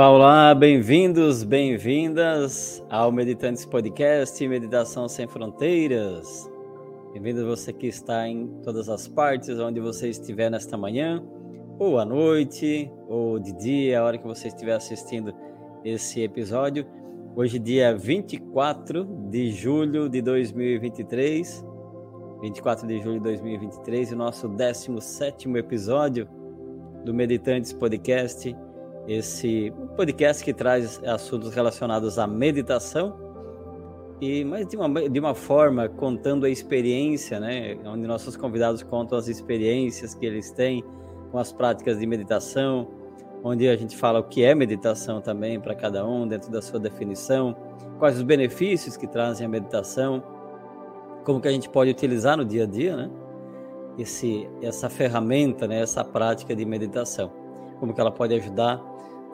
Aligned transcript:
Olá, 0.00 0.10
olá, 0.10 0.54
bem-vindos, 0.54 1.44
bem-vindas 1.44 2.82
ao 2.88 3.12
Meditantes 3.12 3.66
Podcast 3.66 4.48
Meditação 4.48 5.06
Sem 5.06 5.28
Fronteiras. 5.28 6.50
Bem-vindo 7.12 7.46
você 7.46 7.70
que 7.70 7.86
está 7.86 8.26
em 8.26 8.46
todas 8.62 8.88
as 8.88 9.06
partes 9.06 9.58
onde 9.58 9.78
você 9.78 10.08
estiver 10.08 10.50
nesta 10.50 10.74
manhã, 10.74 11.22
ou 11.78 11.98
à 11.98 12.06
noite, 12.06 12.90
ou 13.10 13.38
de 13.38 13.52
dia, 13.52 14.00
a 14.00 14.04
hora 14.04 14.16
que 14.16 14.26
você 14.26 14.48
estiver 14.48 14.72
assistindo 14.72 15.34
esse 15.84 16.22
episódio. 16.22 16.86
Hoje, 17.36 17.58
dia 17.58 17.94
24 17.94 19.04
de 19.28 19.52
julho 19.52 20.08
de 20.08 20.22
2023, 20.22 21.62
24 22.40 22.88
de 22.88 23.02
julho 23.02 23.18
de 23.18 23.24
2023, 23.24 24.12
o 24.12 24.16
nosso 24.16 24.48
17 24.48 25.46
episódio 25.58 26.26
do 27.04 27.12
Meditantes 27.12 27.74
Podcast 27.74 28.56
esse 29.08 29.72
podcast 29.96 30.44
que 30.44 30.52
traz 30.52 31.02
assuntos 31.04 31.54
relacionados 31.54 32.18
à 32.18 32.26
meditação 32.26 33.30
e 34.20 34.44
mas 34.44 34.66
de 34.66 34.76
uma, 34.76 35.08
de 35.08 35.18
uma 35.18 35.34
forma 35.34 35.88
contando 35.88 36.44
a 36.44 36.50
experiência, 36.50 37.40
né, 37.40 37.76
onde 37.86 38.06
nossos 38.06 38.36
convidados 38.36 38.82
contam 38.82 39.16
as 39.16 39.28
experiências 39.28 40.14
que 40.14 40.26
eles 40.26 40.50
têm 40.50 40.84
com 41.32 41.38
as 41.38 41.52
práticas 41.52 41.98
de 41.98 42.06
meditação, 42.06 42.88
onde 43.42 43.68
a 43.68 43.76
gente 43.76 43.96
fala 43.96 44.20
o 44.20 44.24
que 44.24 44.44
é 44.44 44.54
meditação 44.54 45.20
também 45.20 45.58
para 45.58 45.74
cada 45.74 46.06
um 46.06 46.28
dentro 46.28 46.50
da 46.50 46.60
sua 46.60 46.78
definição, 46.78 47.56
quais 47.98 48.18
os 48.18 48.22
benefícios 48.22 48.96
que 48.96 49.06
trazem 49.06 49.46
a 49.46 49.48
meditação, 49.48 50.22
como 51.24 51.40
que 51.40 51.48
a 51.48 51.52
gente 51.52 51.68
pode 51.68 51.90
utilizar 51.90 52.36
no 52.36 52.44
dia 52.44 52.64
a 52.64 52.66
dia, 52.66 52.96
né? 52.96 53.10
Esse 53.98 54.48
essa 54.62 54.88
ferramenta, 54.88 55.66
né, 55.66 55.80
essa 55.80 56.04
prática 56.04 56.54
de 56.54 56.64
meditação, 56.64 57.30
como 57.80 57.92
que 57.92 58.00
ela 58.00 58.12
pode 58.12 58.34
ajudar 58.34 58.80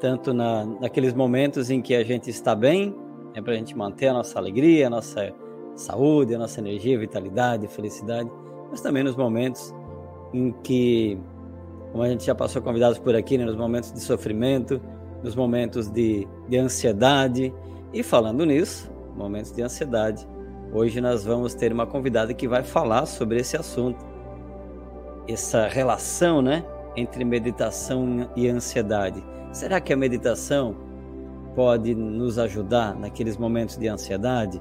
tanto 0.01 0.33
na, 0.33 0.65
naqueles 0.65 1.15
momentos 1.15 1.71
em 1.71 1.81
que 1.81 1.95
a 1.95 2.05
gente 2.05 2.31
está 2.31 2.55
bem, 2.55 2.95
é 3.35 3.41
para 3.41 3.53
a 3.53 3.57
gente 3.57 3.77
manter 3.77 4.09
a 4.09 4.13
nossa 4.13 4.39
alegria, 4.39 4.87
a 4.87 4.91
nossa 4.91 5.33
saúde, 5.75 6.35
a 6.35 6.39
nossa 6.39 6.61
energia, 6.61 6.99
vitalidade, 6.99 7.67
felicidade, 7.69 8.31
mas 8.71 8.81
também 8.81 9.03
nos 9.03 9.17
momentos 9.17 9.75
em 10.33 10.53
que, 10.63 11.19
como 11.93 12.03
a 12.03 12.09
gente 12.09 12.25
já 12.25 12.35
passou 12.35 12.63
convidados 12.63 12.99
por 12.99 13.15
aqui, 13.15 13.39
né, 13.39 13.45
nos 13.45 13.57
momentos 13.57 13.93
de 13.93 14.01
sofrimento, 14.01 14.81
nos 15.23 15.35
momentos 15.35 15.89
de, 15.89 16.27
de 16.49 16.57
ansiedade. 16.57 17.53
E 17.93 18.03
falando 18.03 18.45
nisso, 18.45 18.91
momentos 19.15 19.53
de 19.53 19.63
ansiedade, 19.63 20.27
hoje 20.73 21.01
nós 21.01 21.25
vamos 21.25 21.55
ter 21.55 21.73
uma 21.73 21.87
convidada 21.87 22.35
que 22.35 22.49
vai 22.49 22.63
falar 22.63 23.07
sobre 23.07 23.39
esse 23.41 23.57
assunto, 23.57 24.05
essa 25.29 25.67
relação, 25.67 26.43
né, 26.43 26.65
entre 26.97 27.25
meditação 27.25 28.31
e 28.35 28.49
ansiedade. 28.49 29.23
Será 29.53 29.81
que 29.81 29.93
a 29.93 29.97
meditação 29.97 30.77
pode 31.55 31.95
nos 31.95 32.39
ajudar 32.39 32.95
naqueles 32.95 33.37
momentos 33.37 33.77
de 33.77 33.89
ansiedade? 33.89 34.61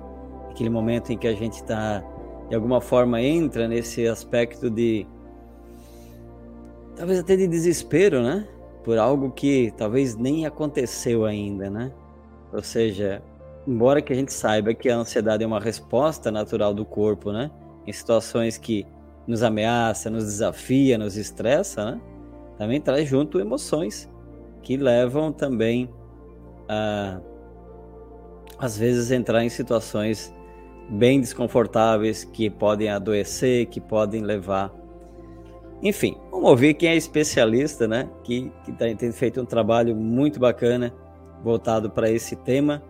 Aquele 0.49 0.69
momento 0.69 1.11
em 1.11 1.17
que 1.17 1.27
a 1.27 1.33
gente 1.33 1.55
está, 1.55 2.03
de 2.49 2.55
alguma 2.55 2.81
forma, 2.81 3.21
entra 3.21 3.67
nesse 3.67 4.07
aspecto 4.07 4.69
de. 4.69 5.07
talvez 6.95 7.19
até 7.19 7.35
de 7.35 7.47
desespero, 7.47 8.21
né? 8.21 8.47
Por 8.83 8.97
algo 8.97 9.31
que 9.31 9.73
talvez 9.77 10.15
nem 10.15 10.45
aconteceu 10.45 11.25
ainda, 11.25 11.69
né? 11.69 11.91
Ou 12.53 12.61
seja, 12.61 13.21
embora 13.67 14.01
que 14.01 14.13
a 14.13 14.15
gente 14.15 14.31
saiba 14.31 14.73
que 14.73 14.89
a 14.89 14.95
ansiedade 14.95 15.43
é 15.43 15.47
uma 15.47 15.59
resposta 15.59 16.31
natural 16.31 16.73
do 16.73 16.85
corpo, 16.85 17.31
né? 17.31 17.51
Em 17.85 17.91
situações 17.91 18.57
que 18.57 18.85
nos 19.27 19.43
ameaça, 19.43 20.09
nos 20.09 20.23
desafia, 20.23 20.97
nos 20.97 21.17
estressa, 21.17 21.91
né? 21.91 22.01
Também 22.57 22.79
traz 22.79 23.07
junto 23.07 23.39
emoções 23.39 24.09
que 24.61 24.77
levam 24.77 25.31
também 25.31 25.89
a, 26.67 27.19
às 28.57 28.77
vezes, 28.77 29.11
entrar 29.11 29.43
em 29.43 29.49
situações 29.49 30.33
bem 30.89 31.19
desconfortáveis 31.19 32.23
que 32.23 32.49
podem 32.49 32.89
adoecer, 32.89 33.67
que 33.67 33.81
podem 33.81 34.21
levar. 34.21 34.73
Enfim, 35.83 36.17
vamos 36.31 36.49
ouvir 36.49 36.73
quem 36.73 36.89
é 36.89 36.95
especialista, 36.95 37.87
né? 37.87 38.09
Que, 38.23 38.51
que 38.63 38.71
tá, 38.71 38.85
tem 38.95 39.11
feito 39.11 39.41
um 39.41 39.45
trabalho 39.45 39.95
muito 39.95 40.39
bacana 40.39 40.93
voltado 41.43 41.89
para 41.89 42.09
esse 42.09 42.35
tema. 42.35 42.81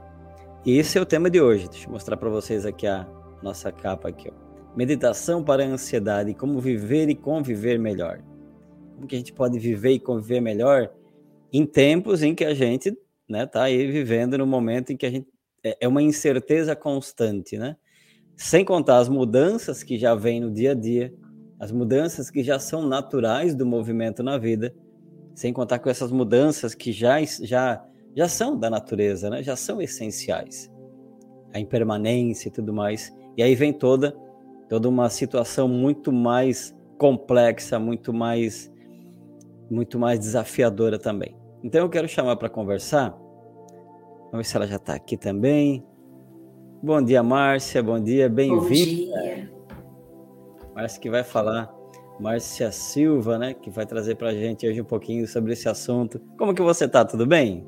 E 0.66 0.78
esse 0.78 0.98
é 0.98 1.02
o 1.02 1.06
tema 1.06 1.30
de 1.30 1.42
hoje. 1.42 1.68
Deixa 1.70 1.88
eu 1.88 1.92
mostrar 1.92 2.18
para 2.18 2.30
vocês 2.30 2.66
aqui 2.66 2.88
a 2.88 3.08
nossa 3.42 3.72
capa 3.72 4.10
aqui, 4.10 4.30
ó. 4.32 4.46
Meditação 4.76 5.42
para 5.42 5.64
a 5.64 5.68
ansiedade, 5.68 6.34
como 6.34 6.60
viver 6.60 7.10
e 7.10 7.16
conviver 7.16 7.80
melhor. 7.80 8.20
Como 8.96 9.08
que 9.08 9.16
a 9.16 9.18
gente 9.18 9.34
pode 9.34 9.60
viver 9.60 9.92
e 9.92 10.00
conviver 10.00 10.40
melhor 10.40 10.92
em 11.52 11.66
tempos 11.66 12.24
em 12.24 12.34
que 12.34 12.44
a 12.44 12.54
gente 12.54 12.98
né, 13.28 13.46
tá 13.46 13.64
aí 13.64 13.92
vivendo 13.92 14.38
no 14.38 14.46
momento 14.46 14.92
em 14.92 14.98
que 14.98 15.06
a 15.06 15.10
gente 15.10 15.28
é, 15.64 15.78
é 15.82 15.88
uma 15.88 16.02
incerteza 16.02 16.76
constante, 16.76 17.58
né? 17.58 17.76
Sem 18.38 18.64
contar 18.64 18.98
as 18.98 19.10
mudanças 19.10 19.82
que 19.82 19.98
já 19.98 20.14
vêm 20.14 20.40
no 20.42 20.52
dia 20.52 20.72
a 20.72 20.74
dia, 20.74 21.14
as 21.60 21.72
mudanças 21.72 22.30
que 22.30 22.44
já 22.44 22.60
são 22.60 22.86
naturais 22.88 23.56
do 23.56 23.66
movimento 23.66 24.22
na 24.22 24.38
vida, 24.38 24.76
sem 25.34 25.52
contar 25.52 25.80
com 25.80 25.90
essas 25.90 26.12
mudanças 26.12 26.76
que 26.76 26.92
já 26.92 27.24
já 27.24 27.84
já 28.16 28.30
são 28.30 28.58
da 28.58 28.70
natureza, 28.70 29.30
né? 29.30 29.42
Já 29.42 29.56
são 29.56 29.82
essenciais. 29.82 30.72
A 31.54 31.60
impermanência 31.60 32.50
e 32.50 32.52
tudo 32.52 32.74
mais. 32.74 33.14
E 33.36 33.42
aí 33.42 33.56
vem 33.56 33.74
toda 33.74 34.16
toda 34.70 34.90
uma 34.90 35.10
situação 35.10 35.68
muito 35.68 36.12
mais 36.12 36.76
complexa, 36.98 37.80
muito 37.80 38.14
mais 38.14 38.72
muito 39.70 39.98
mais 40.00 40.20
desafiadora 40.20 41.00
também. 41.00 41.36
Então 41.64 41.82
eu 41.82 41.90
quero 41.90 42.08
chamar 42.08 42.36
para 42.36 42.50
conversar. 42.50 43.12
Vamos 44.32 44.38
ver 44.38 44.44
se 44.46 44.56
ela 44.56 44.68
já 44.68 44.76
está 44.76 44.94
aqui 44.94 45.18
também. 45.18 45.86
Bom 46.84 47.02
dia, 47.02 47.24
Márcia. 47.24 47.82
Bom 47.82 48.00
dia, 48.00 48.30
bem-vinda. 48.30 49.50
Márcia 50.76 51.02
que 51.02 51.10
vai 51.10 51.24
falar. 51.24 51.74
Márcia 52.20 52.72
Silva, 52.72 53.38
né, 53.38 53.54
que 53.54 53.70
vai 53.70 53.86
trazer 53.86 54.16
para 54.16 54.30
a 54.30 54.34
gente 54.34 54.68
hoje 54.68 54.80
um 54.80 54.86
pouquinho 54.86 55.28
sobre 55.28 55.54
esse 55.54 55.68
assunto. 55.68 56.20
Como 56.38 56.54
que 56.54 56.62
você 56.62 56.86
está? 56.86 57.04
Tudo 57.04 57.26
bem? 57.26 57.66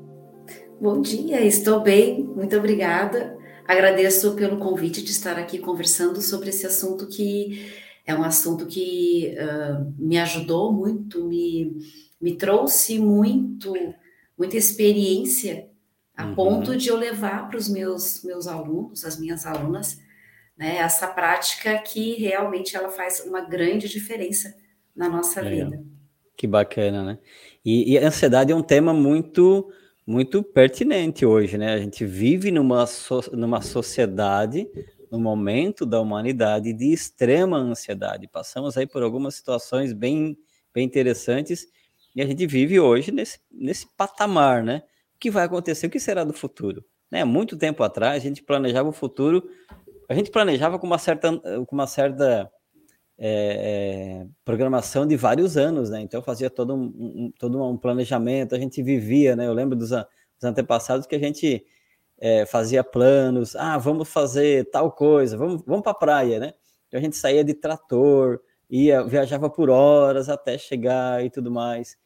Bom 0.80 1.00
dia, 1.00 1.44
estou 1.44 1.80
bem. 1.80 2.24
Muito 2.24 2.56
obrigada. 2.56 3.36
Agradeço 3.66 4.34
pelo 4.34 4.56
convite 4.58 5.02
de 5.02 5.10
estar 5.10 5.38
aqui 5.38 5.58
conversando 5.58 6.22
sobre 6.22 6.48
esse 6.48 6.66
assunto 6.66 7.06
que 7.06 7.66
é 8.08 8.14
um 8.14 8.24
assunto 8.24 8.66
que 8.66 9.36
uh, 9.36 9.94
me 9.96 10.18
ajudou 10.18 10.72
muito, 10.72 11.24
me 11.24 11.76
me 12.20 12.36
trouxe 12.36 12.98
muito, 12.98 13.72
muita 14.36 14.56
experiência 14.56 15.68
a 16.16 16.26
uhum. 16.26 16.34
ponto 16.34 16.76
de 16.76 16.88
eu 16.88 16.96
levar 16.96 17.48
para 17.48 17.56
os 17.56 17.68
meus, 17.68 18.24
meus 18.24 18.48
alunos, 18.48 19.04
as 19.04 19.18
minhas 19.18 19.46
alunas, 19.46 19.98
né, 20.56 20.78
essa 20.78 21.06
prática 21.06 21.78
que 21.78 22.14
realmente 22.14 22.76
ela 22.76 22.90
faz 22.90 23.24
uma 23.24 23.40
grande 23.40 23.88
diferença 23.88 24.52
na 24.94 25.08
nossa 25.08 25.40
Legal. 25.40 25.70
vida. 25.70 25.84
Que 26.36 26.46
bacana, 26.46 27.04
né? 27.04 27.18
E, 27.64 27.92
e, 27.92 27.98
a 27.98 28.06
ansiedade 28.06 28.52
é 28.52 28.54
um 28.54 28.62
tema 28.62 28.92
muito 28.92 29.72
muito 30.06 30.42
pertinente 30.42 31.26
hoje, 31.26 31.58
né? 31.58 31.74
A 31.74 31.78
gente 31.78 32.02
vive 32.04 32.50
numa, 32.50 32.86
so, 32.86 33.20
numa 33.32 33.60
sociedade, 33.60 34.66
no 35.10 35.18
momento 35.18 35.86
da 35.86 36.00
humanidade 36.00 36.72
de 36.72 36.92
extrema 36.92 37.56
ansiedade. 37.56 38.28
Passamos 38.28 38.76
aí 38.76 38.86
por 38.86 39.02
algumas 39.02 39.34
situações 39.34 39.92
bem, 39.92 40.36
bem 40.74 40.84
interessantes 40.84 41.66
e 42.14 42.22
a 42.22 42.26
gente 42.26 42.46
vive 42.46 42.80
hoje 42.80 43.12
nesse, 43.12 43.38
nesse 43.50 43.86
patamar, 43.96 44.62
né? 44.62 44.82
O 45.14 45.18
que 45.18 45.30
vai 45.30 45.44
acontecer? 45.44 45.86
O 45.86 45.90
que 45.90 46.00
será 46.00 46.24
do 46.24 46.32
futuro? 46.32 46.84
Né? 47.10 47.24
Muito 47.24 47.56
tempo 47.56 47.82
atrás, 47.82 48.22
a 48.22 48.26
gente 48.26 48.42
planejava 48.42 48.88
o 48.88 48.92
futuro, 48.92 49.48
a 50.08 50.14
gente 50.14 50.30
planejava 50.30 50.78
com 50.78 50.86
uma 50.86 50.98
certa, 50.98 51.38
com 51.66 51.74
uma 51.74 51.86
certa 51.86 52.50
é, 53.18 54.22
é, 54.22 54.26
programação 54.44 55.06
de 55.06 55.16
vários 55.16 55.56
anos, 55.56 55.90
né? 55.90 56.00
Então 56.00 56.22
fazia 56.22 56.48
todo 56.48 56.74
um, 56.74 56.84
um, 56.84 57.32
todo 57.38 57.62
um 57.62 57.76
planejamento, 57.76 58.54
a 58.54 58.58
gente 58.58 58.82
vivia, 58.82 59.34
né? 59.34 59.46
Eu 59.46 59.52
lembro 59.52 59.76
dos, 59.76 59.90
dos 59.90 60.44
antepassados 60.44 61.06
que 61.06 61.16
a 61.16 61.18
gente 61.18 61.64
é, 62.18 62.44
fazia 62.44 62.82
planos, 62.82 63.54
ah, 63.54 63.78
vamos 63.78 64.08
fazer 64.08 64.68
tal 64.70 64.90
coisa, 64.90 65.36
vamos, 65.36 65.62
vamos 65.64 65.82
para 65.82 65.92
a 65.92 65.94
praia, 65.94 66.40
né? 66.40 66.52
Então 66.88 66.98
a 66.98 67.02
gente 67.02 67.16
saía 67.16 67.44
de 67.44 67.54
trator, 67.54 68.40
ia, 68.68 69.04
viajava 69.04 69.48
por 69.48 69.70
horas 69.70 70.28
até 70.28 70.58
chegar 70.58 71.24
e 71.24 71.30
tudo 71.30 71.50
mais. 71.50 71.96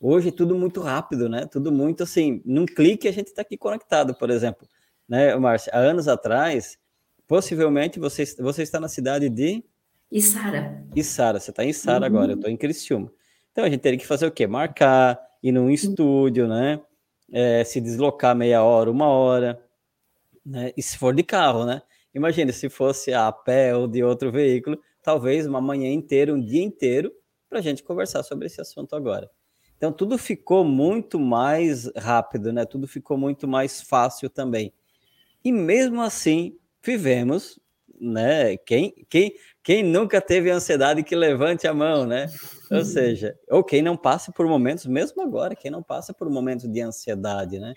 Hoje 0.00 0.30
é 0.30 0.32
tudo 0.32 0.56
muito 0.56 0.80
rápido, 0.80 1.28
né? 1.28 1.46
Tudo 1.46 1.70
muito 1.70 2.02
assim, 2.02 2.42
num 2.44 2.66
clique 2.66 3.06
a 3.06 3.12
gente 3.12 3.28
está 3.28 3.42
aqui 3.42 3.56
conectado, 3.56 4.14
por 4.14 4.30
exemplo. 4.30 4.66
Né, 5.08 5.34
Márcia? 5.36 5.72
Há 5.72 5.78
anos 5.78 6.08
atrás, 6.08 6.76
possivelmente 7.28 8.00
você, 8.00 8.24
você 8.40 8.62
está 8.62 8.80
na 8.80 8.88
cidade 8.88 9.28
de. 9.28 9.64
Içara. 10.10 10.84
Içara, 10.94 11.38
você 11.38 11.50
está 11.50 11.64
em 11.64 11.70
Içara 11.70 12.00
uhum. 12.00 12.06
agora, 12.06 12.32
eu 12.32 12.36
estou 12.36 12.50
em 12.50 12.56
Criciúma. 12.56 13.12
Então 13.52 13.64
a 13.64 13.70
gente 13.70 13.80
teria 13.80 13.98
que 13.98 14.06
fazer 14.06 14.26
o 14.26 14.32
quê? 14.32 14.46
Marcar, 14.46 15.20
ir 15.42 15.52
num 15.52 15.70
estúdio, 15.70 16.48
né? 16.48 16.80
É, 17.32 17.64
se 17.64 17.80
deslocar 17.80 18.36
meia 18.36 18.62
hora, 18.62 18.90
uma 18.90 19.08
hora, 19.08 19.64
né? 20.44 20.72
E 20.76 20.82
se 20.82 20.98
for 20.98 21.14
de 21.14 21.22
carro, 21.22 21.64
né? 21.64 21.82
Imagine 22.14 22.52
se 22.52 22.68
fosse 22.68 23.12
a 23.12 23.32
pé 23.32 23.74
ou 23.74 23.88
de 23.88 24.04
outro 24.04 24.30
veículo, 24.30 24.78
talvez 25.02 25.46
uma 25.46 25.60
manhã 25.60 25.90
inteira, 25.90 26.32
um 26.34 26.40
dia 26.40 26.62
inteiro, 26.62 27.12
para 27.48 27.58
a 27.58 27.62
gente 27.62 27.82
conversar 27.82 28.22
sobre 28.22 28.46
esse 28.46 28.60
assunto 28.60 28.94
agora. 28.94 29.30
Então 29.76 29.92
tudo 29.92 30.16
ficou 30.18 30.64
muito 30.64 31.18
mais 31.18 31.90
rápido, 31.96 32.52
né? 32.52 32.64
Tudo 32.64 32.86
ficou 32.86 33.16
muito 33.16 33.48
mais 33.48 33.80
fácil 33.82 34.30
também. 34.30 34.72
E 35.44 35.50
mesmo 35.50 36.00
assim, 36.02 36.56
vivemos, 36.84 37.58
né? 38.00 38.56
Quem, 38.58 38.94
quem, 39.08 39.34
quem 39.62 39.82
nunca 39.82 40.20
teve 40.20 40.50
ansiedade 40.50 41.02
que 41.02 41.14
levante 41.14 41.66
a 41.68 41.74
mão, 41.74 42.04
né? 42.04 42.26
Ou 42.70 42.84
seja, 42.84 43.38
ou 43.48 43.62
quem 43.62 43.82
não 43.82 43.96
passa 43.96 44.32
por 44.32 44.46
momentos, 44.46 44.86
mesmo 44.86 45.22
agora, 45.22 45.54
quem 45.54 45.70
não 45.70 45.82
passa 45.82 46.12
por 46.12 46.28
momentos 46.28 46.68
de 46.68 46.80
ansiedade, 46.80 47.58
né? 47.58 47.74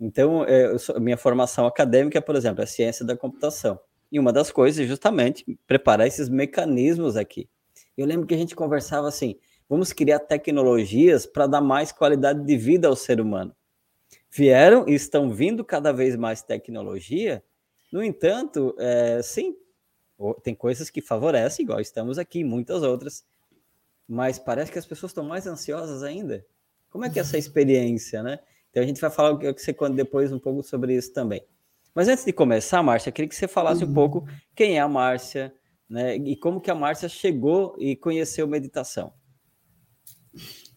Então, 0.00 0.44
é, 0.44 0.74
minha 0.98 1.16
formação 1.16 1.66
acadêmica, 1.66 2.20
por 2.20 2.34
exemplo, 2.34 2.62
é 2.62 2.66
ciência 2.66 3.04
da 3.04 3.16
computação. 3.16 3.78
E 4.10 4.18
uma 4.18 4.32
das 4.32 4.50
coisas 4.50 4.84
é 4.84 4.86
justamente 4.86 5.58
preparar 5.66 6.06
esses 6.06 6.28
mecanismos 6.28 7.16
aqui. 7.16 7.48
Eu 7.96 8.06
lembro 8.06 8.26
que 8.26 8.34
a 8.34 8.38
gente 8.38 8.54
conversava 8.54 9.08
assim: 9.08 9.36
vamos 9.68 9.92
criar 9.92 10.20
tecnologias 10.20 11.24
para 11.26 11.46
dar 11.46 11.60
mais 11.60 11.92
qualidade 11.92 12.44
de 12.44 12.56
vida 12.56 12.88
ao 12.88 12.96
ser 12.96 13.20
humano. 13.20 13.54
Vieram 14.30 14.86
e 14.88 14.94
estão 14.94 15.30
vindo 15.30 15.64
cada 15.64 15.92
vez 15.92 16.14
mais 16.16 16.42
tecnologia, 16.42 17.42
no 17.92 18.02
entanto, 18.02 18.74
é, 18.78 19.20
sim, 19.22 19.56
tem 20.42 20.54
coisas 20.54 20.90
que 20.90 21.00
favorecem, 21.00 21.64
igual 21.64 21.80
estamos 21.80 22.18
aqui, 22.18 22.42
muitas 22.42 22.82
outras, 22.82 23.24
mas 24.08 24.38
parece 24.38 24.72
que 24.72 24.78
as 24.78 24.86
pessoas 24.86 25.10
estão 25.10 25.24
mais 25.24 25.46
ansiosas 25.46 26.02
ainda. 26.02 26.44
Como 26.90 27.04
é 27.04 27.10
que 27.10 27.18
é 27.18 27.22
essa 27.22 27.36
experiência, 27.36 28.22
né? 28.22 28.38
Então 28.70 28.82
a 28.82 28.86
gente 28.86 29.00
vai 29.00 29.10
falar 29.10 29.32
o 29.32 29.38
que 29.38 29.52
você 29.52 29.72
conta 29.72 29.94
depois 29.94 30.32
um 30.32 30.38
pouco 30.38 30.62
sobre 30.62 30.94
isso 30.94 31.12
também. 31.12 31.42
Mas 31.94 32.08
antes 32.08 32.24
de 32.24 32.32
começar, 32.32 32.82
Márcia, 32.82 33.10
queria 33.10 33.28
que 33.28 33.34
você 33.34 33.48
falasse 33.48 33.84
uhum. 33.84 33.90
um 33.90 33.94
pouco 33.94 34.28
quem 34.54 34.76
é 34.76 34.80
a 34.80 34.88
Márcia, 34.88 35.54
né? 35.88 36.16
E 36.16 36.36
como 36.36 36.60
que 36.60 36.70
a 36.70 36.74
Márcia 36.74 37.08
chegou 37.08 37.74
e 37.78 37.96
conheceu 37.96 38.46
meditação. 38.46 39.12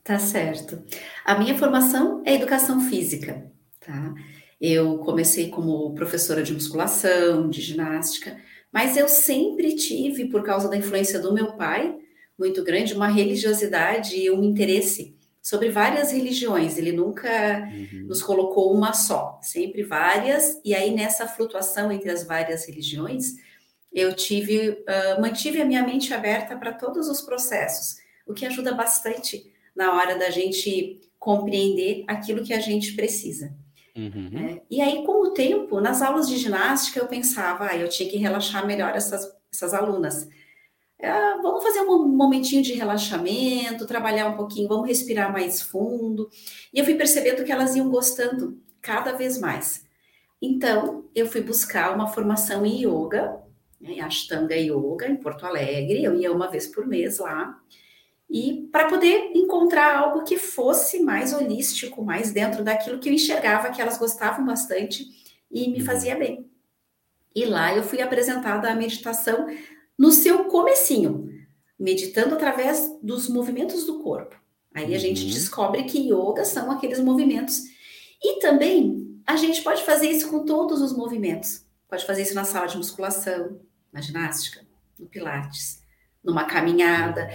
Tá 0.03 0.17
certo. 0.17 0.81
A 1.25 1.37
minha 1.37 1.57
formação 1.57 2.23
é 2.25 2.35
educação 2.35 2.81
física, 2.81 3.51
tá? 3.79 4.13
Eu 4.59 4.99
comecei 4.99 5.49
como 5.49 5.93
professora 5.93 6.41
de 6.41 6.53
musculação, 6.53 7.49
de 7.49 7.61
ginástica, 7.61 8.37
mas 8.71 8.95
eu 8.95 9.07
sempre 9.07 9.75
tive, 9.75 10.25
por 10.25 10.43
causa 10.43 10.69
da 10.69 10.77
influência 10.77 11.19
do 11.19 11.33
meu 11.33 11.53
pai, 11.53 11.97
muito 12.37 12.63
grande, 12.63 12.93
uma 12.93 13.07
religiosidade 13.07 14.15
e 14.15 14.31
um 14.31 14.43
interesse 14.43 15.17
sobre 15.41 15.69
várias 15.69 16.11
religiões. 16.11 16.77
Ele 16.77 16.91
nunca 16.91 17.67
uhum. 17.71 18.05
nos 18.07 18.21
colocou 18.21 18.73
uma 18.73 18.93
só, 18.93 19.39
sempre 19.41 19.83
várias. 19.83 20.59
E 20.63 20.73
aí 20.73 20.93
nessa 20.95 21.27
flutuação 21.27 21.91
entre 21.91 22.09
as 22.09 22.23
várias 22.23 22.65
religiões, 22.65 23.33
eu 23.91 24.15
tive, 24.15 24.69
uh, 24.69 25.19
mantive 25.19 25.61
a 25.61 25.65
minha 25.65 25.83
mente 25.83 26.13
aberta 26.13 26.55
para 26.55 26.71
todos 26.71 27.09
os 27.09 27.21
processos, 27.21 27.97
o 28.25 28.33
que 28.33 28.45
ajuda 28.45 28.73
bastante 28.73 29.51
na 29.75 29.93
hora 29.93 30.17
da 30.17 30.29
gente 30.29 31.01
compreender 31.17 32.03
aquilo 32.07 32.43
que 32.43 32.53
a 32.53 32.59
gente 32.59 32.93
precisa. 32.93 33.53
Uhum. 33.95 34.31
É, 34.37 34.61
e 34.69 34.81
aí, 34.81 35.03
com 35.05 35.23
o 35.23 35.31
tempo, 35.31 35.79
nas 35.81 36.01
aulas 36.01 36.27
de 36.27 36.37
ginástica, 36.37 36.99
eu 36.99 37.07
pensava, 37.07 37.67
ah, 37.67 37.77
eu 37.77 37.89
tinha 37.89 38.09
que 38.09 38.17
relaxar 38.17 38.65
melhor 38.65 38.95
essas, 38.95 39.31
essas 39.51 39.73
alunas. 39.73 40.27
É, 40.97 41.11
vamos 41.41 41.63
fazer 41.63 41.81
um 41.81 42.07
momentinho 42.07 42.61
de 42.61 42.73
relaxamento, 42.73 43.87
trabalhar 43.87 44.27
um 44.27 44.35
pouquinho, 44.35 44.67
vamos 44.67 44.87
respirar 44.87 45.31
mais 45.31 45.61
fundo. 45.61 46.29
E 46.73 46.79
eu 46.79 46.85
fui 46.85 46.95
percebendo 46.95 47.43
que 47.43 47.51
elas 47.51 47.75
iam 47.75 47.89
gostando 47.89 48.61
cada 48.81 49.13
vez 49.13 49.39
mais. 49.39 49.85
Então, 50.41 51.05
eu 51.15 51.25
fui 51.27 51.41
buscar 51.41 51.93
uma 51.95 52.07
formação 52.07 52.65
em 52.65 52.85
yoga, 52.85 53.41
em 53.81 54.01
Ashtanga 54.01 54.55
Yoga, 54.55 55.07
em 55.07 55.15
Porto 55.15 55.45
Alegre. 55.45 56.03
Eu 56.03 56.15
ia 56.15 56.31
uma 56.31 56.49
vez 56.49 56.67
por 56.67 56.85
mês 56.85 57.19
lá. 57.19 57.57
E 58.29 58.67
para 58.71 58.87
poder 58.87 59.31
encontrar 59.33 59.95
algo 59.95 60.23
que 60.23 60.37
fosse 60.37 60.99
mais 60.99 61.33
holístico, 61.33 62.03
mais 62.03 62.31
dentro 62.31 62.63
daquilo 62.63 62.99
que 62.99 63.09
eu 63.09 63.13
enxergava 63.13 63.71
que 63.71 63.81
elas 63.81 63.97
gostavam 63.97 64.45
bastante 64.45 65.07
e 65.49 65.67
me 65.69 65.79
uhum. 65.79 65.85
fazia 65.85 66.15
bem. 66.15 66.47
E 67.33 67.45
lá 67.45 67.75
eu 67.75 67.81
fui 67.81 68.01
apresentada 68.01 68.69
a 68.69 68.75
meditação 68.75 69.47
no 69.97 70.11
seu 70.11 70.45
comecinho, 70.45 71.27
meditando 71.77 72.35
através 72.35 72.97
dos 73.01 73.27
movimentos 73.27 73.85
do 73.85 73.99
corpo. 73.99 74.39
Aí 74.73 74.93
a 74.93 74.99
gente 74.99 75.23
uhum. 75.23 75.29
descobre 75.29 75.83
que 75.83 76.11
yoga 76.11 76.45
são 76.45 76.69
aqueles 76.71 76.99
movimentos. 76.99 77.63
E 78.21 78.39
também 78.39 79.21
a 79.25 79.35
gente 79.35 79.61
pode 79.61 79.83
fazer 79.83 80.09
isso 80.09 80.29
com 80.29 80.45
todos 80.45 80.81
os 80.81 80.95
movimentos. 80.95 81.65
Pode 81.87 82.05
fazer 82.05 82.21
isso 82.21 82.35
na 82.35 82.43
sala 82.43 82.67
de 82.67 82.77
musculação, 82.77 83.59
na 83.91 84.01
ginástica, 84.01 84.65
no 84.97 85.07
pilates, 85.07 85.83
numa 86.23 86.45
caminhada. 86.45 87.29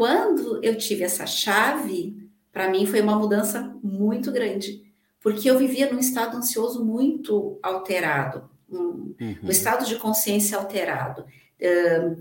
Quando 0.00 0.64
eu 0.64 0.78
tive 0.78 1.04
essa 1.04 1.26
chave, 1.26 2.16
para 2.50 2.70
mim 2.70 2.86
foi 2.86 3.02
uma 3.02 3.18
mudança 3.18 3.76
muito 3.82 4.32
grande, 4.32 4.80
porque 5.20 5.50
eu 5.50 5.58
vivia 5.58 5.92
num 5.92 5.98
estado 5.98 6.38
ansioso 6.38 6.82
muito 6.82 7.58
alterado, 7.62 8.48
um, 8.66 9.14
uhum. 9.20 9.36
um 9.42 9.50
estado 9.50 9.84
de 9.84 9.96
consciência 9.96 10.56
alterado 10.56 11.26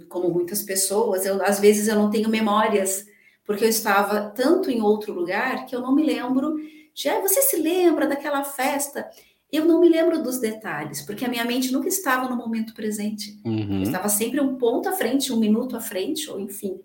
como 0.09 0.29
muitas 0.29 0.61
pessoas, 0.61 1.25
eu, 1.25 1.41
às 1.41 1.61
vezes 1.61 1.87
eu 1.87 1.95
não 1.95 2.09
tenho 2.09 2.27
memórias, 2.27 3.07
porque 3.45 3.63
eu 3.63 3.69
estava 3.69 4.29
tanto 4.29 4.69
em 4.69 4.81
outro 4.81 5.13
lugar 5.13 5.65
que 5.65 5.73
eu 5.73 5.79
não 5.79 5.95
me 5.95 6.03
lembro. 6.03 6.57
Já 6.93 7.21
você 7.21 7.41
se 7.41 7.55
lembra 7.55 8.05
daquela 8.05 8.43
festa? 8.43 9.09
Eu 9.49 9.63
não 9.63 9.79
me 9.79 9.87
lembro 9.87 10.21
dos 10.21 10.37
detalhes, 10.37 11.01
porque 11.01 11.23
a 11.23 11.29
minha 11.29 11.45
mente 11.45 11.71
nunca 11.71 11.87
estava 11.87 12.27
no 12.27 12.35
momento 12.35 12.73
presente. 12.73 13.39
Uhum. 13.45 13.77
Eu 13.77 13.83
estava 13.83 14.09
sempre 14.09 14.41
um 14.41 14.57
ponto 14.57 14.89
à 14.89 14.91
frente, 14.91 15.31
um 15.31 15.39
minuto 15.39 15.77
à 15.77 15.79
frente, 15.79 16.29
ou 16.29 16.37
enfim, 16.37 16.77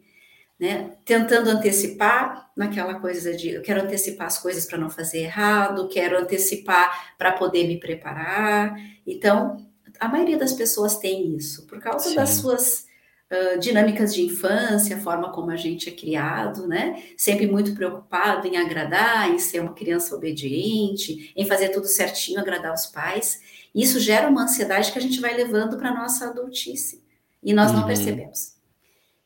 né? 0.58 0.92
Tentando 1.04 1.50
antecipar 1.50 2.50
naquela 2.56 2.94
coisa 3.00 3.36
de 3.36 3.50
eu 3.50 3.62
quero 3.62 3.82
antecipar 3.82 4.26
as 4.26 4.38
coisas 4.38 4.66
para 4.66 4.78
não 4.78 4.88
fazer 4.88 5.18
errado, 5.20 5.88
quero 5.88 6.18
antecipar 6.18 7.14
para 7.18 7.32
poder 7.32 7.66
me 7.66 7.78
preparar. 7.78 8.74
Então, 9.06 9.56
a 9.98 10.08
maioria 10.08 10.38
das 10.38 10.52
pessoas 10.52 10.98
tem 10.98 11.36
isso, 11.36 11.66
por 11.66 11.80
causa 11.80 12.08
Sim. 12.08 12.16
das 12.16 12.30
suas 12.30 12.86
uh, 13.30 13.58
dinâmicas 13.58 14.14
de 14.14 14.22
infância, 14.22 14.96
a 14.96 15.00
forma 15.00 15.32
como 15.32 15.50
a 15.50 15.56
gente 15.56 15.88
é 15.88 15.92
criado, 15.92 16.66
né? 16.66 17.02
Sempre 17.16 17.46
muito 17.46 17.74
preocupado 17.74 18.46
em 18.46 18.56
agradar, 18.56 19.30
em 19.30 19.38
ser 19.38 19.60
uma 19.60 19.74
criança 19.74 20.14
obediente, 20.14 21.32
em 21.36 21.46
fazer 21.46 21.70
tudo 21.70 21.86
certinho, 21.86 22.40
agradar 22.40 22.72
os 22.72 22.86
pais. 22.86 23.40
Isso 23.74 23.98
gera 23.98 24.28
uma 24.28 24.44
ansiedade 24.44 24.92
que 24.92 24.98
a 24.98 25.02
gente 25.02 25.20
vai 25.20 25.34
levando 25.34 25.76
para 25.76 25.90
a 25.90 25.94
nossa 25.94 26.28
adultice 26.28 27.02
e 27.42 27.52
nós 27.52 27.70
uhum. 27.70 27.78
não 27.78 27.86
percebemos. 27.86 28.53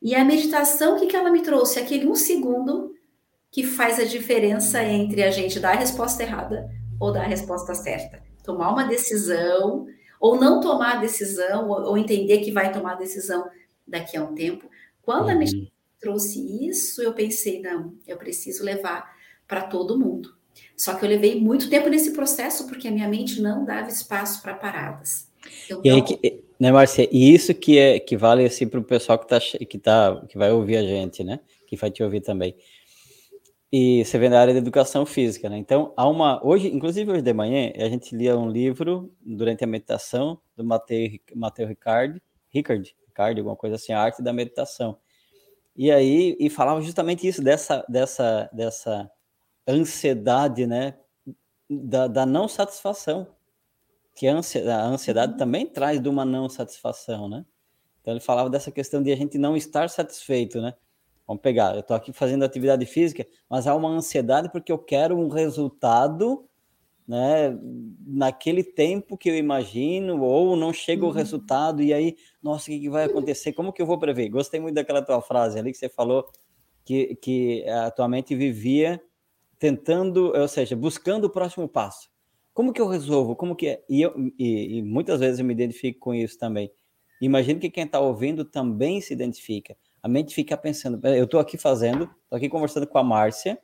E 0.01 0.15
a 0.15 0.25
meditação, 0.25 0.97
o 0.97 1.01
que, 1.01 1.07
que 1.07 1.17
ela 1.17 1.31
me 1.31 1.43
trouxe? 1.43 1.79
Aquele 1.79 2.07
um 2.07 2.15
segundo 2.15 2.95
que 3.51 3.65
faz 3.65 3.99
a 3.99 4.05
diferença 4.05 4.83
entre 4.83 5.23
a 5.23 5.31
gente 5.31 5.59
dar 5.59 5.75
a 5.75 5.79
resposta 5.79 6.23
errada 6.23 6.71
ou 7.01 7.13
dar 7.13 7.23
a 7.23 7.29
resposta 7.29 7.75
certa. 7.75 8.23
Tomar 8.45 8.71
uma 8.71 8.85
decisão 8.85 9.87
ou 10.21 10.39
não 10.39 10.61
tomar 10.61 10.97
a 10.97 11.01
decisão, 11.01 11.69
ou, 11.69 11.81
ou, 11.83 11.99
entender 11.99 12.39
que 12.39 12.51
vai 12.51 12.73
tomar 12.73 12.93
a 12.93 12.97
decisão 12.97 13.49
daqui 13.87 14.17
a 14.17 14.25
um 14.25 14.35
tempo. 14.35 14.69
Quando 15.03 15.27
uhum. 15.27 15.31
a 15.31 15.35
me 15.37 15.73
trouxe 16.01 16.69
isso, 16.69 17.03
eu 17.03 17.13
pensei, 17.13 17.61
não, 17.61 17.95
eu 18.07 18.17
preciso 18.17 18.65
levar 18.65 19.11
para 19.47 19.63
todo 19.63 19.99
mundo. 19.99 20.37
Só 20.77 20.95
que 20.95 21.05
eu 21.05 21.09
levei 21.09 21.41
muito 21.41 21.71
tempo 21.71 21.89
nesse 21.89 22.13
processo, 22.13 22.67
porque 22.67 22.89
a 22.89 22.91
minha 22.91 23.09
mente 23.09 23.41
não 23.41 23.65
dava 23.65 23.89
espaço 23.89 24.43
para 24.43 24.55
paradas. 24.55 25.29
Eu 25.69 25.81
e 25.85 25.89
não... 25.89 25.97
aí, 25.97 26.03
que, 26.03 26.45
né, 26.59 26.73
Marcia? 26.73 27.09
E 27.13 27.33
isso 27.35 27.55
que 27.55 27.79
é 27.79 28.01
que 28.01 28.17
vale 28.17 28.45
assim 28.45 28.69
para 28.69 28.81
o 28.81 28.85
pessoal 28.85 29.19
que 29.19 29.29
tá, 29.29 29.39
que 29.41 29.79
tá, 29.79 30.25
que 30.29 30.39
vai 30.39 30.51
ouvir 30.53 30.77
a 30.77 30.83
gente, 30.83 31.23
né? 31.25 31.41
Que 31.67 31.77
vai 31.77 31.91
te 31.91 32.03
ouvir 32.03 32.21
também 32.21 32.57
e 33.71 34.05
você 34.05 34.19
vem 34.19 34.31
da 34.31 34.41
área 34.41 34.53
de 34.55 34.59
educação 34.59 35.05
física, 35.05 35.49
né? 35.49 35.59
Então, 35.59 35.93
há 35.97 36.09
uma. 36.09 36.45
Hoje, 36.45 36.69
inclusive 36.69 37.11
hoje 37.11 37.23
de 37.23 37.33
manhã, 37.35 37.71
a 37.77 37.89
gente 37.89 38.17
lia 38.17 38.37
um 38.37 38.49
livro 38.49 39.13
durante 39.21 39.63
a 39.63 39.67
meditação 39.67 40.41
do 40.57 40.65
Mateu 40.65 41.67
Ricard, 41.69 42.21
Ricard, 42.49 42.97
Ricard, 43.07 43.41
alguma 43.41 43.57
coisa 43.57 43.77
assim, 43.77 43.93
a 43.93 44.01
arte 44.01 44.23
da 44.23 44.33
meditação. 44.33 44.99
E 45.77 45.91
aí, 45.91 46.37
e 46.41 46.49
falava 46.51 46.81
justamente 46.81 47.27
isso, 47.29 47.43
dessa, 47.43 47.85
dessa, 47.89 48.51
dessa 48.53 49.11
ansiedade, 49.69 50.67
né? 50.67 50.95
Da, 51.69 52.07
da 52.07 52.25
não 52.25 52.49
satisfação. 52.49 53.27
Que 54.19 54.27
a 54.27 54.35
ansiedade, 54.35 54.83
a 54.83 54.87
ansiedade 54.87 55.33
uhum. 55.33 55.39
também 55.39 55.65
traz 55.65 56.03
de 56.03 56.09
uma 56.09 56.25
não 56.25 56.49
satisfação, 56.49 57.29
né? 57.29 57.47
Então, 58.01 58.13
ele 58.13 58.21
falava 58.21 58.51
dessa 58.51 58.69
questão 58.73 59.01
de 59.01 59.13
a 59.13 59.17
gente 59.17 59.39
não 59.39 59.57
estar 59.57 59.89
satisfeito, 59.89 60.61
né? 60.61 60.75
Vamos 61.25 61.41
pegar, 61.41 61.75
eu 61.75 61.81
estou 61.81 61.97
aqui 61.97 62.13
fazendo 62.13 62.45
atividade 62.45 62.85
física, 62.85 63.25
mas 63.49 63.69
há 63.69 63.77
uma 63.77 63.89
ansiedade 63.89 64.51
porque 64.51 64.73
eu 64.73 64.79
quero 64.79 65.17
um 65.17 65.29
resultado 65.29 66.49
né, 67.07 67.57
naquele 68.05 68.65
tempo 68.65 69.17
que 69.17 69.31
eu 69.31 69.37
imagino, 69.37 70.21
ou 70.21 70.57
não 70.57 70.73
chega 70.73 71.05
uhum. 71.05 71.11
o 71.11 71.13
resultado, 71.13 71.81
e 71.81 71.95
aí, 71.95 72.17
nossa, 72.43 72.65
o 72.65 72.75
que, 72.75 72.81
que 72.81 72.91
vai 72.91 73.05
acontecer? 73.05 73.53
Como 73.53 73.73
que 73.73 73.81
eu 73.81 73.87
vou 73.87 73.99
prever? 73.99 74.31
Gostei 74.31 74.59
muito 74.59 74.75
daquela 74.75 75.01
tua 75.01 75.23
frase 75.23 75.61
ali 75.61 75.71
que 75.71 75.79
você 75.79 75.89
falou 75.89 76.29
que, 76.85 77.15
que 77.17 77.69
a 77.69 77.91
tua 77.93 78.09
mente 78.09 78.35
vivia 78.35 79.01
tentando, 79.61 80.33
ou 80.35 80.49
seja, 80.49 80.75
buscando 80.75 81.27
o 81.27 81.31
próximo 81.31 81.69
passo. 81.69 82.11
Como 82.59 82.73
que 82.73 82.81
eu 82.81 82.89
resolvo? 82.89 83.37
Como 83.37 83.55
que 83.55 83.69
é? 83.69 83.85
E, 83.89 84.03
eu, 84.03 84.13
e, 84.37 84.79
e 84.79 84.83
muitas 84.83 85.21
vezes 85.21 85.39
eu 85.39 85.45
me 85.45 85.55
identifico 85.55 86.01
com 86.01 86.13
isso 86.13 86.37
também. 86.37 86.73
Imagino 87.23 87.61
que 87.61 87.71
quem 87.71 87.85
está 87.85 88.01
ouvindo 88.01 88.45
também 88.45 89.01
se 89.01 89.13
identifica 89.13 89.77
a 90.03 90.09
mente 90.09 90.35
fica 90.35 90.57
pensando, 90.57 91.07
eu 91.07 91.25
estou 91.25 91.39
aqui 91.39 91.59
fazendo, 91.59 92.11
estou 92.25 92.37
aqui 92.37 92.49
conversando 92.49 92.87
com 92.87 92.99
a 92.99 93.05
Márcia, 93.05 93.59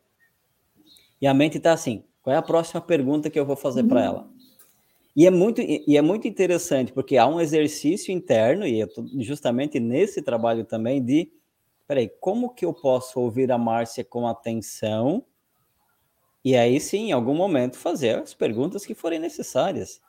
E 1.21 1.27
a 1.27 1.33
mente 1.33 1.57
está 1.57 1.73
assim: 1.73 2.05
qual 2.23 2.35
é 2.35 2.37
a 2.37 2.43
próxima 2.43 2.81
pergunta 2.81 3.31
que 3.31 3.41
eu 3.41 3.47
vou 3.47 3.57
fazer 3.57 3.83
uhum. 3.83 3.89
para 3.89 4.05
ela? 4.05 4.31
E 5.17 5.27
é, 5.27 5.31
muito, 5.31 5.61
e 5.61 5.97
é 5.97 6.03
muito 6.03 6.29
interessante, 6.29 6.93
porque 6.93 7.17
há 7.17 7.27
um 7.27 7.41
exercício 7.41 8.13
interno, 8.13 8.67
e 8.67 8.85
justamente 9.21 9.81
nesse 9.81 10.21
trabalho 10.21 10.65
também, 10.65 11.03
de 11.03 11.33
peraí, 11.87 12.11
como 12.21 12.53
que 12.53 12.65
eu 12.65 12.75
posso 12.75 13.21
ouvir 13.21 13.51
a 13.53 13.59
Márcia 13.59 14.05
com 14.05 14.27
atenção? 14.27 15.25
E 16.45 16.55
aí 16.55 16.79
sim, 16.79 17.09
em 17.09 17.13
algum 17.13 17.35
momento, 17.35 17.79
fazer 17.79 18.17
as 18.17 18.35
perguntas 18.35 18.85
que 18.85 18.95
forem 18.95 19.19
necessárias. 19.19 20.01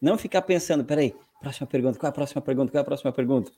Não 0.00 0.16
ficar 0.16 0.42
pensando, 0.42 0.84
peraí, 0.84 1.14
próxima 1.40 1.66
pergunta, 1.66 1.98
qual 1.98 2.08
é 2.08 2.10
a 2.10 2.14
próxima 2.14 2.40
pergunta, 2.40 2.72
qual 2.72 2.78
é 2.78 2.82
a 2.82 2.84
próxima 2.84 3.12
pergunta? 3.12 3.52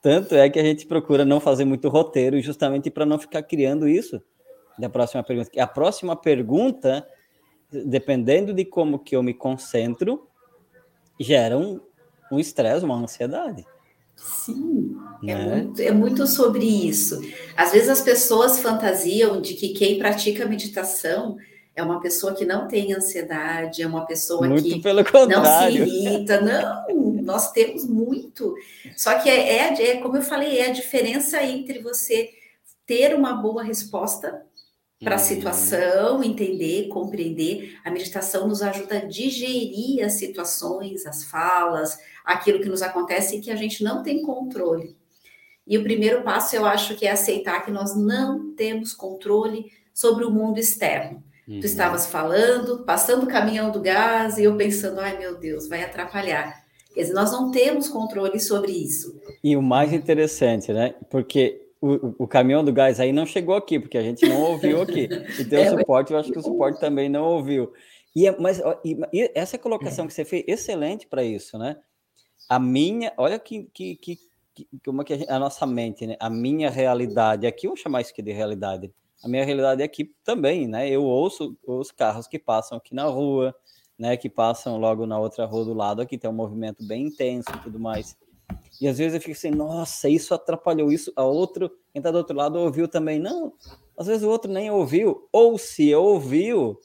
Tanto 0.00 0.36
é 0.36 0.48
que 0.48 0.58
a 0.58 0.62
gente 0.62 0.86
procura 0.86 1.24
não 1.24 1.40
fazer 1.40 1.64
muito 1.64 1.88
roteiro, 1.88 2.40
justamente 2.40 2.90
para 2.90 3.04
não 3.04 3.18
ficar 3.18 3.42
criando 3.42 3.88
isso 3.88 4.22
da 4.78 4.88
próxima 4.88 5.22
pergunta. 5.24 5.50
A 5.60 5.66
próxima 5.66 6.14
pergunta, 6.14 7.06
dependendo 7.70 8.52
de 8.54 8.64
como 8.64 9.00
que 9.00 9.16
eu 9.16 9.22
me 9.22 9.34
concentro, 9.34 10.28
gera 11.18 11.58
um 11.58 11.80
estresse, 12.38 12.84
um 12.84 12.88
uma 12.88 13.02
ansiedade. 13.02 13.66
Sim, 14.14 14.96
é 15.22 15.26
né? 15.26 15.32
é, 15.32 15.62
muito, 15.62 15.82
é 15.82 15.90
muito 15.90 16.26
sobre 16.26 16.64
isso. 16.64 17.20
Às 17.56 17.72
vezes 17.72 17.88
as 17.88 18.00
pessoas 18.00 18.60
fantasiam 18.60 19.40
de 19.40 19.54
que 19.54 19.70
quem 19.70 19.98
pratica 19.98 20.46
meditação 20.46 21.36
é 21.76 21.82
uma 21.82 22.00
pessoa 22.00 22.34
que 22.34 22.46
não 22.46 22.66
tem 22.66 22.94
ansiedade, 22.94 23.82
é 23.82 23.86
uma 23.86 24.06
pessoa 24.06 24.48
muito 24.48 24.62
que 24.62 24.70
não 25.28 25.44
se 25.44 25.76
irrita. 25.76 26.40
Não, 26.40 27.12
nós 27.22 27.52
temos 27.52 27.86
muito. 27.86 28.54
Só 28.96 29.18
que 29.18 29.28
é, 29.28 29.58
é, 29.58 29.90
é, 29.90 29.96
como 29.98 30.16
eu 30.16 30.22
falei, 30.22 30.58
é 30.58 30.70
a 30.70 30.72
diferença 30.72 31.42
entre 31.42 31.80
você 31.80 32.30
ter 32.86 33.14
uma 33.14 33.34
boa 33.34 33.62
resposta 33.62 34.42
para 34.98 35.16
a 35.16 35.18
uhum. 35.18 35.24
situação, 35.24 36.24
entender, 36.24 36.88
compreender. 36.88 37.78
A 37.84 37.90
meditação 37.90 38.48
nos 38.48 38.62
ajuda 38.62 38.96
a 38.96 39.04
digerir 39.04 40.02
as 40.02 40.14
situações, 40.14 41.04
as 41.04 41.24
falas, 41.24 41.98
aquilo 42.24 42.60
que 42.60 42.70
nos 42.70 42.80
acontece 42.80 43.36
e 43.36 43.40
que 43.42 43.50
a 43.50 43.56
gente 43.56 43.84
não 43.84 44.02
tem 44.02 44.22
controle. 44.22 44.96
E 45.66 45.76
o 45.76 45.82
primeiro 45.82 46.22
passo, 46.22 46.56
eu 46.56 46.64
acho 46.64 46.94
que 46.94 47.06
é 47.06 47.10
aceitar 47.10 47.66
que 47.66 47.70
nós 47.70 47.94
não 47.94 48.54
temos 48.54 48.94
controle 48.94 49.70
sobre 49.92 50.24
o 50.24 50.30
mundo 50.30 50.58
externo. 50.58 51.22
Uhum. 51.48 51.60
Tu 51.60 51.66
estavas 51.66 52.06
falando, 52.06 52.84
passando 52.84 53.24
o 53.24 53.28
caminhão 53.28 53.70
do 53.70 53.80
gás, 53.80 54.36
e 54.38 54.44
eu 54.44 54.56
pensando, 54.56 55.00
ai 55.00 55.16
meu 55.18 55.38
Deus, 55.38 55.68
vai 55.68 55.82
atrapalhar. 55.82 56.64
Quer 56.92 57.02
dizer, 57.02 57.14
nós 57.14 57.30
não 57.30 57.50
temos 57.50 57.88
controle 57.88 58.40
sobre 58.40 58.72
isso. 58.72 59.20
E 59.44 59.56
o 59.56 59.62
mais 59.62 59.92
interessante, 59.92 60.72
né? 60.72 60.94
Porque 61.10 61.66
o, 61.80 62.24
o, 62.24 62.26
caminhão 62.26 62.64
do 62.64 62.72
gás 62.72 62.98
aí 62.98 63.12
não 63.12 63.26
chegou 63.26 63.54
aqui, 63.54 63.78
porque 63.78 63.98
a 63.98 64.02
gente 64.02 64.26
não 64.26 64.40
ouviu 64.40 64.82
aqui. 64.82 65.08
E 65.38 65.44
teu 65.44 65.60
é, 65.60 65.70
suporte, 65.70 66.12
eu 66.12 66.18
acho 66.18 66.32
que 66.32 66.38
o 66.38 66.42
suporte 66.42 66.80
também 66.80 67.08
não 67.08 67.24
ouviu. 67.24 67.72
E, 68.14 68.26
é, 68.26 68.34
mas 68.40 68.60
e, 68.82 68.98
e 69.12 69.30
essa 69.34 69.58
colocação 69.58 70.06
que 70.06 70.12
você 70.14 70.24
fez, 70.24 70.42
excelente 70.48 71.06
para 71.06 71.22
isso, 71.22 71.58
né? 71.58 71.76
A 72.48 72.58
minha, 72.58 73.12
olha 73.18 73.38
que, 73.38 73.68
que, 73.74 73.96
que, 73.96 74.18
que 74.54 74.68
como 74.84 75.02
é 75.02 75.04
que 75.04 75.12
a, 75.12 75.18
gente, 75.18 75.30
a, 75.30 75.38
nossa 75.38 75.66
mente, 75.66 76.06
né? 76.06 76.16
A 76.18 76.30
minha 76.30 76.70
realidade, 76.70 77.46
aqui 77.46 77.66
vou 77.66 77.76
chamar 77.76 78.00
isso 78.00 78.12
aqui 78.12 78.22
de 78.22 78.32
realidade. 78.32 78.90
A 79.22 79.28
minha 79.28 79.44
realidade 79.44 79.82
aqui 79.82 80.12
também, 80.24 80.66
né? 80.68 80.88
Eu 80.88 81.04
ouço 81.04 81.56
os 81.66 81.90
carros 81.90 82.26
que 82.26 82.38
passam 82.38 82.78
aqui 82.78 82.94
na 82.94 83.04
rua, 83.04 83.54
né? 83.98 84.16
Que 84.16 84.28
passam 84.28 84.78
logo 84.78 85.06
na 85.06 85.18
outra 85.18 85.46
rua 85.46 85.64
do 85.64 85.74
lado, 85.74 86.02
aqui 86.02 86.18
tem 86.18 86.30
um 86.30 86.34
movimento 86.34 86.86
bem 86.86 87.06
intenso 87.06 87.48
e 87.54 87.62
tudo 87.62 87.78
mais. 87.78 88.16
E 88.80 88.86
às 88.86 88.98
vezes 88.98 89.14
eu 89.14 89.20
fico 89.20 89.32
assim, 89.32 89.50
nossa, 89.50 90.08
isso 90.08 90.34
atrapalhou 90.34 90.92
isso. 90.92 91.12
A 91.16 91.24
outro, 91.24 91.70
quem 91.92 92.00
está 92.00 92.10
do 92.10 92.18
outro 92.18 92.36
lado 92.36 92.58
ouviu 92.58 92.86
também. 92.86 93.18
Não, 93.18 93.52
às 93.96 94.06
vezes 94.06 94.22
o 94.22 94.28
outro 94.28 94.52
nem 94.52 94.70
ouviu. 94.70 95.28
Ou 95.32 95.56
se 95.56 95.94
ouviu, 95.94 96.78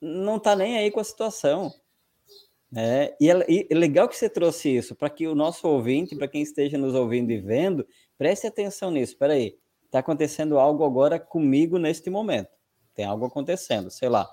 não 0.00 0.36
está 0.36 0.56
nem 0.56 0.76
aí 0.76 0.90
com 0.90 1.00
a 1.00 1.04
situação. 1.04 1.72
É, 2.74 3.16
e, 3.20 3.30
é, 3.30 3.46
e 3.48 3.66
é 3.70 3.74
legal 3.74 4.08
que 4.08 4.16
você 4.16 4.28
trouxe 4.28 4.76
isso, 4.76 4.94
para 4.94 5.08
que 5.08 5.26
o 5.28 5.34
nosso 5.34 5.66
ouvinte, 5.68 6.16
para 6.16 6.26
quem 6.26 6.42
esteja 6.42 6.76
nos 6.76 6.94
ouvindo 6.94 7.30
e 7.30 7.38
vendo, 7.38 7.86
preste 8.18 8.46
atenção 8.46 8.90
nisso. 8.90 9.12
Espera 9.12 9.34
aí, 9.34 9.56
está 9.96 10.00
acontecendo 10.00 10.58
algo 10.58 10.84
agora 10.84 11.18
comigo 11.18 11.78
neste 11.78 12.10
momento. 12.10 12.50
Tem 12.94 13.04
algo 13.04 13.24
acontecendo, 13.24 13.90
sei 13.90 14.08
lá. 14.08 14.28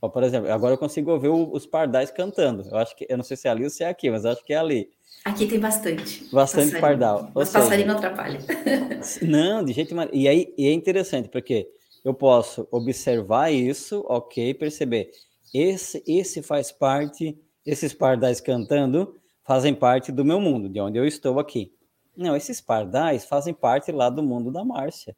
Por 0.00 0.22
exemplo, 0.22 0.50
agora 0.52 0.74
eu 0.74 0.78
consigo 0.78 1.10
ouvir 1.10 1.28
os 1.28 1.66
pardais 1.66 2.10
cantando. 2.10 2.62
Eu 2.70 2.76
acho 2.76 2.94
que, 2.94 3.06
eu 3.08 3.16
não 3.16 3.24
sei 3.24 3.36
se 3.36 3.48
é 3.48 3.50
ali 3.50 3.64
ou 3.64 3.70
se 3.70 3.82
é 3.82 3.88
aqui, 3.88 4.10
mas 4.10 4.24
acho 4.24 4.44
que 4.44 4.52
é 4.52 4.56
ali. 4.56 4.88
Aqui 5.24 5.46
tem 5.46 5.58
bastante. 5.58 6.28
Bastante 6.32 6.72
passarinho. 6.72 6.80
pardal. 6.80 7.30
Mas 7.34 7.48
seja, 7.48 7.64
passarinho 7.64 7.88
não 7.88 7.96
atrapalha. 7.96 8.38
Não, 9.22 9.64
de 9.64 9.72
jeito 9.72 9.94
nenhum. 9.94 10.08
E 10.12 10.28
aí 10.28 10.54
e 10.56 10.66
é 10.66 10.72
interessante, 10.72 11.28
porque 11.28 11.68
eu 12.04 12.14
posso 12.14 12.68
observar 12.70 13.52
isso, 13.52 14.04
ok, 14.08 14.54
perceber. 14.54 15.10
Esse, 15.52 16.02
esse 16.06 16.42
faz 16.42 16.70
parte, 16.70 17.36
esses 17.64 17.92
pardais 17.92 18.40
cantando 18.40 19.16
fazem 19.44 19.74
parte 19.74 20.12
do 20.12 20.24
meu 20.24 20.40
mundo, 20.40 20.68
de 20.68 20.80
onde 20.80 20.98
eu 20.98 21.06
estou 21.06 21.40
aqui. 21.40 21.72
Não, 22.16 22.34
esses 22.34 22.60
pardais 22.60 23.24
fazem 23.24 23.52
parte 23.52 23.92
lá 23.92 24.08
do 24.08 24.22
mundo 24.22 24.50
da 24.50 24.64
Márcia. 24.64 25.16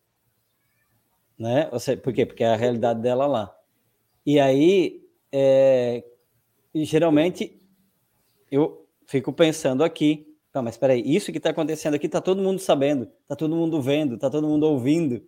Né? 1.39 1.71
Seja, 1.79 2.01
por 2.01 2.13
quê? 2.13 2.27
Porque 2.27 2.43
é 2.43 2.49
a 2.49 2.57
realidade 2.57 3.01
dela 3.01 3.27
lá. 3.27 3.55
E 4.27 4.41
aí, 4.41 5.07
é, 5.33 6.05
geralmente, 6.75 7.61
eu 8.51 8.87
fico 9.07 9.33
pensando 9.33 9.85
aqui, 9.85 10.37
tá, 10.53 10.61
mas 10.61 10.75
espera 10.75 10.93
aí, 10.93 11.03
isso 11.05 11.31
que 11.33 11.39
está 11.39 11.51
acontecendo 11.51 11.95
aqui 11.95 12.07
está 12.07 12.21
todo 12.21 12.43
mundo 12.43 12.59
sabendo, 12.59 13.09
está 13.23 13.37
todo 13.37 13.55
mundo 13.55 13.81
vendo, 13.81 14.17
está 14.17 14.29
todo 14.29 14.47
mundo 14.47 14.65
ouvindo. 14.65 15.23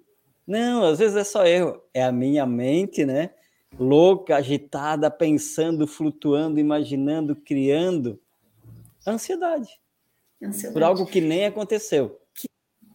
Não, 0.46 0.84
às 0.84 0.98
vezes 0.98 1.16
é 1.16 1.24
só 1.24 1.46
eu, 1.46 1.82
é 1.94 2.02
a 2.02 2.10
minha 2.10 2.44
mente, 2.44 3.06
né? 3.06 3.30
Louca, 3.78 4.36
agitada, 4.36 5.10
pensando, 5.10 5.86
flutuando, 5.86 6.58
imaginando, 6.58 7.36
criando. 7.36 8.20
Ansiedade. 9.06 9.79
Ansiedade. 10.42 10.72
Por 10.72 10.82
algo 10.82 11.06
que 11.06 11.20
nem 11.20 11.46
aconteceu. 11.46 12.18
Que, 12.34 12.48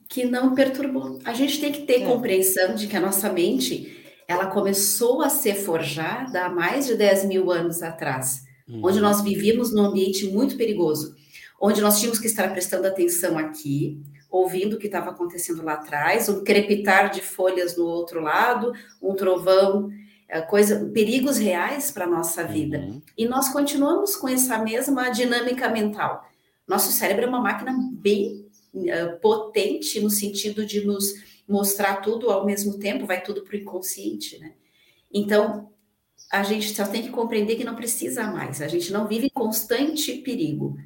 que 0.10 0.26
não 0.26 0.56
perturbou. 0.56 1.20
A 1.24 1.34
gente 1.34 1.60
tem 1.60 1.72
que 1.72 1.82
ter 1.84 2.02
é. 2.02 2.06
compreensão 2.06 2.76
de 2.76 2.88
que 2.88 2.96
a 2.96 3.02
nossa 3.02 3.32
mente 3.32 4.04
ela 4.28 4.48
começou 4.48 5.22
a 5.22 5.30
ser 5.30 5.56
forjada 5.56 6.46
há 6.46 6.50
mais 6.50 6.88
de 6.88 6.96
10 6.96 7.26
mil 7.26 7.52
anos 7.52 7.84
atrás 7.84 8.46
uhum. 8.68 8.82
onde 8.84 9.00
nós 9.00 9.22
vivíamos 9.22 9.74
num 9.74 9.86
ambiente 9.86 10.28
muito 10.28 10.58
perigoso, 10.58 11.16
onde 11.62 11.82
nós 11.82 12.00
tínhamos 12.00 12.20
que 12.20 12.28
estar 12.28 12.52
prestando 12.52 12.88
atenção 12.88 13.38
aqui, 13.38 14.02
ouvindo 14.30 14.76
o 14.76 14.80
que 14.80 14.88
estava 14.88 15.12
acontecendo 15.12 15.64
lá 15.64 15.74
atrás, 15.74 16.28
um 16.28 16.44
crepitar 16.44 17.10
de 17.10 17.22
folhas 17.22 17.78
no 17.78 17.86
outro 17.86 18.20
lado, 18.22 18.74
um 19.02 19.16
trovão, 19.16 19.90
é, 20.28 20.42
coisa, 20.42 20.90
perigos 20.94 21.38
reais 21.38 21.92
para 21.92 22.06
a 22.06 22.10
nossa 22.10 22.44
vida. 22.44 22.80
Uhum. 22.80 23.02
E 23.18 23.28
nós 23.28 23.50
continuamos 23.50 24.16
com 24.16 24.28
essa 24.28 24.58
mesma 24.58 25.10
dinâmica 25.10 25.70
mental. 25.70 26.28
Nosso 26.68 26.92
cérebro 26.92 27.26
é 27.26 27.28
uma 27.28 27.42
máquina 27.42 27.74
bem 27.94 28.48
uh, 28.74 29.20
potente 29.22 30.00
no 30.00 30.10
sentido 30.10 30.66
de 30.66 30.86
nos 30.86 31.14
mostrar 31.48 31.98
tudo 31.98 32.32
ao 32.32 32.46
mesmo 32.46 32.80
tempo, 32.80 33.06
vai 33.06 33.22
tudo 33.22 33.44
para 33.44 33.56
o 33.56 33.60
inconsciente, 33.60 34.40
né? 34.40 34.54
Então, 35.14 35.70
a 36.32 36.44
gente 36.44 36.74
só 36.74 36.86
tem 36.86 37.04
que 37.04 37.10
compreender 37.10 37.56
que 37.56 37.64
não 37.64 37.76
precisa 37.76 38.24
mais, 38.24 38.62
a 38.62 38.68
gente 38.68 38.92
não 38.92 39.08
vive 39.08 39.28
em 39.28 39.30
constante 39.30 40.14
perigo. 40.16 40.78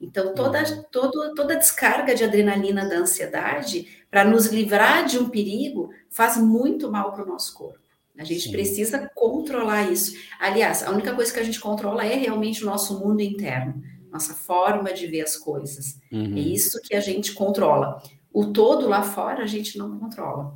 Então, 0.00 0.34
toda, 0.34 0.60
uhum. 0.62 0.84
todo, 0.90 1.34
toda 1.34 1.56
descarga 1.56 2.14
de 2.14 2.24
adrenalina 2.24 2.88
da 2.88 2.98
ansiedade, 2.98 4.04
para 4.10 4.24
nos 4.24 4.46
livrar 4.46 5.06
de 5.06 5.16
um 5.16 5.28
perigo, 5.28 5.90
faz 6.10 6.36
muito 6.36 6.90
mal 6.90 7.12
para 7.12 7.24
o 7.24 7.28
nosso 7.28 7.54
corpo. 7.54 7.78
A 8.18 8.24
gente 8.24 8.42
Sim. 8.42 8.50
precisa 8.50 9.10
controlar 9.14 9.90
isso. 9.90 10.14
Aliás, 10.38 10.82
a 10.82 10.90
única 10.90 11.14
coisa 11.14 11.32
que 11.32 11.38
a 11.38 11.44
gente 11.44 11.60
controla 11.60 12.04
é 12.04 12.16
realmente 12.16 12.62
o 12.62 12.66
nosso 12.66 12.98
mundo 12.98 13.22
interno, 13.22 13.82
nossa 14.12 14.34
forma 14.34 14.92
de 14.92 15.06
ver 15.06 15.22
as 15.22 15.36
coisas. 15.36 15.98
Uhum. 16.12 16.36
É 16.36 16.40
isso 16.40 16.80
que 16.82 16.94
a 16.94 17.00
gente 17.00 17.32
controla. 17.32 18.02
O 18.32 18.46
todo 18.46 18.88
lá 18.88 19.02
fora 19.02 19.42
a 19.42 19.46
gente 19.46 19.76
não 19.78 19.98
controla. 19.98 20.54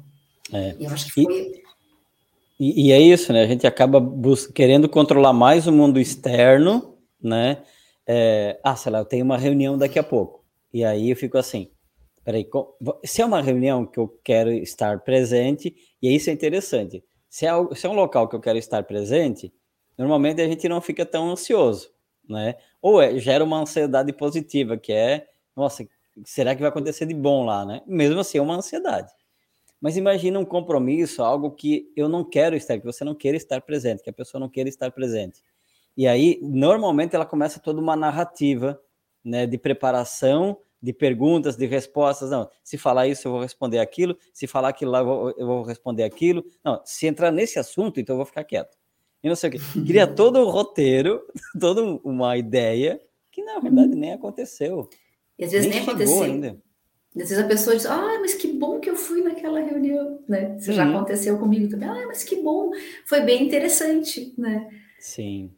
É. 0.52 0.76
Eu 0.78 0.90
acho 0.90 1.06
que 1.06 1.12
foi. 1.12 1.25
E 1.25 1.66
e, 2.58 2.88
e, 2.88 2.92
é 2.92 2.98
isso, 2.98 3.32
né? 3.32 3.42
A 3.42 3.46
gente 3.46 3.66
acaba 3.66 4.00
querendo 4.54 4.88
controlar 4.88 5.32
mais 5.32 5.66
o 5.66 5.72
mundo 5.72 6.00
externo, 6.00 6.96
né? 7.22 7.62
É, 8.06 8.58
ah, 8.64 8.76
sei 8.76 8.92
lá, 8.92 9.00
eu 9.00 9.04
tenho 9.04 9.25
uma 9.25 9.36
reunião 9.36 9.76
daqui 9.76 9.98
a 9.98 10.02
pouco. 10.02 10.44
E 10.72 10.84
aí 10.84 11.10
eu 11.10 11.16
fico 11.16 11.36
assim, 11.36 11.70
peraí, 12.25 12.48
se 13.04 13.20
é 13.20 13.26
uma 13.26 13.42
reunião 13.42 13.84
que 13.84 13.98
eu 13.98 14.08
quero 14.25 14.50
estar 14.50 15.00
presente, 15.00 15.75
e 16.02 16.14
isso 16.14 16.30
é 16.30 16.32
interessante, 16.32 17.04
se 17.28 17.46
é, 17.46 17.50
se 17.75 17.86
é 17.86 17.90
um 17.90 17.94
local 17.94 18.28
que 18.28 18.36
eu 18.36 18.40
quero 18.40 18.58
estar 18.58 18.82
presente, 18.84 19.52
normalmente 19.98 20.40
a 20.40 20.46
gente 20.46 20.68
não 20.68 20.80
fica 20.80 21.04
tão 21.04 21.30
ansioso, 21.30 21.90
né? 22.28 22.56
Ou 22.80 23.00
é, 23.00 23.18
gera 23.18 23.45
uma 23.45 23.61
ansiedade 23.61 24.12
positiva, 24.12 24.76
que 24.76 24.92
é, 24.92 25.26
nossa, 25.54 25.87
será 26.25 26.54
que 26.54 26.61
vai 26.61 26.71
acontecer 26.71 27.06
de 27.06 27.14
bom 27.14 27.45
lá, 27.45 27.64
né? 27.64 27.83
Mesmo 27.87 28.21
assim, 28.21 28.38
é 28.38 28.42
uma 28.42 28.56
ansiedade. 28.56 29.12
Mas 29.80 29.97
imagina 29.97 30.38
um 30.38 30.45
compromisso, 30.45 31.23
algo 31.23 31.50
que 31.50 31.92
eu 31.97 32.09
não 32.09 32.25
quero 32.25 32.56
estar, 32.56 32.78
que 32.78 32.85
você 32.85 33.04
não 33.04 33.14
queira 33.14 33.37
estar 33.37 33.61
presente, 33.61 34.02
que 34.02 34.11
a 34.11 34.12
pessoa 34.12 34.40
não 34.40 34.49
queira 34.49 34.68
estar 34.68 34.90
presente. 34.90 35.42
E 35.97 36.06
aí, 36.06 36.38
normalmente, 36.42 37.14
ela 37.14 37.26
começa 37.26 37.61
toda 37.61 37.80
uma 37.80 37.97
narrativa 37.97 38.80
né, 39.25 39.47
de 39.47 39.59
preparação 39.59 40.59
de 40.87 40.92
perguntas, 40.92 41.56
de 41.56 41.66
respostas. 41.66 42.30
Não, 42.30 42.49
se 42.62 42.78
falar 42.78 43.09
isso, 43.09 43.26
eu 43.26 43.33
vou 43.33 43.40
responder 43.40 43.78
aquilo. 43.78 44.16
Se 44.33 44.47
falar 44.47 44.68
aquilo 44.68 44.92
lá, 44.92 45.00
eu 45.00 45.04
vou, 45.04 45.35
eu 45.37 45.47
vou 45.47 45.62
responder 45.62 46.04
aquilo. 46.04 46.45
Não, 46.64 46.80
se 46.85 47.06
entrar 47.06 47.33
nesse 47.33 47.59
assunto, 47.59 47.99
então 47.99 48.14
eu 48.14 48.18
vou 48.18 48.26
ficar 48.26 48.45
quieto. 48.45 48.76
E 49.23 49.28
não 49.28 49.37
sei 49.37 49.50
o 49.50 49.52
quê. 49.52 49.58
Queria 49.85 50.06
todo 50.06 50.38
o 50.38 50.50
roteiro, 50.50 51.23
toda 51.58 51.82
uma 52.04 52.37
ideia 52.37 53.00
que 53.32 53.42
na 53.42 53.58
verdade 53.58 53.94
nem 53.94 54.12
aconteceu. 54.12 54.88
E 55.38 55.44
às 55.44 55.52
vezes 55.52 55.68
nem, 55.68 55.80
nem 55.80 55.88
aconteceu. 55.88 56.23
Ainda. 56.23 56.58
Às 57.16 57.30
vezes 57.30 57.38
a 57.38 57.46
pessoa 57.46 57.76
diz, 57.76 57.87
ah, 57.87 58.18
mas 58.20 58.35
que 58.35 58.49
bom 58.49 58.78
que 58.78 58.90
eu 58.90 58.96
fui 58.96 59.23
naquela 59.23 59.61
reunião, 59.61 60.23
né? 60.28 60.56
Isso 60.58 60.70
uhum. 60.70 60.76
já 60.76 60.88
aconteceu 60.88 61.38
comigo 61.38 61.68
também. 61.68 61.88
Ah, 61.88 62.04
mas 62.06 62.23
que 62.25 62.37
bom, 62.37 62.70
foi 63.06 63.23
bem 63.23 63.42
interessante, 63.42 64.35
né? 64.37 64.68
Sim. 64.99 65.50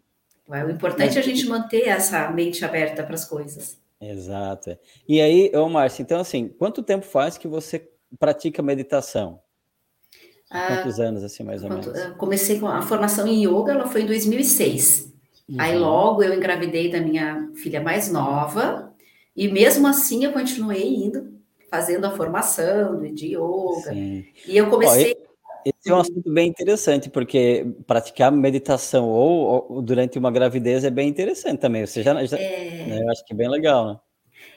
O 0.46 0.70
importante 0.70 1.18
é 1.18 1.20
a 1.20 1.24
gente 1.24 1.46
manter 1.46 1.88
essa 1.88 2.30
mente 2.30 2.64
aberta 2.64 3.02
para 3.02 3.14
as 3.14 3.24
coisas. 3.24 3.78
Exato. 4.00 4.78
E 5.06 5.20
aí, 5.20 5.50
ô 5.54 5.68
Márcio, 5.68 6.02
então 6.02 6.20
assim, 6.20 6.48
quanto 6.48 6.82
tempo 6.82 7.04
faz 7.04 7.36
que 7.36 7.48
você 7.48 7.90
pratica 8.18 8.62
meditação? 8.62 9.40
Ah, 10.50 10.76
Quantos 10.76 10.98
anos, 10.98 11.22
assim, 11.22 11.42
mais 11.42 11.62
ou 11.62 11.68
quanto, 11.68 11.90
menos? 11.90 12.02
Ah, 12.02 12.10
comecei 12.12 12.58
com 12.58 12.66
a 12.66 12.80
formação 12.80 13.26
em 13.26 13.44
yoga, 13.46 13.72
ela 13.72 13.86
foi 13.86 14.02
em 14.02 14.06
2006. 14.06 15.12
Uhum. 15.48 15.56
Aí 15.58 15.78
logo 15.78 16.22
eu 16.22 16.34
engravidei 16.34 16.90
da 16.90 17.00
minha 17.00 17.50
filha 17.54 17.80
mais 17.80 18.10
nova, 18.10 18.94
e 19.36 19.48
mesmo 19.48 19.86
assim 19.86 20.24
eu 20.24 20.32
continuei 20.32 20.86
indo, 20.94 21.38
fazendo 21.70 22.06
a 22.06 22.10
formação 22.10 23.00
de 23.12 23.34
yoga. 23.34 23.92
Sim. 23.92 24.24
E 24.46 24.56
eu 24.56 24.70
comecei. 24.70 25.16
esse 25.64 25.90
é 25.90 25.94
um 25.94 25.98
assunto 25.98 26.30
bem 26.32 26.48
interessante, 26.48 27.10
porque 27.10 27.66
praticar 27.86 28.32
meditação 28.32 29.08
ou, 29.08 29.66
ou, 29.68 29.82
durante 29.82 30.18
uma 30.18 30.30
gravidez 30.30 30.82
é 30.82 30.90
bem 30.90 31.08
interessante 31.08 31.60
também. 31.60 31.84
Você 31.84 32.02
já, 32.02 32.24
já 32.24 32.38
é... 32.38 32.86
Né, 32.86 33.02
eu 33.02 33.10
acho 33.10 33.24
que 33.24 33.34
é 33.34 33.36
bem 33.36 33.50
legal, 33.50 33.86
né? 33.86 33.98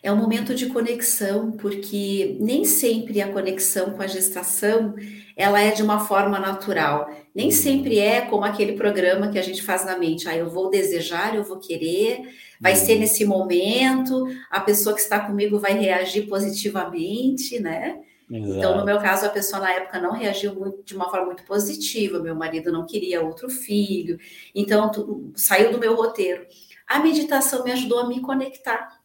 É 0.03 0.11
um 0.11 0.15
momento 0.15 0.55
de 0.55 0.65
conexão, 0.67 1.51
porque 1.51 2.37
nem 2.39 2.65
sempre 2.65 3.21
a 3.21 3.31
conexão 3.31 3.91
com 3.91 4.01
a 4.01 4.07
gestação 4.07 4.95
ela 5.35 5.59
é 5.59 5.71
de 5.71 5.81
uma 5.81 5.99
forma 6.05 6.39
natural. 6.39 7.09
Nem 7.33 7.51
sempre 7.51 7.99
é 7.99 8.21
como 8.21 8.43
aquele 8.43 8.73
programa 8.73 9.29
que 9.31 9.39
a 9.39 9.41
gente 9.41 9.61
faz 9.61 9.85
na 9.85 9.97
mente. 9.97 10.27
Ah, 10.27 10.35
eu 10.35 10.49
vou 10.49 10.69
desejar, 10.69 11.35
eu 11.35 11.43
vou 11.43 11.59
querer, 11.59 12.21
vai 12.59 12.75
ser 12.75 12.93
uhum. 12.93 12.99
nesse 12.99 13.25
momento, 13.25 14.27
a 14.49 14.59
pessoa 14.59 14.93
que 14.93 15.01
está 15.01 15.19
comigo 15.19 15.59
vai 15.59 15.73
reagir 15.73 16.27
positivamente, 16.27 17.59
né? 17.59 17.99
Exato. 18.29 18.53
Então, 18.53 18.77
no 18.77 18.85
meu 18.85 18.99
caso, 18.99 19.25
a 19.25 19.29
pessoa 19.29 19.61
na 19.61 19.71
época 19.71 19.99
não 19.99 20.13
reagiu 20.13 20.55
muito, 20.55 20.83
de 20.83 20.95
uma 20.95 21.09
forma 21.09 21.25
muito 21.27 21.43
positiva. 21.43 22.19
Meu 22.19 22.35
marido 22.35 22.71
não 22.71 22.85
queria 22.85 23.21
outro 23.21 23.49
filho, 23.49 24.17
então 24.55 24.89
tu, 24.89 25.31
saiu 25.35 25.71
do 25.71 25.79
meu 25.79 25.95
roteiro. 25.95 26.45
A 26.87 26.99
meditação 26.99 27.63
me 27.63 27.71
ajudou 27.71 27.99
a 27.99 28.07
me 28.07 28.21
conectar 28.21 29.00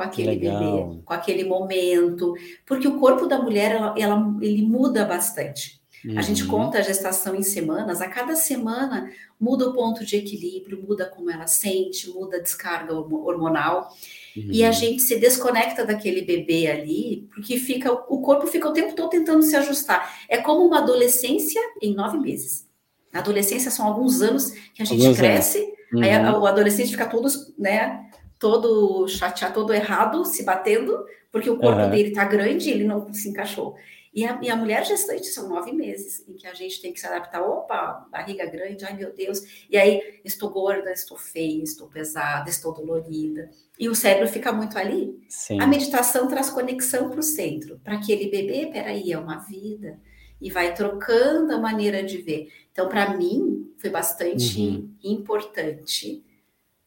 com 0.00 0.04
aquele 0.04 0.30
Legal. 0.30 0.88
bebê, 0.88 1.02
com 1.04 1.12
aquele 1.12 1.44
momento, 1.44 2.34
porque 2.64 2.88
o 2.88 2.98
corpo 2.98 3.26
da 3.26 3.38
mulher 3.38 3.72
ela, 3.72 3.94
ela 3.98 4.36
ele 4.40 4.62
muda 4.62 5.04
bastante. 5.04 5.78
Uhum. 6.02 6.18
A 6.18 6.22
gente 6.22 6.44
uhum. 6.44 6.48
conta 6.48 6.78
a 6.78 6.82
gestação 6.82 7.34
em 7.34 7.42
semanas, 7.42 8.00
a 8.00 8.08
cada 8.08 8.34
semana 8.34 9.10
muda 9.38 9.68
o 9.68 9.74
ponto 9.74 10.02
de 10.02 10.16
equilíbrio, 10.16 10.82
muda 10.82 11.04
como 11.04 11.30
ela 11.30 11.46
sente, 11.46 12.08
muda 12.08 12.38
a 12.38 12.40
descarga 12.40 12.94
hormonal. 12.94 13.90
Uhum. 14.34 14.48
E 14.50 14.64
a 14.64 14.68
uhum. 14.68 14.72
gente 14.72 15.02
se 15.02 15.18
desconecta 15.18 15.84
daquele 15.84 16.22
bebê 16.22 16.68
ali, 16.68 17.28
porque 17.34 17.58
fica 17.58 17.92
o 17.92 18.22
corpo 18.22 18.46
fica 18.46 18.68
o 18.68 18.72
tempo 18.72 18.94
todo 18.94 19.10
tentando 19.10 19.42
se 19.42 19.54
ajustar. 19.54 20.18
É 20.30 20.38
como 20.38 20.64
uma 20.64 20.78
adolescência 20.78 21.60
em 21.82 21.94
nove 21.94 22.16
meses. 22.18 22.66
Na 23.12 23.20
adolescência 23.20 23.70
são 23.70 23.86
alguns 23.86 24.22
anos 24.22 24.50
que 24.72 24.82
a 24.82 24.84
gente 24.86 25.02
alguns 25.02 25.18
cresce, 25.18 25.58
uhum. 25.92 26.02
aí 26.02 26.16
o 26.32 26.46
adolescente 26.46 26.92
fica 26.92 27.06
todos, 27.06 27.52
né, 27.58 28.08
todo 28.40 29.06
chateado, 29.06 29.54
todo 29.54 29.74
errado, 29.74 30.24
se 30.24 30.42
batendo, 30.42 31.04
porque 31.30 31.50
o 31.50 31.58
corpo 31.58 31.82
uhum. 31.82 31.90
dele 31.90 32.10
tá 32.12 32.24
grande, 32.24 32.70
ele 32.70 32.84
não 32.84 33.12
se 33.12 33.28
encaixou. 33.28 33.76
E 34.12 34.24
a, 34.24 34.40
e 34.42 34.50
a 34.50 34.56
mulher 34.56 34.84
gestante 34.84 35.26
são 35.26 35.48
nove 35.48 35.72
meses 35.72 36.24
em 36.26 36.32
que 36.32 36.46
a 36.46 36.54
gente 36.54 36.82
tem 36.82 36.92
que 36.92 36.98
se 36.98 37.06
adaptar. 37.06 37.42
Opa, 37.42 38.08
barriga 38.10 38.44
grande, 38.46 38.84
ai 38.84 38.96
meu 38.96 39.12
Deus. 39.12 39.40
E 39.70 39.76
aí, 39.76 40.20
estou 40.24 40.50
gorda, 40.50 40.90
estou 40.90 41.16
feia, 41.16 41.62
estou 41.62 41.86
pesada, 41.86 42.50
estou 42.50 42.74
dolorida. 42.74 43.50
E 43.78 43.88
o 43.88 43.94
cérebro 43.94 44.26
fica 44.26 44.50
muito 44.50 44.76
ali. 44.76 45.16
Sim. 45.28 45.60
A 45.60 45.66
meditação 45.66 46.26
traz 46.26 46.50
conexão 46.50 47.08
para 47.08 47.20
o 47.20 47.22
centro, 47.22 47.78
para 47.84 47.94
aquele 47.94 48.28
bebê, 48.28 48.66
peraí, 48.72 49.12
é 49.12 49.18
uma 49.18 49.38
vida. 49.38 50.00
E 50.40 50.50
vai 50.50 50.74
trocando 50.74 51.52
a 51.52 51.58
maneira 51.58 52.02
de 52.02 52.18
ver. 52.18 52.50
Então, 52.72 52.88
para 52.88 53.16
mim, 53.16 53.70
foi 53.76 53.90
bastante 53.90 54.60
uhum. 54.60 54.90
importante, 55.04 56.24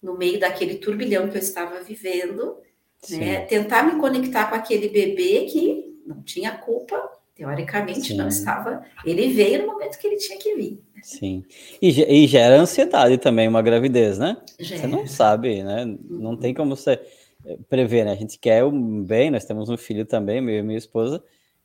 no 0.04 0.18
meio 0.18 0.40
daquele 0.40 0.76
turbilhão 0.76 1.30
que 1.30 1.38
eu 1.38 1.42
estava 1.42 1.82
vivendo, 1.82 2.58
né, 3.10 3.42
tentar 3.46 3.84
me 3.84 4.00
conectar 4.00 4.50
com 4.50 4.56
aquele 4.56 4.90
bebê 4.90 5.46
que 5.46 6.02
não 6.06 6.22
tinha 6.22 6.52
culpa, 6.52 7.02
teoricamente 7.34 8.10
Sim. 8.10 8.18
não 8.18 8.28
estava. 8.28 8.84
Ele 9.06 9.30
veio 9.30 9.62
no 9.62 9.68
momento 9.68 9.98
que 9.98 10.06
ele 10.06 10.18
tinha 10.18 10.38
que 10.38 10.54
vir. 10.56 10.84
Sim. 11.02 11.44
E, 11.82 12.24
e 12.24 12.28
gera 12.28 12.60
ansiedade 12.60 13.18
também 13.18 13.48
uma 13.48 13.62
gravidez, 13.62 14.18
né? 14.18 14.38
Gera. 14.60 14.82
Você 14.82 14.88
não 14.88 15.08
sabe, 15.08 15.64
né? 15.64 15.86
Não 16.10 16.38
tem 16.38 16.54
como 16.54 16.76
você 16.76 17.00
eh, 17.46 17.58
prever, 17.70 18.06
né? 18.06 18.12
A 18.12 18.16
gente 18.16 18.38
quer 18.38 18.64
o 18.64 18.72
bem, 18.72 19.32
nós 19.32 19.46
temos 19.46 19.70
um 19.70 19.78
filho 19.78 20.06
também, 20.06 20.40
meu 20.40 20.60
e 20.60 20.64
minha 20.64 20.78
esposa, 20.78 21.24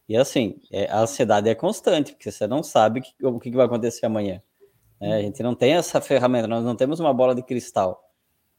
e 0.09 0.17
assim, 0.17 0.57
é, 0.73 0.87
a 0.91 1.01
ansiedade 1.01 1.49
é 1.49 1.55
constante, 1.55 2.13
porque 2.13 2.31
você 2.33 2.47
não 2.47 2.63
sabe 2.63 3.03
que, 3.03 3.13
o 3.25 3.39
que 3.39 3.51
vai 3.51 3.67
acontecer 3.67 4.07
amanhã. 4.07 4.43
Né? 5.01 5.17
A 5.17 5.23
gente 5.23 5.43
não 5.43 5.55
tem 5.55 5.75
essa 5.75 6.01
ferramenta, 6.01 6.49
nós 6.49 6.65
não 6.65 6.75
temos 6.75 6.99
uma 6.99 7.13
bola 7.13 7.35
de 7.35 7.43
cristal. 7.43 8.08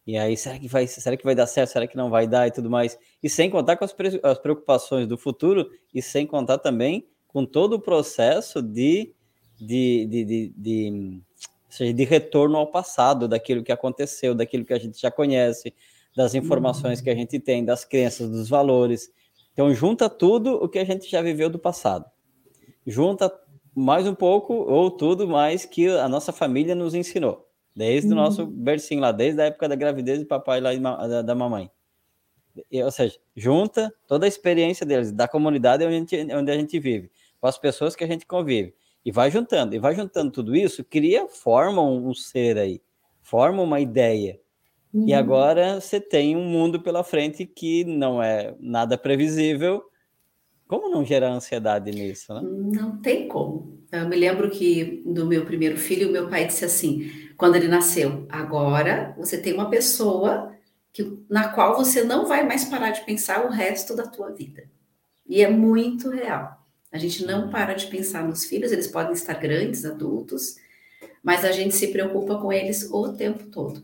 E 0.09 0.17
aí, 0.17 0.35
será 0.35 0.57
que 0.57 0.67
vai, 0.67 0.87
será 0.87 1.15
que 1.15 1.23
vai 1.23 1.35
dar 1.35 1.45
certo? 1.45 1.69
Será 1.69 1.85
que 1.85 1.95
não 1.95 2.09
vai 2.09 2.25
dar 2.25 2.47
e 2.47 2.51
tudo 2.51 2.67
mais? 2.67 2.97
E 3.21 3.29
sem 3.29 3.47
contar 3.47 3.77
com 3.77 3.85
as, 3.85 3.95
as 4.23 4.39
preocupações 4.39 5.05
do 5.05 5.19
futuro 5.19 5.69
e 5.93 6.01
sem 6.01 6.25
contar 6.25 6.57
também 6.57 7.07
com 7.27 7.45
todo 7.45 7.73
o 7.73 7.79
processo 7.79 8.59
de, 8.59 9.13
de, 9.55 10.07
de, 10.07 10.25
de, 10.25 10.53
de, 10.57 11.21
seja, 11.69 11.93
de 11.93 12.03
retorno 12.05 12.57
ao 12.57 12.71
passado, 12.71 13.27
daquilo 13.27 13.63
que 13.63 13.71
aconteceu, 13.71 14.33
daquilo 14.33 14.65
que 14.65 14.73
a 14.73 14.79
gente 14.79 14.99
já 14.99 15.11
conhece, 15.11 15.75
das 16.17 16.33
informações 16.33 17.01
que 17.01 17.09
a 17.11 17.15
gente 17.15 17.39
tem, 17.39 17.63
das 17.63 17.85
crenças, 17.85 18.31
dos 18.31 18.49
valores. 18.49 19.11
Então, 19.53 19.71
junta 19.75 20.09
tudo 20.09 20.55
o 20.55 20.67
que 20.67 20.79
a 20.79 20.83
gente 20.85 21.07
já 21.07 21.21
viveu 21.21 21.51
do 21.51 21.59
passado. 21.59 22.09
Junta 22.83 23.31
mais 23.75 24.07
um 24.07 24.15
pouco, 24.15 24.55
ou 24.55 24.89
tudo 24.89 25.27
mais 25.27 25.65
que 25.65 25.87
a 25.87 26.09
nossa 26.09 26.31
família 26.31 26.73
nos 26.73 26.95
ensinou. 26.95 27.47
Desde 27.79 28.09
uhum. 28.09 28.13
o 28.13 28.15
nosso 28.17 28.45
bercinho 28.45 28.99
lá, 28.99 29.09
desde 29.13 29.41
a 29.41 29.45
época 29.45 29.69
da 29.69 29.73
gravidez 29.73 30.19
do 30.19 30.25
papai 30.25 30.59
lá 30.59 30.75
da, 30.75 31.21
da 31.21 31.33
mamãe. 31.33 31.71
E, 32.69 32.83
ou 32.83 32.91
seja, 32.91 33.17
junta 33.33 33.89
toda 34.05 34.25
a 34.25 34.27
experiência 34.27 34.85
deles, 34.85 35.13
da 35.13 35.29
comunidade 35.29 35.85
onde 35.85 35.95
a, 35.95 35.97
gente, 35.97 36.35
onde 36.35 36.51
a 36.51 36.57
gente 36.57 36.77
vive, 36.77 37.09
com 37.39 37.47
as 37.47 37.57
pessoas 37.57 37.95
que 37.95 38.03
a 38.03 38.07
gente 38.07 38.25
convive. 38.25 38.75
E 39.05 39.13
vai 39.13 39.31
juntando, 39.31 39.73
e 39.73 39.79
vai 39.79 39.95
juntando 39.95 40.29
tudo 40.29 40.57
isso, 40.57 40.83
cria, 40.83 41.25
forma 41.29 41.81
um, 41.81 42.09
um 42.09 42.13
ser 42.13 42.57
aí, 42.57 42.81
forma 43.21 43.63
uma 43.63 43.79
ideia. 43.79 44.41
Uhum. 44.93 45.07
E 45.07 45.13
agora 45.13 45.79
você 45.79 46.01
tem 46.01 46.35
um 46.35 46.43
mundo 46.43 46.81
pela 46.81 47.01
frente 47.01 47.45
que 47.45 47.85
não 47.85 48.21
é 48.21 48.55
nada 48.59 48.97
previsível. 48.97 49.88
Como 50.69 50.87
não 50.87 51.03
gerar 51.03 51.31
ansiedade 51.31 51.89
nisso, 51.89 52.31
né? 52.31 52.41
Não 52.43 52.97
tem 52.97 53.27
como. 53.27 53.79
Eu 53.91 54.07
me 54.07 54.15
lembro 54.15 54.51
que 54.51 55.01
do 55.03 55.25
meu 55.25 55.43
primeiro 55.43 55.75
filho, 55.75 56.11
meu 56.11 56.29
pai 56.29 56.45
disse 56.45 56.63
assim: 56.63 57.11
quando 57.35 57.55
ele 57.55 57.67
nasceu. 57.67 58.27
Agora 58.29 59.15
você 59.17 59.35
tem 59.41 59.51
uma 59.51 59.67
pessoa 59.67 60.53
que, 60.93 61.23
na 61.27 61.49
qual 61.49 61.75
você 61.75 62.03
não 62.03 62.27
vai 62.27 62.45
mais 62.45 62.65
parar 62.65 62.91
de 62.91 63.03
pensar 63.03 63.43
o 63.43 63.49
resto 63.49 63.95
da 63.95 64.05
tua 64.05 64.29
vida. 64.29 64.69
E 65.27 65.41
é 65.41 65.49
muito 65.49 66.07
real. 66.11 66.63
A 66.91 66.99
gente 66.99 67.25
não 67.25 67.45
uhum. 67.45 67.49
para 67.49 67.73
de 67.73 67.87
pensar 67.87 68.23
nos 68.23 68.45
filhos, 68.45 68.71
eles 68.71 68.87
podem 68.87 69.13
estar 69.13 69.33
grandes, 69.33 69.85
adultos, 69.85 70.57
mas 71.23 71.43
a 71.43 71.51
gente 71.51 71.73
se 71.73 71.87
preocupa 71.87 72.37
com 72.37 72.53
eles 72.53 72.87
o 72.91 73.13
tempo 73.13 73.45
todo. 73.47 73.83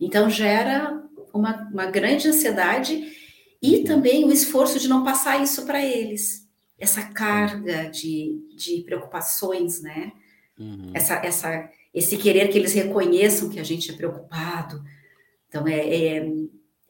Então 0.00 0.28
gera 0.28 1.00
uma, 1.32 1.68
uma 1.72 1.86
grande 1.86 2.26
ansiedade 2.26 3.23
e 3.64 3.78
uhum. 3.78 3.84
também 3.84 4.24
o 4.26 4.30
esforço 4.30 4.78
de 4.78 4.88
não 4.88 5.02
passar 5.02 5.42
isso 5.42 5.64
para 5.64 5.82
eles. 5.82 6.46
Essa 6.78 7.02
carga 7.02 7.88
de, 7.88 8.38
de 8.54 8.82
preocupações, 8.82 9.80
né? 9.80 10.12
Uhum. 10.58 10.90
Essa, 10.92 11.14
essa 11.24 11.70
esse 11.94 12.18
querer 12.18 12.48
que 12.48 12.58
eles 12.58 12.74
reconheçam 12.74 13.48
que 13.48 13.58
a 13.58 13.62
gente 13.62 13.90
é 13.90 13.94
preocupado. 13.94 14.82
Então, 15.48 15.66
é, 15.66 15.78
é, 15.78 16.30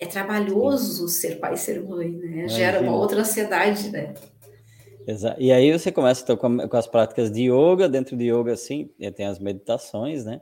é 0.01 0.07
trabalhoso 0.07 1.07
ser 1.07 1.39
pai 1.39 1.55
e 1.55 1.59
ser 1.59 1.81
mãe, 1.81 2.11
né? 2.11 2.49
Gera 2.49 2.81
uma 2.81 2.97
outra 2.97 3.21
ansiedade, 3.21 3.91
né? 3.91 4.15
Exato. 5.07 5.41
E 5.41 5.53
aí 5.53 5.71
você 5.71 5.93
começa 5.93 6.25
então, 6.25 6.37
com, 6.37 6.69
com 6.69 6.77
as 6.77 6.89
práticas 6.89 7.31
de 7.31 7.53
yoga, 7.53 7.89
dentro 7.89 8.17
de 8.17 8.33
yoga, 8.33 8.53
assim, 8.53 8.91
tem 9.15 9.27
as 9.27 9.39
meditações, 9.39 10.25
né? 10.25 10.41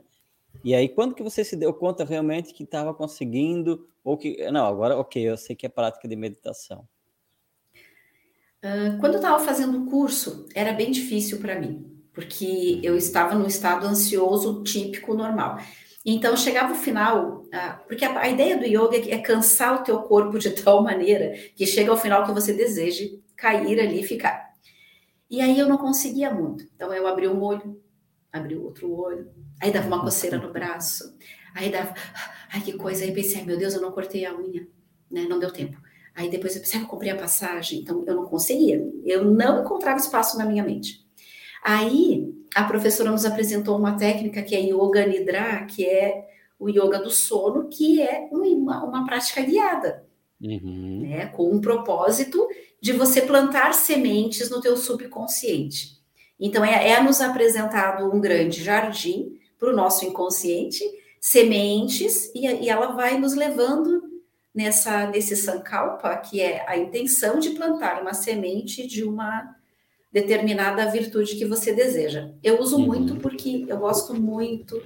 E 0.63 0.75
aí, 0.75 0.89
quando 0.89 1.15
que 1.15 1.23
você 1.23 1.43
se 1.43 1.55
deu 1.55 1.73
conta 1.73 2.03
realmente 2.03 2.53
que 2.53 2.63
estava 2.63 2.93
conseguindo, 2.93 3.87
ou 4.03 4.17
que, 4.17 4.49
não, 4.51 4.65
agora, 4.65 4.97
ok, 4.97 5.21
eu 5.21 5.37
sei 5.37 5.55
que 5.55 5.65
é 5.65 5.69
prática 5.69 6.07
de 6.07 6.15
meditação. 6.15 6.87
Uh, 8.63 8.97
quando 8.99 9.13
eu 9.13 9.19
estava 9.19 9.43
fazendo 9.43 9.81
o 9.81 9.89
curso, 9.89 10.47
era 10.55 10.71
bem 10.73 10.91
difícil 10.91 11.39
para 11.39 11.59
mim 11.59 11.93
porque 12.13 12.79
eu 12.83 12.95
estava 12.95 13.35
no 13.35 13.47
estado 13.47 13.87
ansioso 13.87 14.63
típico 14.63 15.13
normal. 15.15 15.57
Então, 16.05 16.37
chegava 16.37 16.73
o 16.73 16.77
final, 16.77 17.45
ah, 17.51 17.81
porque 17.87 18.05
a, 18.05 18.19
a, 18.19 18.29
ideia 18.29 18.57
do 18.57 18.65
yoga 18.65 18.97
é 19.09 19.17
cansar 19.17 19.81
o 19.81 19.83
teu 19.83 19.99
corpo 20.03 20.37
de 20.37 20.51
tal 20.61 20.83
maneira 20.83 21.33
que 21.55 21.65
chega 21.65 21.91
ao 21.91 21.97
final 21.97 22.25
que 22.25 22.31
você 22.31 22.53
deseje 22.53 23.21
cair 23.35 23.79
ali 23.79 24.01
e 24.01 24.03
ficar. 24.03 24.53
E 25.29 25.41
aí 25.41 25.57
eu 25.57 25.67
não 25.67 25.77
conseguia 25.77 26.31
muito. 26.31 26.67
Então, 26.75 26.93
eu 26.93 27.07
abri 27.07 27.27
um 27.27 27.41
olho, 27.41 27.81
abri 28.31 28.55
outro 28.55 28.91
olho, 28.91 29.31
aí 29.63 29.71
dava 29.71 29.87
uma 29.87 30.01
coceira 30.01 30.37
no 30.37 30.51
braço, 30.51 31.15
aí 31.55 31.71
dava, 31.71 31.93
ai 32.53 32.59
que 32.61 32.73
coisa, 32.73 33.05
aí 33.05 33.13
pensei, 33.13 33.39
ai, 33.39 33.45
meu 33.45 33.57
Deus, 33.57 33.73
eu 33.73 33.81
não 33.81 33.93
cortei 33.93 34.25
a 34.25 34.35
unha, 34.35 34.67
né? 35.09 35.25
Não 35.29 35.39
deu 35.39 35.51
tempo. 35.51 35.77
Aí 36.13 36.29
depois 36.29 36.53
eu 36.53 36.61
pensei, 36.61 36.81
ah, 36.81 36.83
eu 36.83 36.87
comprei 36.87 37.11
a 37.11 37.15
passagem, 37.15 37.79
então 37.79 38.03
eu 38.05 38.13
não 38.13 38.25
conseguia, 38.25 38.85
eu 39.05 39.23
não 39.23 39.61
encontrava 39.61 39.97
espaço 39.97 40.37
na 40.37 40.45
minha 40.45 40.63
mente. 40.63 41.01
Aí 41.63 42.29
a 42.53 42.65
professora 42.65 43.09
nos 43.09 43.25
apresentou 43.25 43.77
uma 43.77 43.95
técnica 43.95 44.43
que 44.43 44.53
é 44.53 44.59
Yoga 44.59 45.07
Nidra, 45.07 45.65
que 45.65 45.85
é 45.85 46.27
o 46.59 46.69
yoga 46.69 46.99
do 46.99 47.09
sono, 47.09 47.69
que 47.69 48.01
é 48.01 48.27
uma, 48.31 48.83
uma 48.83 49.05
prática 49.05 49.41
guiada, 49.41 50.05
uhum. 50.41 51.01
né, 51.01 51.27
com 51.27 51.49
um 51.49 51.61
propósito 51.61 52.47
de 52.81 52.91
você 52.91 53.21
plantar 53.21 53.73
sementes 53.73 54.49
no 54.49 54.59
teu 54.59 54.75
subconsciente. 54.75 55.97
Então 56.39 56.63
é, 56.63 56.89
é 56.89 57.01
nos 57.01 57.21
apresentado 57.21 58.13
um 58.13 58.19
grande 58.19 58.61
jardim 58.61 59.39
para 59.63 59.71
o 59.71 59.75
nosso 59.75 60.03
inconsciente, 60.03 60.83
sementes, 61.21 62.29
e, 62.35 62.45
e 62.45 62.69
ela 62.69 62.87
vai 62.87 63.17
nos 63.17 63.33
levando 63.33 64.03
nessa 64.53 65.07
nesse 65.07 65.37
sankalpa, 65.37 66.13
que 66.17 66.41
é 66.41 66.65
a 66.67 66.77
intenção 66.77 67.39
de 67.39 67.51
plantar 67.51 68.01
uma 68.01 68.13
semente 68.13 68.85
de 68.85 69.05
uma 69.05 69.55
determinada 70.11 70.85
virtude 70.91 71.37
que 71.37 71.45
você 71.45 71.71
deseja. 71.71 72.29
Eu 72.43 72.59
uso 72.59 72.75
uhum. 72.75 72.87
muito 72.87 73.15
porque 73.15 73.65
eu 73.65 73.77
gosto 73.77 74.13
muito 74.13 74.83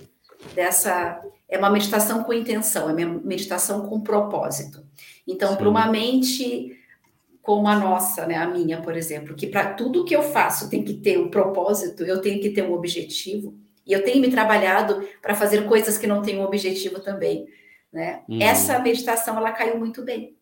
dessa. 0.54 1.24
É 1.50 1.58
uma 1.58 1.72
meditação 1.72 2.24
com 2.24 2.32
intenção, 2.32 2.88
é 2.88 2.94
uma 3.04 3.20
meditação 3.24 3.88
com 3.88 4.00
propósito. 4.00 4.86
Então, 5.26 5.56
para 5.56 5.68
uma 5.68 5.88
mente 5.88 6.78
como 7.42 7.68
a 7.68 7.80
nossa, 7.80 8.28
né, 8.28 8.36
a 8.36 8.48
minha, 8.48 8.80
por 8.82 8.96
exemplo, 8.96 9.34
que 9.34 9.48
para 9.48 9.74
tudo 9.74 10.06
que 10.06 10.16
eu 10.16 10.22
faço 10.22 10.70
tem 10.70 10.84
que 10.84 10.94
ter 10.94 11.18
um 11.18 11.30
propósito, 11.30 12.04
eu 12.04 12.22
tenho 12.22 12.40
que 12.42 12.50
ter 12.50 12.62
um 12.62 12.74
objetivo, 12.74 13.58
e 13.88 13.94
eu 13.94 14.04
tenho 14.04 14.22
me 14.22 14.30
trabalhado 14.30 15.08
para 15.22 15.34
fazer 15.34 15.66
coisas 15.66 15.98
que 15.98 16.06
não 16.06 16.22
têm 16.22 16.38
um 16.38 16.44
objetivo 16.44 17.00
também, 17.00 17.48
né? 17.92 18.24
Uhum. 18.28 18.42
Essa 18.42 18.78
meditação 18.80 19.38
ela 19.38 19.52
caiu 19.52 19.80
muito 19.80 20.04
bem. 20.04 20.36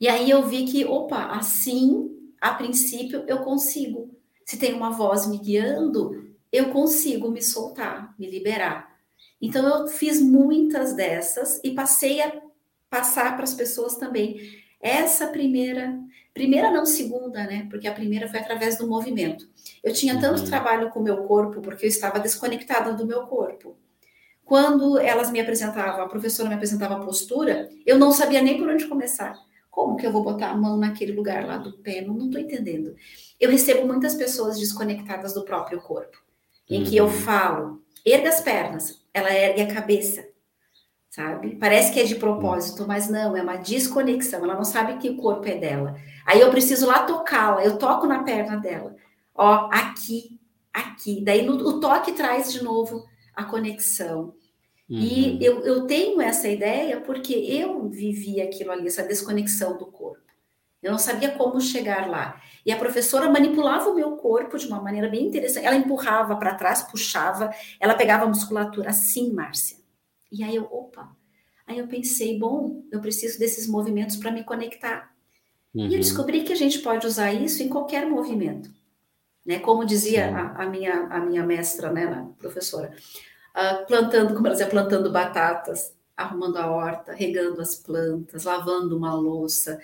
E 0.00 0.08
aí 0.08 0.30
eu 0.30 0.46
vi 0.46 0.64
que, 0.64 0.84
opa, 0.84 1.26
assim 1.26 2.16
a 2.40 2.54
princípio, 2.54 3.24
eu 3.26 3.40
consigo. 3.40 4.16
Se 4.46 4.56
tem 4.56 4.72
uma 4.72 4.90
voz 4.90 5.26
me 5.26 5.38
guiando, 5.38 6.34
eu 6.50 6.70
consigo 6.70 7.30
me 7.30 7.42
soltar, 7.42 8.14
me 8.18 8.30
liberar. 8.30 8.98
Então, 9.40 9.66
eu 9.66 9.88
fiz 9.88 10.20
muitas 10.20 10.94
dessas 10.94 11.60
e 11.62 11.72
passei 11.72 12.22
a 12.22 12.40
passar 12.88 13.34
para 13.34 13.44
as 13.44 13.54
pessoas 13.54 13.96
também. 13.96 14.40
Essa 14.80 15.26
primeira, 15.26 15.98
primeira 16.32 16.70
não 16.70 16.86
segunda, 16.86 17.44
né? 17.44 17.66
Porque 17.70 17.86
a 17.86 17.92
primeira 17.92 18.28
foi 18.28 18.40
através 18.40 18.78
do 18.78 18.88
movimento. 18.88 19.46
Eu 19.84 19.92
tinha 19.92 20.18
tanto 20.18 20.40
uhum. 20.40 20.46
trabalho 20.46 20.90
com 20.90 21.00
o 21.00 21.02
meu 21.02 21.18
corpo, 21.24 21.60
porque 21.60 21.84
eu 21.84 21.88
estava 21.88 22.18
desconectada 22.18 22.94
do 22.94 23.06
meu 23.06 23.22
corpo. 23.26 23.76
Quando 24.44 24.98
elas 24.98 25.30
me 25.30 25.40
apresentavam, 25.40 26.02
a 26.02 26.08
professora 26.08 26.48
me 26.48 26.54
apresentava 26.54 26.96
a 26.96 27.00
postura, 27.00 27.68
eu 27.86 27.98
não 27.98 28.10
sabia 28.10 28.42
nem 28.42 28.58
por 28.58 28.68
onde 28.68 28.86
começar. 28.86 29.38
Como 29.70 29.96
que 29.96 30.04
eu 30.04 30.10
vou 30.10 30.24
botar 30.24 30.48
a 30.48 30.56
mão 30.56 30.76
naquele 30.76 31.12
lugar 31.12 31.46
lá 31.46 31.56
do 31.56 31.78
pé? 31.78 32.00
Não 32.00 32.18
estou 32.26 32.40
entendendo. 32.40 32.96
Eu 33.38 33.50
recebo 33.50 33.86
muitas 33.86 34.14
pessoas 34.14 34.58
desconectadas 34.58 35.34
do 35.34 35.44
próprio 35.44 35.80
corpo, 35.80 36.18
em 36.68 36.82
que 36.82 36.96
eu 36.96 37.04
uhum. 37.04 37.10
falo, 37.10 37.82
erga 38.04 38.28
as 38.28 38.40
pernas, 38.40 39.00
ela 39.14 39.32
ergue 39.32 39.62
a 39.62 39.72
cabeça, 39.72 40.26
sabe? 41.10 41.56
Parece 41.56 41.92
que 41.92 42.00
é 42.00 42.04
de 42.04 42.14
propósito, 42.14 42.86
mas 42.86 43.10
não, 43.10 43.36
é 43.36 43.42
uma 43.42 43.56
desconexão. 43.56 44.44
Ela 44.44 44.54
não 44.54 44.64
sabe 44.64 44.96
que 44.98 45.10
o 45.10 45.16
corpo 45.16 45.46
é 45.46 45.56
dela. 45.56 45.96
Aí 46.24 46.40
eu 46.40 46.50
preciso 46.50 46.86
lá 46.86 47.02
tocá-la, 47.02 47.64
eu 47.64 47.76
toco 47.76 48.06
na 48.06 48.22
perna 48.22 48.56
dela. 48.56 48.94
Ó, 49.34 49.68
aqui, 49.72 50.38
aqui. 50.72 51.22
Daí 51.22 51.42
no, 51.42 51.54
o 51.54 51.80
toque 51.80 52.12
traz 52.12 52.52
de 52.52 52.62
novo 52.62 53.04
a 53.34 53.44
conexão. 53.44 54.34
Uhum. 54.88 54.98
E 54.98 55.44
eu, 55.44 55.60
eu 55.60 55.86
tenho 55.86 56.20
essa 56.20 56.48
ideia 56.48 57.00
porque 57.00 57.34
eu 57.34 57.88
vivi 57.88 58.40
aquilo 58.40 58.70
ali, 58.70 58.86
essa 58.86 59.02
desconexão 59.02 59.76
do 59.76 59.86
corpo. 59.86 60.20
Eu 60.80 60.92
não 60.92 60.98
sabia 60.98 61.32
como 61.32 61.60
chegar 61.60 62.08
lá. 62.08 62.40
E 62.64 62.72
a 62.72 62.76
professora 62.76 63.28
manipulava 63.28 63.90
o 63.90 63.94
meu 63.94 64.12
corpo 64.12 64.56
de 64.56 64.66
uma 64.66 64.80
maneira 64.80 65.08
bem 65.08 65.26
interessante. 65.26 65.66
Ela 65.66 65.76
empurrava 65.76 66.36
para 66.36 66.54
trás, 66.54 66.82
puxava, 66.82 67.50
ela 67.78 67.94
pegava 67.94 68.24
a 68.24 68.28
musculatura 68.28 68.90
assim, 68.90 69.32
Márcia. 69.32 69.79
E 70.30 70.42
aí 70.42 70.56
eu, 70.56 70.64
opa. 70.64 71.14
Aí 71.66 71.78
eu 71.78 71.86
pensei, 71.86 72.38
bom, 72.38 72.84
eu 72.90 73.00
preciso 73.00 73.38
desses 73.38 73.66
movimentos 73.66 74.16
para 74.16 74.32
me 74.32 74.44
conectar. 74.44 75.14
Uhum. 75.74 75.82
E 75.82 75.86
eu 75.86 75.92
uhum. 75.92 76.00
descobri 76.00 76.42
que 76.42 76.52
a 76.52 76.56
gente 76.56 76.80
pode 76.80 77.06
usar 77.06 77.32
isso 77.32 77.62
em 77.62 77.68
qualquer 77.68 78.06
movimento. 78.06 78.70
Né? 79.44 79.58
Como 79.58 79.84
dizia 79.84 80.36
a, 80.36 80.64
a, 80.64 80.66
minha, 80.66 81.06
a 81.06 81.20
minha 81.20 81.44
mestra, 81.44 81.92
né, 81.92 82.04
a 82.04 82.24
professora, 82.38 82.92
uh, 83.54 83.86
plantando, 83.86 84.34
como 84.34 84.46
ela 84.46 84.54
dizia, 84.54 84.68
plantando 84.68 85.10
batatas, 85.10 85.94
arrumando 86.16 86.56
a 86.58 86.70
horta, 86.70 87.12
regando 87.12 87.60
as 87.60 87.76
plantas, 87.76 88.44
lavando 88.44 88.96
uma 88.96 89.14
louça. 89.14 89.80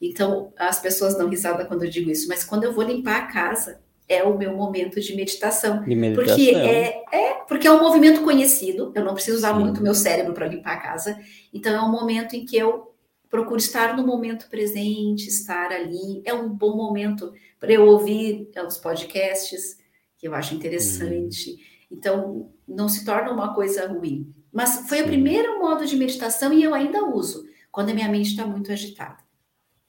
Então, 0.00 0.52
as 0.56 0.80
pessoas 0.80 1.16
dão 1.16 1.28
risada 1.28 1.64
quando 1.64 1.84
eu 1.84 1.90
digo 1.90 2.10
isso, 2.10 2.28
mas 2.28 2.44
quando 2.44 2.64
eu 2.64 2.72
vou 2.72 2.84
limpar 2.84 3.16
a 3.16 3.26
casa, 3.26 3.80
é 4.08 4.22
o 4.22 4.36
meu 4.36 4.56
momento 4.56 5.00
de 5.00 5.14
meditação. 5.14 5.84
De 5.84 5.94
meditação. 5.94 6.36
Porque 6.36 6.50
é, 6.50 7.04
é, 7.12 7.34
porque 7.46 7.66
é 7.66 7.72
um 7.72 7.82
movimento 7.82 8.22
conhecido, 8.22 8.90
eu 8.94 9.04
não 9.04 9.14
preciso 9.14 9.36
usar 9.36 9.54
Sim. 9.54 9.60
muito 9.60 9.82
meu 9.82 9.94
cérebro 9.94 10.32
para 10.32 10.46
limpar 10.46 10.74
a 10.74 10.80
casa. 10.80 11.18
Então, 11.52 11.74
é 11.74 11.80
um 11.82 11.92
momento 11.92 12.34
em 12.34 12.44
que 12.44 12.56
eu 12.56 12.94
procuro 13.28 13.58
estar 13.58 13.94
no 13.96 14.06
momento 14.06 14.48
presente, 14.48 15.28
estar 15.28 15.70
ali. 15.70 16.22
É 16.24 16.32
um 16.32 16.48
bom 16.48 16.74
momento 16.74 17.32
para 17.60 17.72
eu 17.72 17.86
ouvir 17.86 18.50
os 18.66 18.78
podcasts, 18.78 19.78
que 20.16 20.26
eu 20.26 20.34
acho 20.34 20.54
interessante. 20.54 21.50
Uhum. 21.50 21.58
Então, 21.90 22.50
não 22.66 22.88
se 22.88 23.04
torna 23.04 23.30
uma 23.30 23.54
coisa 23.54 23.86
ruim. 23.86 24.32
Mas 24.50 24.88
foi 24.88 24.98
Sim. 24.98 25.04
o 25.04 25.06
primeiro 25.06 25.60
modo 25.60 25.84
de 25.84 25.96
meditação 25.96 26.52
e 26.52 26.62
eu 26.62 26.74
ainda 26.74 27.04
uso, 27.04 27.46
quando 27.70 27.90
a 27.90 27.94
minha 27.94 28.08
mente 28.08 28.30
está 28.30 28.46
muito 28.46 28.72
agitada. 28.72 29.18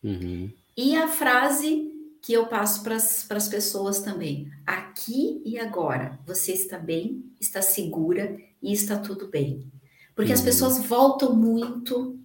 Uhum. 0.03 0.51
E 0.75 0.95
a 0.95 1.07
frase 1.07 1.88
que 2.21 2.33
eu 2.33 2.47
passo 2.47 2.83
para 2.83 2.95
as 2.95 3.47
pessoas 3.49 3.99
também: 4.01 4.51
aqui 4.65 5.41
e 5.45 5.59
agora, 5.59 6.19
você 6.25 6.53
está 6.53 6.77
bem, 6.77 7.23
está 7.39 7.61
segura 7.61 8.37
e 8.61 8.73
está 8.73 8.97
tudo 8.97 9.27
bem. 9.27 9.71
Porque 10.15 10.31
uhum. 10.31 10.37
as 10.37 10.43
pessoas 10.43 10.83
voltam 10.83 11.33
muito 11.33 12.19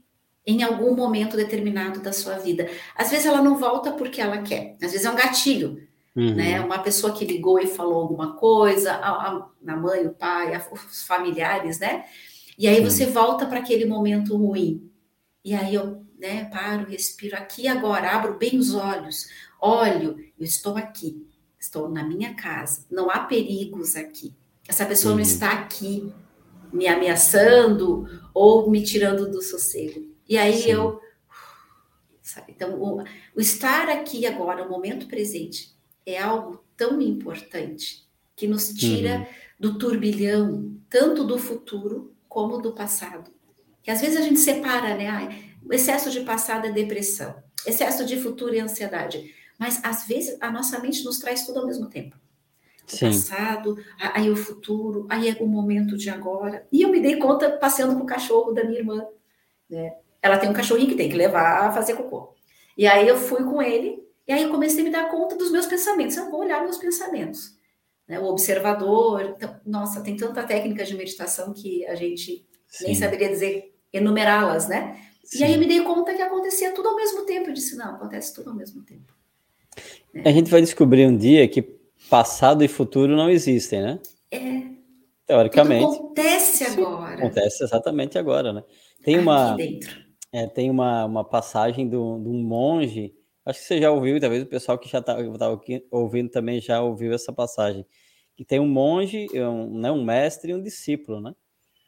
em 0.47 0.63
algum 0.63 0.95
momento 0.95 1.37
determinado 1.37 2.01
da 2.01 2.13
sua 2.13 2.39
vida. 2.39 2.69
Às 2.95 3.11
vezes 3.11 3.27
ela 3.27 3.41
não 3.41 3.57
volta 3.57 3.93
porque 3.93 4.21
ela 4.21 4.39
quer, 4.39 4.77
às 4.83 4.93
vezes 4.93 5.07
é 5.07 5.11
um 5.11 5.17
gatilho. 5.17 5.83
Uhum. 6.15 6.35
Né? 6.35 6.61
Uma 6.61 6.79
pessoa 6.79 7.13
que 7.13 7.25
ligou 7.25 7.59
e 7.59 7.67
falou 7.67 8.01
alguma 8.01 8.35
coisa, 8.35 8.93
a, 8.93 9.09
a, 9.11 9.49
a 9.67 9.77
mãe, 9.77 10.07
o 10.07 10.13
pai, 10.13 10.55
a, 10.55 10.65
os 10.73 11.03
familiares, 11.05 11.81
né? 11.81 12.05
E 12.57 12.69
aí 12.69 12.81
você 12.81 13.07
volta 13.07 13.47
para 13.47 13.59
aquele 13.59 13.85
momento 13.85 14.37
ruim. 14.37 14.89
E 15.45 15.55
aí 15.55 15.75
eu 15.75 16.04
né, 16.19 16.45
paro, 16.47 16.89
respiro 16.89 17.37
aqui 17.37 17.69
agora, 17.69 18.11
abro 18.11 18.39
bem 18.39 18.59
os 18.59 18.75
olhos, 18.75 19.29
olho, 19.61 20.19
eu 20.39 20.45
estou 20.45 20.77
aqui, 20.77 21.27
estou 21.59 21.89
na 21.89 22.05
minha 22.05 22.35
casa, 22.35 22.87
não 22.91 23.11
há 23.11 23.21
perigos 23.21 23.97
aqui. 23.97 24.35
Essa 24.67 24.87
pessoa 24.87 25.13
uhum. 25.13 25.19
não 25.19 25.25
está 25.25 25.53
aqui 25.53 26.13
me 26.73 26.89
ameaçando 26.89 28.09
ou 28.33 28.71
me 28.71 28.83
tirando 28.83 29.31
do 29.31 29.41
sossego. 29.43 30.05
E 30.29 30.37
aí 30.37 30.63
Sim. 30.63 30.71
eu. 30.71 31.01
Então, 32.49 32.81
o, 32.81 33.03
o 33.37 33.41
estar 33.41 33.89
aqui 33.89 34.27
agora, 34.27 34.67
o 34.67 34.71
momento 34.71 35.07
presente, 35.07 35.75
é 36.05 36.21
algo 36.21 36.65
tão 36.77 37.01
importante 37.01 38.09
que 38.35 38.49
nos 38.49 38.71
tira 38.71 39.19
uhum. 39.19 39.27
do 39.61 39.79
turbilhão, 39.79 40.77
tanto 40.89 41.23
do 41.25 41.39
futuro 41.39 42.13
como 42.29 42.59
do 42.59 42.73
passado. 42.73 43.31
Que 43.83 43.91
às 43.91 44.01
vezes 44.01 44.17
a 44.17 44.23
gente 44.23 44.41
separa, 44.41 44.97
né? 44.97 45.07
Ai, 45.07 45.54
excesso 45.73 46.11
de 46.11 46.21
passado 46.21 46.67
é 46.67 46.71
depressão, 46.71 47.35
excesso 47.67 48.05
de 48.05 48.21
futuro 48.21 48.55
é 48.55 48.61
ansiedade. 48.61 49.35
Mas 49.59 49.81
às 49.85 50.07
vezes 50.07 50.37
a 50.41 50.51
nossa 50.51 50.79
mente 50.81 51.05
nos 51.05 51.19
traz 51.19 51.47
tudo 51.47 51.61
ao 51.61 51.67
mesmo 51.67 51.89
tempo. 51.89 52.17
O 52.87 52.97
Sim. 52.97 53.07
passado, 53.07 53.77
aí 53.99 54.31
o 54.31 54.37
futuro, 54.37 55.07
aí 55.09 55.29
é 55.29 55.37
o 55.41 55.47
momento 55.47 55.97
de 55.97 56.11
agora. 56.11 56.67
E 56.71 56.83
eu 56.83 56.91
me 56.91 57.01
dei 57.01 57.17
conta 57.17 57.51
passeando 57.53 57.97
com 57.97 58.03
o 58.03 58.07
cachorro 58.07 58.53
da 58.53 58.65
minha 58.65 58.79
irmã. 58.79 59.07
Né? 59.71 59.95
Ela 60.21 60.39
tem 60.39 60.51
um 60.51 60.53
cachorrinho 60.53 60.89
que 60.89 60.97
tem 60.97 61.09
que 61.09 61.17
levar 61.17 61.67
a 61.67 61.73
fazer 61.73 61.95
cocô. 61.95 62.35
E 62.77 62.87
aí 62.87 63.09
eu 63.09 63.17
fui 63.17 63.43
com 63.45 63.63
ele 63.63 64.05
e 64.27 64.33
aí 64.33 64.43
eu 64.43 64.51
comecei 64.51 64.81
a 64.81 64.85
me 64.85 64.91
dar 64.91 65.11
conta 65.11 65.37
dos 65.37 65.51
meus 65.51 65.67
pensamentos. 65.67 66.17
Eu 66.17 66.31
vou 66.31 66.41
olhar 66.41 66.63
meus 66.63 66.77
pensamentos. 66.77 67.57
Né? 68.07 68.19
O 68.19 68.25
observador. 68.25 69.35
Então, 69.37 69.61
nossa, 69.65 70.03
tem 70.03 70.17
tanta 70.17 70.43
técnica 70.43 70.85
de 70.85 70.95
meditação 70.95 71.53
que 71.53 71.87
a 71.87 71.95
gente 71.95 72.47
Sim. 72.67 72.85
nem 72.87 72.95
saberia 72.95 73.29
dizer, 73.29 73.75
enumerá-las, 73.93 74.69
né? 74.69 75.01
Sim. 75.25 75.39
E 75.39 75.45
aí 75.45 75.55
eu 75.55 75.59
me 75.59 75.67
dei 75.67 75.83
conta 75.83 76.15
que 76.15 76.23
acontecia 76.23 76.73
tudo 76.73 76.89
ao 76.89 76.97
mesmo 76.97 77.25
tempo. 77.25 77.49
Eu 77.49 77.55
disse, 77.55 77.77
não, 77.77 77.95
acontece 77.95 78.35
tudo 78.35 78.51
ao 78.51 78.57
mesmo 78.57 78.83
tempo. 78.83 79.13
Né? 80.13 80.23
A 80.25 80.31
gente 80.31 80.51
vai 80.51 80.61
descobrir 80.61 81.07
um 81.07 81.17
dia 81.17 81.49
que 81.49 81.63
passado 82.09 82.63
e 82.63 82.69
futuro 82.69 83.17
não 83.17 83.31
existem, 83.31 83.83
né? 83.83 84.01
É. 84.31 84.63
Teoricamente. 85.27 85.85
Tudo 85.85 85.97
acontece 85.97 86.65
agora. 86.65 87.15
Acontece 87.15 87.65
exatamente 87.65 88.19
agora, 88.19 88.53
né? 88.53 88.63
Tem 89.03 89.19
uma, 89.19 89.57
é, 90.33 90.47
tem 90.47 90.71
uma, 90.71 91.05
uma 91.05 91.25
passagem 91.25 91.89
de 91.89 91.97
um 91.97 92.43
monge, 92.43 93.15
acho 93.45 93.61
que 93.61 93.67
você 93.67 93.81
já 93.81 93.91
ouviu, 93.91 94.21
talvez 94.21 94.43
o 94.43 94.47
pessoal 94.47 94.79
que 94.79 94.89
já 94.89 94.99
está 94.99 95.15
tá 95.15 95.59
ouvindo 95.91 96.31
também 96.31 96.61
já 96.61 96.83
ouviu 96.83 97.13
essa 97.13 97.33
passagem, 97.33 97.87
que 98.37 98.45
tem 98.45 98.61
um 98.61 98.69
monge, 98.69 99.27
um, 99.35 99.79
né, 99.79 99.91
um 99.91 100.05
mestre 100.05 100.53
e 100.53 100.55
um 100.55 100.63
discípulo, 100.63 101.21
né? 101.21 101.35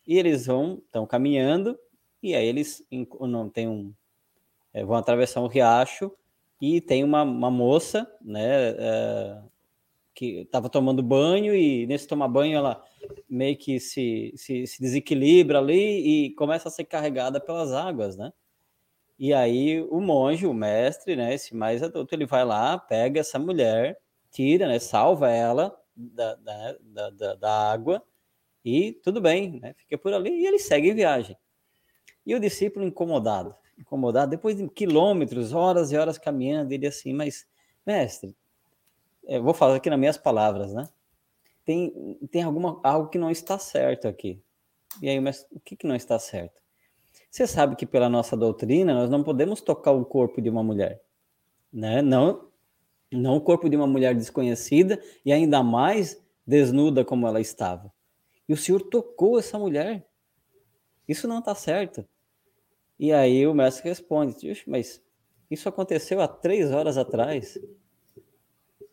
E 0.07 0.17
eles 0.17 0.47
vão, 0.47 0.81
estão 0.87 1.07
caminhando, 1.07 1.77
e 2.23 2.35
aí 2.35 2.47
eles 2.47 2.85
não 3.21 3.49
tem 3.49 3.69
um, 3.69 3.93
é, 4.73 4.85
vão 4.85 4.97
atravessar 4.97 5.41
um 5.41 5.47
riacho, 5.47 6.13
e 6.61 6.81
tem 6.81 7.05
uma, 7.05 7.23
uma 7.23 7.51
moça, 7.51 8.11
né, 8.23 8.71
é, 8.71 9.43
que 10.15 10.41
estava 10.41 10.71
tomando 10.71 11.03
banho 11.03 11.55
e 11.55 11.87
nesse 11.87 12.07
tomar 12.07 12.29
banho 12.29 12.57
ela 12.57 12.83
meio 13.29 13.57
que 13.57 13.79
se, 13.79 14.33
se, 14.35 14.67
se, 14.67 14.81
desequilibra 14.81 15.59
ali 15.59 16.27
e 16.27 16.31
começa 16.35 16.69
a 16.69 16.73
ser 16.73 16.85
carregada 16.85 17.39
pelas 17.39 17.73
águas, 17.73 18.17
né? 18.17 18.33
E 19.19 19.33
aí 19.33 19.83
o 19.91 20.01
monge, 20.01 20.47
o 20.47 20.55
mestre, 20.55 21.17
né, 21.17 21.35
esse 21.35 21.55
mais 21.55 21.83
adulto, 21.83 22.15
ele 22.15 22.27
vai 22.27 22.45
lá, 22.45 22.79
pega 22.79 23.21
essa 23.21 23.39
mulher, 23.39 23.99
tira, 24.31 24.67
né, 24.67 24.79
salva 24.79 25.31
ela 25.31 25.79
da, 25.95 26.35
da, 26.37 27.11
da, 27.11 27.35
da 27.35 27.73
água 27.73 28.03
e 28.65 28.93
tudo 29.03 29.21
bem, 29.21 29.61
né, 29.61 29.75
fica 29.75 29.99
por 29.99 30.13
ali 30.13 30.31
e 30.31 30.47
ele 30.47 30.59
segue 30.59 30.91
em 30.91 30.95
viagem. 30.95 31.37
E 32.27 32.35
o 32.35 32.41
discípulo 32.41 32.85
incomodado, 32.85 33.55
incomodado, 33.79 34.31
depois 34.31 34.57
de 34.57 34.69
quilômetros, 34.69 35.53
horas 35.53 35.93
e 35.93 35.97
horas 35.97 36.19
caminhando, 36.19 36.73
ele 36.73 36.87
assim, 36.87 37.13
mas 37.13 37.47
mestre, 37.87 38.35
eu 39.25 39.43
vou 39.43 39.55
falar 39.55 39.77
aqui 39.77 39.89
nas 39.89 39.99
minhas 39.99 40.17
palavras, 40.19 40.73
né? 40.75 40.89
Tem, 41.65 42.19
tem 42.31 42.43
alguma, 42.43 42.81
algo 42.83 43.09
que 43.09 43.19
não 43.19 43.31
está 43.31 43.59
certo 43.59 44.07
aqui. 44.07 44.41
E 45.03 45.09
aí, 45.09 45.21
mas 45.21 45.47
o 45.51 45.61
que, 45.61 45.77
que 45.77 45.87
não 45.87 45.97
está 45.97 46.19
certo? 46.19 46.61
Você 47.31 47.47
sabe 47.47 47.77
que 47.77 47.85
pela 47.85 48.09
nossa 48.09 48.37
doutrina 48.37 48.95
nós 48.95 49.11
não 49.11 49.23
podemos 49.23 49.61
tocar 49.61 49.91
o 49.93 50.05
corpo 50.05 50.41
de 50.41 50.49
uma 50.49 50.63
mulher, 50.63 51.03
né? 51.73 52.01
Não, 52.01 52.49
não 53.13 53.37
o 53.37 53.41
corpo 53.41 53.69
de 53.69 53.77
uma 53.77 53.87
mulher 53.87 54.15
desconhecida 54.15 55.03
e 55.25 55.33
ainda 55.33 55.63
mais 55.63 56.23
desnuda 56.47 57.05
como 57.05 57.27
ela 57.27 57.41
estava. 57.41 57.93
E 58.49 58.53
o 58.53 58.57
Senhor 58.57 58.81
tocou 58.81 59.39
essa 59.39 59.59
mulher. 59.59 60.09
Isso 61.07 61.27
não 61.27 61.41
está 61.41 61.55
certo. 61.55 62.07
E 62.99 63.13
aí 63.13 63.47
o 63.47 63.55
mestre 63.55 63.89
responde: 63.89 64.65
mas 64.67 65.03
isso 65.51 65.69
aconteceu 65.69 66.21
há 66.21 66.29
três 66.29 66.71
horas 66.71 66.97
atrás. 66.97 67.59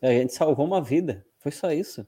A 0.00 0.08
gente 0.08 0.34
salvou 0.34 0.66
uma 0.66 0.82
vida. 0.82 1.26
Foi 1.38 1.50
só 1.50 1.72
isso. 1.72 2.06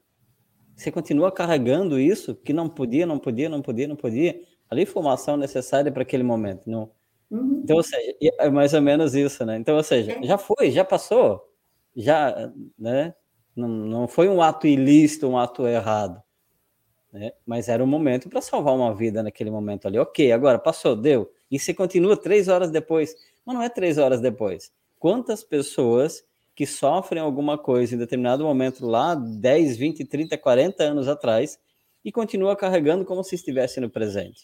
Você 0.75 0.91
continua 0.91 1.31
carregando 1.31 1.99
isso 1.99 2.35
que 2.35 2.53
não 2.53 2.69
podia, 2.69 3.05
não 3.05 3.17
podia, 3.17 3.49
não 3.49 3.61
podia, 3.61 3.87
não 3.87 3.95
podia. 3.95 4.39
Ali 4.69 4.85
foi 4.85 5.01
uma 5.01 5.13
ação 5.13 5.35
necessária 5.35 5.91
para 5.91 6.03
aquele 6.03 6.23
momento. 6.23 6.69
Não. 6.69 6.91
Uhum. 7.31 7.61
Então, 7.63 7.77
ou 7.77 7.83
seja, 7.83 8.15
é 8.21 8.49
mais 8.49 8.73
ou 8.73 8.81
menos 8.81 9.15
isso, 9.15 9.43
né? 9.43 9.57
Então, 9.57 9.75
ou 9.75 9.83
seja, 9.83 10.13
é. 10.13 10.23
já 10.23 10.37
foi, 10.37 10.71
já 10.71 10.85
passou, 10.85 11.41
já, 11.95 12.51
né? 12.77 13.13
Não, 13.55 13.67
não 13.67 14.07
foi 14.07 14.29
um 14.29 14.41
ato 14.41 14.67
ilícito, 14.67 15.27
um 15.27 15.37
ato 15.37 15.67
errado, 15.67 16.21
né? 17.11 17.31
Mas 17.45 17.67
era 17.67 17.83
um 17.83 17.87
momento 17.87 18.29
para 18.29 18.39
salvar 18.39 18.75
uma 18.75 18.93
vida 18.93 19.23
naquele 19.23 19.49
momento 19.49 19.87
ali. 19.87 19.97
Ok, 19.97 20.31
agora 20.31 20.59
passou, 20.59 20.95
deu. 20.95 21.31
E 21.49 21.59
você 21.59 21.73
continua 21.73 22.17
três 22.17 22.47
horas 22.47 22.71
depois. 22.71 23.15
Mas 23.45 23.55
não 23.55 23.63
é 23.63 23.69
três 23.69 23.97
horas 23.97 24.19
depois. 24.21 24.71
Quantas 24.99 25.43
pessoas 25.43 26.23
que 26.55 26.65
sofrem 26.65 27.21
alguma 27.21 27.57
coisa 27.57 27.93
em 27.93 27.99
determinado 27.99 28.43
momento 28.43 28.85
lá, 28.85 29.13
10, 29.13 29.77
20, 29.77 30.05
30, 30.05 30.37
40 30.37 30.83
anos 30.83 31.07
atrás, 31.07 31.59
e 32.03 32.11
continua 32.11 32.55
carregando 32.55 33.05
como 33.05 33.23
se 33.23 33.35
estivesse 33.35 33.79
no 33.79 33.89
presente. 33.89 34.41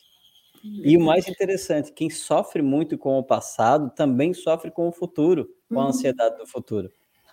E 0.63 0.95
o 0.95 1.01
mais 1.01 1.27
interessante, 1.27 1.91
quem 1.91 2.09
sofre 2.09 2.61
muito 2.61 2.97
com 2.97 3.17
o 3.17 3.23
passado 3.23 3.89
também 3.89 4.33
sofre 4.33 4.71
com 4.71 4.87
o 4.87 4.91
futuro, 4.91 5.49
com 5.67 5.79
a 5.79 5.83
uhum. 5.83 5.89
ansiedade 5.89 6.37
do 6.37 6.47
futuro, 6.47 6.89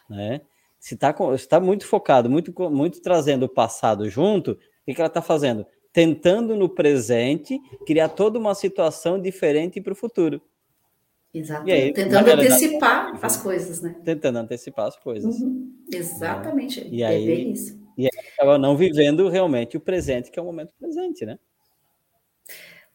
né? 0.08 0.40
Se 0.80 0.94
está 0.94 1.12
tá 1.12 1.60
muito 1.60 1.86
focado, 1.86 2.30
muito, 2.30 2.52
muito 2.70 3.02
trazendo 3.02 3.44
o 3.44 3.48
passado 3.48 4.08
junto, 4.08 4.52
o 4.52 4.56
que, 4.84 4.94
que 4.94 5.00
ela 5.00 5.08
está 5.08 5.20
fazendo? 5.20 5.66
Tentando 5.92 6.54
no 6.54 6.68
presente 6.68 7.60
criar 7.86 8.08
toda 8.10 8.38
uma 8.38 8.54
situação 8.54 9.20
diferente 9.20 9.80
para 9.80 9.92
o 9.92 9.96
futuro. 9.96 10.40
Exato. 11.32 11.70
Aí, 11.70 11.92
tentando 11.92 12.30
antecipar 12.30 13.18
as 13.22 13.36
coisas, 13.36 13.80
né? 13.80 13.96
Tentando 14.04 14.38
antecipar 14.38 14.86
as 14.86 14.96
coisas. 14.96 15.40
Uhum. 15.40 15.72
Exatamente. 15.92 16.86
E 16.90 17.02
é 17.02 17.06
aí, 17.06 17.26
bem 17.26 17.52
isso. 17.52 17.78
E 17.96 18.04
aí 18.04 18.28
acaba 18.34 18.58
não 18.58 18.76
vivendo 18.76 19.28
realmente 19.28 19.76
o 19.76 19.80
presente, 19.80 20.30
que 20.30 20.38
é 20.38 20.42
o 20.42 20.44
momento 20.44 20.72
presente, 20.78 21.24
né? 21.24 21.38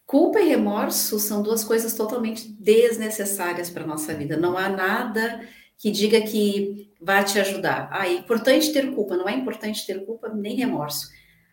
Culpa 0.06 0.40
e 0.40 0.48
remorso 0.48 1.18
são 1.18 1.42
duas 1.42 1.64
coisas 1.64 1.94
totalmente 1.94 2.48
desnecessárias 2.48 3.70
para 3.70 3.84
a 3.84 3.86
nossa 3.86 4.14
vida. 4.14 4.36
Não 4.36 4.56
há 4.56 4.68
nada 4.68 5.40
que 5.78 5.90
diga 5.90 6.20
que 6.20 6.92
vai 7.00 7.24
te 7.24 7.38
ajudar. 7.40 7.88
Ah, 7.90 8.06
é 8.06 8.12
importante 8.12 8.72
ter 8.72 8.94
culpa, 8.94 9.16
não 9.16 9.28
é 9.28 9.34
importante 9.34 9.86
ter 9.86 10.04
culpa 10.04 10.28
nem 10.28 10.54
remorso. 10.54 11.08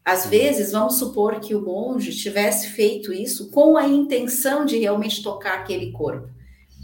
Às 0.06 0.26
vezes, 0.26 0.72
vamos 0.74 0.96
supor 0.96 1.40
que 1.40 1.56
o 1.56 1.62
monge 1.62 2.12
tivesse 2.12 2.70
feito 2.70 3.14
isso 3.14 3.50
com 3.52 3.78
a 3.78 3.88
intenção 3.88 4.66
de 4.66 4.78
realmente 4.78 5.24
tocar 5.24 5.60
aquele 5.60 5.92
corpo. 5.92 6.28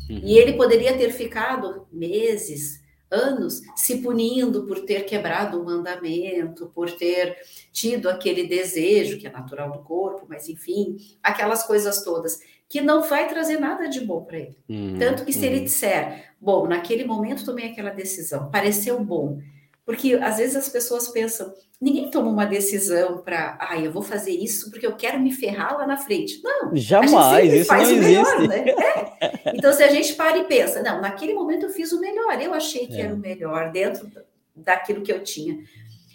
Uhum. 0.10 0.22
E 0.24 0.38
ele 0.38 0.54
poderia 0.54 0.98
ter 0.98 1.12
ficado 1.12 1.86
meses, 1.92 2.82
anos, 3.12 3.62
se 3.76 3.98
punindo 3.98 4.66
por 4.66 4.86
ter 4.86 5.06
quebrado 5.06 5.60
o 5.60 5.66
mandamento, 5.66 6.72
por 6.74 6.92
ter 6.92 7.38
tido 7.74 8.10
aquele 8.10 8.48
desejo, 8.48 9.18
que 9.18 9.28
é 9.28 9.32
natural 9.32 9.72
do 9.72 9.80
corpo, 9.80 10.26
mas 10.30 10.48
enfim, 10.48 10.98
aquelas 11.22 11.64
coisas 11.64 12.04
todas, 12.04 12.40
que 12.70 12.80
não 12.80 13.02
vai 13.02 13.28
trazer 13.28 13.60
nada 13.60 13.90
de 13.90 14.00
bom 14.00 14.24
para 14.24 14.38
ele. 14.38 14.58
Uhum. 14.70 14.98
Tanto 14.98 15.26
que 15.26 15.34
se 15.34 15.46
ele 15.46 15.58
uhum. 15.58 15.64
disser, 15.64 16.34
bom, 16.40 16.68
naquele 16.68 17.04
momento 17.04 17.44
tomei 17.44 17.66
aquela 17.66 17.90
decisão, 17.90 18.50
pareceu 18.50 19.04
bom, 19.04 19.42
porque 19.90 20.14
às 20.22 20.38
vezes 20.38 20.56
as 20.56 20.70
pessoas 20.70 21.08
pensam, 21.08 21.52
ninguém 21.82 22.12
toma 22.12 22.30
uma 22.30 22.46
decisão 22.46 23.24
para, 23.24 23.58
ah, 23.60 23.76
eu 23.76 23.92
vou 23.92 24.04
fazer 24.04 24.30
isso 24.30 24.70
porque 24.70 24.86
eu 24.86 24.96
quero 24.96 25.20
me 25.20 25.32
ferrar 25.32 25.76
lá 25.76 25.88
na 25.88 25.98
frente. 25.98 26.40
Não, 26.44 26.76
jamais, 26.76 27.52
isso 27.52 27.66
faz 27.66 27.90
não 27.90 27.98
o 27.98 28.00
melhor, 28.00 28.36
existe. 28.36 28.48
né? 28.50 28.66
É. 28.70 29.58
Então, 29.58 29.74
se 29.74 29.82
a 29.82 29.88
gente 29.90 30.14
para 30.14 30.38
e 30.38 30.44
pensa, 30.44 30.84
não, 30.84 31.02
naquele 31.02 31.34
momento 31.34 31.66
eu 31.66 31.72
fiz 31.72 31.92
o 31.92 32.00
melhor, 32.00 32.40
eu 32.40 32.54
achei 32.54 32.86
que 32.86 33.02
é. 33.02 33.06
era 33.06 33.16
o 33.16 33.18
melhor 33.18 33.72
dentro 33.72 34.08
daquilo 34.56 35.02
que 35.02 35.12
eu 35.12 35.24
tinha. 35.24 35.58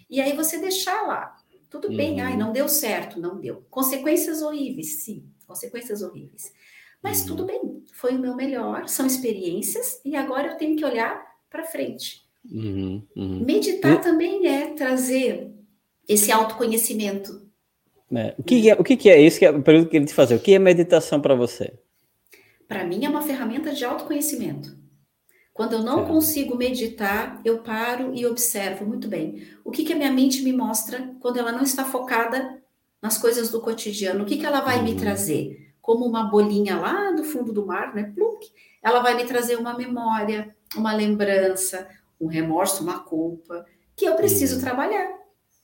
E 0.09 0.21
aí 0.21 0.37
você 0.37 0.59
deixar 0.59 1.03
lá, 1.03 1.35
tudo 1.69 1.89
uhum. 1.89 1.97
bem, 1.97 2.21
ai, 2.21 2.37
não 2.37 2.53
deu 2.53 2.69
certo, 2.69 3.19
não 3.19 3.41
deu. 3.41 3.67
Consequências 3.69 4.41
horríveis, 4.41 5.03
sim, 5.03 5.27
consequências 5.49 6.01
horríveis. 6.01 6.53
Mas 7.03 7.23
uhum. 7.23 7.27
tudo 7.27 7.45
bem, 7.45 7.83
foi 7.93 8.15
o 8.15 8.21
meu 8.21 8.37
melhor, 8.37 8.89
são 8.89 9.05
experiências, 9.05 10.01
e 10.05 10.15
agora 10.15 10.53
eu 10.53 10.57
tenho 10.57 10.77
que 10.77 10.85
olhar 10.85 11.21
para 11.51 11.65
frente. 11.65 12.24
Uhum, 12.51 13.03
uhum. 13.17 13.45
Meditar 13.45 14.01
também 14.01 14.47
é 14.47 14.69
trazer 14.75 15.51
esse 16.09 16.31
autoconhecimento. 16.31 17.43
É. 18.13 18.35
O, 18.39 18.43
que 18.43 18.71
é, 18.71 18.75
o 18.75 18.85
que 18.85 19.11
é 19.11 19.21
isso 19.21 19.39
que 19.39 19.47
é 19.47 19.49
a 19.49 19.59
pergunta 19.61 19.91
que 19.91 19.97
ele 19.97 20.07
te 20.07 20.15
fazer? 20.15 20.35
O 20.35 20.41
que 20.41 20.55
é 20.55 20.59
meditação 20.59 21.21
para 21.21 21.35
você? 21.35 21.73
Para 22.69 22.85
mim 22.85 23.05
é 23.05 23.09
uma 23.09 23.23
ferramenta 23.23 23.73
de 23.73 23.85
autoconhecimento. 23.85 24.77
Quando 25.53 25.75
eu 25.75 25.83
não 25.83 26.05
é. 26.05 26.07
consigo 26.07 26.57
meditar, 26.57 27.41
eu 27.45 27.59
paro 27.59 28.13
e 28.15 28.27
observo 28.27 28.85
muito 28.85 29.07
bem. 29.07 29.47
O 29.65 29.71
que, 29.71 29.85
que 29.85 29.93
a 29.93 29.97
minha 29.97 30.11
mente 30.11 30.43
me 30.43 30.53
mostra 30.53 31.15
quando 31.21 31.39
ela 31.39 31.53
não 31.53 31.63
está 31.63 31.85
focada 31.85 32.61
nas 33.01 33.17
coisas 33.19 33.51
do 33.51 33.61
cotidiano? 33.61 34.25
O 34.25 34.27
que, 34.27 34.37
que 34.37 34.47
ela 34.47 34.61
vai 34.61 34.79
uhum. 34.79 34.85
me 34.85 34.97
trazer? 34.97 35.73
Como 35.81 36.05
uma 36.07 36.25
bolinha 36.25 36.77
lá 36.77 37.13
do 37.13 37.23
fundo 37.23 37.53
do 37.53 37.67
mar, 37.67 37.95
né? 37.95 38.13
Plunk, 38.15 38.51
ela 38.83 39.01
vai 39.01 39.15
me 39.15 39.25
trazer 39.25 39.57
uma 39.57 39.77
memória, 39.77 40.55
uma 40.77 40.93
lembrança, 40.93 41.89
um 42.25 42.29
remorso, 42.29 42.83
uma 42.83 43.01
culpa, 43.01 43.65
que 43.97 44.05
eu 44.05 44.15
preciso 44.17 44.57
uhum. 44.57 44.61
trabalhar, 44.63 45.09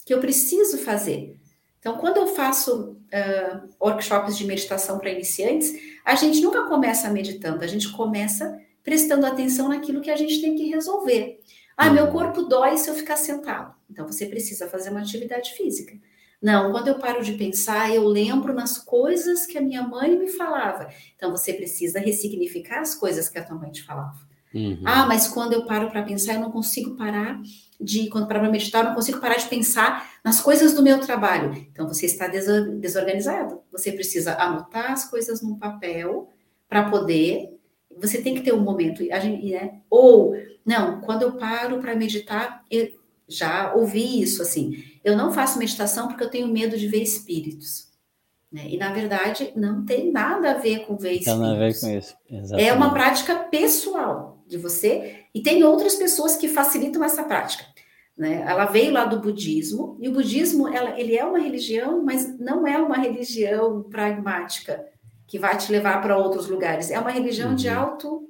que 0.04 0.12
eu 0.12 0.20
preciso 0.20 0.78
fazer. 0.78 1.36
Então, 1.78 1.96
quando 1.96 2.18
eu 2.18 2.26
faço 2.28 2.90
uh, 2.92 3.68
workshops 3.80 4.36
de 4.36 4.46
meditação 4.46 4.98
para 4.98 5.10
iniciantes, 5.10 5.72
a 6.04 6.14
gente 6.14 6.40
nunca 6.42 6.64
começa 6.66 7.08
meditando, 7.10 7.64
a 7.64 7.66
gente 7.66 7.90
começa 7.92 8.60
prestando 8.82 9.26
atenção 9.26 9.68
naquilo 9.68 10.00
que 10.00 10.10
a 10.10 10.16
gente 10.16 10.40
tem 10.40 10.54
que 10.54 10.68
resolver. 10.68 11.40
Ah, 11.76 11.88
uhum. 11.88 11.94
meu 11.94 12.08
corpo 12.08 12.42
dói 12.42 12.76
se 12.76 12.90
eu 12.90 12.94
ficar 12.94 13.16
sentado. 13.16 13.74
Então, 13.90 14.06
você 14.06 14.26
precisa 14.26 14.68
fazer 14.68 14.90
uma 14.90 15.00
atividade 15.00 15.52
física. 15.52 15.94
Não, 16.40 16.72
quando 16.72 16.88
eu 16.88 16.98
paro 16.98 17.22
de 17.22 17.32
pensar, 17.32 17.94
eu 17.94 18.06
lembro 18.06 18.54
nas 18.54 18.78
coisas 18.78 19.44
que 19.44 19.58
a 19.58 19.60
minha 19.60 19.82
mãe 19.82 20.18
me 20.18 20.28
falava. 20.28 20.88
Então, 21.16 21.30
você 21.30 21.52
precisa 21.52 21.98
ressignificar 21.98 22.80
as 22.80 22.94
coisas 22.94 23.28
que 23.28 23.38
a 23.38 23.44
tua 23.44 23.56
mãe 23.56 23.70
te 23.70 23.82
falava. 23.82 24.29
Uhum. 24.54 24.82
Ah, 24.84 25.06
mas 25.06 25.28
quando 25.28 25.52
eu 25.52 25.64
paro 25.64 25.90
para 25.90 26.02
pensar, 26.02 26.34
eu 26.34 26.40
não 26.40 26.50
consigo 26.50 26.96
parar 26.96 27.40
de, 27.80 28.08
quando 28.08 28.26
paro 28.26 28.40
para 28.40 28.50
meditar, 28.50 28.82
eu 28.82 28.88
não 28.88 28.94
consigo 28.94 29.20
parar 29.20 29.36
de 29.36 29.46
pensar 29.46 30.10
nas 30.24 30.40
coisas 30.40 30.74
do 30.74 30.82
meu 30.82 31.00
trabalho. 31.00 31.54
Então 31.72 31.86
você 31.86 32.06
está 32.06 32.26
desorganizado. 32.26 33.60
Você 33.70 33.92
precisa 33.92 34.34
anotar 34.34 34.92
as 34.92 35.08
coisas 35.08 35.40
num 35.40 35.56
papel 35.56 36.28
para 36.68 36.90
poder. 36.90 37.56
Você 37.98 38.20
tem 38.20 38.34
que 38.34 38.42
ter 38.42 38.52
um 38.52 38.60
momento. 38.60 39.02
Gente, 39.02 39.50
né? 39.50 39.80
Ou, 39.88 40.34
não, 40.64 41.00
quando 41.00 41.22
eu 41.22 41.32
paro 41.32 41.78
para 41.78 41.94
meditar, 41.94 42.64
eu, 42.70 42.88
já 43.30 43.72
ouvi 43.74 44.20
isso 44.20 44.42
assim. 44.42 44.84
Eu 45.04 45.16
não 45.16 45.32
faço 45.32 45.58
meditação 45.58 46.08
porque 46.08 46.24
eu 46.24 46.30
tenho 46.30 46.48
medo 46.48 46.76
de 46.76 46.88
ver 46.88 47.02
espíritos. 47.02 47.88
Né? 48.52 48.66
E 48.68 48.76
na 48.76 48.92
verdade 48.92 49.52
não 49.54 49.84
tem 49.84 50.10
nada 50.10 50.50
a 50.50 50.54
ver 50.54 50.80
com 50.80 50.96
ver 50.96 51.12
espíritos. 51.12 51.32
Tem 51.32 51.40
nada 51.40 51.54
a 51.54 51.68
ver 51.68 51.80
com 51.80 51.98
isso. 51.98 52.16
Exatamente. 52.28 52.68
É 52.68 52.72
uma 52.72 52.92
prática 52.92 53.36
pessoal 53.36 54.39
de 54.50 54.58
você 54.58 55.24
e 55.32 55.40
tem 55.40 55.62
outras 55.62 55.94
pessoas 55.94 56.36
que 56.36 56.48
facilitam 56.48 57.04
essa 57.04 57.22
prática. 57.22 57.64
Né? 58.18 58.44
Ela 58.46 58.66
veio 58.66 58.92
lá 58.92 59.06
do 59.06 59.20
budismo 59.20 59.96
e 60.00 60.08
o 60.08 60.12
budismo 60.12 60.68
ela, 60.68 61.00
ele 61.00 61.16
é 61.16 61.24
uma 61.24 61.38
religião, 61.38 62.04
mas 62.04 62.38
não 62.38 62.66
é 62.66 62.76
uma 62.76 62.96
religião 62.96 63.82
pragmática 63.84 64.84
que 65.26 65.38
vai 65.38 65.56
te 65.56 65.70
levar 65.70 66.02
para 66.02 66.18
outros 66.18 66.48
lugares. 66.48 66.90
É 66.90 66.98
uma 66.98 67.10
religião 67.10 67.50
uhum. 67.50 67.54
de 67.54 67.68
auto 67.68 68.28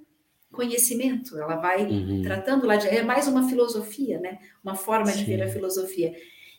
conhecimento, 0.53 1.39
ela 1.39 1.57
vai 1.57 1.87
uhum. 1.87 2.23
tratando 2.23 2.67
lá 2.67 2.77
de 2.77 2.89
é 2.89 3.03
mais 3.03 3.29
uma 3.29 3.49
filosofia, 3.49 4.19
né? 4.19 4.39
Uma 4.63 4.75
forma 4.75 5.07
Sim. 5.07 5.19
de 5.19 5.25
ver 5.25 5.43
a 5.43 5.49
filosofia. 5.49 6.13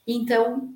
Então, 0.07 0.73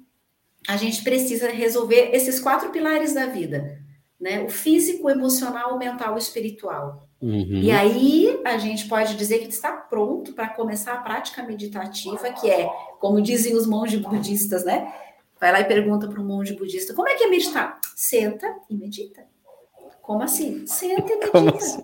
a 0.68 0.76
gente 0.76 1.02
precisa 1.02 1.50
resolver 1.50 2.10
esses 2.14 2.40
quatro 2.40 2.70
pilares 2.72 3.14
da 3.14 3.26
vida, 3.26 3.82
né? 4.20 4.44
O 4.44 4.50
físico, 4.50 5.08
o 5.08 5.10
emocional, 5.10 5.74
o 5.74 5.80
mental, 5.80 6.14
o 6.16 6.18
espiritual. 6.18 7.05
Uhum. 7.26 7.60
E 7.60 7.72
aí 7.72 8.40
a 8.46 8.56
gente 8.60 8.88
pode 8.88 9.16
dizer 9.16 9.40
que 9.40 9.48
está 9.48 9.72
pronto 9.72 10.34
para 10.34 10.48
começar 10.50 10.94
a 10.94 10.98
prática 10.98 11.42
meditativa, 11.42 12.32
que 12.34 12.48
é, 12.48 12.70
como 13.00 13.20
dizem 13.20 13.56
os 13.56 13.66
monges 13.66 14.00
budistas, 14.00 14.64
né? 14.64 14.94
Vai 15.40 15.52
lá 15.52 15.60
e 15.60 15.66
pergunta 15.66 16.08
para 16.08 16.22
um 16.22 16.26
monge 16.26 16.54
budista: 16.54 16.94
como 16.94 17.10
é 17.10 17.16
que 17.16 17.24
é 17.24 17.28
meditar? 17.28 17.80
Senta 17.96 18.56
e 18.70 18.76
medita. 18.76 19.26
Como 20.04 20.22
assim? 20.22 20.68
Senta 20.68 21.12
e 21.14 21.16
medita. 21.18 21.32
Como 21.32 21.50
assim? 21.50 21.82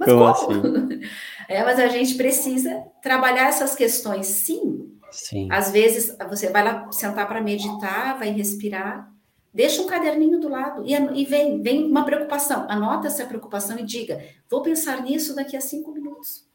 Mas 0.00 0.08
como? 0.08 0.34
como? 0.34 0.86
Assim? 0.86 1.00
É, 1.50 1.64
mas 1.64 1.78
a 1.78 1.86
gente 1.86 2.14
precisa 2.14 2.84
trabalhar 3.02 3.48
essas 3.48 3.74
questões, 3.74 4.26
sim. 4.26 4.92
Sim. 5.10 5.48
Às 5.50 5.70
vezes 5.70 6.14
você 6.28 6.50
vai 6.50 6.62
lá 6.62 6.92
sentar 6.92 7.26
para 7.26 7.40
meditar, 7.40 8.18
vai 8.18 8.30
respirar, 8.30 9.10
deixa 9.52 9.82
um 9.82 9.86
caderninho 9.86 10.40
do 10.40 10.48
lado 10.48 10.84
e, 10.84 10.94
e, 10.94 11.24
vem, 11.24 11.60
vem 11.62 11.84
uma 11.84 12.04
preocupação. 12.04 12.66
Anota 12.68 13.06
essa 13.06 13.26
preocupação 13.26 13.78
e 13.78 13.84
diga: 13.84 14.22
vou 14.48 14.62
pensar 14.62 15.02
nisso 15.02 15.34
daqui 15.34 15.56
a 15.56 15.60
cinco 15.60 15.92
minutos. 15.92 16.46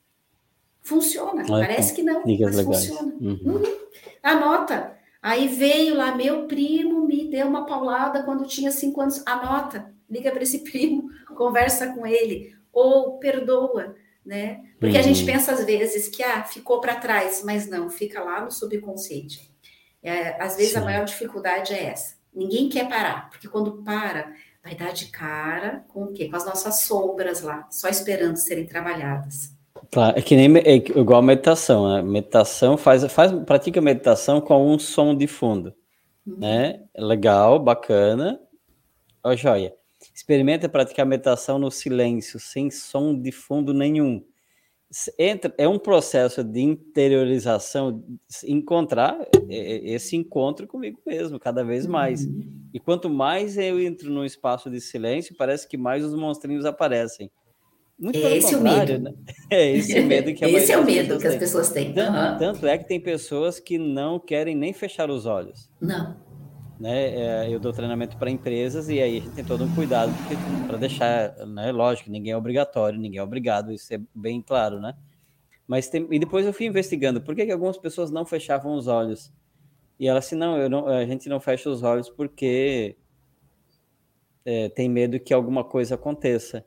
Funciona. 0.82 1.46
Parece 1.48 1.94
que 1.94 2.04
não, 2.04 2.22
mas 2.26 2.56
legais. 2.56 2.66
funciona. 2.66 3.14
Uhum. 3.20 3.40
Uhum. 3.46 3.78
Anota. 4.22 4.98
Aí 5.22 5.48
veio 5.48 5.96
lá, 5.96 6.14
meu 6.14 6.48
primo 6.48 7.08
me 7.08 7.30
deu 7.30 7.48
uma 7.48 7.66
paulada 7.66 8.24
quando 8.24 8.46
tinha 8.46 8.70
cinco 8.72 9.00
anos. 9.00 9.26
Anota, 9.26 9.94
liga 10.10 10.30
para 10.32 10.44
esse 10.44 10.60
primo, 10.70 11.10
conversa 11.36 11.94
com 11.94 12.06
ele 12.06 12.54
ou 12.74 13.18
perdoa, 13.20 13.96
né? 14.26 14.62
Porque 14.78 14.96
uhum. 14.96 15.00
a 15.00 15.04
gente 15.04 15.22
uhum. 15.22 15.28
pensa 15.28 15.54
às 15.54 15.64
vezes 15.64 16.10
que 16.10 16.22
ah, 16.22 16.44
ficou 16.44 16.82
para 16.82 16.96
trás, 16.96 17.42
mas 17.46 17.70
não, 17.70 17.90
fica 17.90 18.22
lá 18.22 18.44
no 18.44 18.52
subconsciente. 18.52 19.50
É, 20.02 20.42
às 20.44 20.58
vezes 20.58 20.74
Sim. 20.74 20.80
a 20.80 20.82
maior 20.82 21.06
dificuldade 21.06 21.74
é 21.74 21.86
essa. 21.86 22.16
Ninguém 22.36 22.70
quer 22.70 22.90
parar, 22.90 23.30
porque 23.30 23.48
quando 23.48 23.84
para, 23.84 24.34
vai 24.64 24.76
dar 24.76 24.92
de 24.92 25.08
cara 25.08 25.84
com 25.88 26.06
o 26.06 26.14
quê? 26.14 26.30
Com 26.30 26.36
as 26.36 26.46
nossas 26.46 26.82
sombras 26.82 27.42
lá, 27.42 27.68
só 27.70 27.88
esperando 27.90 28.38
serem 28.38 28.66
trabalhadas. 28.66 29.56
Claro, 29.92 30.18
é 30.18 30.22
que 30.22 30.36
nem 30.36 30.58
é 30.58 30.76
igual 30.76 31.20
a 31.20 31.24
meditação, 31.24 31.94
né? 31.94 32.02
Meditação 32.02 32.78
faz, 32.78 33.04
faz, 33.12 33.32
pratica 33.46 33.80
meditação 33.80 34.42
com 34.42 34.74
um 34.74 34.80
som 34.80 35.16
de 35.16 35.28
fundo, 35.28 35.74
uhum. 36.26 36.38
né? 36.40 36.82
Legal, 36.98 37.60
bacana. 37.60 38.40
Ó, 39.24 39.36
joia. 39.36 39.74
Experimenta 40.14 40.68
praticar 40.68 41.06
meditação 41.06 41.60
no 41.60 41.70
silêncio, 41.70 42.40
sem 42.40 42.72
som 42.72 43.18
de 43.18 43.32
fundo 43.32 43.74
nenhum. 43.74 44.24
Entra, 45.18 45.54
é 45.58 45.68
um 45.68 45.80
processo 45.80 46.44
de 46.44 46.62
interiorização, 46.62 48.04
encontrar 48.46 49.18
esse 49.50 50.16
encontro 50.16 50.68
comigo 50.68 51.00
mesmo, 51.06 51.40
cada 51.40 51.64
vez 51.64 51.88
mais. 51.88 52.26
Uhum. 52.26 52.68
E 52.74 52.80
quanto 52.80 53.10
mais 53.10 53.58
eu 53.58 53.80
entro 53.82 54.12
num 54.12 54.24
espaço 54.24 54.70
de 54.70 54.80
silêncio, 54.80 55.36
parece 55.38 55.68
que 55.68 55.78
mais 55.78 56.04
os 56.04 56.14
monstrinhos 56.16 56.66
aparecem. 56.66 57.32
Muito 57.98 58.18
esse 58.18 58.54
é 58.54 58.58
o 58.58 58.62
medo. 58.62 59.00
Né? 59.00 59.14
É 59.50 59.72
esse 59.72 60.00
o 60.00 60.06
medo 60.06 60.34
que 60.34 60.44
a 60.44 60.50
Esse 60.50 60.72
é 60.72 60.78
o 60.78 60.84
medo 60.84 61.18
que 61.20 61.28
as 61.28 61.36
pessoas 61.36 61.70
têm. 61.70 61.94
Tanto, 61.94 62.18
uhum. 62.18 62.38
tanto 62.40 62.68
é 62.68 62.78
que 62.78 62.88
tem 62.88 63.00
pessoas 63.00 63.60
que 63.60 63.78
não 63.78 64.20
querem 64.20 64.56
nem 64.56 64.74
fechar 64.74 65.10
os 65.10 65.26
olhos. 65.26 65.70
Não 65.80 66.23
né? 66.84 67.46
É, 67.46 67.50
eu 67.50 67.62
dou 67.62 67.72
treinamento 67.72 68.18
para 68.18 68.30
empresas 68.30 68.90
e 68.90 69.00
aí 69.00 69.18
a 69.18 69.22
gente 69.22 69.34
tem 69.34 69.46
todo 69.46 69.64
um 69.64 69.74
cuidado 69.74 70.12
para 70.68 70.78
deixar, 70.78 71.34
né? 71.48 71.72
Lógico, 71.72 72.12
ninguém 72.12 72.34
é 72.34 72.38
obrigatório, 72.38 73.00
ninguém 73.00 73.20
é 73.20 73.24
obrigado, 73.24 73.72
isso 73.72 73.94
é 73.94 74.02
bem 74.14 74.42
claro, 74.42 74.82
né? 74.82 74.94
Mas 75.66 75.88
tem, 75.88 76.06
e 76.12 76.20
depois 76.20 76.46
eu 76.46 76.52
fui 76.52 76.66
investigando 76.66 77.22
por 77.22 77.34
que, 77.36 77.46
que 77.46 77.54
algumas 77.54 77.78
pessoas 77.78 78.12
não 78.12 78.26
fechavam 78.26 78.76
os 78.76 78.88
olhos. 78.88 79.32
E 79.98 80.10
ela 80.10 80.20
assim, 80.20 80.36
não, 80.36 80.58
eu 80.58 80.70
não, 80.70 80.86
a 80.90 81.06
gente 81.06 81.30
não 81.30 81.40
fecha 81.40 81.70
os 81.70 81.84
olhos 81.84 82.10
porque 82.10 82.98
é, 84.44 84.68
tem 84.68 84.90
medo 84.90 85.22
que 85.22 85.34
alguma 85.34 85.64
coisa 85.64 85.96
aconteça, 85.96 86.66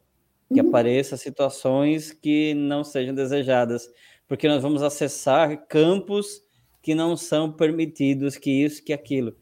que 0.51 0.63
uhum. 0.63 0.69
apareça 0.69 1.19
situações 1.19 2.11
que 2.11 2.55
não 2.55 2.83
sejam 2.83 3.15
desejadas, 3.15 3.87
porque 4.27 4.49
nós 4.49 4.63
vamos 4.63 4.83
acessar 4.83 5.67
campos 5.67 6.41
que 6.81 6.95
não 6.95 7.19
são 7.19 7.53
permitidos, 7.53 8.39
que 8.39 8.51
isso, 8.51 8.83
que 8.83 8.95
aquilo. 8.95 9.37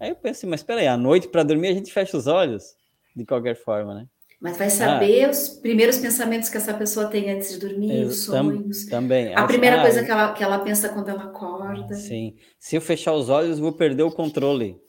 Aí 0.00 0.10
eu 0.10 0.16
penso 0.16 0.40
assim, 0.40 0.46
mas 0.46 0.62
peraí, 0.62 0.86
à 0.86 0.96
noite 0.96 1.28
para 1.28 1.42
dormir 1.42 1.68
a 1.68 1.72
gente 1.72 1.92
fecha 1.92 2.16
os 2.16 2.26
olhos, 2.26 2.74
de 3.14 3.24
qualquer 3.24 3.56
forma, 3.56 3.94
né? 3.94 4.06
Mas 4.40 4.56
vai 4.56 4.70
saber 4.70 5.24
ah, 5.24 5.30
os 5.30 5.48
primeiros 5.48 5.98
pensamentos 5.98 6.48
que 6.48 6.56
essa 6.56 6.72
pessoa 6.72 7.08
tem 7.08 7.28
antes 7.28 7.52
de 7.52 7.58
dormir, 7.58 8.04
os 8.04 8.24
sonhos. 8.24 8.86
também. 8.86 9.34
A 9.34 9.44
primeira 9.44 9.80
ah, 9.80 9.82
coisa 9.82 10.04
que 10.04 10.10
ela, 10.10 10.32
que 10.32 10.44
ela 10.44 10.60
pensa 10.60 10.88
quando 10.90 11.08
ela 11.08 11.24
acorda. 11.24 11.94
Sim. 11.94 12.36
Se 12.56 12.76
eu 12.76 12.80
fechar 12.80 13.14
os 13.14 13.28
olhos, 13.28 13.58
vou 13.58 13.72
perder 13.72 14.04
o 14.04 14.12
controle. 14.12 14.80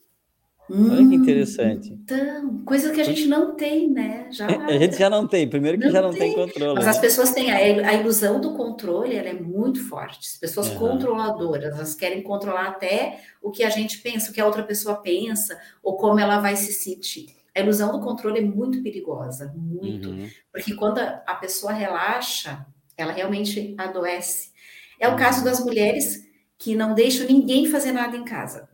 Hum, 0.70 0.92
Olha 0.92 1.10
que 1.10 1.16
interessante. 1.16 1.94
Então, 1.94 2.60
coisa 2.64 2.92
que 2.92 3.02
a 3.02 3.04
gente 3.04 3.26
não 3.26 3.56
tem, 3.56 3.90
né? 3.90 4.28
Já, 4.30 4.46
a 4.68 4.78
gente 4.78 4.98
já 4.98 5.10
não 5.10 5.28
tem, 5.28 5.50
primeiro 5.50 5.80
que 5.80 5.86
não 5.86 5.92
já 5.92 6.02
não 6.02 6.12
tem, 6.12 6.20
tem 6.20 6.36
controle. 6.36 6.76
Mas 6.76 6.88
as 6.88 7.00
pessoas 7.00 7.32
têm 7.32 7.52
a, 7.52 7.94
ilusão 7.96 8.40
do 8.40 8.54
controle, 8.54 9.16
ela 9.16 9.30
é 9.30 9.34
muito 9.34 9.84
forte. 9.88 10.28
As 10.28 10.38
pessoas 10.38 10.70
uhum. 10.70 10.78
controladoras, 10.78 11.74
elas 11.74 11.96
querem 11.96 12.22
controlar 12.22 12.68
até 12.68 13.20
o 13.42 13.50
que 13.50 13.64
a 13.64 13.70
gente 13.70 13.98
pensa, 14.00 14.30
o 14.30 14.34
que 14.34 14.40
a 14.40 14.46
outra 14.46 14.62
pessoa 14.62 14.98
pensa, 14.98 15.60
ou 15.82 15.98
como 15.98 16.20
ela 16.20 16.40
vai 16.40 16.56
se 16.56 16.72
sentir. 16.72 17.36
A 17.56 17.62
ilusão 17.62 17.92
do 17.92 18.00
controle 18.00 18.38
é 18.38 18.44
muito 18.44 18.84
perigosa, 18.84 19.52
muito. 19.56 20.10
Uhum. 20.10 20.30
Porque 20.52 20.76
quando 20.76 21.00
a, 21.00 21.36
pessoa 21.36 21.74
relaxa, 21.74 22.64
ela 22.96 23.12
realmente 23.12 23.74
adoece. 23.76 24.52
É 25.00 25.08
o 25.08 25.12
uhum. 25.12 25.18
caso 25.18 25.44
das 25.44 25.60
mulheres 25.60 26.30
que 26.60 26.76
não 26.76 26.94
deixam 26.94 27.26
ninguém 27.26 27.66
fazer 27.66 27.92
nada 27.92 28.16
em 28.16 28.24
casa 28.24 28.69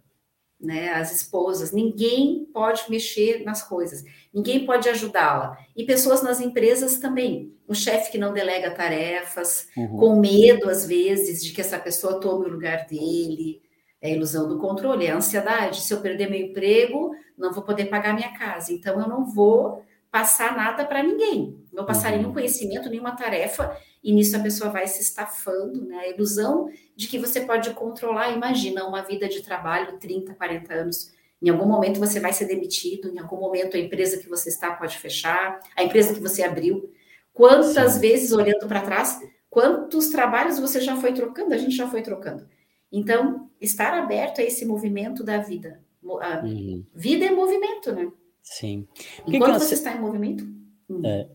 né, 0.65 0.89
as 0.93 1.13
esposas, 1.13 1.71
ninguém 1.71 2.45
pode 2.53 2.83
mexer 2.89 3.43
nas 3.45 3.63
coisas, 3.63 4.03
ninguém 4.33 4.65
pode 4.65 4.89
ajudá-la. 4.89 5.57
E 5.75 5.85
pessoas 5.85 6.21
nas 6.23 6.41
empresas 6.41 6.97
também. 6.97 7.53
O 7.67 7.73
chefe 7.73 8.11
que 8.11 8.17
não 8.17 8.33
delega 8.33 8.71
tarefas, 8.71 9.67
uhum. 9.77 9.97
com 9.97 10.19
medo, 10.19 10.69
às 10.69 10.85
vezes, 10.85 11.43
de 11.43 11.53
que 11.53 11.61
essa 11.61 11.79
pessoa 11.79 12.19
tome 12.19 12.45
o 12.45 12.51
lugar 12.51 12.85
dele. 12.85 13.61
É 14.01 14.09
a 14.09 14.15
ilusão 14.15 14.47
do 14.47 14.59
controle, 14.59 15.05
é 15.05 15.11
a 15.11 15.15
ansiedade. 15.15 15.81
Se 15.81 15.93
eu 15.93 16.01
perder 16.01 16.29
meu 16.29 16.39
emprego, 16.39 17.15
não 17.37 17.53
vou 17.53 17.63
poder 17.63 17.85
pagar 17.85 18.13
minha 18.13 18.33
casa. 18.37 18.71
Então, 18.71 18.99
eu 18.99 19.07
não 19.07 19.25
vou 19.25 19.83
passar 20.15 20.55
nada 20.55 20.85
para 20.85 21.03
ninguém. 21.03 21.61
Não 21.73 21.85
passar 21.85 22.13
uhum. 22.13 22.19
nenhum 22.19 22.33
conhecimento, 22.33 22.89
nenhuma 22.89 23.17
tarefa 23.17 23.77
e 24.01 24.13
nisso 24.13 24.37
a 24.37 24.39
pessoa 24.39 24.69
vai 24.69 24.87
se 24.87 25.01
estafando, 25.01 25.83
né? 25.83 25.97
A 25.97 26.07
ilusão 26.07 26.69
de 26.95 27.09
que 27.09 27.19
você 27.19 27.41
pode 27.41 27.71
controlar, 27.71 28.31
imagina, 28.31 28.87
uma 28.87 29.01
vida 29.01 29.27
de 29.27 29.41
trabalho 29.41 29.99
30, 29.99 30.33
40 30.33 30.73
anos. 30.73 31.11
Em 31.41 31.49
algum 31.49 31.65
momento 31.65 31.99
você 31.99 32.17
vai 32.21 32.31
ser 32.31 32.45
demitido, 32.45 33.09
em 33.09 33.19
algum 33.19 33.35
momento 33.35 33.75
a 33.75 33.79
empresa 33.79 34.17
que 34.17 34.29
você 34.29 34.47
está 34.47 34.71
pode 34.71 34.97
fechar, 34.97 35.59
a 35.75 35.83
empresa 35.83 36.13
que 36.13 36.21
você 36.21 36.43
abriu. 36.43 36.89
Quantas 37.33 37.91
Sim. 37.91 37.99
vezes, 37.99 38.31
olhando 38.31 38.69
para 38.69 38.83
trás, 38.83 39.19
quantos 39.49 40.07
trabalhos 40.07 40.59
você 40.59 40.79
já 40.79 40.95
foi 40.95 41.11
trocando? 41.11 41.53
A 41.53 41.57
gente 41.57 41.75
já 41.75 41.89
foi 41.89 42.01
trocando. 42.01 42.47
Então, 42.89 43.49
estar 43.59 43.93
aberto 43.93 44.39
a 44.39 44.45
esse 44.45 44.65
movimento 44.65 45.25
da 45.25 45.39
vida. 45.39 45.83
Uhum. 46.01 46.85
Vida 46.93 47.25
é 47.25 47.31
movimento, 47.31 47.91
né? 47.91 48.09
Sim. 48.45 48.87
Enquanto 49.27 49.59
você 49.59 49.73
está 49.73 49.93
em 49.93 49.99
movimento. 49.99 50.45
Hum. 50.87 51.01
É, 51.03 51.27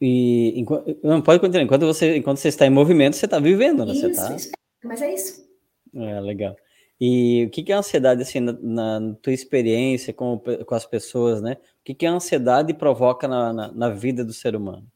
e 0.00 0.52
enquanto, 0.60 0.98
não 1.02 1.22
pode 1.22 1.40
continuar. 1.40 1.62
Enquanto 1.62 1.86
você, 1.86 2.16
enquanto 2.16 2.38
você 2.38 2.48
está 2.48 2.66
em 2.66 2.70
movimento, 2.70 3.16
você 3.16 3.24
está 3.24 3.38
vivendo, 3.38 3.86
né? 3.86 3.92
Isso, 3.92 4.12
tá... 4.12 4.34
isso. 4.34 4.50
Mas 4.84 5.00
é 5.00 5.14
isso. 5.14 5.46
É 5.94 6.20
legal. 6.20 6.56
E 7.00 7.44
o 7.46 7.50
que, 7.50 7.62
que 7.62 7.72
é 7.72 7.74
a 7.74 7.78
ansiedade, 7.78 8.22
assim, 8.22 8.40
na, 8.40 8.52
na, 8.52 9.14
tua 9.22 9.32
experiência 9.32 10.12
com, 10.12 10.38
com 10.38 10.74
as 10.74 10.84
pessoas, 10.84 11.40
né? 11.40 11.56
O 11.80 11.84
que, 11.84 11.94
que 11.94 12.06
a 12.06 12.12
ansiedade 12.12 12.74
provoca 12.74 13.28
na, 13.28 13.52
na, 13.52 13.72
na 13.72 13.90
vida 13.90 14.24
do 14.24 14.32
ser 14.32 14.56
humano? 14.56 14.86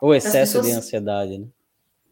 O 0.00 0.14
excesso 0.14 0.58
pessoas, 0.58 0.66
de 0.66 0.72
ansiedade, 0.72 1.38
né? 1.38 1.46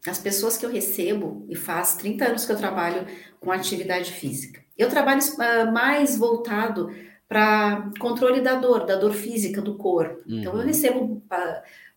As 0.05 0.17
pessoas 0.17 0.57
que 0.57 0.65
eu 0.65 0.71
recebo, 0.71 1.45
e 1.47 1.55
faz 1.55 1.95
30 1.95 2.25
anos 2.25 2.45
que 2.45 2.51
eu 2.51 2.57
trabalho 2.57 3.05
com 3.39 3.51
atividade 3.51 4.11
física, 4.11 4.63
eu 4.75 4.89
trabalho 4.89 5.21
uh, 5.21 5.71
mais 5.71 6.17
voltado 6.17 6.89
para 7.31 7.89
controle 7.97 8.41
da 8.41 8.55
dor, 8.55 8.85
da 8.85 8.97
dor 8.97 9.13
física 9.13 9.61
do 9.61 9.75
corpo. 9.75 10.21
Uhum. 10.27 10.39
Então, 10.39 10.51
eu 10.51 10.59
uhum. 10.59 10.65
recebo 10.65 11.23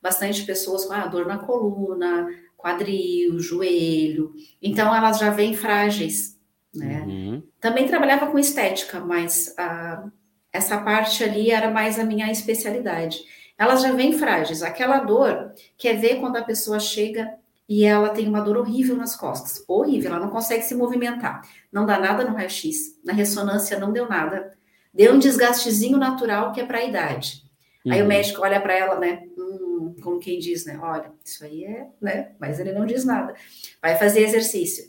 bastante 0.01 0.45
pessoas 0.45 0.85
com 0.85 0.93
ah, 0.93 1.09
dor 1.09 1.27
na 1.27 1.39
coluna, 1.39 2.29
quadril, 2.57 3.41
joelho. 3.41 4.33
Então 4.63 4.95
elas 4.95 5.19
já 5.19 5.31
vêm 5.31 5.53
frágeis, 5.53 6.39
né? 6.73 7.03
Uhum. 7.05 7.43
Também 7.59 7.89
trabalhava 7.89 8.29
com 8.29 8.39
estética, 8.39 9.01
mas 9.01 9.53
a, 9.59 10.05
essa 10.53 10.79
parte 10.79 11.25
ali 11.25 11.51
era 11.51 11.69
mais 11.69 11.99
a 11.99 12.05
minha 12.05 12.31
especialidade. 12.31 13.19
Elas 13.59 13.83
já 13.83 13.91
vêm 13.91 14.13
frágeis. 14.13 14.63
Aquela 14.63 15.01
dor, 15.01 15.53
quer 15.77 15.95
ver 15.99 16.21
quando 16.21 16.37
a 16.37 16.45
pessoa 16.45 16.79
chega 16.79 17.29
e 17.69 17.85
ela 17.85 18.11
tem 18.11 18.29
uma 18.29 18.41
dor 18.41 18.59
horrível 18.59 18.95
nas 18.95 19.17
costas. 19.17 19.65
Horrível, 19.67 20.13
ela 20.13 20.25
não 20.25 20.31
consegue 20.31 20.63
se 20.63 20.77
movimentar. 20.77 21.43
Não 21.73 21.85
dá 21.85 21.99
nada 21.99 22.23
no 22.23 22.37
raio-x, 22.37 23.01
na 23.05 23.13
ressonância 23.13 23.81
não 23.81 23.93
deu 23.93 24.09
nada. 24.09 24.55
Deu 24.95 25.13
um 25.13 25.19
desgastezinho 25.19 25.99
natural 25.99 26.53
que 26.53 26.61
é 26.61 26.67
para 26.67 26.79
a 26.79 26.85
idade. 26.85 27.43
Uhum. 27.85 27.93
Aí 27.93 27.99
o 28.01 28.03
uhum. 28.03 28.09
médico 28.09 28.43
olha 28.43 28.61
para 28.61 28.75
ela, 28.75 28.99
né? 28.99 29.25
Hum, 29.37 29.97
como 30.03 30.21
quem 30.21 30.39
diz, 30.39 30.65
né? 30.65 30.79
Olha, 30.81 31.13
isso 31.25 31.45
aí 31.45 31.65
é, 31.65 31.89
né? 32.01 32.31
Mas 32.39 32.61
ele 32.61 32.73
não 32.73 32.87
diz 32.87 33.05
nada. 33.05 33.35
Vai 33.83 33.97
fazer 33.97 34.21
exercício. 34.21 34.85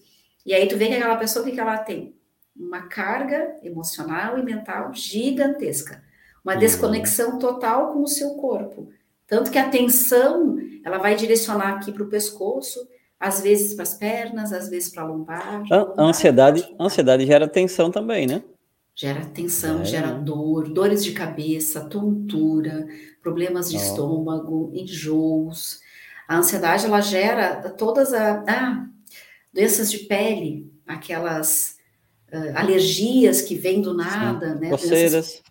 E 0.45 0.53
aí 0.53 0.67
tu 0.67 0.77
vê 0.77 0.87
que 0.87 0.93
aquela 0.93 1.17
pessoa, 1.17 1.43
o 1.43 1.47
que, 1.47 1.55
que 1.55 1.59
ela 1.59 1.77
tem? 1.79 2.15
Uma 2.55 2.83
carga 2.83 3.55
emocional 3.63 4.37
e 4.37 4.43
mental 4.43 4.93
gigantesca. 4.93 6.03
Uma 6.43 6.53
uhum. 6.53 6.59
desconexão 6.59 7.39
total 7.39 7.91
com 7.91 8.03
o 8.03 8.07
seu 8.07 8.35
corpo. 8.35 8.89
Tanto 9.27 9.49
que 9.49 9.57
a 9.57 9.69
tensão, 9.69 10.55
ela 10.83 10.99
vai 10.99 11.15
direcionar 11.15 11.73
aqui 11.73 11.91
para 11.91 12.03
o 12.03 12.09
pescoço, 12.09 12.87
às 13.19 13.41
vezes 13.41 13.73
para 13.73 13.83
as 13.83 13.95
pernas, 13.95 14.53
às 14.53 14.69
vezes 14.69 14.93
para 14.93 15.01
a 15.01 15.07
lombar. 15.07 15.63
A, 15.71 16.03
ansiedade, 16.03 16.75
a 16.77 16.83
ansiedade 16.83 17.25
gera 17.25 17.47
tensão 17.47 17.89
também, 17.89 18.27
né? 18.27 18.43
Gera 18.95 19.25
tensão, 19.25 19.81
é. 19.81 19.85
gera 19.85 20.11
dor, 20.11 20.69
dores 20.69 21.03
de 21.03 21.11
cabeça, 21.11 21.81
tontura, 21.81 22.87
problemas 23.21 23.69
de 23.69 23.75
oh. 23.75 23.81
estômago, 23.81 24.71
enjoos. 24.73 25.81
A 26.25 26.37
ansiedade, 26.37 26.85
ela 26.85 27.01
gera 27.01 27.69
todas 27.71 28.13
as 28.13 28.47
ah, 28.47 28.87
doenças 29.53 29.91
de 29.91 29.99
pele, 29.99 30.71
aquelas 30.87 31.75
uh, 32.31 32.57
alergias 32.57 33.41
que 33.41 33.55
vêm 33.55 33.81
do 33.81 33.93
nada, 33.93 34.53
Sim. 34.53 34.59
né? 34.59 34.69
Coceiras. 34.69 35.11
Doenças, 35.11 35.43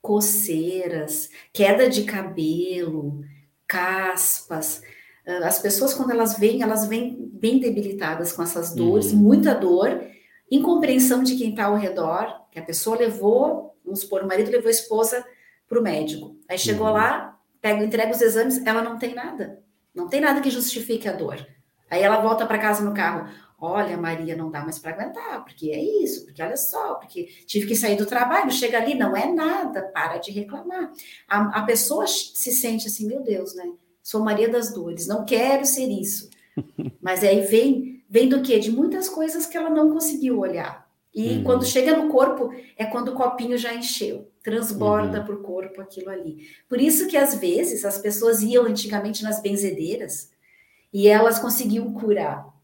coceiras, 0.00 1.30
queda 1.52 1.90
de 1.90 2.04
cabelo, 2.04 3.20
caspas. 3.66 4.80
Uh, 5.26 5.44
as 5.44 5.58
pessoas, 5.58 5.92
quando 5.92 6.12
elas 6.12 6.38
vêm, 6.38 6.62
elas 6.62 6.86
vêm 6.86 7.28
bem 7.32 7.58
debilitadas 7.58 8.32
com 8.32 8.42
essas 8.42 8.74
dores, 8.74 9.12
uhum. 9.12 9.18
muita 9.18 9.54
dor, 9.54 10.00
incompreensão 10.50 11.22
de 11.22 11.36
quem 11.36 11.50
está 11.50 11.66
ao 11.66 11.76
redor, 11.76 12.46
que 12.50 12.58
a 12.58 12.62
pessoa 12.62 12.96
levou, 12.96 13.76
vamos 13.84 14.00
supor, 14.00 14.22
o 14.22 14.26
marido 14.26 14.50
levou 14.50 14.68
a 14.68 14.70
esposa 14.70 15.24
para 15.68 15.78
o 15.78 15.82
médico. 15.82 16.36
Aí 16.48 16.58
chegou 16.58 16.86
uhum. 16.86 16.92
lá, 16.92 17.38
pega, 17.60 17.84
entrega 17.84 18.12
os 18.12 18.20
exames, 18.20 18.64
ela 18.64 18.82
não 18.82 18.98
tem 18.98 19.14
nada. 19.14 19.62
Não 19.94 20.08
tem 20.08 20.20
nada 20.20 20.40
que 20.40 20.50
justifique 20.50 21.08
a 21.08 21.12
dor. 21.12 21.46
Aí 21.90 22.02
ela 22.02 22.20
volta 22.20 22.46
para 22.46 22.58
casa 22.58 22.84
no 22.84 22.94
carro. 22.94 23.28
Olha, 23.58 23.96
Maria, 23.96 24.36
não 24.36 24.50
dá 24.50 24.62
mais 24.62 24.78
para 24.78 24.92
aguentar, 24.92 25.42
porque 25.42 25.70
é 25.70 25.82
isso, 25.82 26.26
porque 26.26 26.42
olha 26.42 26.58
só, 26.58 26.96
porque 26.96 27.24
tive 27.46 27.66
que 27.66 27.74
sair 27.74 27.96
do 27.96 28.04
trabalho, 28.04 28.50
chega 28.50 28.76
ali, 28.76 28.94
não 28.94 29.16
é 29.16 29.32
nada, 29.32 29.82
para 29.94 30.18
de 30.18 30.30
reclamar. 30.30 30.92
A, 31.26 31.60
a 31.60 31.62
pessoa 31.62 32.06
se 32.06 32.52
sente 32.52 32.86
assim, 32.86 33.06
meu 33.06 33.22
Deus, 33.22 33.54
né? 33.54 33.64
Sou 34.02 34.22
Maria 34.22 34.48
das 34.48 34.72
Dores, 34.74 35.06
não 35.06 35.24
quero 35.24 35.64
ser 35.64 35.88
isso. 35.88 36.28
Mas 37.00 37.24
aí 37.24 37.40
vem, 37.46 37.95
vem 38.08 38.28
do 38.28 38.42
quê? 38.42 38.58
De 38.58 38.70
muitas 38.70 39.08
coisas 39.08 39.46
que 39.46 39.56
ela 39.56 39.70
não 39.70 39.92
conseguiu 39.92 40.38
olhar. 40.38 40.86
E 41.14 41.36
uhum. 41.36 41.44
quando 41.44 41.64
chega 41.64 41.96
no 41.96 42.10
corpo, 42.10 42.52
é 42.76 42.84
quando 42.84 43.08
o 43.08 43.14
copinho 43.14 43.56
já 43.56 43.74
encheu, 43.74 44.30
transborda 44.42 45.20
uhum. 45.20 45.24
para 45.24 45.34
o 45.34 45.42
corpo 45.42 45.80
aquilo 45.80 46.10
ali. 46.10 46.48
Por 46.68 46.80
isso 46.80 47.08
que 47.08 47.16
às 47.16 47.34
vezes 47.36 47.84
as 47.84 47.98
pessoas 47.98 48.42
iam 48.42 48.64
antigamente 48.64 49.22
nas 49.22 49.40
benzedeiras 49.40 50.30
e 50.92 51.08
elas 51.08 51.38
conseguiam 51.38 51.92
curar 51.92 52.54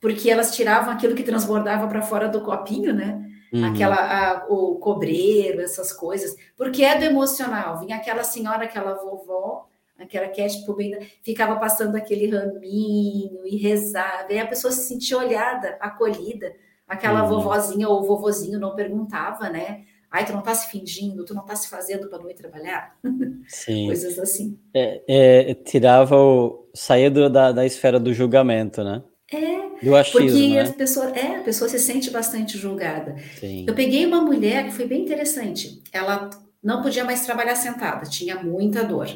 porque 0.00 0.30
elas 0.30 0.56
tiravam 0.56 0.92
aquilo 0.92 1.14
que 1.14 1.22
transbordava 1.22 1.86
para 1.86 2.02
fora 2.02 2.28
do 2.28 2.40
copinho, 2.40 2.94
né? 2.94 3.22
Uhum. 3.52 3.64
Aquela, 3.66 3.96
a, 3.96 4.46
o 4.48 4.76
cobreiro, 4.76 5.60
essas 5.60 5.92
coisas, 5.92 6.34
porque 6.56 6.82
é 6.82 6.98
do 6.98 7.04
emocional. 7.04 7.78
Vinha 7.80 7.96
aquela 7.96 8.24
senhora, 8.24 8.64
aquela 8.64 8.94
vovó, 8.94 9.68
aquela 10.00 10.28
que 10.28 10.40
é 10.40 10.48
tipo 10.48 10.74
bem, 10.74 10.98
ficava 11.22 11.56
passando 11.56 11.96
aquele 11.96 12.34
raminho 12.34 13.46
e 13.46 13.56
rezava, 13.56 14.32
e 14.32 14.38
a 14.38 14.46
pessoa 14.46 14.72
se 14.72 14.88
sentia 14.88 15.18
olhada, 15.18 15.76
acolhida. 15.80 16.52
Aquela 16.88 17.22
uhum. 17.22 17.28
vovozinha 17.28 17.88
ou 17.88 18.04
vovozinho 18.04 18.58
não 18.58 18.74
perguntava, 18.74 19.48
né? 19.48 19.84
Ai, 20.10 20.26
tu 20.26 20.32
não 20.32 20.42
tá 20.42 20.52
se 20.52 20.68
fingindo, 20.70 21.24
tu 21.24 21.34
não 21.34 21.44
tá 21.44 21.54
se 21.54 21.68
fazendo 21.68 22.08
para 22.08 22.18
não 22.18 22.28
ir 22.28 22.34
trabalhar? 22.34 22.96
Sim. 23.46 23.86
Coisas 23.86 24.18
assim. 24.18 24.58
É, 24.74 25.02
é, 25.06 25.54
tirava 25.54 26.16
o. 26.16 26.68
saía 26.74 27.10
do, 27.10 27.30
da, 27.30 27.52
da 27.52 27.64
esfera 27.64 28.00
do 28.00 28.12
julgamento, 28.12 28.82
né? 28.82 29.04
É, 29.32 29.84
do 29.84 29.94
achismo, 29.94 30.26
porque 30.26 30.48
né? 30.48 30.62
a 30.62 30.72
pessoa, 30.72 31.10
é, 31.10 31.36
a 31.36 31.42
pessoa 31.42 31.68
se 31.68 31.78
sente 31.78 32.10
bastante 32.10 32.58
julgada. 32.58 33.14
Sim. 33.38 33.64
Eu 33.68 33.74
peguei 33.74 34.04
uma 34.04 34.20
mulher 34.20 34.64
que 34.64 34.72
foi 34.72 34.86
bem 34.86 35.02
interessante. 35.02 35.80
Ela 35.92 36.28
não 36.60 36.82
podia 36.82 37.04
mais 37.04 37.24
trabalhar 37.24 37.54
sentada, 37.54 38.10
tinha 38.10 38.42
muita 38.42 38.82
dor. 38.82 39.06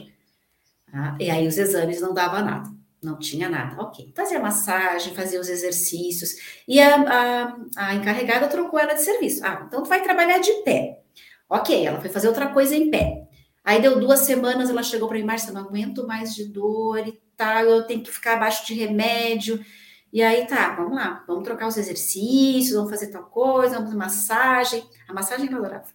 Tá? 0.94 1.16
E 1.18 1.28
aí 1.28 1.44
os 1.48 1.58
exames 1.58 2.00
não 2.00 2.14
dava 2.14 2.40
nada, 2.40 2.70
não 3.02 3.18
tinha 3.18 3.48
nada. 3.48 3.82
Ok, 3.82 4.12
fazia 4.14 4.38
massagem, 4.38 5.12
fazia 5.12 5.40
os 5.40 5.48
exercícios. 5.48 6.36
E 6.68 6.80
a, 6.80 6.94
a, 6.94 7.56
a 7.76 7.94
encarregada 7.96 8.46
trocou 8.46 8.78
ela 8.78 8.94
de 8.94 9.02
serviço. 9.02 9.44
Ah, 9.44 9.64
então 9.66 9.82
tu 9.82 9.88
vai 9.88 10.04
trabalhar 10.04 10.38
de 10.38 10.52
pé. 10.62 11.00
Ok, 11.48 11.84
ela 11.84 12.00
foi 12.00 12.08
fazer 12.08 12.28
outra 12.28 12.46
coisa 12.46 12.76
em 12.76 12.92
pé. 12.92 13.26
Aí 13.64 13.82
deu 13.82 13.98
duas 13.98 14.20
semanas, 14.20 14.70
ela 14.70 14.84
chegou 14.84 15.08
para 15.08 15.18
mim, 15.18 15.24
Márcia, 15.24 15.52
não 15.52 15.62
aguento 15.62 16.06
mais 16.06 16.32
de 16.32 16.44
dor 16.44 17.04
e 17.04 17.20
tal, 17.36 17.64
eu 17.64 17.84
tenho 17.88 18.00
que 18.00 18.12
ficar 18.12 18.34
abaixo 18.34 18.64
de 18.64 18.74
remédio. 18.74 19.64
E 20.12 20.22
aí 20.22 20.46
tá, 20.46 20.76
vamos 20.76 20.94
lá, 20.94 21.24
vamos 21.26 21.42
trocar 21.42 21.66
os 21.66 21.76
exercícios, 21.76 22.76
vamos 22.76 22.90
fazer 22.90 23.08
tal 23.08 23.24
coisa, 23.24 23.74
vamos 23.74 23.86
fazer 23.86 23.96
massagem. 23.96 24.84
A 25.08 25.12
massagem 25.12 25.48
ela 25.48 25.58
adorava. 25.58 25.88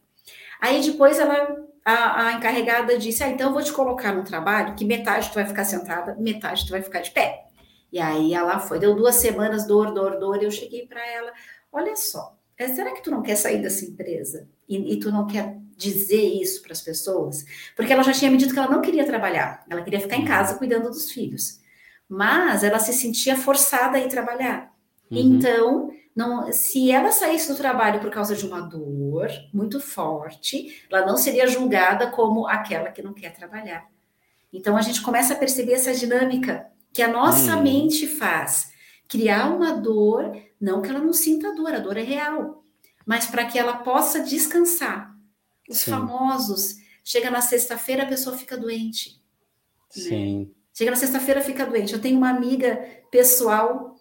Aí 0.59 0.81
depois 0.81 1.17
ela, 1.19 1.55
a, 1.89 2.27
a, 2.27 2.33
encarregada 2.33 2.97
disse: 2.97 3.23
Ah, 3.23 3.29
então 3.29 3.47
eu 3.47 3.53
vou 3.53 3.63
te 3.63 3.71
colocar 3.71 4.13
num 4.13 4.23
trabalho 4.23 4.75
que 4.75 4.85
metade 4.85 5.29
tu 5.29 5.35
vai 5.35 5.45
ficar 5.45 5.65
sentada, 5.65 6.15
metade 6.19 6.65
tu 6.65 6.71
vai 6.71 6.81
ficar 6.81 7.01
de 7.01 7.11
pé. 7.11 7.45
E 7.91 7.99
aí 7.99 8.33
ela 8.33 8.59
foi, 8.59 8.79
deu 8.79 8.95
duas 8.95 9.15
semanas, 9.15 9.65
dor, 9.65 9.93
dor, 9.93 10.19
dor. 10.19 10.41
E 10.41 10.45
eu 10.45 10.51
cheguei 10.51 10.85
para 10.87 11.05
ela: 11.05 11.31
Olha 11.71 11.95
só, 11.95 12.37
é, 12.57 12.67
será 12.67 12.91
que 12.91 13.03
tu 13.03 13.11
não 13.11 13.21
quer 13.21 13.35
sair 13.35 13.61
dessa 13.61 13.85
empresa? 13.85 14.47
E, 14.67 14.93
e 14.93 14.99
tu 14.99 15.11
não 15.11 15.25
quer 15.25 15.57
dizer 15.75 16.21
isso 16.21 16.61
para 16.61 16.73
as 16.73 16.81
pessoas? 16.81 17.45
Porque 17.75 17.91
ela 17.91 18.03
já 18.03 18.11
tinha 18.11 18.29
me 18.29 18.37
dito 18.37 18.53
que 18.53 18.59
ela 18.59 18.69
não 18.69 18.81
queria 18.81 19.05
trabalhar, 19.05 19.63
ela 19.69 19.81
queria 19.81 19.99
ficar 19.99 20.17
em 20.17 20.25
casa 20.25 20.57
cuidando 20.57 20.89
dos 20.89 21.11
filhos 21.11 21.59
mas 22.09 22.63
ela 22.63 22.79
se 22.79 22.91
sentia 22.91 23.37
forçada 23.37 23.97
a 23.97 24.01
ir 24.01 24.09
trabalhar. 24.09 24.73
Uhum. 25.11 25.17
Então, 25.17 25.91
não, 26.15 26.51
se 26.51 26.91
ela 26.91 27.11
saísse 27.11 27.47
do 27.47 27.57
trabalho 27.57 27.99
por 27.99 28.09
causa 28.09 28.35
de 28.35 28.45
uma 28.45 28.61
dor 28.61 29.29
muito 29.53 29.79
forte, 29.79 30.85
ela 30.91 31.05
não 31.05 31.17
seria 31.17 31.47
julgada 31.47 32.11
como 32.11 32.47
aquela 32.47 32.91
que 32.91 33.01
não 33.01 33.13
quer 33.13 33.33
trabalhar. 33.33 33.89
Então, 34.51 34.75
a 34.75 34.81
gente 34.81 35.01
começa 35.01 35.33
a 35.33 35.37
perceber 35.37 35.73
essa 35.73 35.93
dinâmica 35.93 36.67
que 36.91 37.01
a 37.01 37.07
nossa 37.07 37.55
uhum. 37.55 37.63
mente 37.63 38.07
faz. 38.07 38.71
Criar 39.07 39.49
uma 39.55 39.73
dor, 39.73 40.35
não 40.59 40.81
que 40.81 40.89
ela 40.89 40.99
não 40.99 41.13
sinta 41.13 41.53
dor, 41.53 41.73
a 41.73 41.79
dor 41.79 41.97
é 41.97 42.03
real, 42.03 42.63
mas 43.05 43.25
para 43.25 43.45
que 43.45 43.57
ela 43.57 43.77
possa 43.77 44.19
descansar. 44.21 45.15
Os 45.69 45.79
Sim. 45.79 45.91
famosos, 45.91 46.77
chega 47.03 47.29
na 47.29 47.41
sexta-feira, 47.41 48.03
a 48.03 48.07
pessoa 48.07 48.37
fica 48.37 48.57
doente. 48.57 49.21
Né? 49.95 50.03
Sim. 50.03 50.39
Né? 50.39 50.47
Chega 50.73 50.91
na 50.91 50.97
sexta-feira, 50.97 51.41
fica 51.41 51.65
doente. 51.65 51.93
Eu 51.93 52.01
tenho 52.01 52.17
uma 52.17 52.29
amiga 52.29 52.77
pessoal 53.11 53.95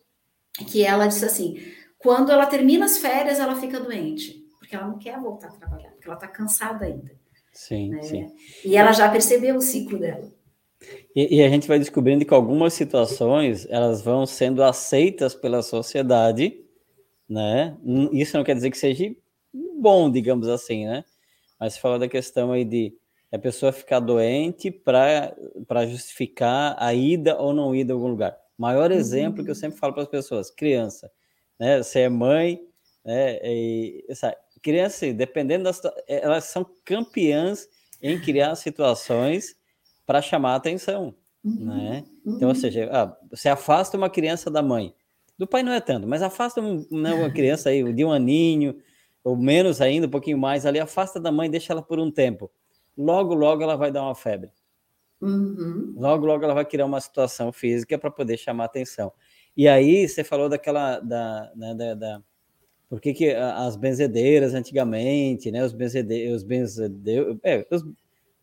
que 0.66 0.82
ela 0.84 1.06
disse 1.06 1.24
assim: 1.24 1.60
quando 1.98 2.30
ela 2.30 2.46
termina 2.46 2.84
as 2.84 2.98
férias, 2.98 3.38
ela 3.38 3.56
fica 3.56 3.80
doente, 3.80 4.44
porque 4.58 4.74
ela 4.74 4.86
não 4.86 4.98
quer 4.98 5.18
voltar 5.18 5.48
a 5.48 5.52
trabalhar, 5.52 5.90
porque 5.90 6.06
ela 6.06 6.16
está 6.16 6.28
cansada 6.28 6.84
ainda. 6.84 7.12
Sim, 7.52 7.90
né? 7.90 8.02
sim. 8.02 8.32
E 8.64 8.76
ela 8.76 8.92
já 8.92 9.10
percebeu 9.10 9.56
o 9.56 9.60
ciclo 9.60 9.98
dela. 9.98 10.30
E, 11.14 11.36
e, 11.36 11.42
a 11.42 11.48
gente 11.48 11.66
vai 11.66 11.78
descobrindo 11.78 12.24
que 12.24 12.32
algumas 12.32 12.72
situações 12.72 13.66
elas 13.68 14.00
vão 14.00 14.24
sendo 14.24 14.62
aceitas 14.62 15.34
pela 15.34 15.60
sociedade, 15.60 16.64
né? 17.28 17.76
Isso 18.12 18.36
não 18.36 18.44
quer 18.44 18.54
dizer 18.54 18.70
que 18.70 18.78
seja 18.78 19.12
bom, 19.80 20.08
digamos 20.08 20.46
assim, 20.46 20.86
né? 20.86 21.04
Mas 21.58 21.74
você 21.74 21.80
fala 21.80 21.98
da 21.98 22.08
questão 22.08 22.52
aí 22.52 22.64
de 22.64 22.94
a 23.32 23.38
pessoa 23.38 23.72
ficar 23.72 23.98
doente 24.00 24.70
para 24.70 25.34
justificar 25.86 26.76
a 26.78 26.94
ida 26.94 27.36
ou 27.36 27.52
não 27.52 27.74
ida 27.74 27.92
a 27.92 27.96
algum 27.96 28.08
lugar. 28.08 28.38
Maior 28.56 28.90
exemplo 28.90 29.44
que 29.44 29.50
eu 29.50 29.54
uhum. 29.54 29.60
sempre 29.60 29.78
falo 29.78 29.92
para 29.92 30.02
as 30.02 30.08
pessoas, 30.08 30.50
criança, 30.50 31.10
né? 31.58 31.82
Você 31.82 32.00
é 32.00 32.08
mãe, 32.08 32.60
né? 33.04 33.38
E, 33.42 34.04
essa, 34.08 34.36
criança, 34.62 35.12
dependendo 35.12 35.64
das 35.64 35.80
elas 36.06 36.44
são 36.44 36.66
campeãs 36.84 37.68
em 38.02 38.20
criar 38.20 38.54
situações 38.56 39.56
para 40.04 40.20
chamar 40.20 40.52
a 40.52 40.56
atenção, 40.56 41.14
uhum. 41.44 41.66
né? 41.66 42.04
Então, 42.26 42.48
ou 42.48 42.54
uhum. 42.54 42.60
seja, 42.60 42.88
ah, 42.92 43.16
você 43.30 43.48
afasta 43.48 43.96
uma 43.96 44.10
criança 44.10 44.50
da 44.50 44.62
mãe. 44.62 44.94
Do 45.38 45.46
pai 45.46 45.62
não 45.62 45.72
é 45.72 45.80
tanto, 45.80 46.06
mas 46.06 46.22
afasta 46.22 46.60
né, 46.60 47.14
uma 47.14 47.30
criança 47.30 47.70
aí 47.70 47.92
de 47.92 48.04
um 48.04 48.10
aninho, 48.10 48.76
ou 49.22 49.36
menos 49.36 49.80
ainda, 49.80 50.06
um 50.06 50.10
pouquinho 50.10 50.38
mais 50.38 50.66
ali, 50.66 50.80
afasta 50.80 51.20
da 51.20 51.30
mãe, 51.30 51.48
deixa 51.48 51.72
ela 51.72 51.82
por 51.82 52.00
um 52.00 52.10
tempo 52.10 52.50
logo, 52.98 53.34
logo 53.34 53.62
ela 53.62 53.76
vai 53.76 53.92
dar 53.92 54.02
uma 54.02 54.14
febre. 54.14 54.50
Uhum. 55.20 55.94
Logo, 55.96 56.26
logo 56.26 56.44
ela 56.44 56.54
vai 56.54 56.64
criar 56.64 56.86
uma 56.86 57.00
situação 57.00 57.52
física 57.52 57.96
para 57.96 58.10
poder 58.10 58.36
chamar 58.36 58.64
atenção. 58.64 59.12
E 59.58 59.66
aí 59.66 60.06
você 60.06 60.22
falou 60.22 60.48
daquela 60.48 61.00
da, 61.00 61.50
né, 61.56 61.74
da, 61.74 61.94
da 61.94 62.22
por 62.88 63.00
que, 63.00 63.12
que 63.12 63.30
as 63.34 63.74
benzedeiras 63.74 64.54
antigamente, 64.54 65.50
né, 65.50 65.64
os 65.64 65.72
benzedeiros, 65.72 66.36
os 66.36 66.42
benzedeiros, 66.44 67.36
é, 67.42 67.66
os 67.68 67.84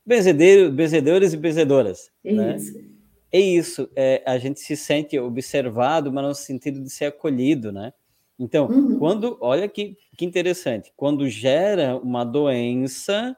benzedeiros, 0.05 0.73
benzedores 0.73 1.31
e 1.31 1.37
benzedoras, 1.37 2.11
é 2.21 2.33
né? 2.33 2.57
Isso. 2.57 2.95
É 3.31 3.39
isso, 3.39 3.89
é, 3.95 4.21
a 4.25 4.37
gente 4.37 4.59
se 4.59 4.75
sente 4.75 5.17
observado, 5.17 6.11
mas 6.11 6.25
no 6.25 6.35
sentido 6.35 6.81
de 6.81 6.89
ser 6.89 7.05
acolhido, 7.05 7.71
né? 7.71 7.93
Então, 8.37 8.67
uhum. 8.67 8.99
quando, 8.99 9.37
olha 9.39 9.69
que, 9.69 9.97
que 10.17 10.25
interessante, 10.25 10.91
quando 10.97 11.27
gera 11.29 11.97
uma 11.97 12.25
doença, 12.25 13.35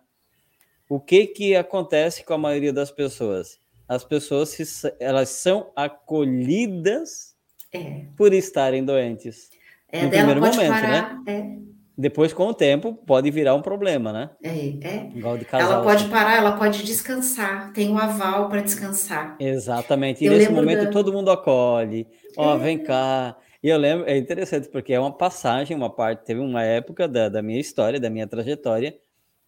o 0.90 1.00
que 1.00 1.28
que 1.28 1.56
acontece 1.56 2.24
com 2.24 2.34
a 2.34 2.38
maioria 2.38 2.74
das 2.74 2.92
pessoas? 2.92 3.60
As 3.88 4.04
pessoas 4.04 4.50
se, 4.50 4.94
elas 5.00 5.30
são 5.30 5.72
acolhidas 5.76 7.37
é. 7.74 8.06
por 8.16 8.34
estarem 8.34 8.84
doentes. 8.84 9.50
É, 9.90 10.04
no 10.04 10.10
primeiro 10.10 10.42
momento, 10.42 10.68
parar, 10.68 11.24
né? 11.24 11.34
É. 11.34 11.68
Depois, 12.00 12.32
com 12.32 12.48
o 12.48 12.54
tempo, 12.54 12.94
pode 12.94 13.32
virar 13.32 13.56
um 13.56 13.62
problema, 13.62 14.14
né? 14.14 14.30
É, 14.44 14.50
é. 14.88 15.12
Igual 15.16 15.36
de 15.38 15.46
casal, 15.46 15.72
ela 15.72 15.84
pode 15.84 16.04
assim. 16.04 16.12
parar, 16.12 16.38
ela 16.38 16.52
pode 16.52 16.84
descansar, 16.84 17.74
tem 17.74 17.90
um 17.90 17.98
aval 17.98 18.50
para 18.50 18.62
descansar. 18.62 19.36
Exatamente. 19.40 20.24
E 20.24 20.28
eu 20.28 20.34
nesse 20.34 20.52
momento 20.52 20.86
da... 20.86 20.92
todo 20.92 21.12
mundo 21.12 21.32
acolhe. 21.32 22.06
Ó, 22.38 22.54
oh, 22.54 22.60
vem 22.60 22.78
cá. 22.78 23.36
E 23.64 23.70
eu 23.70 23.78
lembro, 23.80 24.08
é 24.08 24.16
interessante, 24.16 24.70
porque 24.70 24.94
é 24.94 25.00
uma 25.00 25.12
passagem, 25.12 25.76
uma 25.76 25.90
parte, 25.90 26.24
teve 26.24 26.40
uma 26.40 26.64
época 26.64 27.08
da, 27.08 27.30
da 27.30 27.42
minha 27.42 27.60
história, 27.60 28.00
da 28.00 28.12
minha 28.12 28.28
trajetória, 28.28 28.96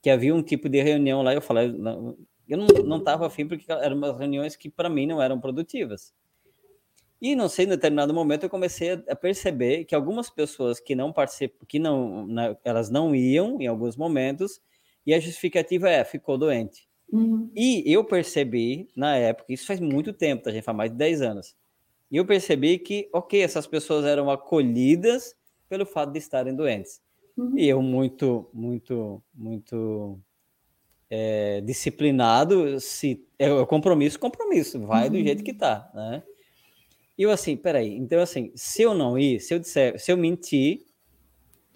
que 0.02 0.10
havia 0.10 0.34
um 0.34 0.42
tipo 0.42 0.68
de 0.68 0.82
reunião 0.82 1.22
lá, 1.22 1.36
eu 1.36 1.42
falei, 1.42 1.72
eu 2.48 2.58
não 2.58 2.98
estava 2.98 3.28
afim, 3.28 3.48
porque 3.48 3.72
eram 3.72 3.96
umas 3.96 4.18
reuniões 4.18 4.56
que 4.56 4.72
para 4.72 4.90
mim 4.90 5.06
não 5.06 5.22
eram 5.22 5.40
produtivas. 5.40 6.12
E 7.22 7.36
não 7.36 7.50
sei, 7.50 7.66
em 7.66 7.70
determinado 7.70 8.14
momento 8.14 8.44
eu 8.44 8.50
comecei 8.50 8.92
a 8.92 9.16
perceber 9.16 9.84
que 9.84 9.94
algumas 9.94 10.30
pessoas 10.30 10.80
que 10.80 10.96
não 10.96 11.12
participam, 11.12 11.66
que 11.68 11.78
não, 11.78 12.26
né, 12.26 12.56
elas 12.64 12.90
não 12.90 13.14
iam 13.14 13.60
em 13.60 13.68
alguns 13.68 13.98
momentos, 13.98 14.62
e 15.06 15.14
a 15.14 15.20
justificativa 15.20 15.90
é, 15.90 16.04
ficou 16.06 16.38
doente. 16.38 16.88
Uhum. 17.12 17.50
E 17.56 17.84
eu 17.92 18.04
percebi 18.04 18.88
na 18.96 19.16
época, 19.16 19.52
isso 19.52 19.66
faz 19.66 19.80
muito 19.80 20.14
tempo, 20.14 20.44
tá, 20.44 20.52
gente? 20.52 20.64
Faz 20.64 20.78
mais 20.78 20.92
de 20.92 20.98
10 20.98 21.22
anos. 21.22 21.56
E 22.10 22.18
eu 22.18 22.26
percebi 22.26 22.78
que, 22.78 23.10
ok, 23.14 23.42
essas 23.42 23.68
pessoas 23.68 24.06
eram 24.06 24.30
acolhidas 24.30 25.36
pelo 25.68 25.86
fato 25.86 26.12
de 26.12 26.20
estarem 26.20 26.56
doentes. 26.56 27.02
Uhum. 27.38 27.58
E 27.58 27.68
eu, 27.68 27.82
muito, 27.82 28.50
muito, 28.54 29.22
muito 29.34 30.20
é, 31.10 31.62
disciplinado, 31.62 32.80
se 32.80 33.26
é 33.38 33.66
compromisso, 33.66 34.20
compromisso, 34.20 34.80
vai 34.86 35.06
uhum. 35.06 35.14
do 35.14 35.20
jeito 35.20 35.44
que 35.44 35.54
tá, 35.54 35.90
né? 35.94 36.24
E 37.20 37.24
eu 37.24 37.32
assim, 37.32 37.58
peraí, 37.58 37.98
então 37.98 38.22
assim, 38.22 38.50
se 38.56 38.82
eu 38.82 38.94
não 38.94 39.20
ir, 39.20 39.42
se 39.42 39.54
eu 39.54 39.60
disser, 39.60 40.00
se 40.00 40.10
eu 40.10 40.16
mentir, 40.16 40.86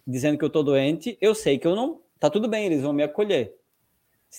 dizendo 0.08 0.38
que 0.38 0.46
eu 0.46 0.50
tô 0.50 0.64
doente, 0.64 1.18
eu 1.20 1.36
sei 1.36 1.60
que 1.60 1.68
eu 1.68 1.76
não, 1.76 2.00
tá 2.18 2.30
tudo 2.30 2.48
bem, 2.48 2.66
eles 2.66 2.82
vão 2.82 2.94
me 2.94 3.04
acolher. 3.04 3.54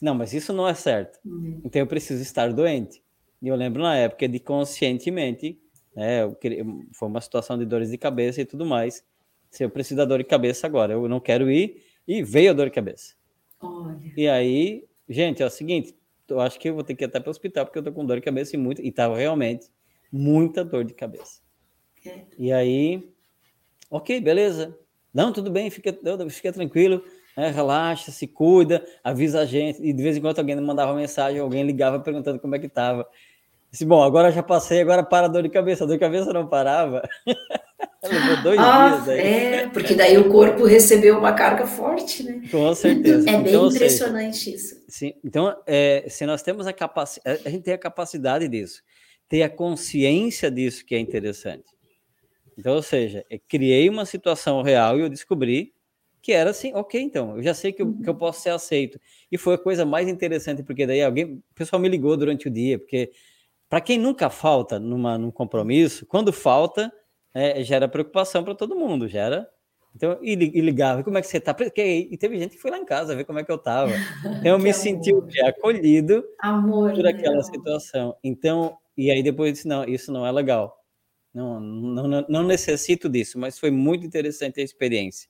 Não, 0.00 0.14
mas 0.14 0.32
isso 0.32 0.50
não 0.50 0.66
é 0.66 0.72
certo. 0.72 1.18
Uhum. 1.22 1.60
Então 1.62 1.78
eu 1.78 1.86
preciso 1.86 2.22
estar 2.22 2.50
doente. 2.54 3.02
E 3.42 3.48
eu 3.48 3.54
lembro 3.54 3.82
na 3.82 3.94
época 3.94 4.26
de 4.26 4.40
conscientemente, 4.40 5.60
né, 5.94 6.34
queria, 6.40 6.64
foi 6.94 7.06
uma 7.06 7.20
situação 7.20 7.58
de 7.58 7.66
dores 7.66 7.90
de 7.90 7.98
cabeça 7.98 8.40
e 8.40 8.46
tudo 8.46 8.64
mais. 8.64 9.04
Se 9.50 9.62
eu 9.62 9.68
preciso 9.68 9.98
da 9.98 10.06
dor 10.06 10.20
de 10.20 10.24
cabeça 10.24 10.66
agora, 10.66 10.94
eu 10.94 11.06
não 11.06 11.20
quero 11.20 11.50
ir, 11.50 11.82
e 12.08 12.22
veio 12.22 12.50
a 12.50 12.54
dor 12.54 12.64
de 12.64 12.72
cabeça. 12.72 13.14
Olha. 13.60 14.00
E 14.16 14.26
aí, 14.26 14.86
gente, 15.06 15.42
é 15.42 15.46
o 15.46 15.50
seguinte, 15.50 15.94
eu 16.26 16.40
acho 16.40 16.58
que 16.58 16.70
eu 16.70 16.74
vou 16.74 16.82
ter 16.82 16.94
que 16.94 17.04
ir 17.04 17.08
até 17.08 17.20
para 17.20 17.28
o 17.28 17.30
hospital 17.30 17.66
porque 17.66 17.78
eu 17.78 17.82
tô 17.82 17.92
com 17.92 18.06
dor 18.06 18.16
de 18.16 18.22
cabeça 18.22 18.56
e 18.56 18.58
muito, 18.58 18.80
e 18.80 18.90
tava 18.90 19.18
realmente 19.18 19.68
muita 20.12 20.64
dor 20.64 20.84
de 20.84 20.94
cabeça. 20.94 21.40
É. 22.06 22.20
E 22.38 22.52
aí, 22.52 23.10
ok, 23.90 24.20
beleza. 24.20 24.76
Não, 25.12 25.32
tudo 25.32 25.50
bem, 25.50 25.70
fica, 25.70 25.96
fica 26.28 26.52
tranquilo, 26.52 27.02
né, 27.36 27.50
relaxa, 27.50 28.10
se 28.10 28.26
cuida, 28.26 28.84
avisa 29.02 29.40
a 29.40 29.46
gente. 29.46 29.80
E 29.82 29.92
de 29.92 30.02
vez 30.02 30.16
em 30.16 30.20
quando 30.20 30.38
alguém 30.38 30.60
mandava 30.60 30.92
mensagem, 30.94 31.40
alguém 31.40 31.64
ligava 31.64 32.00
perguntando 32.00 32.38
como 32.38 32.54
é 32.54 32.58
que 32.58 32.66
estava. 32.66 33.06
Disse, 33.70 33.84
bom, 33.84 34.02
agora 34.02 34.30
já 34.30 34.42
passei, 34.42 34.80
agora 34.80 35.02
para 35.02 35.26
a 35.26 35.28
dor 35.28 35.42
de 35.42 35.48
cabeça. 35.48 35.84
A 35.84 35.86
dor 35.86 35.94
de 35.94 36.00
cabeça 36.00 36.32
não 36.32 36.46
parava. 36.46 37.02
Levou 38.04 38.42
dois 38.42 38.58
ah, 38.58 38.88
dias 38.88 39.08
aí. 39.08 39.20
É, 39.20 39.68
porque 39.68 39.94
daí 39.94 40.18
o 40.18 40.28
corpo 40.28 40.66
recebeu 40.66 41.18
uma 41.18 41.32
carga 41.32 41.66
forte, 41.66 42.22
né? 42.22 42.42
Com 42.50 42.74
certeza. 42.74 43.28
É 43.28 43.32
bem 43.38 43.54
então, 43.54 43.68
impressionante 43.68 44.36
seja, 44.36 44.56
isso. 44.56 44.84
Sim, 44.86 45.14
então, 45.24 45.56
é, 45.66 46.04
se 46.08 46.26
nós 46.26 46.42
temos 46.42 46.66
a 46.66 46.72
capacidade, 46.72 47.40
a 47.46 47.50
gente 47.50 47.62
tem 47.62 47.72
a 47.72 47.78
capacidade 47.78 48.46
disso 48.46 48.82
ter 49.28 49.42
a 49.42 49.48
consciência 49.48 50.50
disso 50.50 50.84
que 50.84 50.94
é 50.94 50.98
interessante. 50.98 51.64
Então, 52.56 52.74
ou 52.74 52.82
seja, 52.82 53.24
criei 53.48 53.88
uma 53.88 54.06
situação 54.06 54.62
real 54.62 54.98
e 54.98 55.02
eu 55.02 55.08
descobri 55.08 55.72
que 56.22 56.32
era 56.32 56.50
assim, 56.50 56.72
ok, 56.72 56.98
então, 56.98 57.36
eu 57.36 57.42
já 57.42 57.52
sei 57.52 57.70
que 57.70 57.82
eu, 57.82 57.92
que 57.98 58.08
eu 58.08 58.14
posso 58.14 58.40
ser 58.40 58.48
aceito. 58.48 58.98
E 59.30 59.36
foi 59.36 59.56
a 59.56 59.58
coisa 59.58 59.84
mais 59.84 60.08
interessante, 60.08 60.62
porque 60.62 60.86
daí 60.86 61.02
alguém, 61.02 61.34
o 61.34 61.54
pessoal 61.54 61.80
me 61.80 61.88
ligou 61.88 62.16
durante 62.16 62.48
o 62.48 62.50
dia, 62.50 62.78
porque 62.78 63.12
para 63.68 63.80
quem 63.80 63.98
nunca 63.98 64.30
falta 64.30 64.78
numa, 64.78 65.18
num 65.18 65.30
compromisso, 65.30 66.06
quando 66.06 66.32
falta, 66.32 66.90
é, 67.34 67.62
gera 67.62 67.88
preocupação 67.88 68.42
para 68.42 68.54
todo 68.54 68.74
mundo, 68.74 69.06
gera. 69.06 69.46
Então, 69.94 70.18
e, 70.20 70.34
ligava, 70.34 71.04
como 71.04 71.16
é 71.18 71.20
que 71.20 71.28
você 71.28 71.38
está? 71.38 71.56
E 71.76 72.16
teve 72.16 72.36
gente 72.38 72.56
que 72.56 72.62
foi 72.62 72.70
lá 72.70 72.78
em 72.78 72.84
casa 72.84 73.14
ver 73.14 73.24
como 73.24 73.38
é 73.38 73.44
que 73.44 73.52
eu 73.52 73.56
estava. 73.56 73.92
Então, 74.24 74.52
eu 74.52 74.58
me 74.58 74.70
amor. 74.70 74.74
senti 74.74 75.12
acolhido 75.46 76.24
amor, 76.40 76.92
por 76.92 77.06
aquela 77.06 77.42
situação. 77.42 78.16
Então, 78.22 78.76
e 78.96 79.10
aí 79.10 79.22
depois 79.22 79.52
disse, 79.52 79.68
não, 79.68 79.84
isso 79.84 80.12
não 80.12 80.26
é 80.26 80.32
legal. 80.32 80.76
Não, 81.32 81.60
não, 81.60 82.26
não 82.28 82.42
necessito 82.44 83.08
disso, 83.08 83.38
mas 83.38 83.58
foi 83.58 83.70
muito 83.70 84.04
interessante 84.04 84.60
a 84.60 84.64
experiência. 84.64 85.28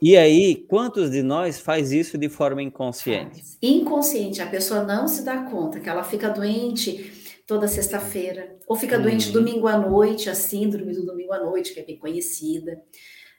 E 0.00 0.16
aí, 0.16 0.54
quantos 0.54 1.10
de 1.10 1.22
nós 1.22 1.58
faz 1.58 1.92
isso 1.92 2.16
de 2.16 2.28
forma 2.28 2.62
inconsciente? 2.62 3.42
Inconsciente, 3.60 4.40
a 4.40 4.46
pessoa 4.46 4.84
não 4.84 5.08
se 5.08 5.24
dá 5.24 5.42
conta 5.42 5.80
que 5.80 5.88
ela 5.88 6.04
fica 6.04 6.30
doente 6.30 7.12
toda 7.46 7.66
sexta-feira, 7.66 8.56
ou 8.66 8.76
fica 8.76 8.98
doente 8.98 9.28
uhum. 9.28 9.32
domingo 9.32 9.66
à 9.66 9.78
noite, 9.78 10.28
a 10.28 10.34
síndrome 10.34 10.92
do 10.92 11.04
domingo 11.04 11.32
à 11.32 11.40
noite, 11.40 11.72
que 11.72 11.80
é 11.80 11.82
bem 11.82 11.98
conhecida. 11.98 12.80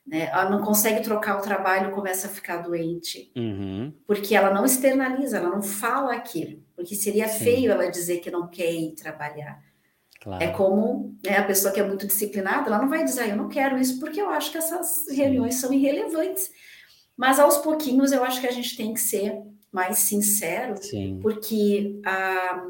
Né? 0.10 0.28
Ela 0.32 0.50
não 0.50 0.62
consegue 0.64 1.04
trocar 1.04 1.38
o 1.38 1.42
trabalho, 1.42 1.92
começa 1.92 2.28
a 2.28 2.32
ficar 2.32 2.58
doente, 2.58 3.32
uhum. 3.36 3.94
porque 4.08 4.36
ela 4.36 4.52
não 4.52 4.66
externaliza, 4.66 5.38
ela 5.38 5.50
não 5.50 5.62
fala 5.62 6.14
aquilo, 6.14 6.64
porque 6.76 6.96
seria 6.96 7.28
Sim. 7.28 7.44
feio 7.44 7.72
ela 7.72 7.92
dizer 7.92 8.18
que 8.18 8.32
não 8.32 8.48
quer 8.48 8.74
ir 8.74 8.96
trabalhar. 8.96 9.62
Claro. 10.20 10.44
É 10.44 10.48
como 10.48 11.16
né, 11.24 11.38
a 11.38 11.44
pessoa 11.44 11.72
que 11.72 11.80
é 11.80 11.88
muito 11.88 12.08
disciplinada, 12.08 12.68
ela 12.68 12.80
não 12.80 12.90
vai 12.90 13.06
dizer, 13.06 13.22
ah, 13.22 13.28
eu 13.28 13.38
não 13.38 13.48
quero 13.48 13.78
isso, 13.78 14.00
porque 14.00 14.20
eu 14.20 14.30
acho 14.30 14.52
que 14.52 14.58
essas 14.58 15.06
reuniões 15.10 15.56
Sim. 15.56 15.62
são 15.62 15.74
irrelevantes. 15.74 16.52
Mas 17.16 17.40
aos 17.40 17.58
pouquinhos 17.58 18.12
eu 18.12 18.24
acho 18.24 18.42
que 18.42 18.48
a 18.48 18.52
gente 18.52 18.76
tem 18.76 18.94
que 18.94 19.00
ser 19.00 19.38
mais 19.72 20.00
sincero, 20.00 20.76
Sim. 20.82 21.20
porque 21.22 22.02
a, 22.04 22.66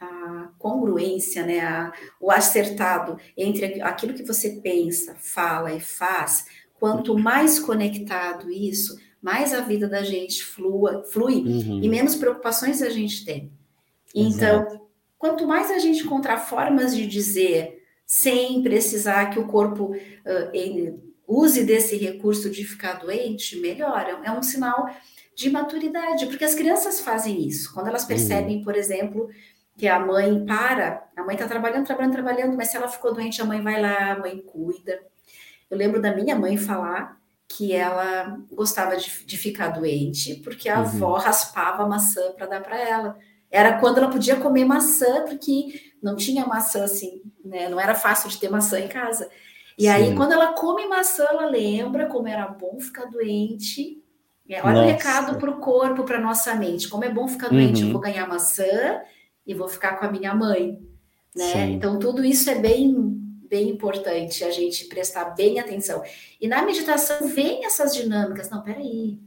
a 0.00 0.50
congruência, 0.58 1.44
né, 1.44 1.60
a, 1.60 1.92
o 2.20 2.30
acertado 2.30 3.18
entre 3.36 3.82
aquilo 3.82 4.14
que 4.14 4.22
você 4.22 4.60
pensa, 4.62 5.16
fala 5.18 5.72
e 5.72 5.80
faz, 5.80 6.46
quanto 6.78 7.18
mais 7.18 7.58
conectado 7.58 8.50
isso, 8.50 8.98
mais 9.20 9.52
a 9.52 9.60
vida 9.60 9.88
da 9.88 10.02
gente 10.02 10.44
flua, 10.44 11.04
flui 11.10 11.36
uhum. 11.36 11.82
e 11.82 11.88
menos 11.88 12.14
preocupações 12.14 12.80
a 12.82 12.88
gente 12.88 13.24
tem. 13.24 13.52
Então, 14.14 14.62
Exato. 14.62 14.80
quanto 15.18 15.46
mais 15.46 15.70
a 15.70 15.78
gente 15.78 16.04
encontrar 16.04 16.38
formas 16.38 16.94
de 16.94 17.06
dizer 17.06 17.82
sem 18.06 18.62
precisar 18.62 19.26
que 19.26 19.38
o 19.38 19.46
corpo 19.46 19.92
uh, 19.92 21.00
use 21.26 21.64
desse 21.64 21.96
recurso 21.96 22.48
de 22.48 22.64
ficar 22.64 22.94
doente, 22.94 23.60
melhor. 23.60 24.20
É 24.24 24.32
um 24.32 24.42
sinal 24.42 24.88
de 25.34 25.50
maturidade, 25.50 26.26
porque 26.26 26.44
as 26.44 26.54
crianças 26.54 27.00
fazem 27.00 27.46
isso. 27.46 27.72
Quando 27.74 27.88
elas 27.88 28.02
uhum. 28.02 28.08
percebem, 28.08 28.56
uhum. 28.56 28.64
por 28.64 28.74
exemplo, 28.74 29.28
que 29.78 29.86
a 29.86 30.00
mãe 30.00 30.44
para, 30.44 31.08
a 31.16 31.22
mãe 31.22 31.36
está 31.36 31.46
trabalhando, 31.46 31.86
trabalhando, 31.86 32.12
trabalhando, 32.12 32.56
mas 32.56 32.68
se 32.68 32.76
ela 32.76 32.88
ficou 32.88 33.14
doente, 33.14 33.40
a 33.40 33.44
mãe 33.44 33.62
vai 33.62 33.80
lá, 33.80 34.10
a 34.10 34.18
mãe 34.18 34.42
cuida. 34.44 35.00
Eu 35.70 35.78
lembro 35.78 36.02
da 36.02 36.12
minha 36.12 36.34
mãe 36.34 36.56
falar 36.56 37.16
que 37.46 37.72
ela 37.72 38.40
gostava 38.50 38.96
de, 38.96 39.24
de 39.24 39.38
ficar 39.38 39.68
doente 39.68 40.34
porque 40.42 40.68
a 40.68 40.80
uhum. 40.80 40.80
avó 40.80 41.14
raspava 41.14 41.86
maçã 41.86 42.32
para 42.32 42.46
dar 42.46 42.60
para 42.60 42.76
ela. 42.76 43.18
Era 43.48 43.78
quando 43.78 43.98
ela 43.98 44.10
podia 44.10 44.36
comer 44.36 44.64
maçã, 44.64 45.24
porque 45.24 45.92
não 46.02 46.16
tinha 46.16 46.44
maçã 46.44 46.84
assim, 46.84 47.22
né? 47.44 47.68
Não 47.68 47.78
era 47.78 47.94
fácil 47.94 48.28
de 48.28 48.38
ter 48.38 48.50
maçã 48.50 48.80
em 48.80 48.88
casa. 48.88 49.30
E 49.78 49.84
Sim. 49.84 49.88
aí, 49.88 50.14
quando 50.16 50.32
ela 50.32 50.54
come 50.54 50.88
maçã, 50.88 51.24
ela 51.30 51.46
lembra 51.46 52.06
como 52.06 52.26
era 52.26 52.48
bom 52.48 52.80
ficar 52.80 53.04
doente. 53.04 54.02
Olha 54.50 54.72
Nossa. 54.72 54.82
o 54.82 54.86
recado 54.86 55.38
para 55.38 55.50
o 55.50 55.60
corpo, 55.60 56.02
para 56.02 56.20
nossa 56.20 56.54
mente. 56.56 56.88
Como 56.88 57.04
é 57.04 57.08
bom 57.08 57.28
ficar 57.28 57.48
doente, 57.48 57.82
uhum. 57.82 57.88
eu 57.88 57.92
vou 57.92 58.02
ganhar 58.02 58.26
maçã 58.26 59.00
e 59.48 59.54
vou 59.54 59.66
ficar 59.66 59.98
com 59.98 60.04
a 60.04 60.12
minha 60.12 60.34
mãe, 60.34 60.78
né? 61.34 61.52
Sim. 61.52 61.72
Então 61.72 61.98
tudo 61.98 62.24
isso 62.24 62.48
é 62.50 62.54
bem 62.54 63.16
bem 63.48 63.70
importante 63.70 64.44
a 64.44 64.50
gente 64.50 64.84
prestar 64.84 65.30
bem 65.30 65.58
atenção. 65.58 66.02
E 66.38 66.46
na 66.46 66.62
meditação 66.62 67.26
vem 67.28 67.64
essas 67.64 67.94
dinâmicas. 67.94 68.50
Não, 68.50 68.62
peraí. 68.62 69.18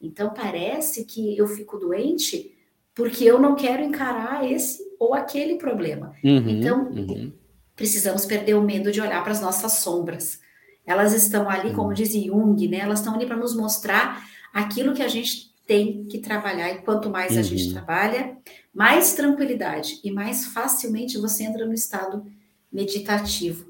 Então 0.00 0.32
parece 0.32 1.04
que 1.04 1.36
eu 1.36 1.46
fico 1.46 1.78
doente 1.78 2.56
porque 2.94 3.24
eu 3.24 3.38
não 3.38 3.54
quero 3.54 3.82
encarar 3.82 4.50
esse 4.50 4.82
ou 4.98 5.12
aquele 5.12 5.56
problema. 5.56 6.14
Uhum, 6.24 6.48
então, 6.48 6.88
uhum. 6.88 7.30
precisamos 7.74 8.24
perder 8.24 8.54
o 8.54 8.62
medo 8.62 8.90
de 8.90 9.00
olhar 9.02 9.22
para 9.22 9.32
as 9.32 9.40
nossas 9.42 9.74
sombras. 9.74 10.40
Elas 10.86 11.12
estão 11.12 11.50
ali, 11.50 11.74
como 11.74 11.92
diz 11.92 12.12
Jung, 12.14 12.66
né? 12.68 12.78
Elas 12.78 13.00
estão 13.00 13.14
ali 13.14 13.26
para 13.26 13.36
nos 13.36 13.54
mostrar 13.54 14.26
aquilo 14.54 14.94
que 14.94 15.02
a 15.02 15.08
gente 15.08 15.54
tem 15.66 16.04
que 16.04 16.18
trabalhar. 16.18 16.70
E 16.70 16.78
quanto 16.78 17.10
mais 17.10 17.32
uhum. 17.32 17.40
a 17.40 17.42
gente 17.42 17.66
uhum. 17.66 17.72
trabalha, 17.72 18.38
mais 18.76 19.14
tranquilidade 19.14 19.98
e 20.04 20.10
mais 20.10 20.44
facilmente 20.44 21.16
você 21.16 21.44
entra 21.44 21.64
no 21.64 21.72
estado 21.72 22.26
meditativo. 22.70 23.64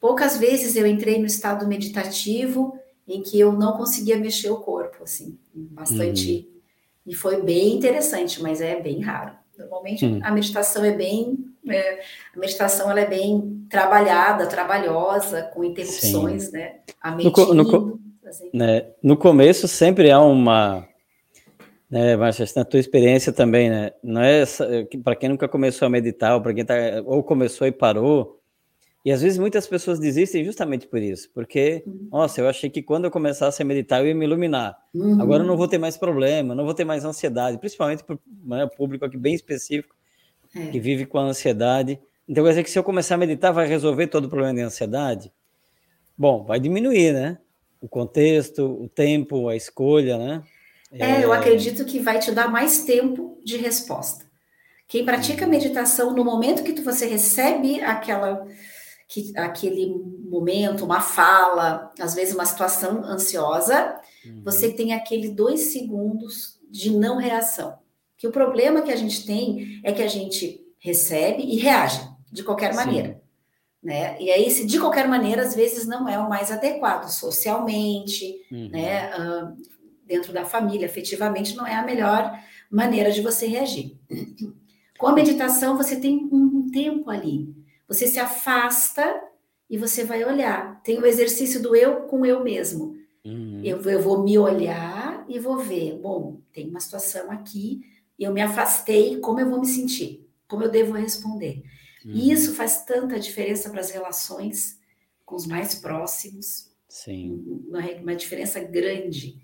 Poucas 0.00 0.38
vezes 0.38 0.76
eu 0.76 0.86
entrei 0.86 1.18
no 1.18 1.26
estado 1.26 1.66
meditativo 1.66 2.78
em 3.08 3.20
que 3.22 3.40
eu 3.40 3.52
não 3.52 3.76
conseguia 3.76 4.16
mexer 4.16 4.50
o 4.50 4.60
corpo, 4.60 5.02
assim, 5.02 5.36
bastante. 5.52 6.48
Uhum. 6.48 6.60
E 7.08 7.12
foi 7.12 7.42
bem 7.42 7.74
interessante, 7.74 8.40
mas 8.40 8.60
é 8.60 8.80
bem 8.80 9.00
raro. 9.00 9.32
Normalmente 9.58 10.06
uhum. 10.06 10.20
a 10.22 10.30
meditação 10.30 10.84
é 10.84 10.92
bem, 10.92 11.44
é, 11.68 12.00
a 12.32 12.38
meditação 12.38 12.88
ela 12.88 13.00
é 13.00 13.06
bem 13.06 13.66
trabalhada, 13.68 14.46
trabalhosa, 14.46 15.42
com 15.42 15.64
interrupções, 15.64 16.44
Sim. 16.44 16.52
né? 16.52 16.76
A 17.00 17.10
mente 17.10 17.36
no, 17.36 17.54
no, 17.54 18.00
assim. 18.24 18.48
né? 18.54 18.86
no 19.02 19.16
começo 19.16 19.66
sempre 19.66 20.08
há 20.08 20.20
uma 20.20 20.86
né, 21.92 22.16
Márcia, 22.16 22.46
na 22.56 22.64
tua 22.64 22.80
experiência 22.80 23.30
também, 23.34 23.68
né? 23.68 23.92
Não 24.02 24.22
é 24.22 24.44
para 25.04 25.14
quem 25.14 25.28
nunca 25.28 25.46
começou 25.46 25.84
a 25.84 25.90
meditar, 25.90 26.34
ou 26.34 26.40
para 26.40 26.54
quem 26.54 26.64
tá, 26.64 26.74
ou 27.04 27.22
começou 27.22 27.66
e 27.66 27.70
parou, 27.70 28.40
e 29.04 29.12
às 29.12 29.20
vezes 29.20 29.38
muitas 29.38 29.66
pessoas 29.66 29.98
desistem 29.98 30.42
justamente 30.42 30.86
por 30.86 31.02
isso, 31.02 31.30
porque, 31.34 31.82
uhum. 31.86 32.08
nossa, 32.10 32.40
eu 32.40 32.48
achei 32.48 32.70
que 32.70 32.82
quando 32.82 33.04
eu 33.04 33.10
começasse 33.10 33.60
a 33.60 33.64
meditar 33.64 34.00
eu 34.00 34.06
ia 34.06 34.14
me 34.14 34.24
iluminar. 34.24 34.74
Uhum. 34.94 35.20
Agora 35.20 35.42
eu 35.42 35.46
não 35.46 35.54
vou 35.54 35.68
ter 35.68 35.76
mais 35.76 35.98
problema, 35.98 36.54
não 36.54 36.64
vou 36.64 36.72
ter 36.72 36.84
mais 36.86 37.04
ansiedade, 37.04 37.58
principalmente 37.58 38.02
para 38.02 38.16
né, 38.42 38.64
o 38.64 38.70
público 38.70 39.04
aqui 39.04 39.18
bem 39.18 39.34
específico, 39.34 39.94
é. 40.56 40.68
que 40.68 40.80
vive 40.80 41.04
com 41.04 41.18
ansiedade. 41.18 42.00
Então 42.26 42.42
quer 42.42 42.50
dizer 42.50 42.62
que 42.62 42.70
se 42.70 42.78
eu 42.78 42.84
começar 42.84 43.16
a 43.16 43.18
meditar 43.18 43.52
vai 43.52 43.66
resolver 43.66 44.06
todo 44.06 44.24
o 44.24 44.28
problema 44.30 44.54
de 44.54 44.62
ansiedade? 44.62 45.30
Bom, 46.16 46.42
vai 46.42 46.58
diminuir, 46.58 47.12
né? 47.12 47.36
O 47.82 47.88
contexto, 47.88 48.64
o 48.64 48.88
tempo, 48.88 49.48
a 49.48 49.56
escolha, 49.56 50.16
né? 50.16 50.42
É, 50.92 51.20
é, 51.20 51.24
eu 51.24 51.32
acredito 51.32 51.84
que 51.84 51.98
vai 51.98 52.18
te 52.18 52.30
dar 52.30 52.48
mais 52.50 52.84
tempo 52.84 53.40
de 53.44 53.56
resposta. 53.56 54.26
Quem 54.86 55.04
pratica 55.04 55.46
meditação, 55.46 56.14
no 56.14 56.24
momento 56.24 56.62
que 56.62 56.78
você 56.82 57.06
recebe 57.06 57.80
aquela 57.80 58.46
que, 59.08 59.32
aquele 59.36 59.94
momento, 60.24 60.84
uma 60.84 61.00
fala, 61.00 61.92
às 62.00 62.14
vezes 62.14 62.34
uma 62.34 62.46
situação 62.46 63.04
ansiosa, 63.04 63.98
uhum. 64.24 64.42
você 64.42 64.72
tem 64.72 64.94
aquele 64.94 65.28
dois 65.28 65.72
segundos 65.72 66.58
de 66.70 66.90
não 66.90 67.18
reação. 67.18 67.78
Que 68.16 68.26
o 68.26 68.32
problema 68.32 68.80
que 68.80 68.90
a 68.90 68.96
gente 68.96 69.26
tem 69.26 69.80
é 69.84 69.92
que 69.92 70.02
a 70.02 70.08
gente 70.08 70.60
recebe 70.78 71.42
e 71.42 71.58
reage 71.58 72.00
de 72.30 72.42
qualquer 72.42 72.74
maneira. 72.74 73.20
Né? 73.82 74.16
E 74.20 74.30
aí, 74.30 74.50
se 74.50 74.64
de 74.64 74.78
qualquer 74.78 75.08
maneira, 75.08 75.42
às 75.42 75.54
vezes 75.54 75.86
não 75.86 76.08
é 76.08 76.18
o 76.18 76.28
mais 76.28 76.50
adequado 76.50 77.08
socialmente, 77.10 78.46
uhum. 78.50 78.68
né? 78.70 79.10
Uh, 79.16 79.56
dentro 80.04 80.32
da 80.32 80.44
família, 80.44 80.86
afetivamente, 80.86 81.56
não 81.56 81.66
é 81.66 81.74
a 81.74 81.84
melhor 81.84 82.38
maneira 82.70 83.10
de 83.10 83.20
você 83.20 83.46
reagir. 83.46 83.98
Com 84.98 85.08
a 85.08 85.14
meditação, 85.14 85.76
você 85.76 85.96
tem 85.96 86.28
um 86.30 86.70
tempo 86.70 87.10
ali 87.10 87.62
você 87.92 88.06
se 88.06 88.18
afasta 88.18 89.22
e 89.68 89.76
você 89.76 90.02
vai 90.02 90.24
olhar. 90.24 90.82
Tem 90.82 90.98
o 90.98 91.04
exercício 91.04 91.60
do 91.60 91.76
eu 91.76 92.02
com 92.02 92.24
eu 92.24 92.42
mesmo. 92.42 92.96
Uhum. 93.24 93.60
Eu, 93.62 93.80
eu 93.82 94.00
vou 94.00 94.22
me 94.22 94.38
olhar 94.38 95.24
e 95.28 95.38
vou 95.38 95.58
ver. 95.58 95.98
Bom, 95.98 96.40
tem 96.52 96.68
uma 96.70 96.80
situação 96.80 97.30
aqui, 97.30 97.82
eu 98.18 98.32
me 98.32 98.40
afastei, 98.40 99.18
como 99.20 99.40
eu 99.40 99.48
vou 99.48 99.60
me 99.60 99.66
sentir? 99.66 100.26
Como 100.48 100.64
eu 100.64 100.70
devo 100.70 100.92
responder? 100.92 101.62
Uhum. 102.04 102.12
E 102.12 102.32
isso 102.32 102.54
faz 102.54 102.84
tanta 102.84 103.20
diferença 103.20 103.68
para 103.68 103.80
as 103.80 103.90
relações 103.90 104.80
com 105.24 105.36
os 105.36 105.46
mais 105.46 105.74
próximos. 105.74 106.70
Sim. 106.88 107.62
Uma, 107.68 107.80
uma 108.00 108.16
diferença 108.16 108.58
grande. 108.60 109.36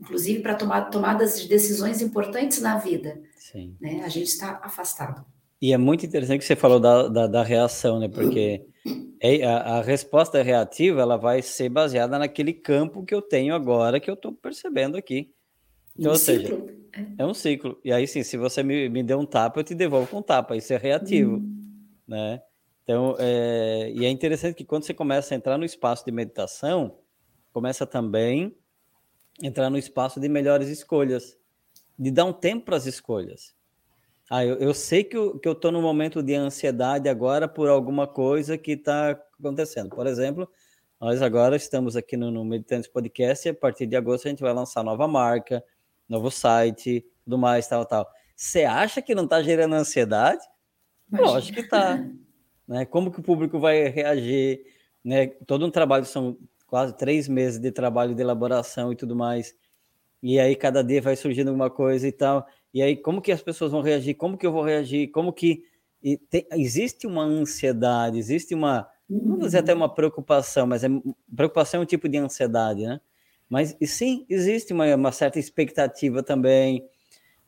Inclusive 0.00 0.40
para 0.40 0.54
tomar 0.54 0.90
tomadas 0.90 1.40
de 1.40 1.48
decisões 1.48 2.00
importantes 2.02 2.60
na 2.60 2.78
vida. 2.78 3.20
Sim. 3.36 3.76
Né? 3.80 4.02
A 4.04 4.08
gente 4.08 4.28
está 4.28 4.60
afastado. 4.62 5.24
E 5.60 5.72
é 5.72 5.78
muito 5.78 6.04
interessante 6.04 6.40
que 6.40 6.44
você 6.44 6.56
falou 6.56 6.78
da, 6.78 7.08
da, 7.08 7.26
da 7.26 7.42
reação, 7.42 7.98
né? 7.98 8.08
Porque 8.08 8.66
é, 9.20 9.44
a, 9.44 9.78
a, 9.78 9.82
resposta 9.82 10.42
reativa 10.42 11.00
ela 11.00 11.16
vai 11.16 11.40
ser 11.40 11.70
baseada 11.70 12.18
naquele 12.18 12.52
campo 12.52 13.04
que 13.04 13.14
eu 13.14 13.22
tenho 13.22 13.54
agora, 13.54 13.98
que 13.98 14.10
eu 14.10 14.14
estou 14.14 14.32
percebendo 14.32 14.96
aqui. 14.96 15.32
Então, 15.98 16.10
um 16.10 16.14
ou 16.14 16.18
seja, 16.18 16.48
ciclo. 16.48 16.70
é 17.16 17.24
um 17.24 17.32
ciclo. 17.32 17.80
E 17.82 17.90
aí, 17.90 18.06
sim, 18.06 18.22
se 18.22 18.36
você 18.36 18.62
me, 18.62 18.88
me 18.90 19.02
deu 19.02 19.18
um 19.18 19.24
tapa, 19.24 19.60
eu 19.60 19.64
te 19.64 19.74
devolvo 19.74 20.08
com 20.08 20.18
um 20.18 20.22
tapa. 20.22 20.56
Isso 20.56 20.72
é 20.74 20.76
reativo, 20.76 21.36
hum. 21.36 21.72
né? 22.06 22.42
Então, 22.82 23.16
é, 23.18 23.90
e 23.94 24.04
é 24.04 24.10
interessante 24.10 24.54
que 24.54 24.64
quando 24.64 24.84
você 24.84 24.94
começa 24.94 25.34
a 25.34 25.36
entrar 25.36 25.56
no 25.58 25.64
espaço 25.64 26.04
de 26.04 26.12
meditação, 26.12 26.98
começa 27.52 27.84
também 27.84 28.54
entrar 29.42 29.70
no 29.70 29.78
espaço 29.78 30.18
de 30.20 30.28
melhores 30.28 30.68
escolhas, 30.68 31.36
de 31.98 32.10
dar 32.10 32.24
um 32.24 32.32
tempo 32.32 32.66
para 32.66 32.76
as 32.76 32.86
escolhas. 32.86 33.54
Ah, 34.28 34.44
eu, 34.44 34.56
eu 34.56 34.74
sei 34.74 35.04
que 35.04 35.16
eu, 35.16 35.38
que 35.38 35.48
eu 35.48 35.54
tô 35.54 35.70
num 35.70 35.82
momento 35.82 36.22
de 36.22 36.34
ansiedade 36.34 37.08
agora 37.08 37.46
por 37.46 37.68
alguma 37.68 38.06
coisa 38.08 38.58
que 38.58 38.72
está 38.72 39.10
acontecendo. 39.38 39.90
Por 39.90 40.06
exemplo, 40.06 40.50
nós 41.00 41.22
agora 41.22 41.54
estamos 41.54 41.94
aqui 41.94 42.16
no, 42.16 42.30
no 42.30 42.44
Meditantes 42.44 42.88
Podcast 42.88 43.46
e 43.46 43.50
a 43.50 43.54
partir 43.54 43.86
de 43.86 43.94
agosto 43.94 44.26
a 44.26 44.30
gente 44.30 44.42
vai 44.42 44.52
lançar 44.52 44.82
nova 44.82 45.06
marca, 45.06 45.62
novo 46.08 46.30
site, 46.30 47.06
tudo 47.22 47.38
mais, 47.38 47.68
tal, 47.68 47.86
tal. 47.86 48.10
Você 48.34 48.64
acha 48.64 49.00
que 49.00 49.14
não 49.14 49.24
está 49.24 49.40
gerando 49.42 49.74
ansiedade? 49.74 50.42
Imagina. 51.08 51.30
Lógico 51.30 51.54
que 51.54 51.64
está. 51.64 52.04
Né? 52.66 52.84
Como 52.84 53.12
que 53.12 53.20
o 53.20 53.22
público 53.22 53.60
vai 53.60 53.88
reagir? 53.88 54.64
Né? 55.04 55.28
Todo 55.46 55.64
um 55.64 55.70
trabalho, 55.70 56.04
são 56.04 56.36
quase 56.66 56.96
três 56.96 57.28
meses 57.28 57.58
de 57.58 57.70
trabalho 57.70 58.14
de 58.14 58.22
elaboração 58.22 58.92
e 58.92 58.96
tudo 58.96 59.14
mais. 59.14 59.54
E 60.22 60.40
aí 60.40 60.56
cada 60.56 60.82
dia 60.82 61.00
vai 61.00 61.16
surgindo 61.16 61.48
alguma 61.48 61.70
coisa 61.70 62.06
e 62.06 62.12
tal. 62.12 62.46
E 62.72 62.82
aí, 62.82 62.96
como 62.96 63.22
que 63.22 63.32
as 63.32 63.40
pessoas 63.40 63.72
vão 63.72 63.80
reagir? 63.80 64.14
Como 64.14 64.36
que 64.36 64.46
eu 64.46 64.52
vou 64.52 64.62
reagir? 64.62 65.10
Como 65.10 65.32
que. 65.32 65.62
Tem, 66.28 66.46
existe 66.52 67.06
uma 67.06 67.22
ansiedade, 67.22 68.18
existe 68.18 68.54
uma. 68.54 68.86
Não 69.08 69.38
dizer 69.38 69.58
até 69.58 69.72
uma 69.72 69.88
preocupação, 69.88 70.66
mas 70.66 70.82
é, 70.82 70.88
preocupação 71.34 71.80
é 71.80 71.82
um 71.84 71.86
tipo 71.86 72.08
de 72.08 72.18
ansiedade, 72.18 72.84
né? 72.84 73.00
Mas 73.48 73.76
e 73.80 73.86
sim, 73.86 74.26
existe 74.28 74.72
uma, 74.72 74.92
uma 74.94 75.12
certa 75.12 75.38
expectativa 75.38 76.22
também. 76.22 76.84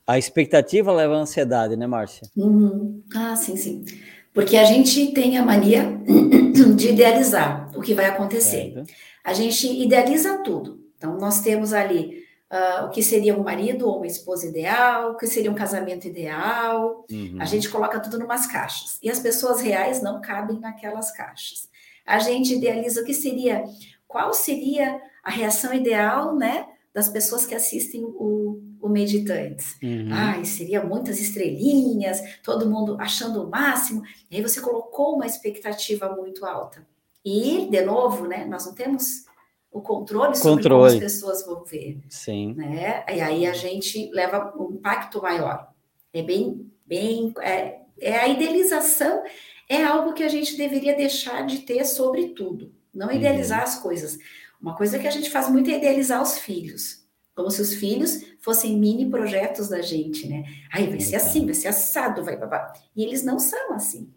A 0.06 0.16
expectativa 0.16 0.92
leva 0.92 1.16
à 1.16 1.18
ansiedade, 1.18 1.76
né, 1.76 1.86
Márcia? 1.86 2.26
Uhum. 2.36 3.02
Ah, 3.14 3.36
sim, 3.36 3.56
sim. 3.56 3.84
Porque 4.32 4.56
a 4.56 4.64
gente 4.64 5.12
tem 5.12 5.36
a 5.36 5.44
mania 5.44 6.00
de 6.76 6.88
idealizar 6.88 7.67
o 7.78 7.82
que 7.82 7.94
vai 7.94 8.06
acontecer. 8.06 8.72
Certo. 8.74 8.92
A 9.24 9.32
gente 9.32 9.66
idealiza 9.66 10.38
tudo. 10.42 10.84
Então, 10.96 11.16
nós 11.16 11.40
temos 11.40 11.72
ali 11.72 12.26
Uh, 12.50 12.86
o 12.86 12.88
que 12.88 13.02
seria 13.02 13.36
um 13.36 13.42
marido 13.42 13.86
ou 13.86 13.98
uma 13.98 14.06
esposa 14.06 14.46
ideal, 14.46 15.10
o 15.10 15.16
que 15.18 15.26
seria 15.26 15.50
um 15.50 15.54
casamento 15.54 16.06
ideal. 16.06 17.04
Uhum. 17.10 17.36
A 17.38 17.44
gente 17.44 17.68
coloca 17.68 18.00
tudo 18.00 18.18
numas 18.18 18.46
caixas. 18.46 18.98
E 19.02 19.10
as 19.10 19.20
pessoas 19.20 19.60
reais 19.60 20.00
não 20.00 20.22
cabem 20.22 20.58
naquelas 20.58 21.12
caixas. 21.12 21.68
A 22.06 22.18
gente 22.18 22.54
idealiza 22.54 23.02
o 23.02 23.04
que 23.04 23.12
seria, 23.12 23.64
qual 24.06 24.32
seria 24.32 24.98
a 25.22 25.30
reação 25.30 25.74
ideal, 25.74 26.34
né? 26.34 26.66
Das 26.94 27.10
pessoas 27.10 27.44
que 27.44 27.54
assistem 27.54 28.02
o, 28.02 28.58
o 28.80 28.88
Meditantes. 28.88 29.76
Uhum. 29.82 30.08
Ai, 30.10 30.42
seria 30.46 30.82
muitas 30.82 31.20
estrelinhas, 31.20 32.18
todo 32.42 32.68
mundo 32.68 32.96
achando 32.98 33.42
o 33.42 33.50
máximo. 33.50 34.02
E 34.30 34.36
aí 34.36 34.42
você 34.42 34.58
colocou 34.58 35.16
uma 35.16 35.26
expectativa 35.26 36.16
muito 36.16 36.46
alta. 36.46 36.86
E, 37.28 37.68
de 37.68 37.82
novo, 37.82 38.26
né? 38.26 38.46
Nós 38.46 38.64
não 38.64 38.74
temos 38.74 39.26
o 39.70 39.82
controle 39.82 40.34
sobre 40.34 40.62
controle. 40.62 40.92
como 40.92 41.04
as 41.04 41.12
pessoas 41.12 41.44
vão 41.44 41.62
ver. 41.62 42.00
Sim. 42.08 42.54
Né? 42.54 43.04
E 43.06 43.20
aí 43.20 43.46
a 43.46 43.52
gente 43.52 44.10
leva 44.12 44.54
um 44.58 44.72
impacto 44.72 45.20
maior. 45.20 45.70
É 46.12 46.22
bem, 46.22 46.70
bem, 46.86 47.34
é, 47.40 47.80
é 48.00 48.18
a 48.18 48.28
idealização 48.28 49.22
é 49.68 49.84
algo 49.84 50.14
que 50.14 50.22
a 50.22 50.28
gente 50.28 50.56
deveria 50.56 50.96
deixar 50.96 51.44
de 51.44 51.58
ter 51.58 51.84
sobre 51.84 52.28
tudo. 52.28 52.72
Não 52.94 53.12
idealizar 53.12 53.58
uhum. 53.58 53.64
as 53.64 53.78
coisas. 53.78 54.18
Uma 54.58 54.74
coisa 54.74 54.98
que 54.98 55.06
a 55.06 55.10
gente 55.10 55.28
faz 55.28 55.50
muito 55.50 55.70
é 55.70 55.76
idealizar 55.76 56.22
os 56.22 56.38
filhos. 56.38 57.06
Como 57.34 57.50
se 57.50 57.60
os 57.60 57.74
filhos 57.74 58.24
fossem 58.40 58.78
mini 58.78 59.10
projetos 59.10 59.68
da 59.68 59.82
gente, 59.82 60.26
né? 60.26 60.44
Aí 60.72 60.88
vai 60.88 60.98
ser 61.00 61.16
assim, 61.16 61.44
vai 61.44 61.54
ser 61.54 61.68
assado, 61.68 62.24
vai 62.24 62.36
babá. 62.36 62.72
E 62.96 63.04
eles 63.04 63.22
não 63.22 63.38
são 63.38 63.74
assim. 63.74 64.10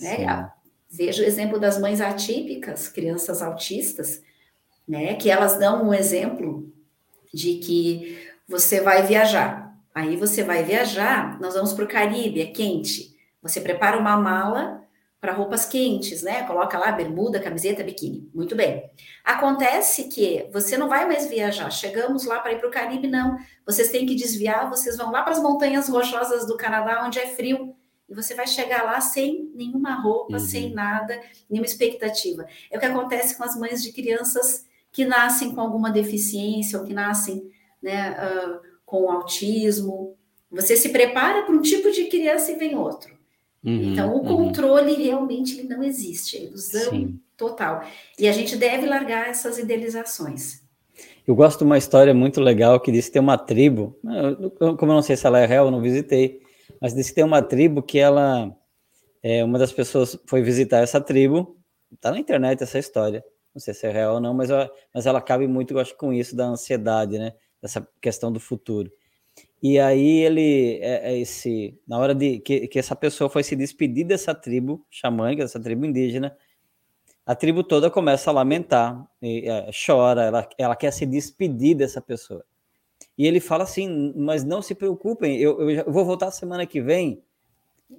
Né? 0.00 0.24
Veja 0.96 1.22
o 1.22 1.26
exemplo 1.26 1.58
das 1.58 1.78
mães 1.78 2.00
atípicas, 2.00 2.88
crianças 2.88 3.42
autistas 3.42 4.22
né? 4.86 5.14
Que 5.14 5.30
elas 5.30 5.58
dão 5.58 5.88
um 5.88 5.94
exemplo 5.94 6.72
de 7.32 7.54
que 7.54 8.18
você 8.46 8.80
vai 8.80 9.02
viajar. 9.02 9.74
Aí 9.94 10.16
você 10.16 10.42
vai 10.42 10.62
viajar, 10.62 11.40
nós 11.40 11.54
vamos 11.54 11.72
para 11.72 11.84
o 11.84 11.88
Caribe, 11.88 12.40
é 12.40 12.46
quente. 12.46 13.16
Você 13.42 13.60
prepara 13.60 13.98
uma 13.98 14.16
mala 14.16 14.82
para 15.20 15.32
roupas 15.32 15.64
quentes, 15.64 16.22
né? 16.22 16.42
Coloca 16.42 16.78
lá 16.78 16.92
bermuda, 16.92 17.40
camiseta, 17.40 17.82
biquíni. 17.82 18.28
Muito 18.34 18.54
bem. 18.54 18.90
Acontece 19.24 20.08
que 20.08 20.48
você 20.52 20.76
não 20.76 20.88
vai 20.88 21.06
mais 21.06 21.26
viajar. 21.28 21.70
Chegamos 21.70 22.24
lá 22.26 22.40
para 22.40 22.52
ir 22.52 22.58
para 22.58 22.68
o 22.68 22.72
Caribe, 22.72 23.08
não. 23.08 23.38
Vocês 23.64 23.90
têm 23.90 24.04
que 24.04 24.14
desviar, 24.14 24.68
vocês 24.68 24.96
vão 24.96 25.10
lá 25.10 25.22
para 25.22 25.32
as 25.32 25.40
montanhas 25.40 25.88
rochosas 25.88 26.46
do 26.46 26.56
Canadá, 26.56 27.02
onde 27.06 27.18
é 27.18 27.28
frio. 27.28 27.74
E 28.08 28.14
você 28.14 28.34
vai 28.34 28.46
chegar 28.46 28.84
lá 28.84 29.00
sem 29.00 29.50
nenhuma 29.54 29.94
roupa, 29.94 30.34
uhum. 30.34 30.38
sem 30.38 30.72
nada, 30.72 31.20
nenhuma 31.48 31.66
expectativa. 31.66 32.46
É 32.70 32.76
o 32.76 32.80
que 32.80 32.86
acontece 32.86 33.36
com 33.36 33.44
as 33.44 33.56
mães 33.56 33.82
de 33.82 33.92
crianças 33.92 34.66
que 34.92 35.04
nascem 35.04 35.54
com 35.54 35.60
alguma 35.60 35.90
deficiência 35.90 36.78
ou 36.78 36.84
que 36.84 36.92
nascem 36.92 37.50
né, 37.82 38.12
uh, 38.12 38.60
com 38.84 39.10
autismo. 39.10 40.16
Você 40.50 40.76
se 40.76 40.90
prepara 40.90 41.42
para 41.42 41.54
um 41.54 41.60
tipo 41.60 41.90
de 41.90 42.04
criança 42.04 42.52
e 42.52 42.56
vem 42.56 42.76
outro. 42.76 43.14
Uhum, 43.64 43.92
então, 43.92 44.14
o 44.14 44.18
uhum. 44.18 44.24
controle 44.24 44.94
realmente 44.94 45.58
ele 45.58 45.68
não 45.68 45.82
existe, 45.82 46.36
é 46.36 46.44
ilusão 46.44 46.90
Sim. 46.90 47.18
total. 47.36 47.82
E 48.18 48.28
a 48.28 48.32
gente 48.32 48.56
deve 48.56 48.86
largar 48.86 49.28
essas 49.28 49.58
idealizações. 49.58 50.62
Eu 51.26 51.34
gosto 51.34 51.58
de 51.58 51.64
uma 51.64 51.78
história 51.78 52.12
muito 52.12 52.40
legal 52.40 52.78
que 52.78 52.92
diz 52.92 53.06
que 53.06 53.12
tem 53.12 53.22
uma 53.22 53.38
tribo, 53.38 53.98
como 54.58 54.92
eu 54.92 54.96
não 54.96 55.02
sei 55.02 55.16
se 55.16 55.26
ela 55.26 55.40
é 55.40 55.46
real, 55.46 55.66
eu 55.66 55.70
não 55.70 55.80
visitei, 55.80 56.43
mas 56.80 56.94
diz 56.94 57.08
que 57.08 57.14
tem 57.14 57.24
uma 57.24 57.42
tribo 57.42 57.82
que 57.82 57.98
ela, 57.98 58.54
é, 59.22 59.44
uma 59.44 59.58
das 59.58 59.72
pessoas 59.72 60.18
foi 60.26 60.42
visitar 60.42 60.78
essa 60.78 61.00
tribo, 61.00 61.56
tá 62.00 62.10
na 62.10 62.18
internet 62.18 62.62
essa 62.62 62.78
história, 62.78 63.24
não 63.54 63.60
sei 63.60 63.72
se 63.72 63.86
é 63.86 63.90
real 63.90 64.14
ou 64.14 64.20
não, 64.20 64.34
mas, 64.34 64.50
ela, 64.50 64.70
mas 64.92 65.06
ela 65.06 65.20
cabe 65.20 65.46
muito, 65.46 65.74
eu 65.74 65.78
acho, 65.78 65.96
com 65.96 66.12
isso 66.12 66.34
da 66.34 66.46
ansiedade, 66.46 67.18
né, 67.18 67.32
dessa 67.62 67.86
questão 68.00 68.32
do 68.32 68.40
futuro. 68.40 68.90
E 69.62 69.78
aí 69.78 70.18
ele, 70.18 70.78
é, 70.82 71.12
é 71.12 71.18
esse, 71.18 71.78
na 71.88 71.98
hora 71.98 72.14
de 72.14 72.38
que, 72.40 72.68
que 72.68 72.78
essa 72.78 72.94
pessoa 72.94 73.30
foi 73.30 73.42
se 73.42 73.56
despedir 73.56 74.04
dessa 74.04 74.34
tribo 74.34 74.84
xamânica, 74.90 75.42
dessa 75.42 75.60
tribo 75.60 75.86
indígena, 75.86 76.36
a 77.24 77.34
tribo 77.34 77.64
toda 77.64 77.90
começa 77.90 78.30
a 78.30 78.34
lamentar, 78.34 79.06
e, 79.22 79.48
é, 79.48 79.70
chora, 79.86 80.24
ela, 80.24 80.48
ela 80.58 80.76
quer 80.76 80.92
se 80.92 81.06
despedir 81.06 81.74
dessa 81.74 82.00
pessoa. 82.00 82.44
E 83.16 83.26
ele 83.26 83.40
fala 83.40 83.64
assim, 83.64 84.12
mas 84.16 84.44
não 84.44 84.60
se 84.60 84.74
preocupem, 84.74 85.38
eu, 85.38 85.60
eu, 85.60 85.70
eu 85.70 85.92
vou 85.92 86.04
voltar 86.04 86.30
semana 86.30 86.66
que 86.66 86.80
vem. 86.80 87.22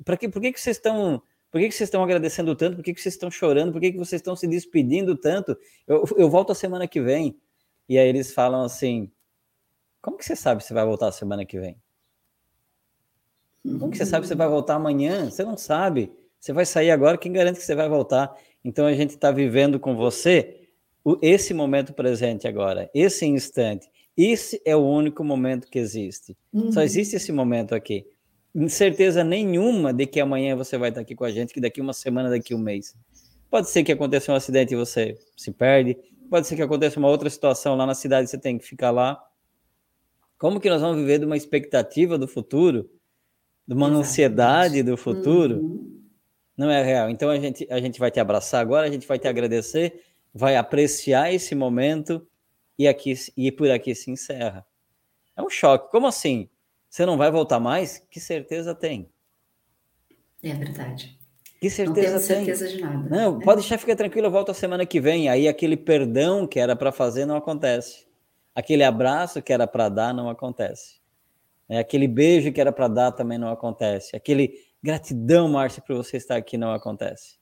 Para 0.04 0.18
que, 0.18 0.28
por 0.28 0.42
que, 0.42 0.52
que 0.52 0.60
vocês 0.60 0.78
estão 0.78 1.22
por 1.56 1.62
que, 1.62 1.70
que 1.70 1.76
vocês 1.76 1.88
estão 1.88 2.04
agradecendo 2.04 2.54
tanto? 2.54 2.76
Por 2.76 2.84
que, 2.84 2.94
que 2.94 3.02
vocês 3.02 3.14
estão 3.14 3.32
chorando? 3.32 3.72
Por 3.72 3.80
que, 3.80 3.94
que 3.94 3.98
vocês 3.98 4.20
estão 4.20 4.36
se 4.36 4.46
despedindo 4.46 5.16
tanto? 5.16 5.58
Eu, 5.88 6.04
eu 6.18 6.30
volto 6.30 6.52
a 6.52 6.56
semana 6.56 6.86
que 6.86 7.00
vem. 7.00 7.40
E 7.88 7.98
aí 7.98 8.10
eles 8.10 8.34
falam 8.34 8.62
assim: 8.62 9.10
como 10.02 10.18
que 10.18 10.26
você 10.26 10.36
sabe 10.36 10.62
se 10.62 10.74
vai 10.74 10.86
voltar 10.86 11.14
semana 11.14 11.46
que 11.46 11.58
vem? 11.58 11.78
Como 13.64 13.90
que 13.90 13.98
você 13.98 14.06
sabe 14.06 14.28
se 14.28 14.36
vai 14.36 14.50
voltar 14.50 14.76
amanhã? 14.76 15.30
Você 15.30 15.46
não 15.46 15.56
sabe. 15.56 16.12
Você 16.38 16.52
vai 16.52 16.66
sair 16.66 16.92
agora, 16.92 17.18
quem 17.18 17.32
garante 17.32 17.58
que 17.58 17.66
você 17.66 17.74
vai 17.74 17.88
voltar? 17.88 18.38
Então 18.64 18.86
a 18.86 18.94
gente 18.94 19.12
está 19.12 19.32
vivendo 19.32 19.80
com 19.80 19.96
você 19.96 20.68
esse 21.22 21.54
momento 21.54 21.94
presente 21.94 22.48
agora, 22.48 22.90
esse 22.94 23.26
instante. 23.26 23.90
Esse 24.18 24.62
é 24.64 24.76
o 24.76 24.80
único 24.80 25.24
momento 25.24 25.68
que 25.68 25.78
existe. 25.78 26.38
Uhum. 26.54 26.72
Só 26.72 26.82
existe 26.82 27.16
esse 27.16 27.32
momento 27.32 27.76
aqui. 27.76 28.06
Certeza 28.70 29.24
nenhuma 29.24 29.94
de 29.94 30.06
que 30.06 30.20
amanhã 30.20 30.56
você 30.56 30.78
vai 30.78 30.90
estar 30.90 31.02
aqui 31.02 31.14
com 31.14 31.26
a 31.26 31.32
gente, 31.32 31.54
que 31.54 31.60
daqui 31.60 31.82
uma 31.82 31.92
semana, 31.92 32.30
daqui 32.30 32.56
um 32.56 32.58
mês. 32.58 32.96
Pode 33.50 33.70
ser 33.70 33.84
que 33.84 33.92
aconteça 33.92 34.32
um 34.32 34.36
acidente 34.36 34.74
e 34.74 34.78
você 34.78 35.18
se 35.36 35.52
perde. 35.52 35.98
Pode 36.30 36.48
ser 36.48 36.56
que 36.56 36.62
aconteça 36.62 36.98
uma 36.98 37.10
outra 37.10 37.30
situação 37.30 37.76
lá 37.76 37.86
na 37.86 37.94
cidade 37.94 38.28
e 38.28 38.30
você 38.30 38.38
tem 38.38 38.58
que 38.58 38.66
ficar 38.66 38.92
lá. 38.92 39.22
Como 40.38 40.60
que 40.60 40.70
nós 40.70 40.82
vamos 40.82 40.98
viver 40.98 41.20
de 41.20 41.26
uma 41.26 41.36
expectativa 41.36 42.18
do 42.18 42.28
futuro, 42.28 42.90
de 43.68 43.74
uma 43.74 43.88
Exatamente. 43.88 44.08
ansiedade 44.08 44.84
do 44.84 44.96
futuro? 44.96 45.60
Uhum. 45.60 46.02
Não 46.58 46.70
é 46.72 46.82
real. 46.82 47.10
Então 47.10 47.30
a 47.30 47.38
gente, 47.38 47.68
a 47.70 47.82
gente 47.82 48.00
vai 48.00 48.10
te 48.10 48.20
abraçar 48.20 48.62
agora, 48.62 48.88
a 48.88 48.92
gente 48.92 49.06
vai 49.06 49.20
te 49.20 49.28
agradecer, 49.28 50.02
vai 50.34 50.56
apreciar 50.56 51.34
esse 51.34 51.54
momento 51.54 52.26
e 52.78 52.88
aqui 52.88 53.14
e 53.36 53.52
por 53.52 53.70
aqui 53.70 53.94
se 53.96 54.12
encerra. 54.12 54.66
É 55.36 55.42
um 55.42 55.50
choque. 55.50 55.92
Como 55.92 56.08
assim? 56.08 56.50
Você 56.90 57.06
não 57.06 57.18
vai 57.18 57.32
voltar 57.32 57.60
mais? 57.60 58.00
Que 58.10 58.20
certeza 58.20 58.74
tem? 58.74 59.10
É 60.42 60.54
verdade. 60.54 61.18
Que 61.60 61.70
certeza 61.70 62.20
não 62.20 62.28
tem? 62.28 62.46
certeza 62.46 62.68
de 62.68 62.82
nada. 62.82 63.10
Não, 63.10 63.40
pode 63.40 63.62
deixar, 63.62 63.78
fica 63.78 63.96
tranquilo, 63.96 64.28
eu 64.28 64.32
volto 64.32 64.52
a 64.52 64.54
semana 64.54 64.86
que 64.86 65.00
vem. 65.00 65.28
Aí 65.28 65.48
aquele 65.48 65.76
perdão 65.76 66.46
que 66.46 66.60
era 66.60 66.76
para 66.76 66.92
fazer 66.92 67.26
não 67.26 67.36
acontece. 67.36 68.06
Aquele 68.54 68.84
abraço 68.84 69.42
que 69.42 69.52
era 69.52 69.68
para 69.68 69.90
dar 69.90 70.14
não 70.14 70.30
acontece. 70.30 71.02
É, 71.68 71.80
aquele 71.80 72.08
beijo 72.08 72.52
que 72.52 72.62
era 72.62 72.72
para 72.72 72.88
dar 72.88 73.12
também 73.12 73.38
não 73.38 73.50
acontece. 73.50 74.16
Aquele 74.16 74.54
gratidão, 74.82 75.50
Márcia, 75.50 75.82
por 75.82 75.96
você 75.96 76.18
estar 76.18 76.36
aqui 76.36 76.58
não 76.58 76.72
acontece. 76.72 77.38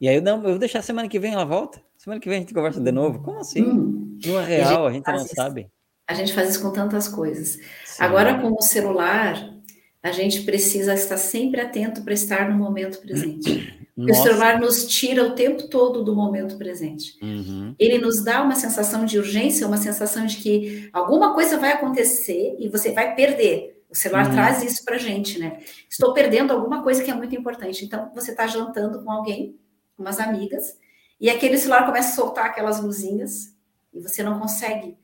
E 0.00 0.08
aí, 0.08 0.20
não, 0.20 0.36
eu 0.38 0.50
vou 0.50 0.58
deixar 0.58 0.82
semana 0.82 1.08
que 1.08 1.18
vem 1.18 1.32
ela 1.32 1.44
volta. 1.44 1.82
Semana 2.02 2.20
que 2.20 2.28
vem 2.28 2.38
a 2.38 2.40
gente 2.40 2.52
conversa 2.52 2.80
de 2.80 2.90
novo. 2.90 3.20
Como 3.20 3.38
assim? 3.38 3.62
Hum. 3.62 4.18
Não 4.26 4.40
é 4.40 4.44
real, 4.44 4.88
a 4.88 4.92
gente, 4.92 5.06
a 5.06 5.12
gente 5.12 5.20
não 5.20 5.26
isso, 5.26 5.36
sabe. 5.36 5.70
A 6.08 6.14
gente 6.14 6.32
faz 6.32 6.50
isso 6.50 6.60
com 6.60 6.72
tantas 6.72 7.06
coisas. 7.06 7.60
Sim. 7.84 8.02
Agora, 8.02 8.40
com 8.40 8.52
o 8.52 8.60
celular, 8.60 9.54
a 10.02 10.10
gente 10.10 10.42
precisa 10.42 10.94
estar 10.94 11.16
sempre 11.16 11.60
atento 11.60 12.02
para 12.02 12.12
estar 12.12 12.50
no 12.50 12.58
momento 12.58 13.00
presente. 13.00 13.72
Porque 13.94 14.10
o 14.10 14.14
celular 14.16 14.58
nos 14.58 14.88
tira 14.88 15.22
o 15.22 15.36
tempo 15.36 15.68
todo 15.68 16.02
do 16.02 16.12
momento 16.12 16.58
presente. 16.58 17.16
Uhum. 17.22 17.72
Ele 17.78 17.98
nos 17.98 18.24
dá 18.24 18.42
uma 18.42 18.56
sensação 18.56 19.04
de 19.04 19.16
urgência, 19.16 19.64
uma 19.64 19.76
sensação 19.76 20.26
de 20.26 20.38
que 20.38 20.90
alguma 20.92 21.32
coisa 21.34 21.56
vai 21.56 21.70
acontecer 21.70 22.56
e 22.58 22.68
você 22.68 22.90
vai 22.90 23.14
perder. 23.14 23.80
O 23.88 23.94
celular 23.94 24.26
uhum. 24.26 24.32
traz 24.32 24.60
isso 24.64 24.84
para 24.84 24.98
gente, 24.98 25.38
né? 25.38 25.58
Estou 25.88 26.12
perdendo 26.12 26.52
alguma 26.52 26.82
coisa 26.82 27.00
que 27.04 27.12
é 27.12 27.14
muito 27.14 27.36
importante. 27.36 27.84
Então, 27.84 28.10
você 28.12 28.32
está 28.32 28.48
jantando 28.48 29.04
com 29.04 29.10
alguém, 29.12 29.56
com 29.96 30.02
umas 30.02 30.18
amigas, 30.18 30.81
e 31.22 31.30
aquele 31.30 31.56
celular 31.56 31.86
começa 31.86 32.08
a 32.08 32.16
soltar 32.16 32.46
aquelas 32.46 32.80
luzinhas 32.80 33.54
e 33.94 34.00
você 34.00 34.24
não 34.24 34.40
consegue. 34.40 34.98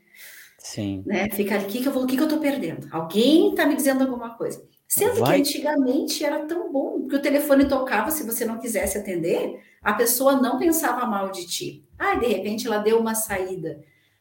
Sim. 0.58 1.04
Né? 1.06 1.30
Fica 1.30 1.54
ali, 1.54 1.64
o 1.64 1.68
que, 1.68 1.80
que, 1.80 1.86
eu 1.86 1.92
vou, 1.92 2.02
o 2.02 2.06
que, 2.08 2.16
que 2.16 2.20
eu 2.20 2.26
estou 2.26 2.40
perdendo? 2.40 2.88
Alguém 2.90 3.50
está 3.50 3.64
me 3.64 3.76
dizendo 3.76 4.02
alguma 4.02 4.30
coisa. 4.36 4.66
Sendo 4.88 5.20
Vai. 5.20 5.36
que 5.36 5.42
antigamente 5.42 6.24
era 6.24 6.44
tão 6.44 6.72
bom, 6.72 7.06
que 7.06 7.14
o 7.14 7.22
telefone 7.22 7.68
tocava, 7.68 8.10
se 8.10 8.24
você 8.24 8.44
não 8.44 8.58
quisesse 8.58 8.98
atender, 8.98 9.62
a 9.80 9.92
pessoa 9.92 10.40
não 10.40 10.58
pensava 10.58 11.06
mal 11.06 11.30
de 11.30 11.46
ti. 11.46 11.84
Ah, 11.96 12.16
de 12.16 12.26
repente 12.26 12.66
ela 12.66 12.78
deu 12.78 12.98
uma 12.98 13.14
saída. 13.14 13.78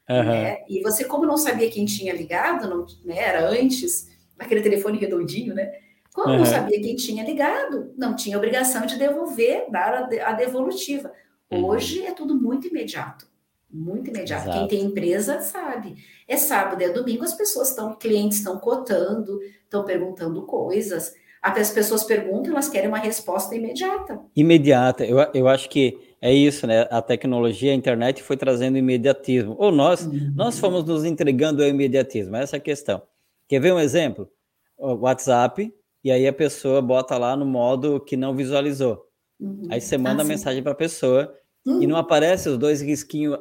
Uhum. 0.08 0.24
Né? 0.24 0.60
E 0.70 0.84
você, 0.84 1.04
como 1.04 1.26
não 1.26 1.36
sabia 1.36 1.72
quem 1.72 1.86
tinha 1.86 2.14
ligado, 2.14 2.70
não, 2.70 2.86
né, 3.04 3.18
era 3.18 3.50
antes, 3.50 4.08
aquele 4.38 4.62
telefone 4.62 5.00
redondinho, 5.00 5.56
né? 5.56 5.72
Como 6.14 6.30
uhum. 6.30 6.38
não 6.38 6.46
sabia 6.46 6.80
quem 6.80 6.96
tinha 6.96 7.24
ligado, 7.24 7.92
não 7.98 8.16
tinha 8.16 8.38
obrigação 8.38 8.86
de 8.86 8.98
devolver, 8.98 9.66
dar 9.72 9.94
a, 9.94 10.30
a 10.30 10.34
devolutiva. 10.34 11.12
Uhum. 11.52 11.66
Hoje 11.66 12.06
é 12.06 12.12
tudo 12.12 12.36
muito 12.36 12.68
imediato. 12.68 13.28
Muito 13.70 14.10
imediato. 14.10 14.50
Exato. 14.50 14.60
Quem 14.60 14.68
tem 14.68 14.88
empresa 14.88 15.42
sabe. 15.42 15.96
É 16.28 16.38
sábado, 16.38 16.82
é 16.82 16.90
domingo, 16.90 17.24
as 17.24 17.34
pessoas 17.34 17.70
estão, 17.70 17.96
clientes 17.96 18.38
estão 18.38 18.58
cotando, 18.58 19.40
estão 19.64 19.84
perguntando 19.84 20.42
coisas. 20.44 21.14
As 21.42 21.72
pessoas 21.72 22.04
perguntam, 22.04 22.52
elas 22.52 22.68
querem 22.68 22.90
uma 22.90 22.98
resposta 22.98 23.56
imediata. 23.56 24.20
Imediata. 24.36 25.06
Eu, 25.06 25.18
eu 25.34 25.48
acho 25.48 25.70
que 25.70 25.98
é 26.22 26.34
isso, 26.34 26.66
né? 26.66 26.88
A 26.90 27.02
tecnologia, 27.02 27.72
a 27.72 27.76
internet 27.76 28.24
foi 28.24 28.36
trazendo 28.36 28.78
imediatismo. 28.78 29.56
Ou 29.58 29.72
nós, 29.72 30.06
uhum. 30.06 30.34
nós 30.36 30.60
fomos 30.60 30.84
nos 30.84 31.06
entregando 31.06 31.64
ao 31.64 31.70
imediatismo. 31.70 32.36
Essa 32.36 32.58
é 32.58 32.60
a 32.60 32.62
questão. 32.62 33.02
Quer 33.48 33.62
ver 33.62 33.74
um 33.74 33.80
exemplo? 33.80 34.30
O 34.78 34.94
WhatsApp, 34.96 35.74
e 36.04 36.12
aí 36.12 36.28
a 36.28 36.34
pessoa 36.34 36.82
bota 36.82 37.18
lá 37.18 37.36
no 37.36 37.46
modo 37.46 38.00
que 38.00 38.18
não 38.18 38.36
visualizou. 38.36 39.07
Uhum. 39.40 39.68
Aí 39.70 39.80
você 39.80 39.98
manda 39.98 40.22
ah, 40.22 40.26
a 40.26 40.28
mensagem 40.28 40.64
para 40.64 40.72
a 40.72 40.76
pessoa 40.76 41.34
uhum. 41.66 41.82
e 41.82 41.88
não 41.88 41.98
aparece 41.98 42.50
os 42.50 42.58
dois 42.58 42.82
risquinhos 42.82 43.38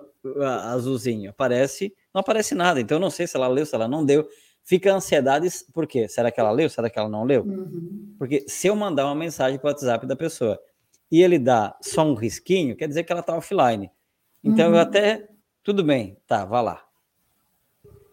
azulzinho. 0.65 1.31
Aparece, 1.31 1.95
não 2.15 2.21
aparece 2.21 2.55
nada. 2.55 2.81
Então 2.81 2.97
eu 2.97 3.01
não 3.01 3.11
sei 3.11 3.27
se 3.27 3.37
ela 3.37 3.49
leu, 3.49 3.65
se 3.65 3.75
ela 3.75 3.89
não 3.89 4.05
deu. 4.05 4.29
Fica 4.65 4.93
ansiedade, 4.93 5.49
por 5.73 5.87
quê? 5.87 6.09
Será 6.09 6.31
que 6.31 6.41
ela 6.41 6.51
leu? 6.51 6.69
Será 6.69 6.91
que 6.91 6.99
ela 6.99 7.09
não 7.09 7.25
leu? 7.25 7.43
Uhum. 7.45 8.15
Porque 8.19 8.45
se 8.49 8.67
eu 8.67 8.75
mandar 8.75 9.07
uma 9.07 9.15
mensagem 9.15 9.59
para 9.59 9.69
o 9.69 9.71
WhatsApp 9.71 10.07
da 10.07 10.17
pessoa 10.17 10.59
e 11.11 11.23
ele 11.23 11.39
dá 11.39 11.77
só 11.81 12.05
um 12.05 12.15
risquinho, 12.15 12.77
quer 12.77 12.89
dizer 12.89 13.05
que 13.05 13.13
ela 13.13 13.21
está 13.21 13.37
offline. 13.37 13.91
Então 14.43 14.67
eu 14.67 14.73
uhum. 14.73 14.79
até, 14.79 15.29
tudo 15.63 15.85
bem, 15.85 16.17
tá, 16.27 16.45
vá 16.45 16.61
lá. 16.61 16.85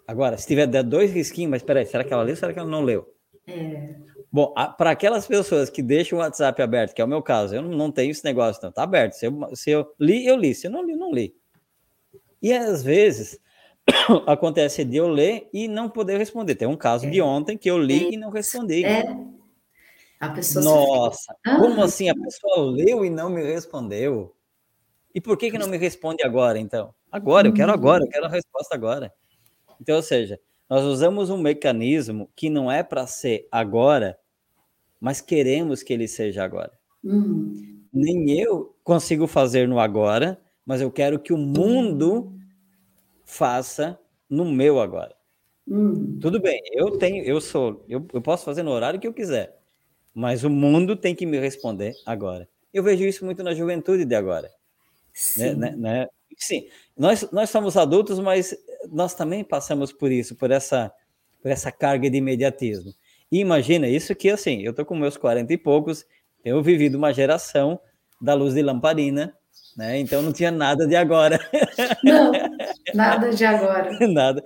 Agora, 0.08 0.38
se 0.38 0.46
tiver 0.46 0.68
dois 0.84 1.12
risquinhos, 1.12 1.50
mas 1.50 1.64
peraí, 1.64 1.86
será 1.86 2.04
que 2.04 2.14
ela 2.14 2.24
leu? 2.24 2.36
Será 2.36 2.54
que 2.54 2.60
ela 2.60 2.70
não 2.70 2.84
leu? 2.84 3.12
É. 3.48 3.96
Bom, 4.34 4.52
para 4.80 4.90
aquelas 4.90 5.28
pessoas 5.28 5.70
que 5.70 5.84
deixam 5.84 6.18
o 6.18 6.22
WhatsApp 6.22 6.60
aberto, 6.60 6.96
que 6.96 7.02
é 7.04 7.06
o 7.06 7.08
meu 7.08 7.22
caso, 7.22 7.54
eu 7.54 7.62
não, 7.62 7.92
tenho 7.92 8.10
esse 8.10 8.26
negócio, 8.26 8.60
não, 8.64 8.72
tá 8.72 8.82
aberto. 8.82 9.14
Se 9.14 9.28
eu, 9.28 9.56
se 9.56 9.70
eu 9.70 9.94
li, 10.00 10.26
eu 10.26 10.36
li. 10.36 10.56
Se 10.56 10.66
eu 10.66 10.72
não 10.72 10.84
li, 10.84 10.96
não 10.96 11.12
li. 11.14 11.36
E 12.42 12.52
às 12.52 12.84
vezes 12.84 13.40
acontece 14.26 14.84
de 14.84 14.98
eu 14.98 15.08
ler 15.08 15.48
e 15.54 15.68
não 15.68 15.88
poder 15.88 16.18
responder. 16.18 16.56
Tem 16.56 16.68
um 16.68 16.76
caso 16.76 17.06
é. 17.06 17.12
de 17.12 17.22
ontem 17.22 17.56
que 17.56 17.70
eu 17.70 17.78
li 17.78 18.08
é. 18.08 18.14
e 18.14 18.18
não 18.18 18.32
respondi. 18.32 18.84
É. 18.84 19.04
A 20.20 20.30
pessoa 20.30 20.66
Nossa, 20.66 21.36
ah. 21.46 21.60
como 21.60 21.84
assim? 21.84 22.10
A 22.10 22.16
pessoa 22.16 22.72
leu 22.72 23.06
e 23.06 23.12
não 23.12 23.30
me 23.30 23.44
respondeu? 23.44 24.36
E 25.14 25.22
por 25.22 25.38
que, 25.38 25.52
que 25.52 25.60
não 25.60 25.68
me 25.68 25.78
responde 25.78 26.24
agora, 26.26 26.58
então? 26.58 26.92
Agora, 27.12 27.48
eu 27.48 27.54
quero 27.54 27.72
hum. 27.72 27.76
agora, 27.76 28.04
eu 28.04 28.10
quero 28.10 28.26
a 28.26 28.30
resposta 28.30 28.74
agora. 28.74 29.14
Então, 29.80 29.96
ou 29.96 30.02
seja, 30.02 30.40
nós 30.68 30.84
usamos 30.86 31.30
um 31.30 31.38
mecanismo 31.38 32.32
que 32.36 32.50
não 32.50 32.72
é 32.72 32.82
para 32.82 33.06
ser 33.06 33.48
agora, 33.52 34.18
mas 35.04 35.20
queremos 35.20 35.84
que 35.84 35.92
ele 35.92 36.08
seja 36.08 36.46
agora. 36.46 36.72
Uhum. 37.04 37.84
Nem 37.92 38.40
eu 38.40 38.74
consigo 38.86 39.28
fazer 39.28 39.68
no 39.68 39.78
agora, 39.78 40.40
mas 40.66 40.80
eu 40.80 40.90
quero 40.90 41.20
que 41.20 41.34
o 41.34 41.38
mundo 41.38 42.34
faça 43.26 44.00
no 44.30 44.46
meu 44.46 44.80
agora. 44.80 45.14
Uhum. 45.68 46.18
Tudo 46.22 46.40
bem, 46.40 46.58
eu 46.72 46.92
tenho, 46.92 47.22
eu 47.26 47.42
sou, 47.42 47.84
eu, 47.90 48.08
eu 48.14 48.22
posso 48.22 48.46
fazer 48.46 48.64
no 48.64 48.72
horário 48.72 48.98
que 48.98 49.06
eu 49.06 49.14
quiser, 49.14 49.60
mas 50.14 50.46
o 50.46 50.50
mundo 50.50 50.96
tem 50.96 51.14
que 51.14 51.26
me 51.26 51.38
responder 51.38 51.92
agora. 52.06 52.48
Eu 52.74 52.82
vejo 52.82 53.04
isso 53.04 53.26
muito 53.26 53.44
na 53.44 53.54
juventude 53.54 54.06
de 54.06 54.16
agora. 54.16 54.50
Sim. 55.14 55.56
Né, 55.56 55.56
né, 55.56 55.76
né? 55.76 56.08
Sim, 56.38 56.70
nós, 56.98 57.30
nós 57.30 57.50
somos 57.50 57.76
adultos, 57.76 58.20
mas 58.20 58.56
nós 58.90 59.14
também 59.14 59.44
passamos 59.44 59.92
por 59.92 60.14
isso, 60.14 60.34
por 60.34 60.50
essa, 60.50 60.94
por 61.42 61.52
essa 61.52 61.74
carga 61.74 62.10
de 62.10 62.20
imediatismo. 62.20 62.94
E 63.34 63.40
imagina 63.40 63.88
isso 63.88 64.14
que, 64.14 64.30
assim, 64.30 64.62
eu 64.62 64.76
tô 64.76 64.86
com 64.86 64.96
meus 64.96 65.18
40 65.18 65.52
e 65.52 65.58
poucos, 65.58 66.06
eu 66.46 66.62
vivido 66.62 67.00
uma 67.00 67.12
geração 67.12 67.80
da 68.22 68.36
luz 68.36 68.54
de 68.54 68.62
lamparina, 68.62 69.36
né? 69.76 69.98
Então 69.98 70.22
não 70.22 70.32
tinha 70.32 70.52
nada 70.52 70.86
de 70.86 70.96
agora. 70.96 71.40
Não, 72.04 72.32
nada 72.94 73.32
de 73.32 73.44
agora. 73.44 73.90
nada. 74.08 74.44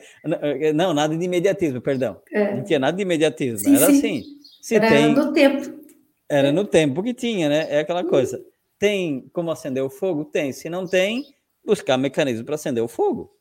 Não, 0.73 0.93
nada 0.93 1.17
de 1.17 1.25
imediatismo, 1.25 1.81
perdão. 1.81 2.21
É. 2.31 2.55
Não 2.55 2.63
tinha 2.63 2.79
nada 2.79 2.95
de 2.95 3.03
imediatismo. 3.03 3.59
Sim, 3.59 3.75
era 3.75 3.87
sim. 3.87 3.97
assim. 3.97 4.23
Se 4.61 4.75
era 4.75 4.87
tem, 4.87 5.13
no 5.13 5.33
tempo. 5.33 5.83
Era 6.29 6.51
no 6.53 6.63
tempo 6.63 7.03
que 7.03 7.13
tinha, 7.13 7.49
né? 7.49 7.67
É 7.69 7.79
aquela 7.79 8.05
coisa. 8.05 8.41
Tem 8.79 9.29
como 9.33 9.51
acender 9.51 9.83
o 9.83 9.89
fogo? 9.89 10.23
Tem. 10.23 10.53
Se 10.53 10.69
não 10.69 10.87
tem, 10.87 11.25
buscar 11.65 11.97
mecanismo 11.97 12.45
para 12.45 12.55
acender 12.55 12.81
o 12.81 12.87
fogo. 12.87 13.35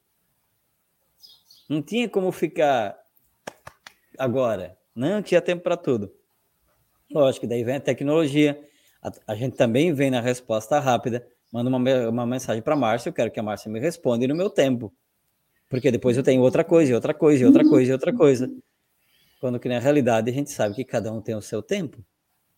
Não 1.69 1.81
tinha 1.81 2.09
como 2.09 2.33
ficar 2.33 2.99
agora. 4.19 4.77
Não 4.97 5.21
tinha 5.21 5.43
tempo 5.43 5.63
para 5.63 5.77
tudo. 5.77 6.11
Lógico, 7.13 7.47
daí 7.47 7.63
vem 7.63 7.77
a 7.77 7.81
tecnologia. 7.81 8.59
A, 9.03 9.13
a, 9.29 9.35
gente 9.35 9.55
também 9.55 9.93
vem 9.93 10.11
na 10.11 10.23
resposta 10.23 10.81
rápida. 10.81 11.27
Manda 11.53 11.69
uma, 11.69 12.09
uma 12.09 12.27
mensagem 12.27 12.63
para 12.63 12.73
a 12.73 12.77
Márcia. 12.77 13.11
Eu 13.11 13.13
quero 13.13 13.31
que 13.31 13.39
a 13.39 13.43
Márcia 13.43 13.71
me 13.71 13.79
responda 13.79 14.27
no 14.27 14.35
meu 14.35 14.49
tempo. 14.49 14.91
Porque 15.69 15.91
depois 15.91 16.17
eu 16.17 16.23
tenho 16.23 16.41
outra 16.41 16.65
coisa, 16.65 16.95
outra 16.95 17.13
coisa, 17.13 17.45
outra 17.45 17.69
coisa, 17.69 17.93
outra 17.93 18.13
coisa. 18.13 18.51
Quando 19.39 19.61
que 19.61 19.69
na 19.69 19.79
realidade 19.79 20.31
a 20.31 20.33
gente 20.33 20.51
sabe 20.51 20.75
que 20.75 20.85
cada 20.85 21.13
um 21.13 21.21
tem 21.21 21.35
o 21.35 21.43
seu 21.43 21.63
tempo. 21.63 22.03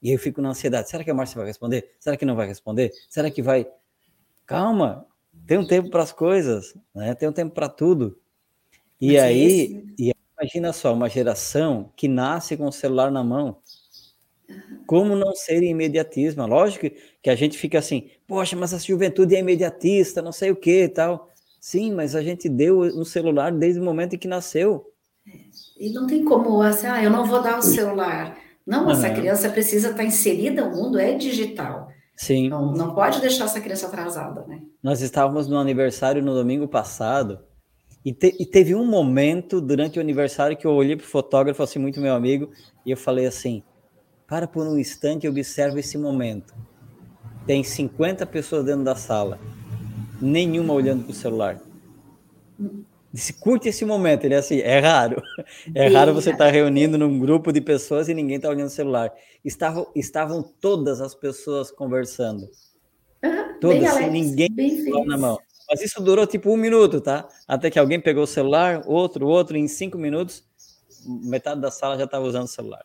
E 0.01 0.12
eu 0.12 0.18
fico 0.18 0.41
na 0.41 0.51
ansiedade. 0.51 0.89
Será 0.89 1.03
que 1.03 1.11
a 1.11 1.14
Márcia 1.14 1.36
vai 1.36 1.47
responder? 1.47 1.97
Será 1.99 2.16
que 2.16 2.24
não 2.24 2.36
vai 2.36 2.47
responder? 2.47 2.93
Será 3.09 3.30
que 3.30 3.43
vai? 3.43 3.66
Calma, 4.47 5.05
tem 5.47 5.59
um 5.59 5.66
tempo 5.66 5.91
para 5.91 6.03
as 6.03 6.12
coisas, 6.12 6.74
né? 6.95 7.14
Tem 7.14 7.28
um 7.28 7.32
tempo 7.32 7.53
para 7.53 7.68
tudo. 7.68 8.16
E 9.01 9.14
Mas 9.14 9.22
aí, 9.22 9.45
esse... 9.45 9.95
e 9.99 10.12
imagina 10.41 10.72
só, 10.72 10.95
uma 10.95 11.09
geração 11.09 11.93
que 11.97 12.07
nasce 12.07 12.57
com 12.57 12.66
o 12.66 12.72
celular 12.72 13.11
na 13.11 13.24
mão. 13.24 13.59
Como 14.86 15.14
não 15.14 15.34
ser 15.34 15.62
imediatismo? 15.62 16.47
Lógico 16.47 16.86
que 17.22 17.28
a 17.28 17.34
gente 17.34 17.59
fica 17.59 17.78
assim, 17.78 18.09
poxa, 18.26 18.57
mas 18.57 18.72
a 18.72 18.78
juventude 18.78 19.36
é 19.36 19.41
imediatista, 19.41 20.22
não 20.22 20.32
sei 20.32 20.51
o 20.51 20.57
que 20.57 20.84
e 20.84 20.89
tal. 20.89 21.28
Sim, 21.61 21.93
mas 21.93 22.14
a 22.14 22.22
gente 22.22 22.49
deu 22.49 22.80
um 22.80 23.05
celular 23.05 23.53
desde 23.53 23.80
o 23.80 23.84
momento 23.84 24.14
em 24.14 24.18
que 24.18 24.28
nasceu. 24.28 24.86
E 25.78 25.93
não 25.93 26.07
tem 26.07 26.24
como, 26.24 26.62
assim, 26.62 26.86
ah, 26.86 27.03
eu 27.03 27.11
não 27.11 27.26
vou 27.26 27.43
dar 27.43 27.59
o 27.59 27.62
celular. 27.62 28.39
Não, 28.66 28.91
essa 28.91 29.11
criança 29.11 29.51
precisa 29.51 29.91
estar 29.91 30.05
inserida, 30.05 30.64
o 30.64 30.70
mundo 30.70 30.99
é 30.99 31.14
digital. 31.14 31.89
Sim. 32.16 32.49
Não, 32.49 32.72
não 32.72 32.95
pode 32.95 33.20
deixar 33.20 33.45
essa 33.45 33.61
criança 33.61 33.86
atrasada, 33.86 34.45
né? 34.47 34.61
Nós 34.82 35.01
estávamos 35.01 35.47
no 35.47 35.57
aniversário 35.57 36.22
no 36.22 36.34
domingo 36.34 36.66
passado 36.66 37.41
e, 38.09 38.12
te, 38.14 38.34
e 38.40 38.46
teve 38.46 38.74
um 38.74 38.86
momento 38.86 39.61
durante 39.61 39.98
o 39.98 40.00
aniversário 40.00 40.56
que 40.56 40.66
eu 40.66 40.72
olhei 40.72 40.96
para 40.96 41.04
o 41.04 41.09
fotógrafo, 41.09 41.62
assim, 41.62 41.78
muito 41.78 42.00
meu 42.00 42.14
amigo, 42.14 42.50
e 42.86 42.90
eu 42.90 42.96
falei 42.96 43.26
assim: 43.26 43.62
para 44.26 44.48
por 44.48 44.66
um 44.66 44.78
instante 44.78 45.26
e 45.26 45.28
observa 45.28 45.78
esse 45.78 45.98
momento. 45.98 46.54
Tem 47.46 47.62
50 47.62 48.24
pessoas 48.24 48.64
dentro 48.64 48.82
da 48.82 48.94
sala, 48.94 49.38
nenhuma 50.22 50.72
olhando 50.72 51.04
para 51.04 51.12
o 51.12 51.14
celular. 51.14 51.61
Disse, 53.12 53.34
curte 53.34 53.68
esse 53.68 53.84
momento. 53.84 54.24
Ele 54.24 54.34
é 54.34 54.38
assim, 54.38 54.59
é 54.61 54.78
raro. 54.78 55.22
É 55.74 55.88
raro 55.88 56.14
você 56.14 56.30
estar 56.30 56.46
tá 56.46 56.50
reunindo 56.50 56.96
num 56.96 57.18
grupo 57.18 57.52
de 57.52 57.61
pessoas 57.61 58.09
e 58.09 58.14
ninguém 58.14 58.36
está 58.36 58.48
olhando 58.48 58.68
o 58.68 58.70
celular. 58.70 59.12
Estavam, 59.44 59.86
estavam 59.94 60.42
todas 60.42 61.02
as 61.02 61.14
pessoas 61.14 61.70
conversando. 61.70 62.48
Uhum, 63.22 63.59
todas, 63.61 63.90
sem 63.92 64.11
ninguém 64.11 64.48
na 65.04 65.18
mão. 65.18 65.38
Mas 65.68 65.82
isso 65.82 66.02
durou 66.02 66.26
tipo 66.26 66.50
um 66.50 66.56
minuto, 66.56 67.00
tá? 67.00 67.28
Até 67.46 67.70
que 67.70 67.78
alguém 67.78 68.00
pegou 68.00 68.24
o 68.24 68.26
celular, 68.26 68.82
outro, 68.86 69.26
outro, 69.26 69.56
e 69.56 69.60
em 69.60 69.68
cinco 69.68 69.98
minutos, 69.98 70.44
metade 71.06 71.60
da 71.60 71.70
sala 71.70 71.98
já 71.98 72.04
estava 72.04 72.24
usando 72.24 72.44
o 72.44 72.48
celular. 72.48 72.84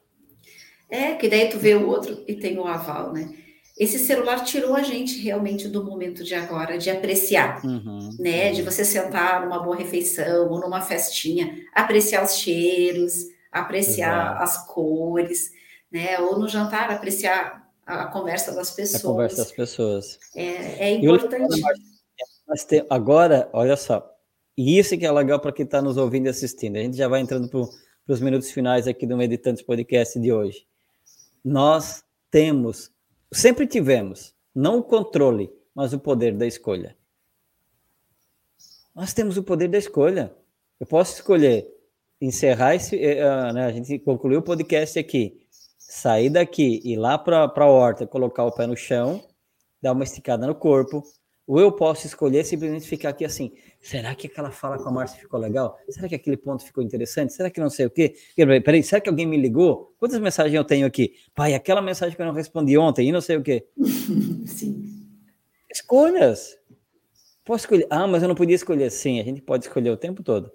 É, 0.89 1.15
que 1.15 1.27
daí 1.27 1.49
tu 1.49 1.57
vê 1.57 1.75
o 1.75 1.87
outro 1.87 2.23
e 2.27 2.35
tem 2.35 2.59
o 2.59 2.65
aval, 2.67 3.13
né? 3.13 3.33
esse 3.77 3.97
celular 3.97 4.43
tirou 4.43 4.75
a 4.75 4.83
gente 4.83 5.19
realmente 5.19 5.67
do 5.67 5.83
momento 5.83 6.23
de 6.23 6.35
agora, 6.35 6.77
de 6.77 6.91
apreciar, 6.91 7.65
uhum, 7.65 8.09
né? 8.19 8.49
Uhum. 8.49 8.53
De 8.53 8.61
você 8.61 8.85
sentar 8.85 9.43
numa 9.43 9.59
boa 9.59 9.75
refeição 9.75 10.49
ou 10.49 10.59
numa 10.59 10.79
festinha, 10.81 11.65
apreciar 11.73 12.23
os 12.23 12.35
cheiros, 12.35 13.13
apreciar 13.51 14.35
Exato. 14.35 14.43
as 14.43 14.67
cores, 14.67 15.51
né? 15.91 16.19
Ou 16.19 16.37
no 16.37 16.47
jantar, 16.47 16.91
apreciar 16.91 17.67
a, 17.85 18.05
conversa 18.05 18.53
das 18.53 18.69
pessoas. 18.69 19.03
A 19.03 19.07
conversa 19.07 19.37
das 19.37 19.51
pessoas. 19.51 20.19
É, 20.35 20.89
é 20.89 20.91
importante. 20.91 21.59
mas 21.59 21.79
tem, 22.67 22.85
agora, 22.89 23.49
olha 23.53 23.75
só, 23.75 24.09
e 24.57 24.77
isso 24.77 24.97
que 24.97 25.05
é 25.05 25.11
legal 25.11 25.39
para 25.39 25.51
quem 25.51 25.65
está 25.65 25.81
nos 25.81 25.97
ouvindo 25.97 26.27
e 26.27 26.29
assistindo. 26.29 26.77
A 26.77 26.81
gente 26.81 26.97
já 26.97 27.07
vai 27.07 27.21
entrando 27.21 27.49
para 27.49 28.13
os 28.13 28.19
minutos 28.19 28.51
finais 28.51 28.87
aqui 28.87 29.07
do 29.07 29.17
Meditantes 29.17 29.63
Podcast 29.63 30.19
de 30.19 30.31
hoje. 30.31 30.67
Nós 31.43 32.03
temos 32.29 32.93
sempre 33.33 33.65
tivemos, 33.65 34.33
não 34.53 34.79
o 34.79 34.83
controle, 34.83 35.51
mas 35.73 35.91
o 35.93 35.99
poder 35.99 36.37
da 36.37 36.45
escolha. 36.45 36.95
Nós 38.93 39.13
temos 39.13 39.37
o 39.37 39.43
poder 39.43 39.67
da 39.67 39.77
escolha. 39.77 40.33
Eu 40.79 40.85
posso 40.85 41.15
escolher 41.15 41.67
encerrar 42.21 42.75
esse. 42.75 42.95
Uh, 42.95 43.53
né, 43.53 43.65
a 43.65 43.71
gente 43.71 43.97
concluiu 43.99 44.39
o 44.39 44.43
podcast 44.43 44.99
aqui, 44.99 45.41
sair 45.79 46.29
daqui, 46.29 46.79
ir 46.83 46.95
lá 46.95 47.17
para 47.17 47.45
a 47.45 47.65
horta, 47.65 48.05
colocar 48.05 48.45
o 48.45 48.51
pé 48.51 48.67
no 48.67 48.77
chão, 48.77 49.23
dar 49.81 49.93
uma 49.93 50.03
esticada 50.03 50.45
no 50.45 50.53
corpo, 50.53 51.03
ou 51.45 51.59
eu 51.59 51.71
posso 51.71 52.07
escolher 52.07 52.45
simplesmente 52.45 52.87
ficar 52.87 53.09
aqui 53.09 53.25
assim. 53.25 53.51
Será 53.81 54.15
que 54.15 54.27
aquela 54.27 54.49
fala 54.49 54.77
com 54.77 54.87
a 54.87 54.91
Márcia 54.91 55.19
ficou 55.19 55.39
legal? 55.39 55.77
Será 55.89 56.07
que 56.07 56.15
aquele 56.15 56.37
ponto 56.37 56.63
ficou 56.63 56.81
interessante? 56.83 57.33
Será 57.33 57.49
que 57.49 57.59
não 57.59 57.69
sei 57.69 57.85
o 57.85 57.89
quê? 57.89 58.15
Peraí, 58.35 58.81
será 58.81 59.01
que 59.01 59.09
alguém 59.09 59.25
me 59.25 59.35
ligou? 59.35 59.93
Quantas 59.99 60.19
mensagens 60.19 60.55
eu 60.55 60.63
tenho 60.63 60.87
aqui? 60.87 61.15
Pai, 61.35 61.53
aquela 61.53 61.81
mensagem 61.81 62.15
que 62.15 62.21
eu 62.21 62.25
não 62.25 62.33
respondi 62.33 62.77
ontem 62.77 63.09
e 63.09 63.11
não 63.11 63.19
sei 63.19 63.37
o 63.37 63.43
quê. 63.43 63.67
Sim. 64.47 65.07
Escolhas. 65.69 66.57
Posso 67.43 67.65
escolher? 67.65 67.87
Ah, 67.89 68.07
mas 68.07 68.21
eu 68.21 68.29
não 68.29 68.35
podia 68.35 68.55
escolher. 68.55 68.89
Sim, 68.89 69.19
a 69.19 69.23
gente 69.23 69.41
pode 69.41 69.65
escolher 69.65 69.89
o 69.89 69.97
tempo 69.97 70.23
todo. 70.23 70.49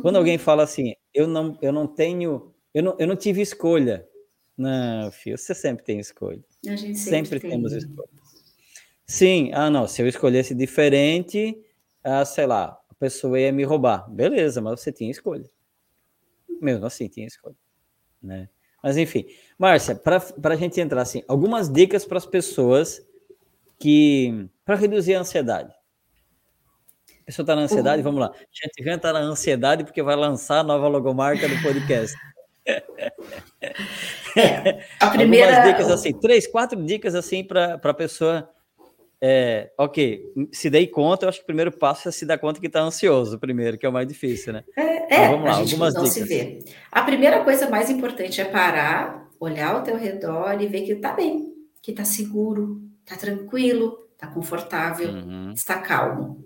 Quando 0.00 0.14
uhum. 0.14 0.20
alguém 0.20 0.38
fala 0.38 0.62
assim, 0.62 0.94
eu 1.12 1.26
não, 1.26 1.58
eu 1.60 1.72
não 1.72 1.88
tenho, 1.88 2.54
eu 2.72 2.82
não, 2.82 2.96
eu 3.00 3.06
não 3.06 3.16
tive 3.16 3.40
escolha. 3.40 4.06
Não, 4.56 5.10
filho, 5.10 5.36
você 5.36 5.54
sempre 5.54 5.84
tem 5.84 5.98
escolha. 5.98 6.44
A 6.68 6.76
gente 6.76 6.98
sempre, 6.98 7.40
sempre 7.40 7.50
temos 7.50 7.72
escolha. 7.72 8.19
Sim, 9.10 9.50
ah, 9.52 9.68
não, 9.68 9.88
se 9.88 10.00
eu 10.00 10.06
escolhesse 10.06 10.54
diferente, 10.54 11.60
ah, 12.02 12.24
sei 12.24 12.46
lá, 12.46 12.78
a 12.88 12.94
pessoa 12.94 13.40
ia 13.40 13.50
me 13.50 13.64
roubar. 13.64 14.08
Beleza, 14.08 14.60
mas 14.60 14.80
você 14.80 14.92
tinha 14.92 15.10
escolha. 15.10 15.50
Mesmo 16.62 16.86
assim, 16.86 17.08
tinha 17.08 17.26
escolha. 17.26 17.56
Né? 18.22 18.48
Mas 18.80 18.96
enfim, 18.96 19.26
Márcia, 19.58 19.96
para 19.96 20.22
a 20.44 20.54
gente 20.54 20.80
entrar 20.80 21.02
assim, 21.02 21.24
algumas 21.26 21.68
dicas 21.68 22.04
para 22.04 22.18
as 22.18 22.24
pessoas 22.24 23.04
que. 23.80 24.48
para 24.64 24.76
reduzir 24.76 25.16
a 25.16 25.20
ansiedade. 25.22 25.74
A 27.22 27.24
pessoa 27.24 27.42
está 27.42 27.56
na 27.56 27.62
ansiedade, 27.62 27.98
uhum. 27.98 28.04
vamos 28.04 28.20
lá. 28.20 28.28
A 28.28 28.66
gente 28.66 28.84
já 28.84 28.94
está 28.94 29.12
na 29.12 29.18
ansiedade 29.18 29.82
porque 29.82 30.04
vai 30.04 30.14
lançar 30.14 30.60
a 30.60 30.64
nova 30.64 30.86
logomarca 30.86 31.48
do 31.48 31.60
podcast. 31.60 32.16
É, 34.36 34.84
a 35.00 35.10
primeira. 35.10 35.56
Algumas 35.56 35.72
dicas 35.72 35.90
assim, 35.90 36.12
três, 36.12 36.46
quatro 36.46 36.80
dicas 36.84 37.16
assim 37.16 37.42
para 37.42 37.74
a 37.82 37.94
pessoa 37.94 38.48
é, 39.22 39.70
ok, 39.76 40.32
se 40.50 40.70
dei 40.70 40.86
conta, 40.86 41.26
eu 41.26 41.28
acho 41.28 41.38
que 41.38 41.44
o 41.44 41.46
primeiro 41.46 41.70
passo 41.70 42.08
é 42.08 42.12
se 42.12 42.24
dar 42.24 42.38
conta 42.38 42.58
que 42.58 42.66
está 42.66 42.80
ansioso, 42.80 43.38
primeiro, 43.38 43.76
que 43.76 43.84
é 43.84 43.88
o 43.88 43.92
mais 43.92 44.08
difícil, 44.08 44.54
né? 44.54 44.64
É, 44.74 45.14
é 45.14 45.28
vamos 45.28 45.44
lá, 45.44 45.56
algumas 45.56 45.94
não 45.94 46.04
dicas. 46.04 46.14
se 46.14 46.24
vê. 46.24 46.64
A 46.90 47.02
primeira 47.02 47.44
coisa 47.44 47.68
mais 47.68 47.90
importante 47.90 48.40
é 48.40 48.46
parar, 48.46 49.28
olhar 49.38 49.74
ao 49.74 49.82
teu 49.82 49.96
redor 49.96 50.60
e 50.62 50.66
ver 50.66 50.82
que 50.82 50.92
está 50.92 51.12
bem, 51.12 51.52
que 51.82 51.90
está 51.90 52.04
seguro, 52.04 52.80
está 53.04 53.14
tranquilo, 53.14 53.98
está 54.14 54.26
confortável, 54.26 55.10
uhum. 55.10 55.52
está 55.52 55.78
calmo. 55.78 56.42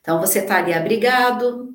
Então 0.00 0.20
você 0.20 0.40
está 0.40 0.56
ali 0.56 0.72
abrigado, 0.72 1.72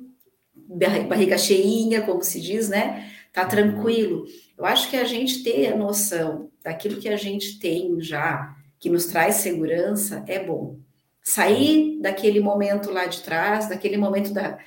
barriga 1.08 1.38
cheinha, 1.38 2.02
como 2.02 2.22
se 2.22 2.40
diz, 2.40 2.68
né? 2.68 3.10
Tá 3.32 3.44
uhum. 3.44 3.48
tranquilo. 3.48 4.24
Eu 4.58 4.66
acho 4.66 4.90
que 4.90 4.96
a 4.96 5.04
gente 5.04 5.42
ter 5.42 5.72
a 5.72 5.76
noção 5.76 6.50
daquilo 6.62 7.00
que 7.00 7.08
a 7.08 7.16
gente 7.16 7.58
tem 7.58 7.98
já 8.02 8.54
que 8.82 8.90
nos 8.90 9.06
traz 9.06 9.36
segurança, 9.36 10.24
é 10.26 10.44
bom. 10.44 10.76
Sair 11.22 12.00
daquele 12.00 12.40
momento 12.40 12.90
lá 12.90 13.06
de 13.06 13.22
trás, 13.22 13.68
daquele 13.68 13.96
momento 13.96 14.32
da, 14.34 14.58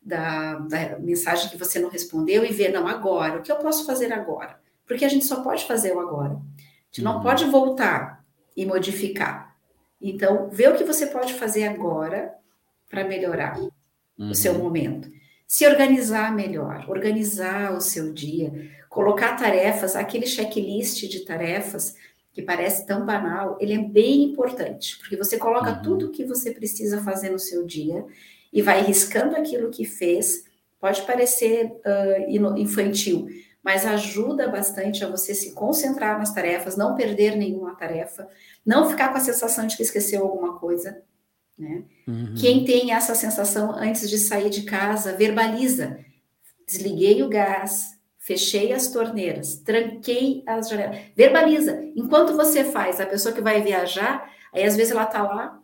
da, 0.00 0.54
da, 0.60 0.98
mensagem 1.00 1.50
que 1.50 1.56
você 1.56 1.80
não 1.80 1.88
respondeu 1.88 2.44
e 2.44 2.52
ver, 2.52 2.72
não, 2.72 2.86
agora, 2.86 3.40
o 3.40 3.42
que 3.42 3.50
eu 3.50 3.56
posso 3.56 3.84
fazer 3.84 4.12
agora? 4.12 4.60
Porque 4.86 5.04
a 5.04 5.08
gente 5.08 5.24
só 5.24 5.42
pode 5.42 5.64
fazer 5.64 5.92
o 5.92 5.98
agora. 5.98 6.34
A 6.34 6.36
gente 6.92 7.04
uhum. 7.04 7.14
não 7.14 7.20
pode 7.20 7.44
voltar 7.46 8.24
e 8.56 8.64
modificar. 8.64 9.56
Então, 10.00 10.48
vê 10.48 10.68
o 10.68 10.76
que 10.76 10.84
você 10.84 11.08
pode 11.08 11.34
fazer 11.34 11.66
agora 11.66 12.32
para 12.88 13.02
melhorar 13.02 13.58
uhum. 13.58 14.30
o 14.30 14.34
seu 14.34 14.54
momento. 14.54 15.10
se 15.44 15.66
organizar 15.66 16.32
melhor, 16.32 16.88
organizar 16.88 17.72
o 17.72 17.80
seu 17.80 18.12
dia, 18.12 18.70
colocar 18.88 19.34
tarefas, 19.34 19.96
aquele 19.96 20.26
checklist 20.26 21.08
de 21.08 21.24
tarefas 21.24 21.96
que 22.36 22.42
parece 22.42 22.84
tão 22.84 23.06
banal, 23.06 23.56
ele 23.58 23.72
é 23.72 23.78
bem 23.78 24.24
importante, 24.24 24.98
porque 24.98 25.16
você 25.16 25.38
coloca 25.38 25.72
uhum. 25.72 25.82
tudo 25.82 26.06
o 26.06 26.10
que 26.10 26.22
você 26.22 26.50
precisa 26.50 27.02
fazer 27.02 27.30
no 27.30 27.38
seu 27.38 27.64
dia 27.64 28.04
e 28.52 28.60
vai 28.60 28.82
riscando 28.82 29.34
aquilo 29.34 29.70
que 29.70 29.86
fez. 29.86 30.44
Pode 30.78 31.00
parecer 31.06 31.72
uh, 31.72 32.58
infantil, 32.58 33.26
mas 33.64 33.86
ajuda 33.86 34.48
bastante 34.48 35.02
a 35.02 35.08
você 35.08 35.34
se 35.34 35.54
concentrar 35.54 36.18
nas 36.18 36.34
tarefas, 36.34 36.76
não 36.76 36.94
perder 36.94 37.36
nenhuma 37.36 37.74
tarefa, 37.74 38.28
não 38.66 38.90
ficar 38.90 39.08
com 39.08 39.16
a 39.16 39.20
sensação 39.20 39.66
de 39.66 39.74
que 39.74 39.82
esqueceu 39.82 40.20
alguma 40.20 40.58
coisa. 40.58 41.02
Né? 41.58 41.84
Uhum. 42.06 42.34
Quem 42.38 42.66
tem 42.66 42.92
essa 42.92 43.14
sensação 43.14 43.70
antes 43.70 44.10
de 44.10 44.18
sair 44.18 44.50
de 44.50 44.64
casa, 44.64 45.16
verbaliza. 45.16 45.98
Desliguei 46.66 47.22
o 47.22 47.30
gás, 47.30 47.95
fechei 48.26 48.72
as 48.72 48.88
torneiras, 48.88 49.62
tranquei 49.64 50.42
as 50.48 50.68
janelas. 50.68 50.98
Verbaliza. 51.14 51.80
Enquanto 51.94 52.34
você 52.34 52.64
faz, 52.64 53.00
a 53.00 53.06
pessoa 53.06 53.32
que 53.32 53.40
vai 53.40 53.62
viajar, 53.62 54.28
aí 54.52 54.64
às 54.64 54.76
vezes 54.76 54.90
ela 54.90 55.04
está 55.04 55.22
lá, 55.22 55.60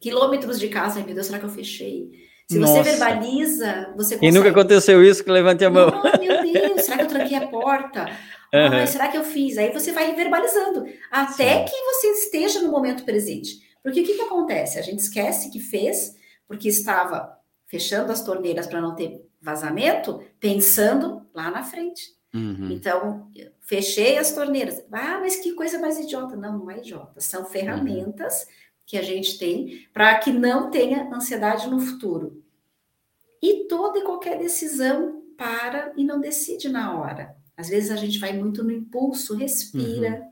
quilômetros 0.00 0.58
de 0.58 0.68
casa, 0.68 0.98
ai 0.98 1.04
meu 1.04 1.14
Deus, 1.14 1.26
será 1.26 1.38
que 1.38 1.44
eu 1.44 1.50
fechei? 1.50 2.10
Se 2.50 2.58
Nossa. 2.58 2.82
você 2.82 2.90
verbaliza, 2.90 3.92
você 3.94 4.14
consegue... 4.14 4.26
E 4.26 4.32
nunca 4.32 4.48
aconteceu 4.48 5.04
isso, 5.04 5.22
que 5.22 5.30
levante 5.30 5.62
a 5.62 5.68
mão. 5.68 5.88
Oh, 5.90 6.18
meu 6.18 6.52
Deus, 6.52 6.86
será 6.86 6.96
que 6.96 7.04
eu 7.04 7.08
tranquei 7.08 7.36
a 7.36 7.46
porta? 7.46 8.06
Uhum. 8.54 8.86
será 8.86 9.08
que 9.08 9.16
eu 9.16 9.24
fiz? 9.24 9.56
Aí 9.56 9.72
você 9.72 9.92
vai 9.92 10.14
verbalizando, 10.14 10.84
até 11.10 11.60
Sim. 11.60 11.64
que 11.64 11.84
você 11.84 12.08
esteja 12.08 12.60
no 12.60 12.70
momento 12.70 13.02
presente. 13.02 13.62
Porque 13.82 14.02
o 14.02 14.04
que, 14.04 14.12
que 14.12 14.20
acontece? 14.20 14.78
A 14.78 14.82
gente 14.82 14.98
esquece 14.98 15.50
que 15.50 15.58
fez, 15.58 16.14
porque 16.46 16.68
estava 16.68 17.34
fechando 17.66 18.12
as 18.12 18.22
torneiras 18.22 18.66
para 18.66 18.82
não 18.82 18.94
ter 18.94 19.22
vazamento, 19.42 20.22
pensando 20.38 21.26
lá 21.34 21.50
na 21.50 21.62
frente. 21.64 22.16
Uhum. 22.34 22.70
Então, 22.70 23.30
fechei 23.60 24.16
as 24.16 24.32
torneiras. 24.32 24.82
Ah, 24.90 25.18
mas 25.20 25.36
que 25.36 25.52
coisa 25.52 25.78
mais 25.78 25.98
idiota. 25.98 26.36
Não, 26.36 26.58
não 26.58 26.70
é 26.70 26.78
idiota. 26.78 27.20
São 27.20 27.44
ferramentas 27.44 28.42
uhum. 28.42 28.48
que 28.86 28.96
a 28.96 29.02
gente 29.02 29.38
tem 29.38 29.86
para 29.92 30.16
que 30.18 30.32
não 30.32 30.70
tenha 30.70 31.12
ansiedade 31.12 31.68
no 31.68 31.80
futuro. 31.80 32.42
E 33.42 33.64
toda 33.64 33.98
e 33.98 34.04
qualquer 34.04 34.38
decisão 34.38 35.22
para 35.36 35.92
e 35.96 36.04
não 36.04 36.20
decide 36.20 36.68
na 36.68 36.96
hora. 36.96 37.36
Às 37.56 37.68
vezes 37.68 37.90
a 37.90 37.96
gente 37.96 38.18
vai 38.18 38.32
muito 38.32 38.62
no 38.64 38.70
impulso, 38.70 39.34
respira, 39.34 40.22
uhum. 40.22 40.30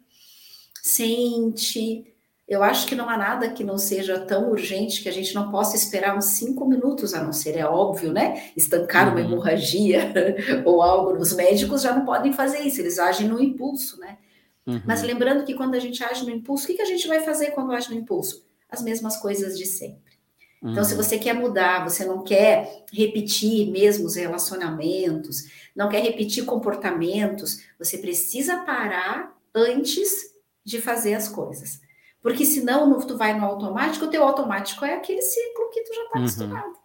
sente, 0.83 2.10
eu 2.51 2.65
acho 2.65 2.89
que 2.89 2.97
não 2.97 3.09
há 3.09 3.17
nada 3.17 3.49
que 3.49 3.63
não 3.63 3.79
seja 3.79 4.19
tão 4.19 4.51
urgente 4.51 5.05
que 5.05 5.09
a 5.09 5.13
gente 5.13 5.33
não 5.33 5.53
possa 5.53 5.77
esperar 5.77 6.19
uns 6.19 6.25
cinco 6.25 6.67
minutos, 6.67 7.15
a 7.15 7.23
não 7.23 7.33
ser, 7.33 7.57
é 7.57 7.65
óbvio, 7.65 8.13
né? 8.13 8.51
Estancar 8.57 9.07
uhum. 9.07 9.13
uma 9.13 9.21
hemorragia 9.21 10.13
ou 10.67 10.83
algo. 10.83 11.17
Os 11.17 11.33
médicos 11.33 11.83
já 11.83 11.95
não 11.95 12.05
podem 12.05 12.33
fazer 12.33 12.59
isso, 12.63 12.81
eles 12.81 12.99
agem 12.99 13.29
no 13.29 13.41
impulso, 13.41 14.01
né? 14.01 14.19
Uhum. 14.67 14.83
Mas 14.85 15.01
lembrando 15.01 15.45
que 15.45 15.55
quando 15.55 15.77
a 15.77 15.79
gente 15.79 16.03
age 16.03 16.25
no 16.25 16.31
impulso, 16.33 16.65
o 16.65 16.67
que, 16.67 16.75
que 16.75 16.83
a 16.83 16.87
gente 16.87 17.07
vai 17.07 17.21
fazer 17.21 17.53
quando 17.53 17.71
age 17.71 17.89
no 17.89 17.97
impulso? 17.97 18.45
As 18.69 18.83
mesmas 18.83 19.17
coisas 19.17 19.57
de 19.57 19.65
sempre. 19.65 20.13
Uhum. 20.61 20.73
Então, 20.73 20.83
se 20.83 20.95
uhum. 20.95 21.03
você 21.05 21.19
quer 21.19 21.35
mudar, 21.35 21.89
você 21.89 22.05
não 22.05 22.25
quer 22.25 22.85
repetir 22.93 23.71
mesmo 23.71 24.07
os 24.07 24.17
relacionamentos, 24.17 25.45
não 25.75 25.89
quer 25.89 26.03
repetir 26.03 26.45
comportamentos, 26.45 27.63
você 27.79 27.97
precisa 27.97 28.57
parar 28.65 29.39
antes 29.55 30.35
de 30.65 30.81
fazer 30.81 31.15
as 31.15 31.29
coisas. 31.29 31.89
Porque 32.23 32.45
senão 32.45 32.99
tu 33.01 33.17
vai 33.17 33.39
no 33.39 33.45
automático, 33.45 34.05
o 34.05 34.09
teu 34.09 34.23
automático 34.23 34.85
é 34.85 34.95
aquele 34.95 35.23
ciclo 35.23 35.71
que 35.71 35.83
tu 35.83 35.95
já 35.95 36.03
está 36.03 36.19
uhum. 36.19 36.25
acostumado. 36.25 36.81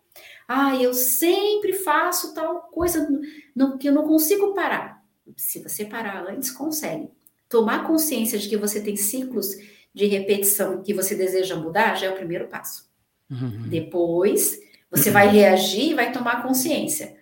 Ah, 0.47 0.75
eu 0.75 0.93
sempre 0.93 1.73
faço 1.73 2.33
tal 2.33 2.63
coisa 2.71 3.07
no, 3.55 3.77
que 3.77 3.89
eu 3.89 3.93
não 3.93 4.07
consigo 4.07 4.53
parar. 4.53 5.03
Se 5.35 5.61
você 5.61 5.83
parar 5.85 6.25
antes, 6.29 6.51
consegue. 6.51 7.09
Tomar 7.49 7.85
consciência 7.87 8.37
de 8.37 8.47
que 8.47 8.55
você 8.55 8.79
tem 8.79 8.95
ciclos 8.95 9.55
de 9.93 10.05
repetição 10.05 10.83
que 10.83 10.93
você 10.93 11.15
deseja 11.15 11.55
mudar 11.55 11.95
já 11.95 12.07
é 12.07 12.09
o 12.11 12.15
primeiro 12.15 12.47
passo. 12.47 12.89
Uhum. 13.29 13.67
Depois, 13.67 14.59
você 14.89 15.09
vai 15.09 15.27
reagir 15.27 15.91
e 15.91 15.93
vai 15.93 16.11
tomar 16.11 16.43
consciência. 16.43 17.17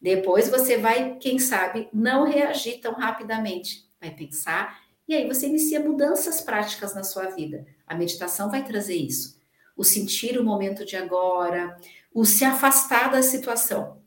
Depois, 0.00 0.48
você 0.48 0.76
vai, 0.76 1.16
quem 1.16 1.38
sabe, 1.38 1.88
não 1.92 2.24
reagir 2.24 2.80
tão 2.80 2.92
rapidamente. 2.92 3.88
Vai 4.00 4.10
pensar 4.10 4.85
e 5.08 5.14
aí 5.14 5.26
você 5.26 5.46
inicia 5.46 5.80
mudanças 5.80 6.40
práticas 6.40 6.94
na 6.94 7.04
sua 7.04 7.26
vida. 7.26 7.66
A 7.86 7.94
meditação 7.94 8.50
vai 8.50 8.64
trazer 8.64 8.96
isso. 8.96 9.38
O 9.76 9.84
sentir 9.84 10.38
o 10.38 10.44
momento 10.44 10.84
de 10.84 10.96
agora, 10.96 11.76
o 12.12 12.24
se 12.24 12.44
afastar 12.44 13.10
da 13.10 13.22
situação. 13.22 13.98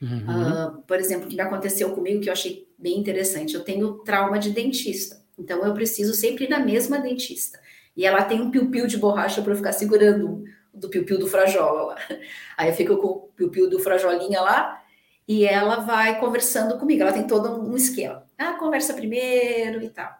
Uhum. 0.00 0.78
Uh, 0.78 0.82
por 0.82 0.98
exemplo, 0.98 1.26
o 1.26 1.28
que 1.28 1.40
aconteceu 1.40 1.90
comigo, 1.92 2.20
que 2.20 2.28
eu 2.28 2.32
achei 2.32 2.68
bem 2.78 2.98
interessante. 2.98 3.54
Eu 3.54 3.64
tenho 3.64 3.94
trauma 4.04 4.38
de 4.38 4.50
dentista. 4.50 5.22
Então 5.38 5.64
eu 5.64 5.74
preciso 5.74 6.14
sempre 6.14 6.44
ir 6.44 6.50
na 6.50 6.58
mesma 6.58 6.98
dentista. 6.98 7.60
E 7.96 8.04
ela 8.04 8.24
tem 8.24 8.40
um 8.40 8.50
piu-piu 8.50 8.86
de 8.86 8.96
borracha 8.96 9.42
para 9.42 9.52
eu 9.52 9.56
ficar 9.56 9.72
segurando 9.72 10.44
do 10.72 10.88
piu-piu 10.88 11.18
do 11.18 11.26
frajola 11.26 11.82
lá. 11.82 11.96
Aí 12.56 12.68
eu 12.68 12.74
fico 12.74 12.96
com 12.96 13.06
o 13.06 13.20
piu-piu 13.34 13.68
do 13.68 13.78
frajolinha 13.78 14.40
lá 14.40 14.82
e 15.26 15.44
ela 15.44 15.76
vai 15.76 16.20
conversando 16.20 16.78
comigo. 16.78 17.02
Ela 17.02 17.12
tem 17.12 17.26
todo 17.26 17.60
um 17.60 17.76
esquema. 17.76 18.25
Ah, 18.38 18.54
conversa 18.54 18.94
primeiro 18.94 19.82
e 19.82 19.88
tal. 19.88 20.10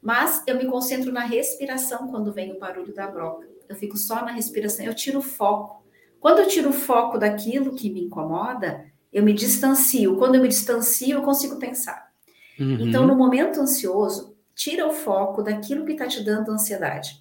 Mas 0.00 0.42
eu 0.46 0.56
me 0.56 0.66
concentro 0.66 1.12
na 1.12 1.24
respiração 1.24 2.08
quando 2.08 2.32
vem 2.32 2.52
o 2.52 2.58
barulho 2.58 2.94
da 2.94 3.06
broca. 3.06 3.48
Eu 3.68 3.74
fico 3.74 3.96
só 3.96 4.24
na 4.24 4.30
respiração, 4.30 4.86
eu 4.86 4.94
tiro 4.94 5.18
o 5.18 5.22
foco. 5.22 5.84
Quando 6.20 6.40
eu 6.40 6.48
tiro 6.48 6.70
o 6.70 6.72
foco 6.72 7.18
daquilo 7.18 7.74
que 7.74 7.90
me 7.90 8.04
incomoda, 8.04 8.84
eu 9.12 9.22
me 9.22 9.32
distancio. 9.32 10.16
Quando 10.16 10.36
eu 10.36 10.42
me 10.42 10.48
distancio, 10.48 11.18
eu 11.18 11.22
consigo 11.22 11.56
pensar. 11.56 12.10
Uhum. 12.58 12.88
Então, 12.88 13.06
no 13.06 13.16
momento 13.16 13.60
ansioso, 13.60 14.36
tira 14.54 14.86
o 14.86 14.92
foco 14.92 15.42
daquilo 15.42 15.84
que 15.84 15.92
está 15.92 16.06
te 16.06 16.22
dando 16.22 16.50
ansiedade. 16.50 17.20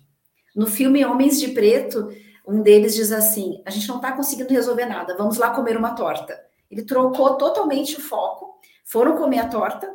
No 0.56 0.68
filme 0.68 1.06
Homens 1.06 1.40
de 1.40 1.50
Preto, 1.50 2.10
um 2.48 2.62
deles 2.62 2.96
diz 2.96 3.12
assim: 3.12 3.62
a 3.66 3.70
gente 3.70 3.88
não 3.88 3.98
está 3.98 4.12
conseguindo 4.12 4.54
resolver 4.54 4.86
nada, 4.86 5.18
vamos 5.18 5.38
lá 5.38 5.50
comer 5.50 5.76
uma 5.76 5.94
torta. 5.94 6.40
Ele 6.70 6.84
trocou 6.84 7.36
totalmente 7.36 7.98
o 7.98 8.02
foco, 8.02 8.60
foram 8.84 9.18
comer 9.18 9.40
a 9.40 9.48
torta, 9.48 9.94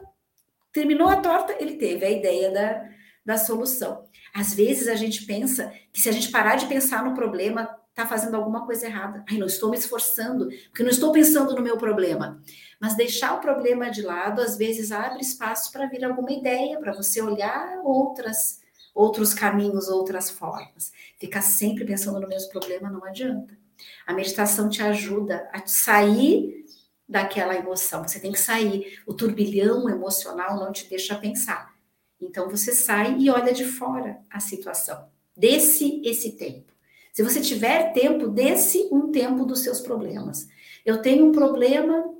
Terminou 0.73 1.09
a 1.09 1.17
torta, 1.17 1.57
ele 1.59 1.77
teve 1.77 2.05
a 2.05 2.11
ideia 2.11 2.51
da, 2.51 2.89
da 3.25 3.39
solução. 3.39 4.05
Às 4.35 4.55
vezes 4.55 4.89
a 4.89 4.95
gente 4.95 5.27
pensa 5.27 5.73
que 5.93 6.01
se 6.01 6.09
a 6.09 6.13
gente 6.13 6.31
parar 6.31 6.57
de 6.57 6.67
pensar 6.67 7.05
no 7.05 7.15
problema, 7.15 7.69
está 7.91 8.07
fazendo 8.07 8.37
alguma 8.37 8.65
coisa 8.65 8.87
errada. 8.87 9.25
Ai, 9.29 9.37
não 9.37 9.47
estou 9.47 9.71
me 9.71 9.77
esforçando, 9.77 10.49
porque 10.69 10.83
não 10.83 10.91
estou 10.91 11.13
pensando 11.13 11.55
no 11.55 11.63
meu 11.63 11.77
problema. 11.77 12.41
Mas 12.81 12.97
deixar 12.97 13.35
o 13.35 13.41
problema 13.41 13.91
de 13.91 14.03
lado, 14.03 14.41
às 14.41 14.57
vezes, 14.57 14.91
abre 14.93 15.21
espaço 15.21 15.71
para 15.71 15.87
vir 15.87 16.05
alguma 16.05 16.33
ideia, 16.33 16.79
para 16.79 16.93
você 16.93 17.21
olhar 17.21 17.81
outras, 17.85 18.61
outros 18.95 19.35
caminhos, 19.35 19.89
outras 19.89 20.31
formas. 20.31 20.93
Ficar 21.19 21.43
sempre 21.43 21.85
pensando 21.85 22.21
no 22.21 22.29
mesmo 22.29 22.51
problema 22.51 22.89
não 22.89 23.05
adianta. 23.05 23.59
A 24.07 24.13
meditação 24.13 24.69
te 24.69 24.83
ajuda 24.83 25.49
a 25.53 25.67
sair 25.67 26.65
daquela 27.11 27.57
emoção. 27.57 28.07
Você 28.07 28.21
tem 28.21 28.31
que 28.31 28.39
sair. 28.39 29.01
O 29.05 29.13
turbilhão 29.13 29.89
emocional 29.91 30.57
não 30.57 30.71
te 30.71 30.89
deixa 30.89 31.17
pensar. 31.17 31.75
Então 32.21 32.49
você 32.49 32.73
sai 32.73 33.17
e 33.19 33.29
olha 33.29 33.53
de 33.53 33.65
fora 33.65 34.19
a 34.31 34.39
situação. 34.39 35.09
Desce 35.37 36.01
esse 36.05 36.33
tempo. 36.33 36.73
Se 37.13 37.25
você 37.25 37.41
tiver 37.41 37.93
tempo, 37.93 38.29
desce 38.29 38.89
um 38.93 39.11
tempo 39.11 39.45
dos 39.45 39.61
seus 39.61 39.81
problemas. 39.81 40.49
Eu 40.87 41.03
tenho 41.03 41.27
um 41.27 41.33
problema 41.33 42.15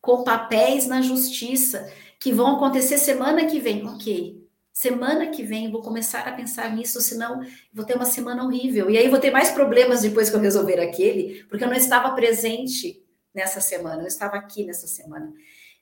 com 0.00 0.22
papéis 0.22 0.86
na 0.86 1.00
justiça 1.00 1.90
que 2.20 2.32
vão 2.32 2.56
acontecer 2.56 2.98
semana 2.98 3.46
que 3.46 3.58
vem. 3.58 3.86
Ok. 3.86 4.42
Semana 4.72 5.28
que 5.28 5.42
vem 5.42 5.70
vou 5.70 5.80
começar 5.80 6.26
a 6.26 6.32
pensar 6.32 6.74
nisso, 6.74 7.00
senão 7.00 7.40
vou 7.72 7.84
ter 7.84 7.94
uma 7.94 8.04
semana 8.04 8.44
horrível. 8.44 8.90
E 8.90 8.98
aí 8.98 9.08
vou 9.08 9.20
ter 9.20 9.30
mais 9.30 9.50
problemas 9.50 10.02
depois 10.02 10.28
que 10.28 10.36
eu 10.36 10.40
resolver 10.40 10.80
aquele, 10.80 11.44
porque 11.44 11.64
eu 11.64 11.68
não 11.68 11.76
estava 11.76 12.14
presente 12.14 13.01
nessa 13.34 13.60
semana, 13.60 14.02
eu 14.02 14.06
estava 14.06 14.36
aqui 14.36 14.64
nessa 14.64 14.86
semana. 14.86 15.32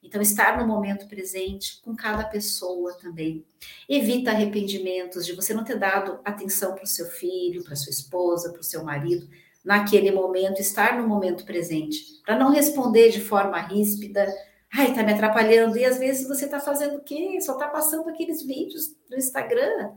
Então, 0.02 0.22
estar 0.22 0.58
no 0.58 0.66
momento 0.66 1.06
presente 1.06 1.80
com 1.82 1.94
cada 1.94 2.24
pessoa 2.24 2.94
também. 2.94 3.44
Evita 3.88 4.30
arrependimentos 4.30 5.26
de 5.26 5.34
você 5.34 5.52
não 5.52 5.62
ter 5.62 5.78
dado 5.78 6.20
atenção 6.24 6.74
para 6.74 6.84
o 6.84 6.86
seu 6.86 7.06
filho, 7.06 7.62
para 7.62 7.76
sua 7.76 7.90
esposa, 7.90 8.50
para 8.50 8.60
o 8.60 8.64
seu 8.64 8.82
marido, 8.82 9.28
naquele 9.62 10.10
momento, 10.10 10.60
estar 10.60 10.98
no 10.98 11.06
momento 11.06 11.44
presente, 11.44 12.22
para 12.24 12.38
não 12.38 12.50
responder 12.50 13.10
de 13.10 13.20
forma 13.20 13.60
ríspida, 13.60 14.26
ai, 14.72 14.94
tá 14.94 15.02
me 15.02 15.12
atrapalhando, 15.12 15.76
e 15.76 15.84
às 15.84 15.98
vezes 15.98 16.26
você 16.26 16.48
tá 16.48 16.58
fazendo 16.60 16.96
o 16.96 17.02
quê? 17.02 17.38
Só 17.42 17.58
tá 17.58 17.68
passando 17.68 18.08
aqueles 18.08 18.42
vídeos 18.42 18.94
do 19.08 19.16
Instagram, 19.16 19.92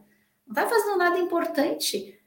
não 0.45 0.53
tá 0.53 0.67
fazendo 0.67 0.97
nada 0.97 1.17
importante 1.17 2.19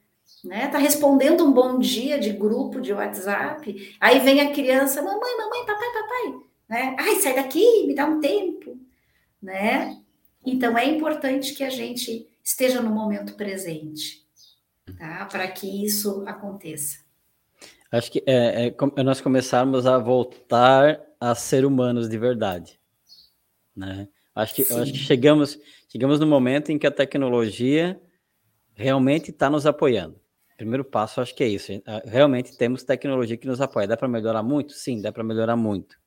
né? 0.43 0.67
Tá 0.67 0.77
respondendo 0.77 1.45
um 1.45 1.51
bom 1.51 1.79
dia 1.79 2.19
de 2.19 2.31
grupo 2.31 2.79
de 2.79 2.93
WhatsApp. 2.93 3.97
Aí 3.99 4.19
vem 4.19 4.41
a 4.41 4.51
criança, 4.51 5.01
mamãe, 5.01 5.37
mamãe, 5.37 5.65
papai, 5.65 5.89
papai, 5.93 6.39
né? 6.69 6.95
Ai, 6.99 7.15
sai 7.15 7.35
daqui, 7.35 7.85
me 7.87 7.95
dá 7.95 8.05
um 8.05 8.19
tempo, 8.19 8.79
né? 9.41 9.97
Então 10.45 10.77
é 10.77 10.85
importante 10.85 11.53
que 11.53 11.63
a 11.63 11.69
gente 11.69 12.27
esteja 12.43 12.81
no 12.81 12.89
momento 12.89 13.35
presente, 13.35 14.25
tá? 14.97 15.25
Para 15.25 15.47
que 15.47 15.85
isso 15.85 16.23
aconteça. 16.25 16.99
Acho 17.91 18.11
que 18.11 18.23
é, 18.25 18.67
é, 18.67 19.03
nós 19.03 19.21
começarmos 19.21 19.85
a 19.85 19.97
voltar 19.97 21.01
a 21.19 21.33
ser 21.33 21.65
humanos 21.65 22.09
de 22.09 22.17
verdade, 22.17 22.79
né? 23.75 24.07
Acho 24.35 24.53
que, 24.53 24.61
acho 24.61 24.91
que 24.91 24.99
chegamos, 24.99 25.57
chegamos 25.89 26.19
no 26.19 26.27
momento 26.27 26.71
em 26.71 26.77
que 26.77 26.85
a 26.85 26.91
tecnologia 26.91 27.99
realmente 28.77 29.31
está 29.31 29.49
nos 29.49 29.65
apoiando. 29.65 30.19
Primeiro 30.55 30.85
passo, 30.85 31.19
acho 31.19 31.35
que 31.35 31.43
é 31.43 31.47
isso. 31.47 31.71
Ah, 31.85 32.01
realmente 32.05 32.57
temos 32.57 32.83
tecnologia 32.83 33.37
que 33.37 33.47
nos 33.47 33.59
apoia. 33.59 33.87
Dá 33.87 33.97
para 33.97 34.07
melhorar 34.07 34.43
muito? 34.43 34.73
Sim, 34.73 35.01
dá 35.01 35.11
para 35.11 35.23
melhorar 35.23 35.55
muito. 35.55 35.99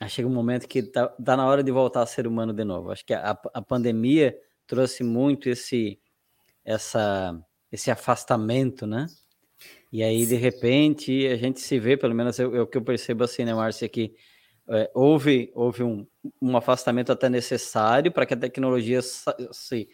Aí 0.00 0.08
chega 0.08 0.28
um 0.28 0.32
momento 0.32 0.68
que 0.68 0.80
está 0.80 1.08
tá 1.08 1.36
na 1.36 1.46
hora 1.46 1.62
de 1.62 1.70
voltar 1.70 2.02
a 2.02 2.06
ser 2.06 2.26
humano 2.26 2.52
de 2.52 2.64
novo. 2.64 2.90
Acho 2.90 3.04
que 3.06 3.14
a, 3.14 3.30
a 3.30 3.62
pandemia 3.62 4.36
trouxe 4.66 5.04
muito 5.04 5.48
esse, 5.48 6.00
essa, 6.64 7.40
esse 7.70 7.90
afastamento, 7.90 8.86
né? 8.86 9.06
E 9.92 10.02
aí, 10.02 10.26
de 10.26 10.34
repente, 10.34 11.26
a 11.28 11.36
gente 11.36 11.60
se 11.60 11.78
vê, 11.78 11.96
pelo 11.96 12.14
menos 12.14 12.38
é 12.40 12.46
o 12.46 12.66
que 12.66 12.76
eu 12.76 12.82
percebo 12.82 13.22
assim, 13.22 13.44
né, 13.44 13.54
Márcia, 13.54 13.88
que 13.88 14.12
é, 14.68 14.90
houve, 14.92 15.52
houve 15.54 15.84
um, 15.84 16.06
um 16.42 16.56
afastamento 16.56 17.12
até 17.12 17.28
necessário 17.28 18.10
para 18.10 18.26
que 18.26 18.34
a 18.34 18.36
tecnologia 18.36 19.00
se, 19.02 19.88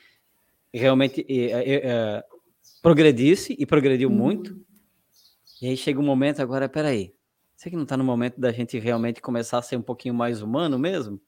realmente 0.72 1.26
é, 1.28 2.24
progredisse 2.82 3.56
e 3.58 3.66
progrediu 3.66 4.08
uhum. 4.08 4.16
muito. 4.16 4.56
E 5.60 5.68
aí 5.68 5.76
chega 5.76 6.00
um 6.00 6.04
momento 6.04 6.40
agora, 6.40 6.68
peraí, 6.68 7.12
Será 7.60 7.72
que 7.72 7.76
não 7.76 7.82
está 7.82 7.94
no 7.94 8.02
momento 8.02 8.40
da 8.40 8.50
gente 8.50 8.78
realmente 8.78 9.20
começar 9.20 9.58
a 9.58 9.62
ser 9.62 9.76
um 9.76 9.82
pouquinho 9.82 10.14
mais 10.14 10.40
humano 10.40 10.78
mesmo? 10.78 11.20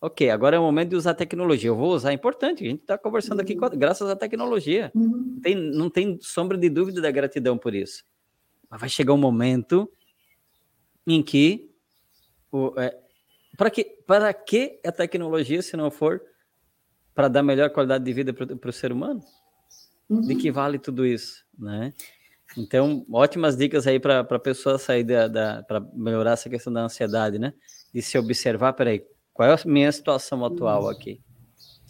Ok, 0.00 0.30
agora 0.30 0.56
é 0.56 0.58
o 0.58 0.62
momento 0.62 0.88
de 0.88 0.96
usar 0.96 1.12
tecnologia. 1.12 1.68
Eu 1.68 1.76
vou 1.76 1.92
usar, 1.92 2.12
é 2.12 2.14
importante. 2.14 2.64
A 2.64 2.66
gente 2.66 2.80
está 2.80 2.96
conversando 2.96 3.40
aqui 3.40 3.54
com, 3.54 3.68
graças 3.68 4.08
à 4.08 4.16
tecnologia. 4.16 4.90
Uhum. 4.94 5.34
Não, 5.34 5.40
tem, 5.42 5.54
não 5.54 5.90
tem 5.90 6.18
sombra 6.22 6.56
de 6.56 6.70
dúvida 6.70 7.02
da 7.02 7.10
gratidão 7.10 7.58
por 7.58 7.74
isso. 7.74 8.04
Mas 8.70 8.80
vai 8.80 8.88
chegar 8.88 9.12
um 9.12 9.18
momento 9.18 9.86
em 11.06 11.22
que 11.22 11.70
é, 12.78 12.98
para 13.58 13.68
que 13.70 13.84
para 14.06 14.32
que 14.32 14.80
a 14.82 14.90
tecnologia 14.90 15.60
se 15.60 15.76
não 15.76 15.90
for 15.90 16.22
para 17.16 17.28
dar 17.28 17.42
melhor 17.42 17.70
qualidade 17.70 18.04
de 18.04 18.12
vida 18.12 18.32
para 18.32 18.70
o 18.70 18.72
ser 18.72 18.92
humano? 18.92 19.20
Uhum. 20.08 20.20
De 20.20 20.34
que 20.36 20.52
vale 20.52 20.78
tudo 20.78 21.04
isso, 21.06 21.44
né? 21.58 21.94
Então, 22.56 23.04
ótimas 23.10 23.56
dicas 23.56 23.86
aí 23.86 23.98
para 23.98 24.20
a 24.20 24.38
pessoa 24.38 24.78
sair 24.78 25.02
da, 25.02 25.26
da 25.26 25.62
para 25.62 25.80
melhorar 25.94 26.32
essa 26.32 26.48
questão 26.48 26.72
da 26.72 26.82
ansiedade, 26.82 27.38
né? 27.38 27.54
De 27.92 28.02
se 28.02 28.16
observar, 28.18 28.74
peraí, 28.74 29.02
qual 29.32 29.48
é 29.48 29.54
a 29.54 29.58
minha 29.64 29.90
situação 29.90 30.44
atual 30.44 30.84
uhum. 30.84 30.90
aqui? 30.90 31.20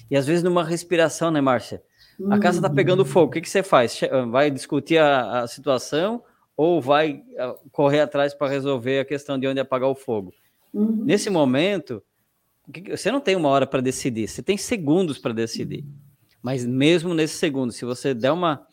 E 0.09 0.17
às 0.17 0.27
vezes 0.27 0.45
numa 0.45 0.65
respiração, 0.65 1.31
né, 1.31 1.41
Márcia? 1.41 1.83
A 2.31 2.39
casa 2.39 2.59
está 2.59 2.71
pegando 2.71 3.01
uhum. 3.01 3.05
fogo, 3.05 3.27
o 3.27 3.31
que, 3.33 3.41
que 3.41 3.51
você 3.51 3.63
faz? 3.63 4.01
Vai 4.31 4.51
discutir 4.51 4.97
a, 4.97 5.41
a 5.41 5.47
situação 5.47 6.23
ou 6.57 6.81
vai 6.81 7.23
correr 7.71 8.01
atrás 8.01 8.33
para 8.33 8.49
resolver 8.49 9.01
a 9.01 9.05
questão 9.05 9.39
de 9.39 9.47
onde 9.47 9.61
apagar 9.61 9.91
o 9.91 9.95
fogo? 9.95 10.33
Uhum. 10.73 11.05
Nesse 11.05 11.29
momento, 11.29 12.03
você 12.91 13.11
não 13.11 13.21
tem 13.21 13.37
uma 13.37 13.49
hora 13.49 13.67
para 13.67 13.81
decidir, 13.81 14.29
você 14.29 14.43
tem 14.43 14.57
segundos 14.57 15.19
para 15.19 15.33
decidir. 15.33 15.85
Mas 16.43 16.65
mesmo 16.65 17.15
nesse 17.15 17.35
segundo, 17.35 17.73
se 17.73 17.85
você 17.85 18.15
der 18.15 18.33
uma. 18.33 18.67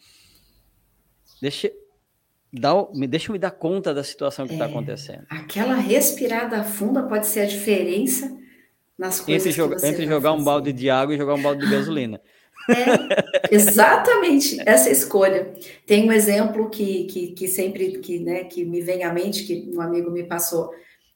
Deixa, 1.41 1.71
dá, 2.51 2.71
me 2.93 3.07
deixa 3.07 3.31
me 3.31 3.39
dar 3.39 3.51
conta 3.51 3.93
da 3.93 4.03
situação 4.03 4.45
que 4.47 4.53
está 4.53 4.65
é, 4.65 4.69
acontecendo. 4.69 5.25
Aquela 5.29 5.75
respirada 5.75 6.63
funda 6.63 7.03
pode 7.03 7.27
ser 7.27 7.41
a 7.41 7.45
diferença 7.45 8.35
nas 8.97 9.19
coisas 9.19 9.47
entre, 9.47 9.51
joga, 9.51 9.87
entre 9.87 10.05
jogar 10.05 10.29
fazer. 10.29 10.41
um 10.41 10.43
balde 10.43 10.73
de 10.73 10.89
água 10.89 11.15
e 11.15 11.17
jogar 11.17 11.33
um 11.35 11.41
balde 11.41 11.65
de 11.65 11.71
gasolina. 11.71 12.21
É, 12.69 13.55
exatamente 13.55 14.57
essa 14.65 14.89
escolha. 14.89 15.53
Tem 15.85 16.07
um 16.07 16.11
exemplo 16.11 16.69
que, 16.69 17.05
que, 17.05 17.27
que 17.31 17.47
sempre 17.47 17.99
que, 17.99 18.19
né, 18.19 18.45
que 18.45 18.63
me 18.63 18.81
vem 18.81 19.03
à 19.03 19.11
mente, 19.11 19.43
que 19.43 19.71
um 19.75 19.81
amigo 19.81 20.11
me 20.11 20.23
passou. 20.23 20.71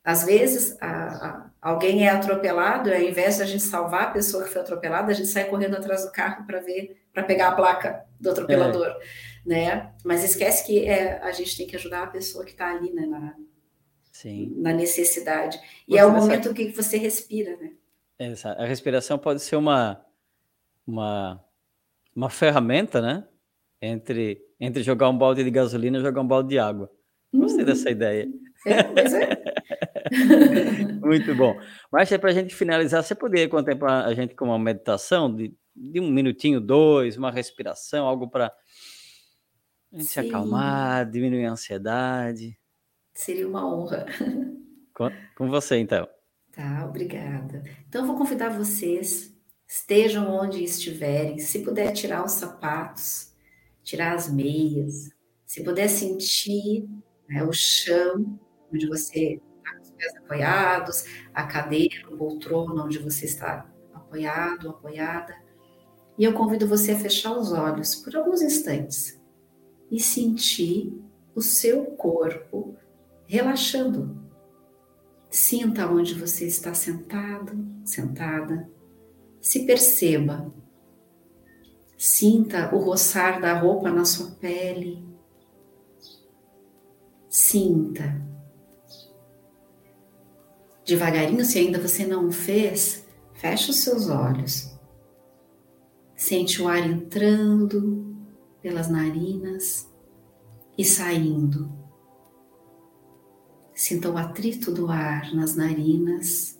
Às 0.07 0.23
vezes, 0.23 0.77
a, 0.79 0.87
a, 0.87 1.49
alguém 1.61 2.07
é 2.07 2.09
atropelado, 2.09 2.89
ao 2.89 3.01
invés 3.01 3.35
de 3.35 3.43
a 3.43 3.45
gente 3.45 3.63
salvar 3.63 4.03
a 4.03 4.11
pessoa 4.11 4.45
que 4.45 4.49
foi 4.49 4.61
atropelada, 4.61 5.11
a 5.11 5.13
gente 5.13 5.27
sai 5.27 5.43
correndo 5.43 5.75
atrás 5.75 6.05
do 6.05 6.13
carro 6.13 6.45
para 6.47 6.61
ver, 6.61 7.03
para 7.13 7.23
pegar 7.23 7.49
a 7.49 7.51
placa 7.51 8.05
do 8.17 8.29
atropelador. 8.29 8.87
É 8.87 8.97
né? 9.45 9.93
Mas 10.05 10.23
esquece 10.23 10.65
que 10.65 10.85
é, 10.85 11.21
a 11.21 11.33
gente 11.33 11.57
tem 11.57 11.67
que 11.67 11.75
ajudar 11.75 12.03
a 12.03 12.07
pessoa 12.07 12.45
que 12.45 12.51
está 12.51 12.73
ali, 12.73 12.93
né? 12.93 13.05
Na, 13.05 13.35
Sim. 14.13 14.53
na 14.55 14.71
necessidade. 14.71 15.59
E 15.85 15.91
você 15.91 15.97
é 15.97 16.05
o 16.05 16.13
momento 16.13 16.53
que 16.53 16.71
você 16.71 16.97
respira, 16.97 17.57
né? 17.57 17.73
Exato. 18.17 18.61
A 18.61 18.65
respiração 18.65 19.17
pode 19.17 19.41
ser 19.41 19.57
uma, 19.57 20.05
uma, 20.87 21.43
uma 22.15 22.29
ferramenta, 22.29 23.01
né? 23.01 23.27
Entre, 23.81 24.41
entre 24.57 24.83
jogar 24.83 25.09
um 25.09 25.17
balde 25.17 25.43
de 25.43 25.51
gasolina 25.51 25.97
e 25.97 26.01
jogar 26.01 26.21
um 26.21 26.27
balde 26.27 26.47
de 26.47 26.59
água. 26.59 26.89
Gostei 27.33 27.59
uhum. 27.59 27.65
dessa 27.65 27.89
ideia. 27.89 28.25
É, 28.65 28.83
pois 28.83 29.13
é. 29.13 29.29
Muito 31.05 31.35
bom. 31.35 31.59
Mas 31.91 32.09
para 32.09 32.29
a 32.29 32.33
gente 32.33 32.55
finalizar, 32.55 33.03
você 33.03 33.15
poderia 33.15 33.49
contemplar 33.49 34.05
a 34.05 34.13
gente 34.13 34.35
com 34.35 34.45
uma 34.45 34.59
meditação 34.59 35.33
de, 35.33 35.53
de 35.75 35.99
um 35.99 36.09
minutinho, 36.09 36.59
dois, 36.59 37.17
uma 37.17 37.31
respiração, 37.31 38.05
algo 38.05 38.29
para 38.29 38.47
a 39.93 39.97
gente 39.97 40.07
Sim. 40.07 40.09
se 40.09 40.19
acalmar, 40.19 41.09
diminuir 41.09 41.45
a 41.45 41.51
ansiedade. 41.51 42.57
Seria 43.13 43.47
uma 43.47 43.65
honra. 43.65 44.05
Com, 44.93 45.11
com 45.35 45.47
você, 45.47 45.77
então. 45.77 46.07
Tá, 46.51 46.85
obrigada. 46.87 47.63
Então, 47.87 48.01
eu 48.01 48.07
vou 48.07 48.17
convidar 48.17 48.49
vocês, 48.49 49.31
estejam 49.67 50.27
onde 50.27 50.63
estiverem, 50.63 51.37
se 51.37 51.59
puder 51.59 51.91
tirar 51.91 52.25
os 52.25 52.31
sapatos, 52.31 53.31
tirar 53.83 54.15
as 54.15 54.31
meias, 54.31 55.11
se 55.45 55.63
puder 55.63 55.87
sentir 55.87 56.89
né, 57.29 57.43
o 57.43 57.53
chão 57.53 58.39
onde 58.73 58.87
você 58.87 59.39
pés 59.97 60.15
apoiados, 60.15 61.05
a 61.33 61.43
cadeira, 61.43 62.07
o 62.09 62.17
poltrona 62.17 62.83
onde 62.83 62.99
você 62.99 63.25
está 63.25 63.65
apoiado, 63.93 64.69
apoiada. 64.69 65.35
E 66.17 66.23
eu 66.23 66.33
convido 66.33 66.67
você 66.67 66.93
a 66.93 66.99
fechar 66.99 67.37
os 67.37 67.51
olhos 67.51 67.95
por 67.95 68.15
alguns 68.15 68.41
instantes 68.41 69.19
e 69.91 69.99
sentir 69.99 70.93
o 71.35 71.41
seu 71.41 71.85
corpo 71.85 72.75
relaxando. 73.25 74.25
Sinta 75.29 75.87
onde 75.87 76.13
você 76.13 76.47
está 76.47 76.73
sentado, 76.73 77.53
sentada. 77.85 78.69
Se 79.41 79.65
perceba. 79.65 80.51
Sinta 81.97 82.73
o 82.73 82.79
roçar 82.79 83.41
da 83.41 83.53
roupa 83.53 83.91
na 83.91 84.05
sua 84.05 84.31
pele. 84.31 85.05
Sinta. 87.29 88.26
Devagarinho, 90.87 91.43
se 91.43 91.59
ainda 91.59 91.81
você 91.81 92.07
não 92.07 92.31
fez, 92.31 93.05
feche 93.33 93.71
os 93.71 93.79
seus 93.79 94.07
olhos. 94.07 94.73
Sente 96.15 96.61
o 96.61 96.67
ar 96.69 96.79
entrando 96.89 98.15
pelas 98.61 98.87
narinas 98.87 99.85
e 100.77 100.85
saindo. 100.85 101.69
Sinta 103.75 104.09
o 104.09 104.17
atrito 104.17 104.71
do 104.71 104.89
ar 104.89 105.35
nas 105.35 105.57
narinas 105.57 106.57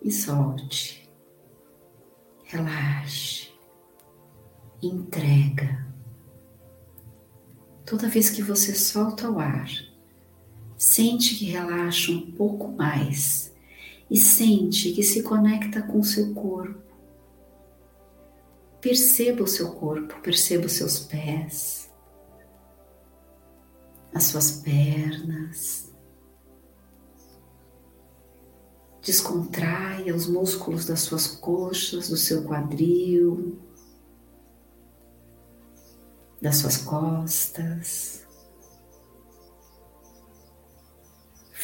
e 0.00 0.12
solte. 0.12 1.10
Relaxe. 2.44 3.48
Entrega. 4.80 5.84
Toda 7.84 8.08
vez 8.08 8.30
que 8.30 8.40
você 8.40 8.72
solta 8.72 9.28
o 9.28 9.40
ar, 9.40 9.68
sente 10.88 11.34
que 11.34 11.46
relaxa 11.46 12.12
um 12.12 12.30
pouco 12.32 12.72
mais 12.72 13.52
e 14.10 14.16
sente 14.16 14.92
que 14.92 15.02
se 15.02 15.22
conecta 15.22 15.82
com 15.82 16.00
o 16.00 16.04
seu 16.04 16.34
corpo 16.34 16.88
Perceba 18.80 19.42
o 19.42 19.46
seu 19.46 19.72
corpo, 19.72 20.20
perceba 20.20 20.66
os 20.66 20.72
seus 20.72 21.00
pés, 21.00 21.90
as 24.14 24.24
suas 24.24 24.52
pernas. 24.52 25.92
Descontraia 29.02 30.14
os 30.14 30.28
músculos 30.28 30.86
das 30.86 31.00
suas 31.00 31.26
coxas, 31.26 32.08
do 32.08 32.16
seu 32.16 32.44
quadril, 32.44 33.58
das 36.40 36.56
suas 36.56 36.76
costas. 36.76 38.27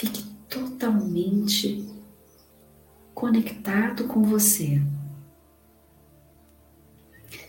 Fique 0.05 0.23
totalmente 0.51 1.89
conectado 3.15 4.07
com 4.07 4.23
você 4.23 4.83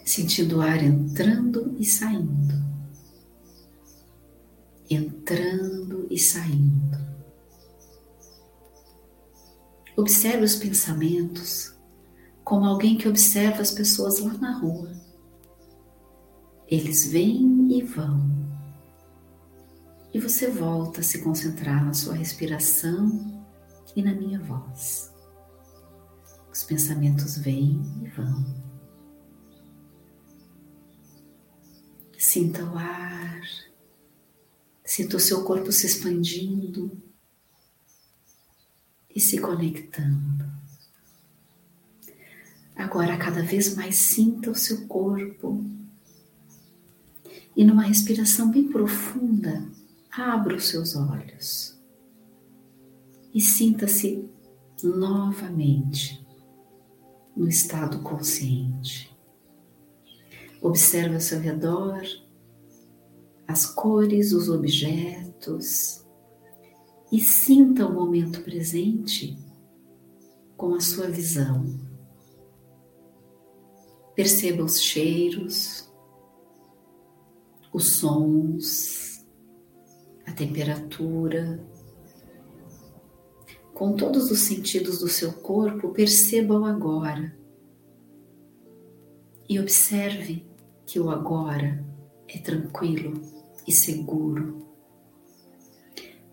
sentindo 0.05 0.59
o 0.59 0.61
ar 0.61 0.81
entrando 0.81 1.75
e 1.77 1.83
saindo, 1.83 2.55
entrando 4.89 6.07
e 6.09 6.17
saindo. 6.17 6.97
Observe 9.97 10.45
os 10.45 10.55
pensamentos 10.55 11.75
como 12.41 12.63
alguém 12.63 12.97
que 12.97 13.09
observa 13.09 13.61
as 13.61 13.71
pessoas 13.71 14.19
lá 14.19 14.33
na 14.35 14.57
rua. 14.57 14.89
Eles 16.69 17.07
vêm 17.07 17.67
e 17.77 17.83
vão. 17.83 18.34
E 20.15 20.17
você 20.17 20.49
volta 20.49 21.01
a 21.01 21.03
se 21.03 21.19
concentrar 21.19 21.83
na 21.83 21.93
sua 21.93 22.13
respiração 22.13 23.45
e 23.93 24.01
na 24.01 24.13
minha 24.13 24.39
voz. 24.39 25.13
Os 26.49 26.63
pensamentos 26.63 27.37
vêm 27.37 27.81
e 28.01 28.07
vão. 28.07 28.45
Sinta 32.17 32.63
o 32.63 32.77
ar, 32.77 33.41
sinta 34.85 35.17
o 35.17 35.19
seu 35.19 35.43
corpo 35.43 35.69
se 35.73 35.85
expandindo 35.85 36.97
e 39.13 39.19
se 39.19 39.37
conectando. 39.37 40.49
Agora, 42.73 43.17
cada 43.17 43.43
vez 43.43 43.75
mais 43.75 43.97
sinta 43.97 44.49
o 44.49 44.55
seu 44.55 44.87
corpo 44.87 45.61
e 47.53 47.65
numa 47.65 47.83
respiração 47.83 48.49
bem 48.49 48.69
profunda, 48.69 49.74
abra 50.17 50.55
os 50.55 50.67
seus 50.67 50.95
olhos 50.95 51.77
e 53.33 53.41
sinta-se 53.41 54.29
novamente 54.81 56.25
no 57.35 57.47
estado 57.49 57.99
consciente. 57.99 59.13
Observe 60.61 61.15
ao 61.15 61.21
seu 61.21 61.39
redor 61.39 62.01
as 63.47 63.65
cores, 63.65 64.31
os 64.31 64.49
objetos 64.49 66.05
e 67.11 67.19
sinta 67.19 67.85
o 67.85 67.93
momento 67.93 68.41
presente 68.41 69.37
com 70.55 70.73
a 70.73 70.79
sua 70.79 71.07
visão. 71.07 71.65
Perceba 74.15 74.63
os 74.63 74.81
cheiros, 74.81 75.91
os 77.73 77.97
sons, 77.97 79.04
a 80.25 80.31
temperatura. 80.31 81.59
Com 83.73 83.95
todos 83.95 84.31
os 84.31 84.39
sentidos 84.39 84.99
do 84.99 85.07
seu 85.07 85.33
corpo, 85.33 85.89
perceba 85.89 86.57
o 86.57 86.65
agora 86.65 87.35
e 89.47 89.59
observe 89.59 90.45
que 90.85 90.99
o 90.99 91.09
agora 91.09 91.83
é 92.27 92.37
tranquilo 92.37 93.21
e 93.67 93.71
seguro. 93.71 94.65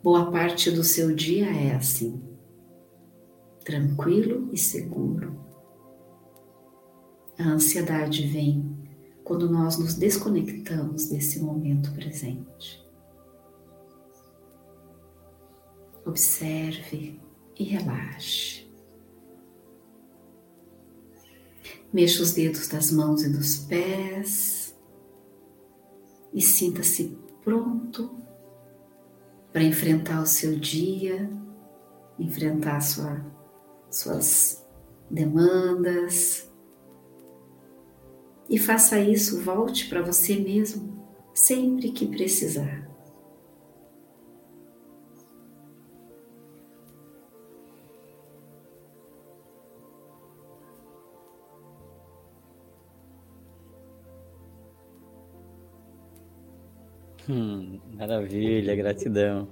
Boa 0.02 0.31
parte 0.31 0.70
do 0.70 0.82
seu 0.82 1.14
dia 1.14 1.47
é 1.47 1.74
assim, 1.74 2.20
tranquilo 3.64 4.48
e 4.52 4.59
seguro. 4.59 5.40
A 7.39 7.44
ansiedade 7.44 8.27
vem 8.27 8.77
quando 9.24 9.48
nós 9.48 9.78
nos 9.78 9.94
desconectamos 9.94 11.09
desse 11.09 11.40
momento 11.40 11.93
presente. 11.93 12.81
Observe 16.05 17.20
e 17.59 17.65
relaxe. 17.65 18.66
Mexa 21.93 22.23
os 22.23 22.33
dedos 22.33 22.69
das 22.69 22.91
mãos 22.91 23.23
e 23.23 23.29
dos 23.29 23.57
pés 23.59 24.74
e 26.33 26.41
sinta-se 26.41 27.16
pronto 27.45 28.11
para 29.53 29.62
enfrentar 29.62 30.23
o 30.23 30.27
seu 30.27 30.59
dia, 30.59 31.31
enfrentar 32.19 32.81
sua, 32.81 33.24
suas 33.91 34.65
demandas. 35.11 36.51
E 38.49 38.59
faça 38.59 38.99
isso, 38.99 39.43
volte 39.43 39.89
para 39.89 40.03
você 40.03 40.37
mesmo 40.37 41.07
sempre 41.35 41.93
que 41.93 42.07
precisar. 42.07 42.81
Hum, 57.28 57.78
maravilha, 57.94 58.74
gratidão. 58.74 59.49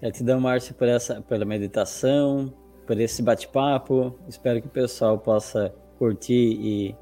Gratidão, 0.00 0.40
Márcio, 0.40 0.74
por 0.74 0.88
essa, 0.88 1.20
pela 1.22 1.44
meditação, 1.44 2.52
por 2.86 3.00
esse 3.00 3.22
bate-papo. 3.22 4.18
Espero 4.28 4.60
que 4.60 4.66
o 4.66 4.70
pessoal 4.70 5.18
possa 5.18 5.74
curtir 5.98 6.56
e 6.60 6.96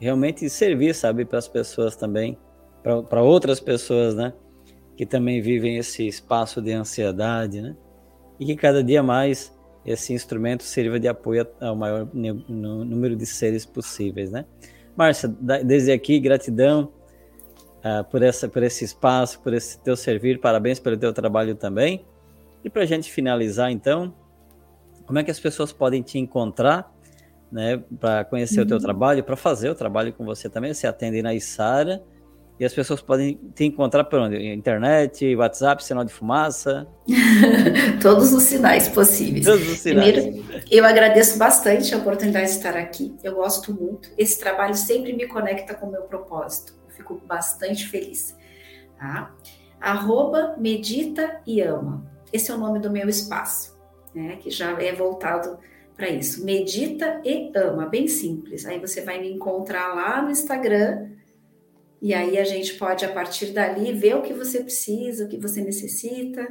realmente 0.00 0.48
servir, 0.48 0.94
sabe, 0.94 1.24
para 1.24 1.38
as 1.38 1.48
pessoas 1.48 1.96
também, 1.96 2.38
para 2.82 3.22
outras 3.22 3.60
pessoas, 3.60 4.14
né, 4.14 4.32
que 4.96 5.04
também 5.04 5.40
vivem 5.40 5.76
esse 5.76 6.06
espaço 6.06 6.62
de 6.62 6.72
ansiedade, 6.72 7.60
né, 7.60 7.76
e 8.38 8.46
que 8.46 8.56
cada 8.56 8.82
dia 8.82 9.02
mais 9.02 9.54
esse 9.84 10.12
instrumento 10.12 10.62
sirva 10.62 10.98
de 10.98 11.08
apoio 11.08 11.46
ao 11.60 11.74
maior 11.74 12.08
número 12.14 13.16
de 13.16 13.26
seres 13.26 13.66
possíveis, 13.66 14.30
né. 14.30 14.44
Márcia, 14.96 15.28
desde 15.64 15.92
aqui, 15.92 16.18
gratidão 16.18 16.92
uh, 17.88 18.04
por, 18.04 18.22
essa, 18.22 18.48
por 18.48 18.62
esse 18.62 18.84
espaço, 18.84 19.40
por 19.40 19.54
esse 19.54 19.78
teu 19.80 19.96
servir. 19.96 20.40
Parabéns 20.40 20.78
pelo 20.78 20.96
teu 20.96 21.12
trabalho 21.12 21.54
também. 21.54 22.04
E 22.64 22.68
para 22.70 22.82
a 22.82 22.86
gente 22.86 23.10
finalizar, 23.10 23.70
então, 23.70 24.14
como 25.06 25.18
é 25.18 25.24
que 25.24 25.30
as 25.30 25.40
pessoas 25.40 25.72
podem 25.72 26.02
te 26.02 26.18
encontrar, 26.18 26.92
né, 27.50 27.82
para 27.98 28.24
conhecer 28.24 28.60
uhum. 28.60 28.64
o 28.64 28.68
teu 28.68 28.76
uhum. 28.76 28.82
trabalho, 28.82 29.24
para 29.24 29.36
fazer 29.36 29.70
o 29.70 29.74
trabalho 29.74 30.12
com 30.12 30.24
você 30.24 30.48
também? 30.48 30.74
Você 30.74 30.86
atende 30.86 31.22
na 31.22 31.32
Isara 31.32 32.02
e 32.58 32.64
as 32.64 32.74
pessoas 32.74 33.00
podem 33.00 33.38
te 33.54 33.64
encontrar 33.64 34.04
por 34.04 34.18
onde? 34.18 34.36
Internet, 34.52 35.36
WhatsApp, 35.36 35.82
sinal 35.84 36.04
de 36.04 36.12
fumaça? 36.12 36.88
Todos 38.02 38.32
os 38.32 38.42
sinais 38.42 38.88
possíveis. 38.88 39.44
Todos 39.44 39.66
os 39.68 39.78
sinais. 39.78 40.12
Primeiro, 40.12 40.44
eu 40.68 40.84
agradeço 40.84 41.38
bastante 41.38 41.94
a 41.94 41.98
oportunidade 41.98 42.46
de 42.46 42.56
estar 42.56 42.76
aqui. 42.76 43.14
Eu 43.22 43.36
gosto 43.36 43.72
muito. 43.72 44.10
Esse 44.18 44.40
trabalho 44.40 44.74
sempre 44.74 45.12
me 45.12 45.28
conecta 45.28 45.72
com 45.72 45.86
o 45.86 45.92
meu 45.92 46.02
propósito 46.02 46.77
fico 46.98 47.20
bastante 47.26 47.88
feliz. 47.88 48.36
Tá? 48.98 49.34
Arroba 49.80 50.56
Medita 50.58 51.40
e 51.46 51.60
Ama. 51.60 52.04
Esse 52.32 52.50
é 52.50 52.54
o 52.54 52.58
nome 52.58 52.78
do 52.78 52.90
meu 52.90 53.08
espaço, 53.08 53.78
né? 54.14 54.36
Que 54.36 54.50
já 54.50 54.72
é 54.82 54.92
voltado 54.92 55.58
para 55.96 56.10
isso. 56.10 56.44
Medita 56.44 57.22
e 57.24 57.50
Ama, 57.56 57.86
bem 57.86 58.06
simples. 58.06 58.66
Aí 58.66 58.78
você 58.78 59.00
vai 59.00 59.20
me 59.20 59.32
encontrar 59.32 59.94
lá 59.94 60.20
no 60.20 60.30
Instagram 60.30 61.10
e 62.02 62.12
aí 62.12 62.38
a 62.38 62.44
gente 62.44 62.74
pode, 62.74 63.04
a 63.04 63.12
partir 63.12 63.46
dali, 63.52 63.92
ver 63.92 64.16
o 64.16 64.22
que 64.22 64.34
você 64.34 64.60
precisa, 64.60 65.24
o 65.24 65.28
que 65.28 65.38
você 65.38 65.62
necessita. 65.62 66.46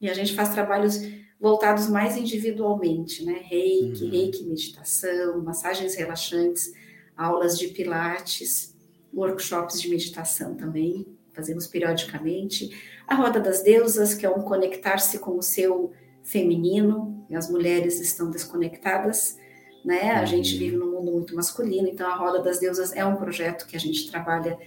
E 0.00 0.10
a 0.10 0.14
gente 0.14 0.34
faz 0.34 0.50
trabalhos 0.50 1.00
voltados 1.40 1.88
mais 1.88 2.16
individualmente, 2.16 3.24
né? 3.24 3.40
Reiki, 3.44 4.04
uhum. 4.04 4.10
reiki 4.10 4.44
meditação, 4.44 5.42
massagens 5.42 5.94
relaxantes, 5.94 6.72
aulas 7.16 7.58
de 7.58 7.68
pilates 7.68 8.71
workshops 9.14 9.80
de 9.80 9.88
meditação 9.88 10.54
também, 10.54 11.06
fazemos 11.32 11.66
periodicamente. 11.66 12.70
A 13.06 13.14
Roda 13.14 13.40
das 13.40 13.62
Deusas, 13.62 14.14
que 14.14 14.24
é 14.24 14.30
um 14.30 14.42
conectar-se 14.42 15.18
com 15.18 15.36
o 15.36 15.42
seu 15.42 15.92
feminino, 16.22 17.26
as 17.34 17.50
mulheres 17.50 18.00
estão 18.00 18.30
desconectadas, 18.30 19.36
né? 19.84 20.12
A 20.12 20.20
uhum. 20.20 20.26
gente 20.26 20.56
vive 20.56 20.76
num 20.76 20.92
mundo 20.92 21.12
muito 21.12 21.34
masculino, 21.34 21.88
então 21.88 22.08
a 22.08 22.16
Roda 22.16 22.40
das 22.40 22.58
Deusas 22.58 22.92
é 22.92 23.04
um 23.04 23.16
projeto 23.16 23.66
que 23.66 23.76
a 23.76 23.80
gente 23.80 24.10
trabalha 24.10 24.58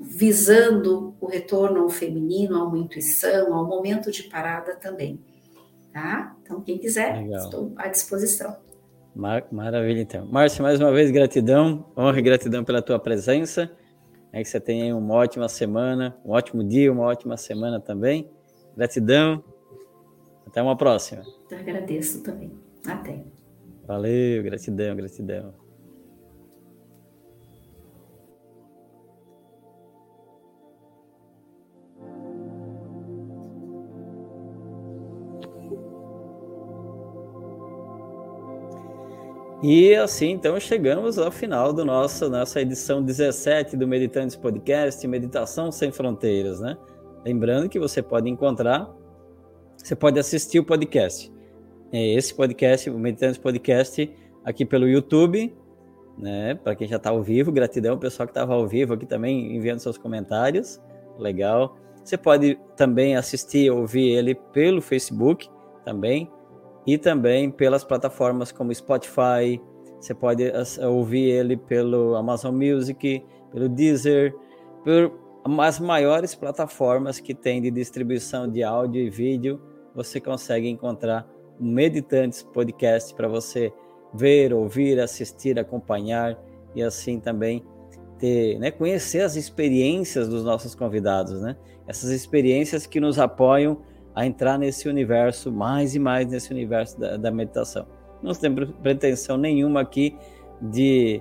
visando 0.00 1.14
o 1.20 1.26
retorno 1.26 1.82
ao 1.82 1.88
feminino, 1.88 2.56
a 2.56 2.64
uma 2.64 2.78
intuição, 2.78 3.54
ao 3.54 3.66
momento 3.66 4.10
de 4.10 4.24
parada 4.24 4.74
também, 4.74 5.20
tá? 5.92 6.34
Então, 6.42 6.60
quem 6.60 6.78
quiser, 6.78 7.22
Legal. 7.22 7.44
estou 7.44 7.72
à 7.76 7.88
disposição. 7.88 8.56
Mar 9.14 9.46
maravilha, 9.52 10.00
então. 10.00 10.26
Márcia, 10.26 10.62
mais 10.62 10.80
uma 10.80 10.90
vez, 10.92 11.10
gratidão, 11.12 11.86
honra 11.96 12.18
e 12.18 12.22
gratidão 12.22 12.64
pela 12.64 12.82
tua 12.82 12.98
presença. 12.98 13.70
É 14.34 14.42
que 14.42 14.48
você 14.48 14.58
tenha 14.58 14.96
uma 14.96 15.14
ótima 15.14 15.48
semana, 15.48 16.18
um 16.24 16.32
ótimo 16.32 16.64
dia, 16.64 16.90
uma 16.90 17.04
ótima 17.04 17.36
semana 17.36 17.78
também. 17.78 18.28
Gratidão. 18.76 19.44
Até 20.44 20.60
uma 20.60 20.76
próxima. 20.76 21.22
Eu 21.48 21.56
agradeço 21.56 22.20
também. 22.20 22.50
Até. 22.84 23.22
Valeu, 23.86 24.42
gratidão, 24.42 24.96
gratidão. 24.96 25.54
E 39.66 39.94
assim, 39.94 40.28
então, 40.28 40.60
chegamos 40.60 41.18
ao 41.18 41.30
final 41.30 41.72
do 41.72 41.86
nosso 41.86 42.28
nossa 42.28 42.60
edição 42.60 43.02
17 43.02 43.78
do 43.78 43.88
Meditantes 43.88 44.36
Podcast, 44.36 45.08
Meditação 45.08 45.72
Sem 45.72 45.90
Fronteiras, 45.90 46.60
né? 46.60 46.76
Lembrando 47.24 47.66
que 47.70 47.78
você 47.78 48.02
pode 48.02 48.28
encontrar, 48.28 48.94
você 49.74 49.96
pode 49.96 50.18
assistir 50.18 50.58
o 50.58 50.64
podcast. 50.66 51.32
É, 51.90 52.12
esse 52.12 52.34
podcast, 52.34 52.90
o 52.90 52.98
Meditantes 52.98 53.38
Podcast, 53.38 54.14
aqui 54.44 54.66
pelo 54.66 54.86
YouTube, 54.86 55.56
né? 56.18 56.56
Para 56.56 56.76
quem 56.76 56.86
já 56.86 56.96
está 56.96 57.08
ao 57.08 57.22
vivo, 57.22 57.50
gratidão, 57.50 57.98
pessoal 57.98 58.26
que 58.26 58.32
estava 58.32 58.52
ao 58.52 58.68
vivo 58.68 58.92
aqui 58.92 59.06
também 59.06 59.56
enviando 59.56 59.78
seus 59.78 59.96
comentários, 59.96 60.78
legal. 61.18 61.78
Você 62.04 62.18
pode 62.18 62.60
também 62.76 63.16
assistir, 63.16 63.70
ouvir 63.70 64.10
ele 64.10 64.34
pelo 64.34 64.82
Facebook 64.82 65.48
também 65.86 66.30
e 66.86 66.98
também 66.98 67.50
pelas 67.50 67.84
plataformas 67.84 68.52
como 68.52 68.74
Spotify. 68.74 69.60
Você 70.00 70.14
pode 70.14 70.44
ouvir 70.86 71.30
ele 71.30 71.56
pelo 71.56 72.14
Amazon 72.14 72.54
Music, 72.54 73.24
pelo 73.50 73.68
Deezer, 73.68 74.34
por 74.82 75.12
as 75.58 75.78
maiores 75.78 76.34
plataformas 76.34 77.20
que 77.20 77.34
tem 77.34 77.60
de 77.60 77.70
distribuição 77.70 78.48
de 78.48 78.62
áudio 78.62 79.02
e 79.02 79.10
vídeo. 79.10 79.60
Você 79.94 80.20
consegue 80.20 80.68
encontrar 80.68 81.26
um 81.60 81.70
Meditantes 81.70 82.42
Podcast 82.42 83.14
para 83.14 83.28
você 83.28 83.72
ver, 84.12 84.52
ouvir, 84.52 85.00
assistir, 85.00 85.58
acompanhar 85.58 86.38
e 86.74 86.82
assim 86.82 87.18
também 87.18 87.64
ter, 88.18 88.58
né, 88.58 88.70
conhecer 88.70 89.20
as 89.20 89.36
experiências 89.36 90.28
dos 90.28 90.44
nossos 90.44 90.74
convidados, 90.74 91.40
né? 91.40 91.56
Essas 91.86 92.10
experiências 92.10 92.86
que 92.86 93.00
nos 93.00 93.18
apoiam 93.18 93.82
a 94.14 94.24
entrar 94.24 94.58
nesse 94.58 94.88
universo, 94.88 95.50
mais 95.50 95.94
e 95.94 95.98
mais 95.98 96.26
nesse 96.26 96.52
universo 96.52 96.98
da, 96.98 97.16
da 97.16 97.30
meditação. 97.30 97.86
Não 98.22 98.32
temos 98.32 98.70
pretensão 98.82 99.36
nenhuma 99.36 99.80
aqui 99.80 100.16
de, 100.60 101.20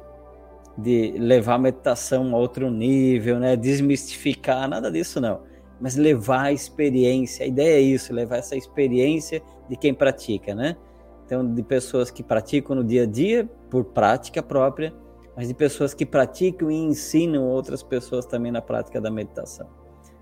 de 0.78 1.14
levar 1.18 1.56
a 1.56 1.60
meditação 1.60 2.34
a 2.36 2.38
outro 2.38 2.70
nível, 2.70 3.40
né? 3.40 3.56
Desmistificar, 3.56 4.70
nada 4.70 4.92
disso 4.92 5.20
não. 5.20 5.42
Mas 5.82 5.96
levar 5.96 6.44
a 6.44 6.52
experiência, 6.54 7.44
a 7.44 7.48
ideia 7.48 7.78
é 7.78 7.82
isso, 7.82 8.14
levar 8.14 8.38
essa 8.38 8.56
experiência 8.56 9.42
de 9.68 9.76
quem 9.76 9.94
pratica, 9.94 10.54
né? 10.54 10.78
Então, 11.26 11.46
de 11.54 11.64
pessoas 11.64 12.12
que 12.12 12.22
praticam 12.22 12.76
no 12.76 12.84
dia 12.84 13.04
a 13.04 13.06
dia, 13.06 13.50
por 13.70 13.86
prática 13.86 14.44
própria, 14.44 14.94
mas 15.36 15.48
de 15.48 15.54
pessoas 15.54 15.94
que 15.94 16.06
praticam 16.06 16.70
e 16.70 16.76
ensinam 16.76 17.44
outras 17.44 17.82
pessoas 17.82 18.26
também 18.26 18.52
na 18.52 18.62
prática 18.62 19.02
da 19.02 19.10
meditação. 19.10 19.68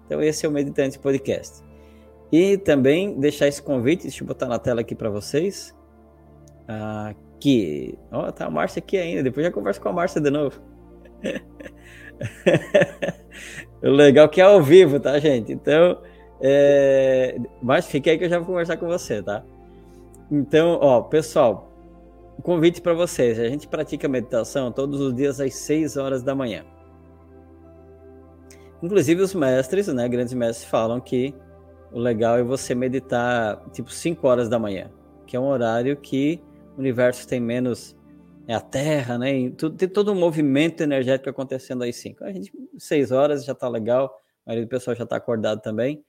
Então, 0.05 0.21
esse 0.21 0.45
é 0.45 0.49
o 0.49 0.51
Meditante 0.51 0.97
Podcast. 0.97 1.70
E 2.31 2.57
também 2.57 3.19
deixar 3.19 3.47
esse 3.47 3.61
convite, 3.61 4.03
deixa 4.03 4.23
eu 4.23 4.27
botar 4.27 4.47
na 4.47 4.57
tela 4.57 4.81
aqui 4.81 4.95
para 4.95 5.09
vocês. 5.09 5.75
Ah, 6.67 7.13
que. 7.39 7.97
Ó, 8.11 8.27
oh, 8.27 8.31
tá 8.31 8.45
a 8.45 8.49
Márcia 8.49 8.79
aqui 8.79 8.97
ainda, 8.97 9.23
depois 9.23 9.45
já 9.45 9.51
converso 9.51 9.81
com 9.81 9.89
a 9.89 9.93
Márcia 9.93 10.21
de 10.21 10.29
novo. 10.29 10.61
o 13.83 13.89
legal 13.89 14.25
é 14.25 14.29
que 14.29 14.39
é 14.39 14.45
ao 14.45 14.61
vivo, 14.61 14.99
tá, 14.99 15.19
gente? 15.19 15.51
Então, 15.51 16.01
é... 16.39 17.37
mas 17.61 17.87
fique 17.87 18.09
aí 18.09 18.17
que 18.17 18.25
eu 18.25 18.29
já 18.29 18.37
vou 18.37 18.47
conversar 18.47 18.77
com 18.77 18.87
você, 18.87 19.21
tá? 19.21 19.43
Então, 20.31 20.79
ó, 20.81 21.01
pessoal, 21.01 21.71
convite 22.41 22.81
para 22.81 22.93
vocês. 22.93 23.39
A 23.39 23.47
gente 23.47 23.67
pratica 23.67 24.07
meditação 24.07 24.71
todos 24.71 24.99
os 24.99 25.13
dias 25.13 25.39
às 25.39 25.53
6 25.53 25.97
horas 25.97 26.23
da 26.23 26.33
manhã. 26.33 26.63
Inclusive 28.81 29.21
os 29.21 29.33
mestres, 29.33 29.87
né, 29.87 30.09
grandes 30.09 30.33
mestres 30.33 30.67
falam 30.67 30.99
que 30.99 31.35
o 31.91 31.99
legal 31.99 32.37
é 32.37 32.43
você 32.43 32.73
meditar 32.73 33.63
tipo 33.71 33.91
5 33.91 34.25
horas 34.27 34.47
da 34.47 34.57
manhã, 34.57 34.89
que 35.25 35.35
é 35.35 35.39
um 35.39 35.47
horário 35.47 35.95
que 35.97 36.41
o 36.75 36.79
universo 36.79 37.27
tem 37.27 37.39
menos 37.39 37.95
é 38.47 38.53
a 38.53 38.59
Terra, 38.59 39.17
né? 39.17 39.49
Tem 39.77 39.87
todo 39.87 40.11
um 40.11 40.15
movimento 40.15 40.81
energético 40.81 41.29
acontecendo 41.29 41.83
às 41.83 41.95
5. 41.95 42.23
A 42.23 42.31
gente 42.31 42.51
6 42.77 43.11
horas 43.11 43.45
já 43.45 43.53
está 43.53 43.67
legal, 43.69 44.19
a 44.45 44.49
maioria 44.49 44.65
do 44.65 44.69
pessoal 44.69 44.95
já 44.95 45.03
está 45.03 45.15
acordado 45.17 45.61
também. 45.61 46.03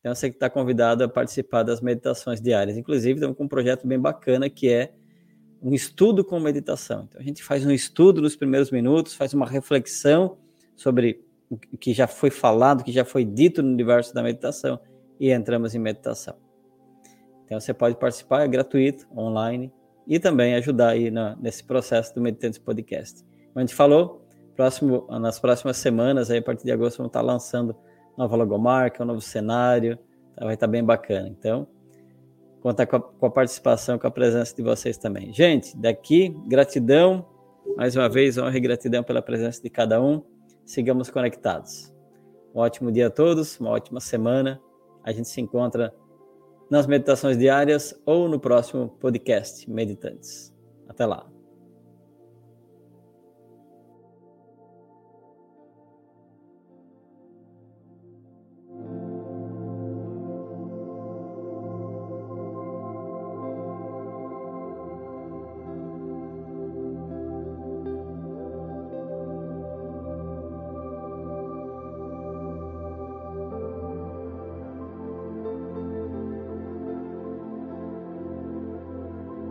Então 0.00 0.14
você 0.14 0.30
que 0.30 0.36
está 0.36 0.50
convidado 0.50 1.02
a 1.02 1.08
participar 1.08 1.62
das 1.62 1.80
meditações 1.80 2.40
diárias. 2.40 2.76
Inclusive, 2.76 3.14
estamos 3.14 3.36
com 3.36 3.44
um 3.44 3.48
projeto 3.48 3.86
bem 3.86 3.98
bacana 3.98 4.48
que 4.48 4.68
é 4.68 4.92
um 5.60 5.74
estudo 5.74 6.24
com 6.24 6.38
meditação. 6.38 7.06
Então, 7.08 7.20
a 7.20 7.24
gente 7.24 7.42
faz 7.42 7.66
um 7.66 7.72
estudo 7.72 8.22
nos 8.22 8.36
primeiros 8.36 8.70
minutos, 8.70 9.14
faz 9.14 9.34
uma 9.34 9.46
reflexão 9.46 10.38
sobre 10.76 11.24
o 11.50 11.56
que 11.56 11.92
já 11.92 12.06
foi 12.06 12.30
falado, 12.30 12.82
o 12.82 12.84
que 12.84 12.92
já 12.92 13.04
foi 13.04 13.24
dito 13.24 13.60
no 13.62 13.72
universo 13.72 14.14
da 14.14 14.22
meditação 14.22 14.78
e 15.18 15.30
entramos 15.30 15.74
em 15.74 15.78
meditação. 15.78 16.36
Então, 17.44 17.58
você 17.58 17.72
pode 17.72 17.96
participar, 17.96 18.42
é 18.42 18.48
gratuito, 18.48 19.06
online, 19.16 19.72
e 20.06 20.18
também 20.18 20.54
ajudar 20.54 20.90
aí 20.90 21.10
na, 21.10 21.36
nesse 21.36 21.64
processo 21.64 22.14
do 22.14 22.20
Meditantes 22.20 22.58
Podcast. 22.58 23.22
Como 23.22 23.52
a 23.56 23.60
gente 23.60 23.74
falou, 23.74 24.26
próximo, 24.56 25.06
nas 25.20 25.38
próximas 25.38 25.76
semanas, 25.76 26.30
aí, 26.30 26.38
a 26.38 26.42
partir 26.42 26.64
de 26.64 26.72
agosto, 26.72 26.98
vamos 26.98 27.10
estar 27.10 27.20
lançando 27.20 27.76
nova 28.16 28.36
logomarca, 28.36 29.02
um 29.02 29.06
novo 29.06 29.20
cenário, 29.20 29.98
tá? 30.34 30.44
vai 30.44 30.54
estar 30.54 30.66
bem 30.66 30.84
bacana. 30.84 31.28
Então, 31.28 31.66
contar 32.60 32.86
com 32.86 32.96
a, 32.96 33.00
com 33.00 33.26
a 33.26 33.30
participação, 33.30 33.98
com 33.98 34.06
a 34.06 34.10
presença 34.10 34.54
de 34.54 34.62
vocês 34.62 34.98
também. 34.98 35.32
Gente, 35.32 35.76
daqui, 35.76 36.36
gratidão, 36.46 37.24
mais 37.76 37.94
uma 37.94 38.08
vez, 38.08 38.36
honra 38.36 38.56
e 38.56 38.60
gratidão 38.60 39.02
pela 39.04 39.22
presença 39.22 39.62
de 39.62 39.70
cada 39.70 40.02
um. 40.02 40.22
Sigamos 40.64 41.08
conectados. 41.10 41.94
Um 42.54 42.60
ótimo 42.60 42.90
dia 42.90 43.06
a 43.06 43.10
todos, 43.10 43.60
uma 43.60 43.70
ótima 43.70 44.00
semana. 44.00 44.60
A 45.02 45.12
gente 45.12 45.28
se 45.28 45.40
encontra 45.40 45.94
nas 46.70 46.86
meditações 46.86 47.38
diárias 47.38 47.98
ou 48.04 48.28
no 48.28 48.38
próximo 48.38 48.88
podcast 49.00 49.68
Meditantes. 49.70 50.54
Até 50.88 51.06
lá. 51.06 51.37